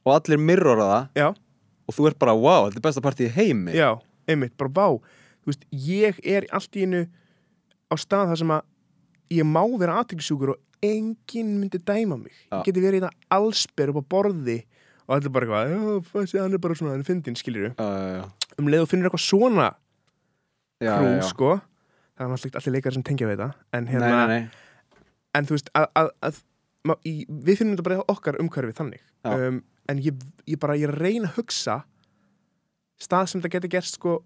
Og 0.07 0.13
allir 0.15 0.41
mirrora 0.41 0.89
það. 1.15 1.41
Og 1.87 1.95
þú 1.95 2.09
ert 2.09 2.19
bara, 2.19 2.35
wow, 2.35 2.67
þetta 2.67 2.81
er 2.81 2.85
besta 2.87 3.03
partí 3.03 3.27
í 3.27 3.31
heimi. 3.31 3.75
Já, 3.77 3.95
einmitt, 4.27 4.55
bara 4.59 4.73
vá 4.73 4.87
veist, 5.47 5.63
ég 5.71 6.19
er 6.27 6.47
allt 6.55 6.75
í 6.75 6.85
hennu 6.85 7.05
á 7.87 7.95
stað 7.99 8.33
þar 8.33 8.41
sem 8.41 8.55
að 8.57 9.37
ég 9.37 9.47
má 9.47 9.61
vera 9.79 9.99
aðtegli 10.01 10.25
sjúkur 10.27 10.55
og 10.55 10.63
enginn 10.83 11.55
myndi 11.61 11.79
dæma 11.81 12.19
mig 12.19 12.35
Já. 12.35 12.59
ég 12.59 12.67
geti 12.67 12.83
verið 12.83 13.01
í 13.01 13.05
það 13.05 13.37
allsber 13.37 13.93
upp 13.93 14.01
á 14.03 14.09
borði 14.15 14.57
og 15.07 15.15
allir 15.15 15.33
bara 15.33 15.47
eitthvað, 15.47 16.35
hann 16.35 16.57
er 16.57 16.61
bara 16.63 16.75
svona 16.77 16.93
hann 16.93 17.03
er 17.03 17.07
fyndin, 17.07 17.37
já, 17.39 17.87
já. 18.19 18.23
um 18.59 18.67
leið 18.67 18.83
og 18.83 18.91
finnur 18.91 19.07
eitthvað 19.07 19.23
svona 19.23 19.67
já, 20.83 20.93
krú, 20.93 21.07
já, 21.07 21.15
já. 21.15 21.27
sko 21.31 21.51
það 22.17 22.35
er 22.35 22.47
ekki 22.49 22.59
allir 22.59 22.75
leikar 22.75 22.97
sem 22.97 23.05
tengja 23.07 23.29
við 23.29 23.39
þetta 23.39 23.77
en 23.77 23.89
hérna, 23.91 24.11
nei, 24.11 24.27
nei, 24.27 24.39
nei. 24.43 25.01
en 25.37 25.47
þú 25.47 25.57
veist 25.57 25.71
að, 25.77 25.87
að, 26.01 26.11
að, 26.27 26.39
í, 27.07 27.13
við 27.29 27.61
finnum 27.61 27.75
þetta 27.75 27.87
bara 27.87 28.07
okkar 28.13 28.39
umhverfi 28.43 28.77
þannig 28.77 29.03
um, 29.31 29.61
en 29.87 30.01
ég, 30.03 30.25
ég 30.49 30.59
bara, 30.61 30.77
ég 30.79 30.91
reyna 30.93 31.31
að 31.31 31.39
hugsa 31.39 31.81
stað 33.01 33.29
sem 33.29 33.41
þetta 33.41 33.53
getur 33.57 33.73
gerst 33.77 33.99
sko 33.99 34.17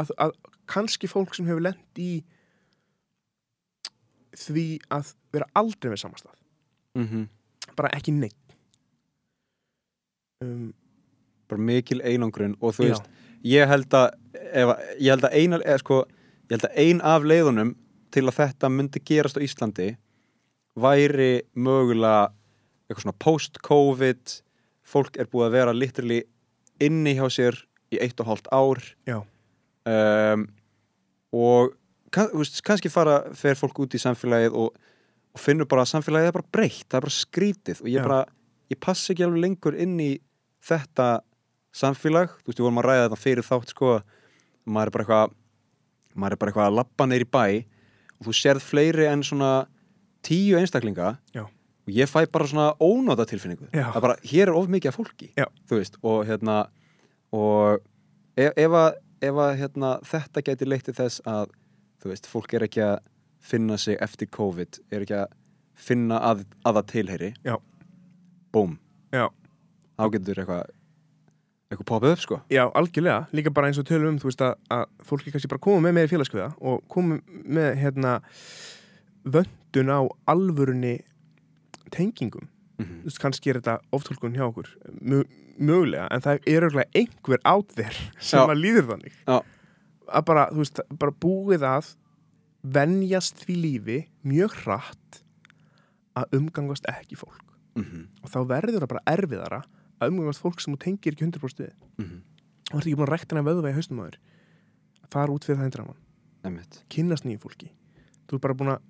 að, 0.00 0.10
að 0.18 0.34
kannski 0.70 1.10
fólk 1.10 1.36
sem 1.36 1.46
hefur 1.46 1.62
lent 1.68 2.00
í 2.00 2.24
því 4.34 4.66
að 4.94 5.14
vera 5.34 5.50
aldrei 5.54 5.92
með 5.92 6.04
samastað 6.06 6.40
Mm 6.94 7.26
bara 7.74 7.90
ekki 7.96 8.12
neitt. 8.14 8.56
Um, 10.44 10.72
bara 11.48 11.60
mikil 11.60 12.00
einangrun 12.04 12.56
og 12.60 12.76
þú 12.76 12.88
Já. 12.88 12.90
veist, 12.92 13.08
ég 13.46 13.70
held 13.70 13.96
að 13.96 14.06
ef, 14.34 14.72
ég 15.00 15.10
held 15.14 15.26
að 15.28 15.36
ein, 15.40 15.56
eða, 15.58 15.78
sko, 15.82 16.00
ég 16.50 16.56
held 16.56 16.66
að 16.68 16.78
ein 16.84 17.02
af 17.14 17.26
leiðunum 17.26 17.74
til 18.14 18.24
að 18.28 18.38
þetta 18.40 18.70
myndi 18.70 19.02
gerast 19.04 19.38
á 19.40 19.44
Íslandi 19.44 19.88
væri 20.78 21.32
mögulega 21.54 22.28
eitthvað 22.84 23.04
svona 23.06 23.22
post-covid 23.24 24.36
fólk 24.84 25.18
er 25.18 25.30
búið 25.32 25.48
að 25.48 25.56
vera 25.56 25.76
literally 25.76 26.20
inni 26.82 27.14
hjá 27.18 27.26
sér 27.30 27.58
í 27.94 28.00
eitt 28.02 28.20
og 28.20 28.30
hálft 28.30 28.48
ár. 28.54 28.80
Um, 29.84 30.46
og 31.34 31.74
kann, 32.14 32.30
veist, 32.32 32.62
kannski 32.64 32.90
fara 32.92 33.20
fer 33.36 33.58
fólk 33.58 33.84
út 33.84 33.94
í 33.94 34.00
samfélagið 34.00 34.56
og, 34.58 34.74
og 35.34 35.42
finnur 35.42 35.68
bara 35.70 35.84
að 35.84 35.92
samfélagið 35.94 36.30
er 36.30 36.36
bara 36.38 36.52
breytt, 36.56 36.86
það 36.88 36.98
er 37.00 37.06
bara 37.06 37.18
skrítið 37.18 37.82
og 37.82 37.90
ég 37.92 38.06
bara, 38.08 38.20
ég 38.72 38.80
passi 38.80 39.12
ekki 39.12 39.26
alveg 39.26 39.44
lengur 39.44 39.76
inn 39.76 39.96
í 40.00 40.10
þetta 40.64 41.08
samfélag, 41.74 42.36
þú 42.40 42.50
veist, 42.52 42.60
við 42.60 42.66
vorum 42.68 42.82
að 42.82 42.88
ræða 42.88 43.06
þetta 43.08 43.20
fyrir 43.20 43.46
þátt 43.46 43.74
sko, 43.74 43.94
maður 44.64 44.90
er 44.90 44.94
bara 44.94 45.04
eitthvað 45.04 45.34
maður 46.14 46.36
er 46.36 46.40
bara 46.40 46.52
eitthvað 46.52 46.68
að 46.70 46.76
labba 46.78 47.06
neyri 47.10 47.26
bæ 47.26 47.44
og 48.14 48.28
þú 48.28 48.34
sérð 48.38 48.62
fleiri 48.62 49.08
en 49.10 49.24
svona 49.26 49.52
tíu 50.24 50.56
einstaklinga 50.60 51.16
Já. 51.34 51.44
Og 51.84 51.92
ég 51.92 52.08
fæ 52.08 52.24
bara 52.32 52.48
svona 52.48 52.68
ónóta 52.80 53.26
tilfinningu. 53.28 53.68
Já. 53.72 53.90
það 53.92 53.96
er 53.96 54.06
bara, 54.06 54.16
hér 54.24 54.48
er 54.48 54.56
of 54.58 54.68
mikið 54.72 54.88
af 54.92 54.98
fólki 54.98 55.30
Já. 55.36 55.46
þú 55.68 55.80
veist, 55.80 55.98
og 56.02 56.26
hérna 56.28 56.58
og 57.32 57.80
ef, 58.36 58.52
ef 58.56 58.76
að, 58.80 59.00
ef 59.22 59.40
að 59.46 59.56
hérna, 59.60 59.90
þetta 60.04 60.44
gæti 60.48 60.68
leitt 60.68 60.88
til 60.88 60.96
þess 60.96 61.24
að 61.28 61.50
þú 62.02 62.12
veist, 62.12 62.30
fólk 62.30 62.54
er 62.54 62.66
ekki 62.68 62.84
að 62.84 62.96
finna 63.44 63.76
sig 63.78 63.98
eftir 64.00 64.30
COVID, 64.32 64.80
er 64.90 65.04
ekki 65.04 65.18
að 65.18 65.34
finna 65.74 66.20
að, 66.22 66.46
að 66.64 66.78
það 66.78 66.90
tilheyri 66.92 67.30
búm, 68.54 68.78
þá 69.12 70.04
getur 70.14 70.40
eitthvað 70.40 70.72
eitthvað 71.74 71.88
popið 71.88 72.14
upp 72.14 72.22
sko. 72.22 72.38
Já, 72.52 72.62
algjörlega, 72.76 73.24
líka 73.34 73.52
bara 73.54 73.70
eins 73.70 73.80
og 73.80 73.86
tölum 73.88 74.14
um 74.14 74.20
þú 74.22 74.30
veist 74.30 74.44
að, 74.44 74.54
að 74.72 74.84
fólki 75.08 75.32
kannski 75.34 75.50
bara 75.50 75.64
koma 75.64 75.82
með 75.86 75.96
meiri 75.98 76.12
félagskviða 76.12 76.50
og 76.60 76.84
koma 76.92 77.18
með 77.26 77.70
hérna 77.80 78.14
vöndun 79.24 79.90
á 79.90 80.00
alvörunni 80.30 80.98
tengingum. 81.90 82.48
Mm 82.78 83.00
þú 83.04 83.04
veist, 83.04 83.20
kannski 83.22 83.50
er 83.50 83.60
þetta 83.60 83.78
oftólkun 83.92 84.34
hjá 84.34 84.48
okkur 84.48 84.68
mö- 85.00 85.28
mögulega, 85.58 86.08
en 86.10 86.20
það 86.20 86.40
er 86.46 86.64
örgulega 86.66 86.90
einhver 86.94 87.38
át 87.44 87.68
þér 87.76 87.94
sem 88.18 88.40
Já. 88.40 88.46
að 88.48 88.58
líður 88.58 88.88
þannig. 88.88 89.12
Já. 89.28 89.40
að 90.08 90.24
bara, 90.24 90.46
þú 90.50 90.56
veist, 90.56 90.80
bara 90.98 91.12
búið 91.12 91.62
að 91.62 91.94
venjast 92.62 93.44
því 93.44 93.54
lífi 93.62 93.98
mjög 94.24 94.56
hratt 94.64 95.22
að 96.16 96.24
umgangast 96.38 96.86
ekki 96.88 97.16
fólk. 97.16 97.40
-hmm. 97.74 98.06
og 98.22 98.30
þá 98.30 98.38
verður 98.46 98.80
það 98.80 98.88
bara 98.88 99.06
erfiðara 99.06 99.62
að 100.00 100.08
umgangast 100.10 100.40
fólk 100.40 100.60
sem 100.60 100.74
þú 100.74 100.78
tengir 100.78 101.12
ekki 101.12 101.24
100% 101.26 101.58
við. 101.58 101.72
Mm 101.98 102.22
og 102.72 102.80
ertu 102.80 102.88
ekki 102.90 102.96
búin 102.96 103.06
að 103.08 103.12
rekta 103.12 103.36
hana 103.36 103.46
vöðva 103.50 103.70
í 103.70 103.74
haustum 103.76 104.00
á 104.00 104.04
þér. 104.08 104.16
Að 105.04 105.10
fara 105.12 105.32
út 105.34 105.44
fyrir 105.44 105.58
það 105.58 105.66
hindraman 105.68 105.96
Einmitt. 106.44 106.84
kynnast 106.88 107.24
nýju 107.24 107.38
fólki. 107.38 107.68
Þú 108.26 108.34
er 108.34 108.40
bara 108.40 108.54
búin 108.54 108.72
að 108.72 108.80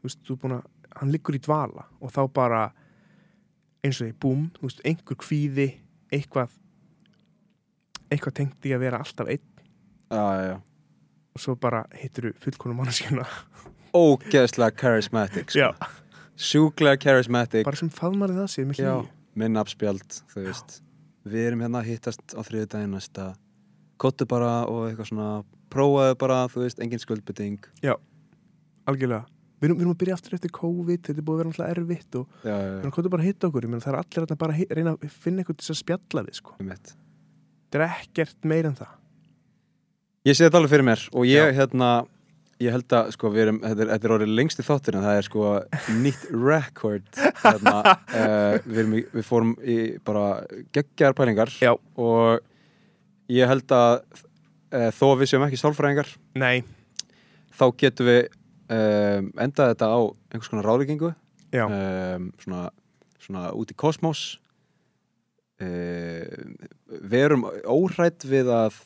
þú 0.00 0.08
veist, 0.08 0.20
þú 0.24 0.32
er 0.32 0.40
búin 0.40 0.54
að, 0.56 0.64
hann 0.98 1.12
liggur 1.12 1.36
í 1.36 1.42
dvala 1.42 1.86
og 2.00 2.12
þá 2.14 2.22
bara 2.34 2.62
eins 3.84 4.00
og 4.00 4.08
því, 4.08 4.14
búm, 4.20 4.48
þú 4.56 4.66
veist, 4.66 4.82
einhver 4.84 5.18
kvíði 5.20 5.68
eitthvað 6.12 6.56
eitthvað 8.10 8.36
tengt 8.40 8.66
í 8.66 8.74
að 8.74 8.82
vera 8.82 9.00
alltaf 9.00 9.30
einn. 9.30 9.46
Já, 10.10 10.20
já, 10.20 10.42
já. 10.50 10.56
Og 11.30 11.42
svo 11.44 11.54
bara 11.62 11.84
hittur 11.94 12.30
þú 12.30 12.32
fullkonum 12.44 12.80
manneskjuna. 12.82 13.26
Ógeðslega 13.94 14.74
charismatic 14.80 15.54
sko. 15.54 15.70
Sjúklega 16.40 16.98
charismatic. 17.04 17.64
Bara 17.68 17.78
sem 17.78 17.92
faðmarið 17.94 18.42
það 18.42 18.50
sér 18.50 18.66
Já, 18.66 18.74
hlýju. 18.74 19.08
minn 19.38 19.60
afspjald, 19.60 20.18
þú 20.32 20.44
veist. 20.48 20.80
Við 21.30 21.46
erum 21.50 21.62
hérna 21.62 21.82
að 21.82 21.92
hittast 21.92 22.34
á 22.34 22.40
þriðu 22.42 22.68
daginn 22.74 22.94
næsta. 22.96 23.30
Kottu 24.00 24.26
bara 24.26 24.64
og 24.66 24.88
eitthvað 24.88 25.10
svona 25.12 25.30
Prófaðu 25.70 26.16
bara, 26.18 26.44
þú 26.50 26.64
veist, 26.64 26.80
engin 26.82 26.98
skuldbytting 26.98 27.66
algjörlega 28.90 29.22
við 29.60 29.68
erum, 29.68 29.76
við 29.76 29.84
erum 29.84 29.94
að 29.94 30.00
byrja 30.02 30.16
aftur 30.16 30.36
eftir 30.38 30.54
COVID 30.56 31.02
þetta 31.08 31.20
er 31.20 31.26
búið 31.26 31.36
að 31.36 31.42
vera 31.42 31.52
alltaf 31.52 31.74
erfitt 31.74 32.20
og 32.20 32.46
Já, 32.46 32.54
já, 32.54 32.70
erum 32.80 32.94
hvað 32.96 33.10
bara 33.12 33.22
að 33.24 33.28
hitta 33.28 33.50
okkur 33.50 33.68
meina, 33.68 33.84
það 33.84 33.92
er 33.92 34.00
allir 34.00 34.26
að 34.26 34.40
bara 34.40 34.56
að 34.56 34.78
reyna 34.78 34.94
að 34.94 35.18
finna 35.20 35.42
eitthvað 35.42 35.58
til 35.60 35.66
þess 35.66 35.74
að 35.76 35.82
spjalla 35.82 36.24
við 36.26 36.40
sko. 36.40 36.56
þetta 36.60 37.80
er 37.80 37.86
ekkert 37.90 38.50
meir 38.52 38.70
en 38.70 38.80
það 38.80 38.96
Ég 40.28 40.36
sé 40.36 40.44
þetta 40.44 40.58
alveg 40.60 40.72
fyrir 40.74 40.84
mér 40.84 41.04
og 41.16 41.28
ég, 41.28 41.46
Já. 41.48 41.56
hérna 41.56 41.90
Ég 42.60 42.74
held 42.74 42.92
að, 42.92 43.06
sko, 43.14 43.30
við 43.32 43.46
erum, 43.46 43.58
þetta 43.64 43.80
er, 43.86 43.90
þetta 43.94 44.06
er 44.06 44.12
orðið 44.18 44.32
lengst 44.36 44.58
í 44.60 44.64
þáttur 44.66 44.96
en 44.98 45.04
það 45.06 45.18
er 45.18 45.26
sko 45.30 45.44
nýtt 46.02 46.24
record 46.28 47.20
hérna, 47.40 47.76
uh, 47.88 48.56
við, 48.66 48.80
erum 48.82 48.96
við 48.98 49.24
fórum 49.24 49.54
í 49.64 49.76
bara 50.04 50.24
geggjar 50.76 51.16
pælingar 51.16 51.52
Já. 51.56 51.70
og 51.96 52.44
ég 53.32 53.48
held 53.48 53.72
að 53.72 53.94
uh, 54.76 54.90
þó 54.92 55.06
við 55.22 55.30
séum 55.32 55.46
ekki 55.46 55.60
sálfræðingar 55.62 56.12
nei, 56.42 56.60
þá 57.56 57.64
getum 57.80 58.10
við 58.10 58.20
um, 58.70 59.32
endað 59.40 59.74
þetta 59.74 59.90
á 59.90 60.00
einhvers 60.30 60.52
konar 60.52 60.68
ráðvíkingu 60.68 61.10
já, 61.50 61.64
um, 61.66 62.30
svona, 62.42 62.68
svona 63.22 63.48
út 63.58 63.72
í 63.72 63.78
kosmos 63.78 64.24
um, 65.60 66.54
við 66.88 67.18
erum 67.24 67.48
óhrætt 67.66 68.26
við 68.28 68.52
að 68.54 68.80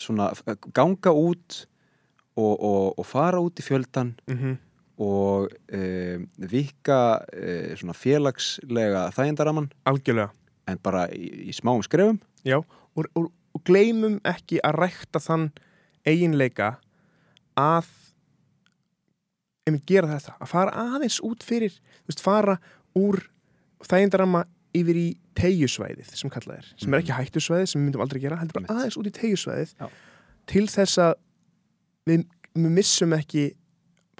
svona 0.00 0.30
ganga 0.72 1.12
út 1.12 1.64
og, 2.38 2.54
og, 2.56 2.98
og 2.98 3.06
fara 3.06 3.40
út 3.42 3.60
í 3.60 3.64
fjöldan 3.64 4.14
mhm. 4.30 4.56
og 5.00 5.50
um, 5.76 6.26
vika 6.52 7.00
um, 7.20 7.76
svona 7.80 7.96
félagslega 7.96 9.08
þægindaraman 9.16 9.70
algjörlega. 9.88 10.30
En 10.68 10.78
bara 10.78 11.08
í, 11.10 11.50
í 11.50 11.52
smáum 11.56 11.82
skrefum. 11.82 12.20
Já, 12.46 12.60
og, 12.60 13.08
og, 13.18 13.30
og 13.56 13.62
gleymum 13.66 14.20
ekki 14.28 14.60
að 14.62 14.76
rækta 14.84 15.22
þann 15.22 15.48
eiginleika 16.06 16.76
að 17.58 17.88
einmitt 19.68 19.86
gera 19.88 20.10
þetta, 20.14 20.36
að 20.40 20.50
fara 20.50 20.86
aðeins 20.86 21.18
út 21.26 21.44
fyrir, 21.46 21.74
veist, 22.08 22.22
fara 22.24 22.56
úr 22.98 23.22
þægindarama 23.86 24.44
yfir 24.76 24.98
í 24.98 25.06
tegjusvæðið 25.38 26.12
sem 26.18 26.32
kallað 26.32 26.60
er, 26.60 26.68
sem 26.80 26.94
er 26.94 27.02
ekki 27.02 27.16
hættusvæðið 27.16 27.70
sem 27.70 27.80
við 27.80 27.86
myndum 27.88 28.04
aldrei 28.04 28.20
gera, 28.22 28.38
heldur 28.40 28.60
bara 28.60 28.76
aðeins 28.76 28.98
út 29.00 29.08
í 29.10 29.14
tegjusvæðið 29.16 29.72
Já. 29.80 29.88
til 30.52 30.66
þess 30.70 31.00
að 31.06 31.14
við, 32.10 32.26
við 32.56 32.74
missum 32.78 33.16
ekki 33.16 33.46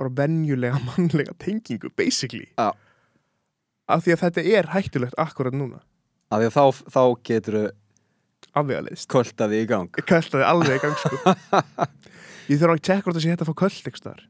bara 0.00 0.14
venjulega 0.22 0.80
mannlega 0.88 1.36
tengingu, 1.42 1.92
basically. 1.96 2.48
Já. 2.56 2.72
af 3.90 4.04
því 4.04 4.16
að 4.16 4.24
þetta 4.24 4.46
er 4.58 4.72
hættulegt 4.74 5.20
akkurat 5.20 5.56
núna, 5.56 5.82
af 6.30 6.42
því 6.42 6.50
að 6.50 6.58
þá, 6.58 6.82
þá 6.96 7.02
getur 7.30 7.58
við 7.60 7.70
afvegaleiðist 8.56 9.06
koltaði 9.12 9.62
í 9.62 9.66
gang. 9.70 10.02
Költaði 10.08 10.46
alveg 10.46 10.78
í 10.78 10.82
gang 10.82 10.96
sko. 10.98 11.18
Ég 12.50 12.58
þurfa 12.58 12.74
að 12.74 12.82
tjekka 12.82 13.04
hvort 13.04 13.18
það 13.18 13.22
sé 13.22 13.30
hægt 13.30 13.42
að 13.44 13.50
fá 13.50 13.58
köld 13.60 13.90
ekki 13.90 14.00
staðar 14.00 14.22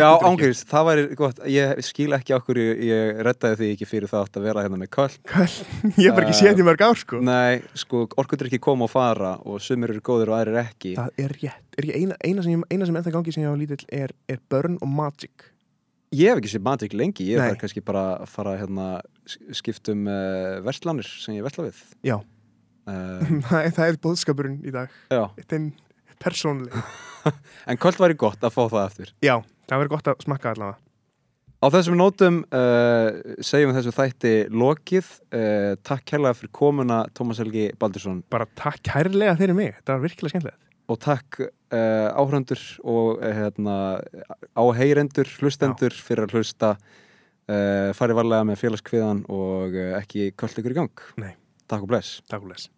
Já, 0.00 0.08
ángriðs, 0.30 0.62
það 0.70 0.86
væri 0.88 1.04
gott. 1.18 1.40
Ég 1.52 1.80
skil 1.86 2.08
ekki 2.16 2.34
okkur 2.36 2.60
ég, 2.60 2.80
ég 2.88 3.20
reddaði 3.26 3.58
því 3.60 3.68
ekki 3.74 3.88
fyrir 3.90 4.10
þátt 4.10 4.38
að 4.40 4.46
vera 4.48 4.64
hérna 4.64 4.80
með 4.80 4.90
köll. 4.96 5.12
Köld, 5.30 5.58
ég 6.04 6.16
bara 6.16 6.26
ekki 6.26 6.38
séð 6.40 6.56
því 6.58 6.66
mörg 6.70 6.84
ár 6.86 7.00
sko. 7.02 7.20
Nei, 7.26 7.60
sko, 7.82 8.02
orkundur 8.20 8.50
ekki 8.50 8.60
koma 8.64 8.88
og 8.88 8.92
fara 8.94 9.34
og 9.44 9.60
sumir 9.64 9.92
eru 9.94 10.02
góðir 10.10 10.32
og 10.32 10.38
aðrir 10.40 10.60
ekki. 10.64 10.94
Það 10.98 11.22
er 11.24 11.36
rétt, 11.38 11.78
er 11.82 11.90
eina, 12.00 12.18
eina 12.24 12.46
sem, 12.46 12.64
sem 12.70 13.00
ennþá 13.02 13.14
gangi 13.18 13.36
sem 13.36 13.44
ég 13.44 13.50
hafa 13.52 13.60
lítill 13.62 13.86
er, 14.02 14.16
er 14.30 14.42
Burn 14.52 14.80
og 14.80 14.92
Magic. 15.00 15.46
Ég 16.16 16.32
hef 16.32 16.40
ekki 16.40 16.54
séð 16.56 16.64
Magic 16.66 16.96
lengi, 16.98 17.28
ég 17.30 17.38
þarf 17.38 17.60
kannski 17.60 17.84
bara 17.86 18.06
að 18.24 18.32
fara 18.32 18.56
hérna, 18.58 18.88
skiptum 19.54 20.08
uh, 20.10 20.56
verslanir 20.66 21.06
sem 21.06 21.36
ég 21.36 21.46
versla 21.46 21.68
við. 21.68 21.84
Já. 22.08 22.16
uh, 22.18 23.30
það, 23.46 23.60
er- 23.60 23.76
það 23.76 24.00
bóðskapurinn 24.08 24.58
í 24.66 24.74
dag. 24.74 24.90
Já, 25.12 25.28
Þeim 25.52 25.70
persónlega 26.20 26.82
en 27.70 27.78
köll 27.80 27.96
væri 28.00 28.16
gott 28.18 28.42
að 28.44 28.54
fá 28.56 28.62
það 28.72 28.82
eftir. 28.88 29.12
Já, 29.24 29.36
það 29.70 29.82
verður 29.82 29.94
gott 29.96 30.10
að 30.10 30.24
smakka 30.26 30.54
allavega. 30.54 30.80
Á 31.60 31.66
þessum 31.68 31.98
nótum 32.00 32.38
uh, 32.56 33.36
segjum 33.44 33.70
við 33.70 33.76
þessu 33.76 33.92
þætti 33.92 34.32
lokið. 34.62 35.10
Uh, 35.28 35.74
Takk 35.84 36.06
kærlega 36.08 36.38
fyrir 36.38 36.52
komuna 36.56 37.02
Tómas 37.12 37.42
Helgi 37.42 37.66
Baldursson. 37.80 38.22
Bara 38.32 38.48
takk 38.56 38.80
kærlega 38.88 39.36
fyrir 39.36 39.56
mig, 39.58 39.74
þetta 39.76 39.96
var 39.96 40.06
virkilega 40.06 40.32
skemmtilegt. 40.32 40.72
Og 40.90 40.98
takk 41.04 41.42
uh, 41.44 42.08
áhrandur 42.16 42.64
og 42.88 43.20
hérna, 43.22 43.76
áheyrendur, 44.56 45.30
hlustendur 45.38 45.94
fyrir 45.94 46.26
að 46.26 46.40
hlusta. 46.40 46.74
Farið 47.50 48.14
varlega 48.14 48.46
með 48.46 48.60
félagskviðan 48.60 49.24
og 49.34 49.74
ekki 49.98 50.28
köll 50.38 50.54
ykkur 50.54 50.76
í 50.76 50.82
gang. 50.84 51.08
Nei. 51.18 51.32
Takk 51.66 51.82
og 51.82 51.90
bless. 51.90 52.20
Takk 52.30 52.44
og 52.44 52.52
bless 52.52 52.70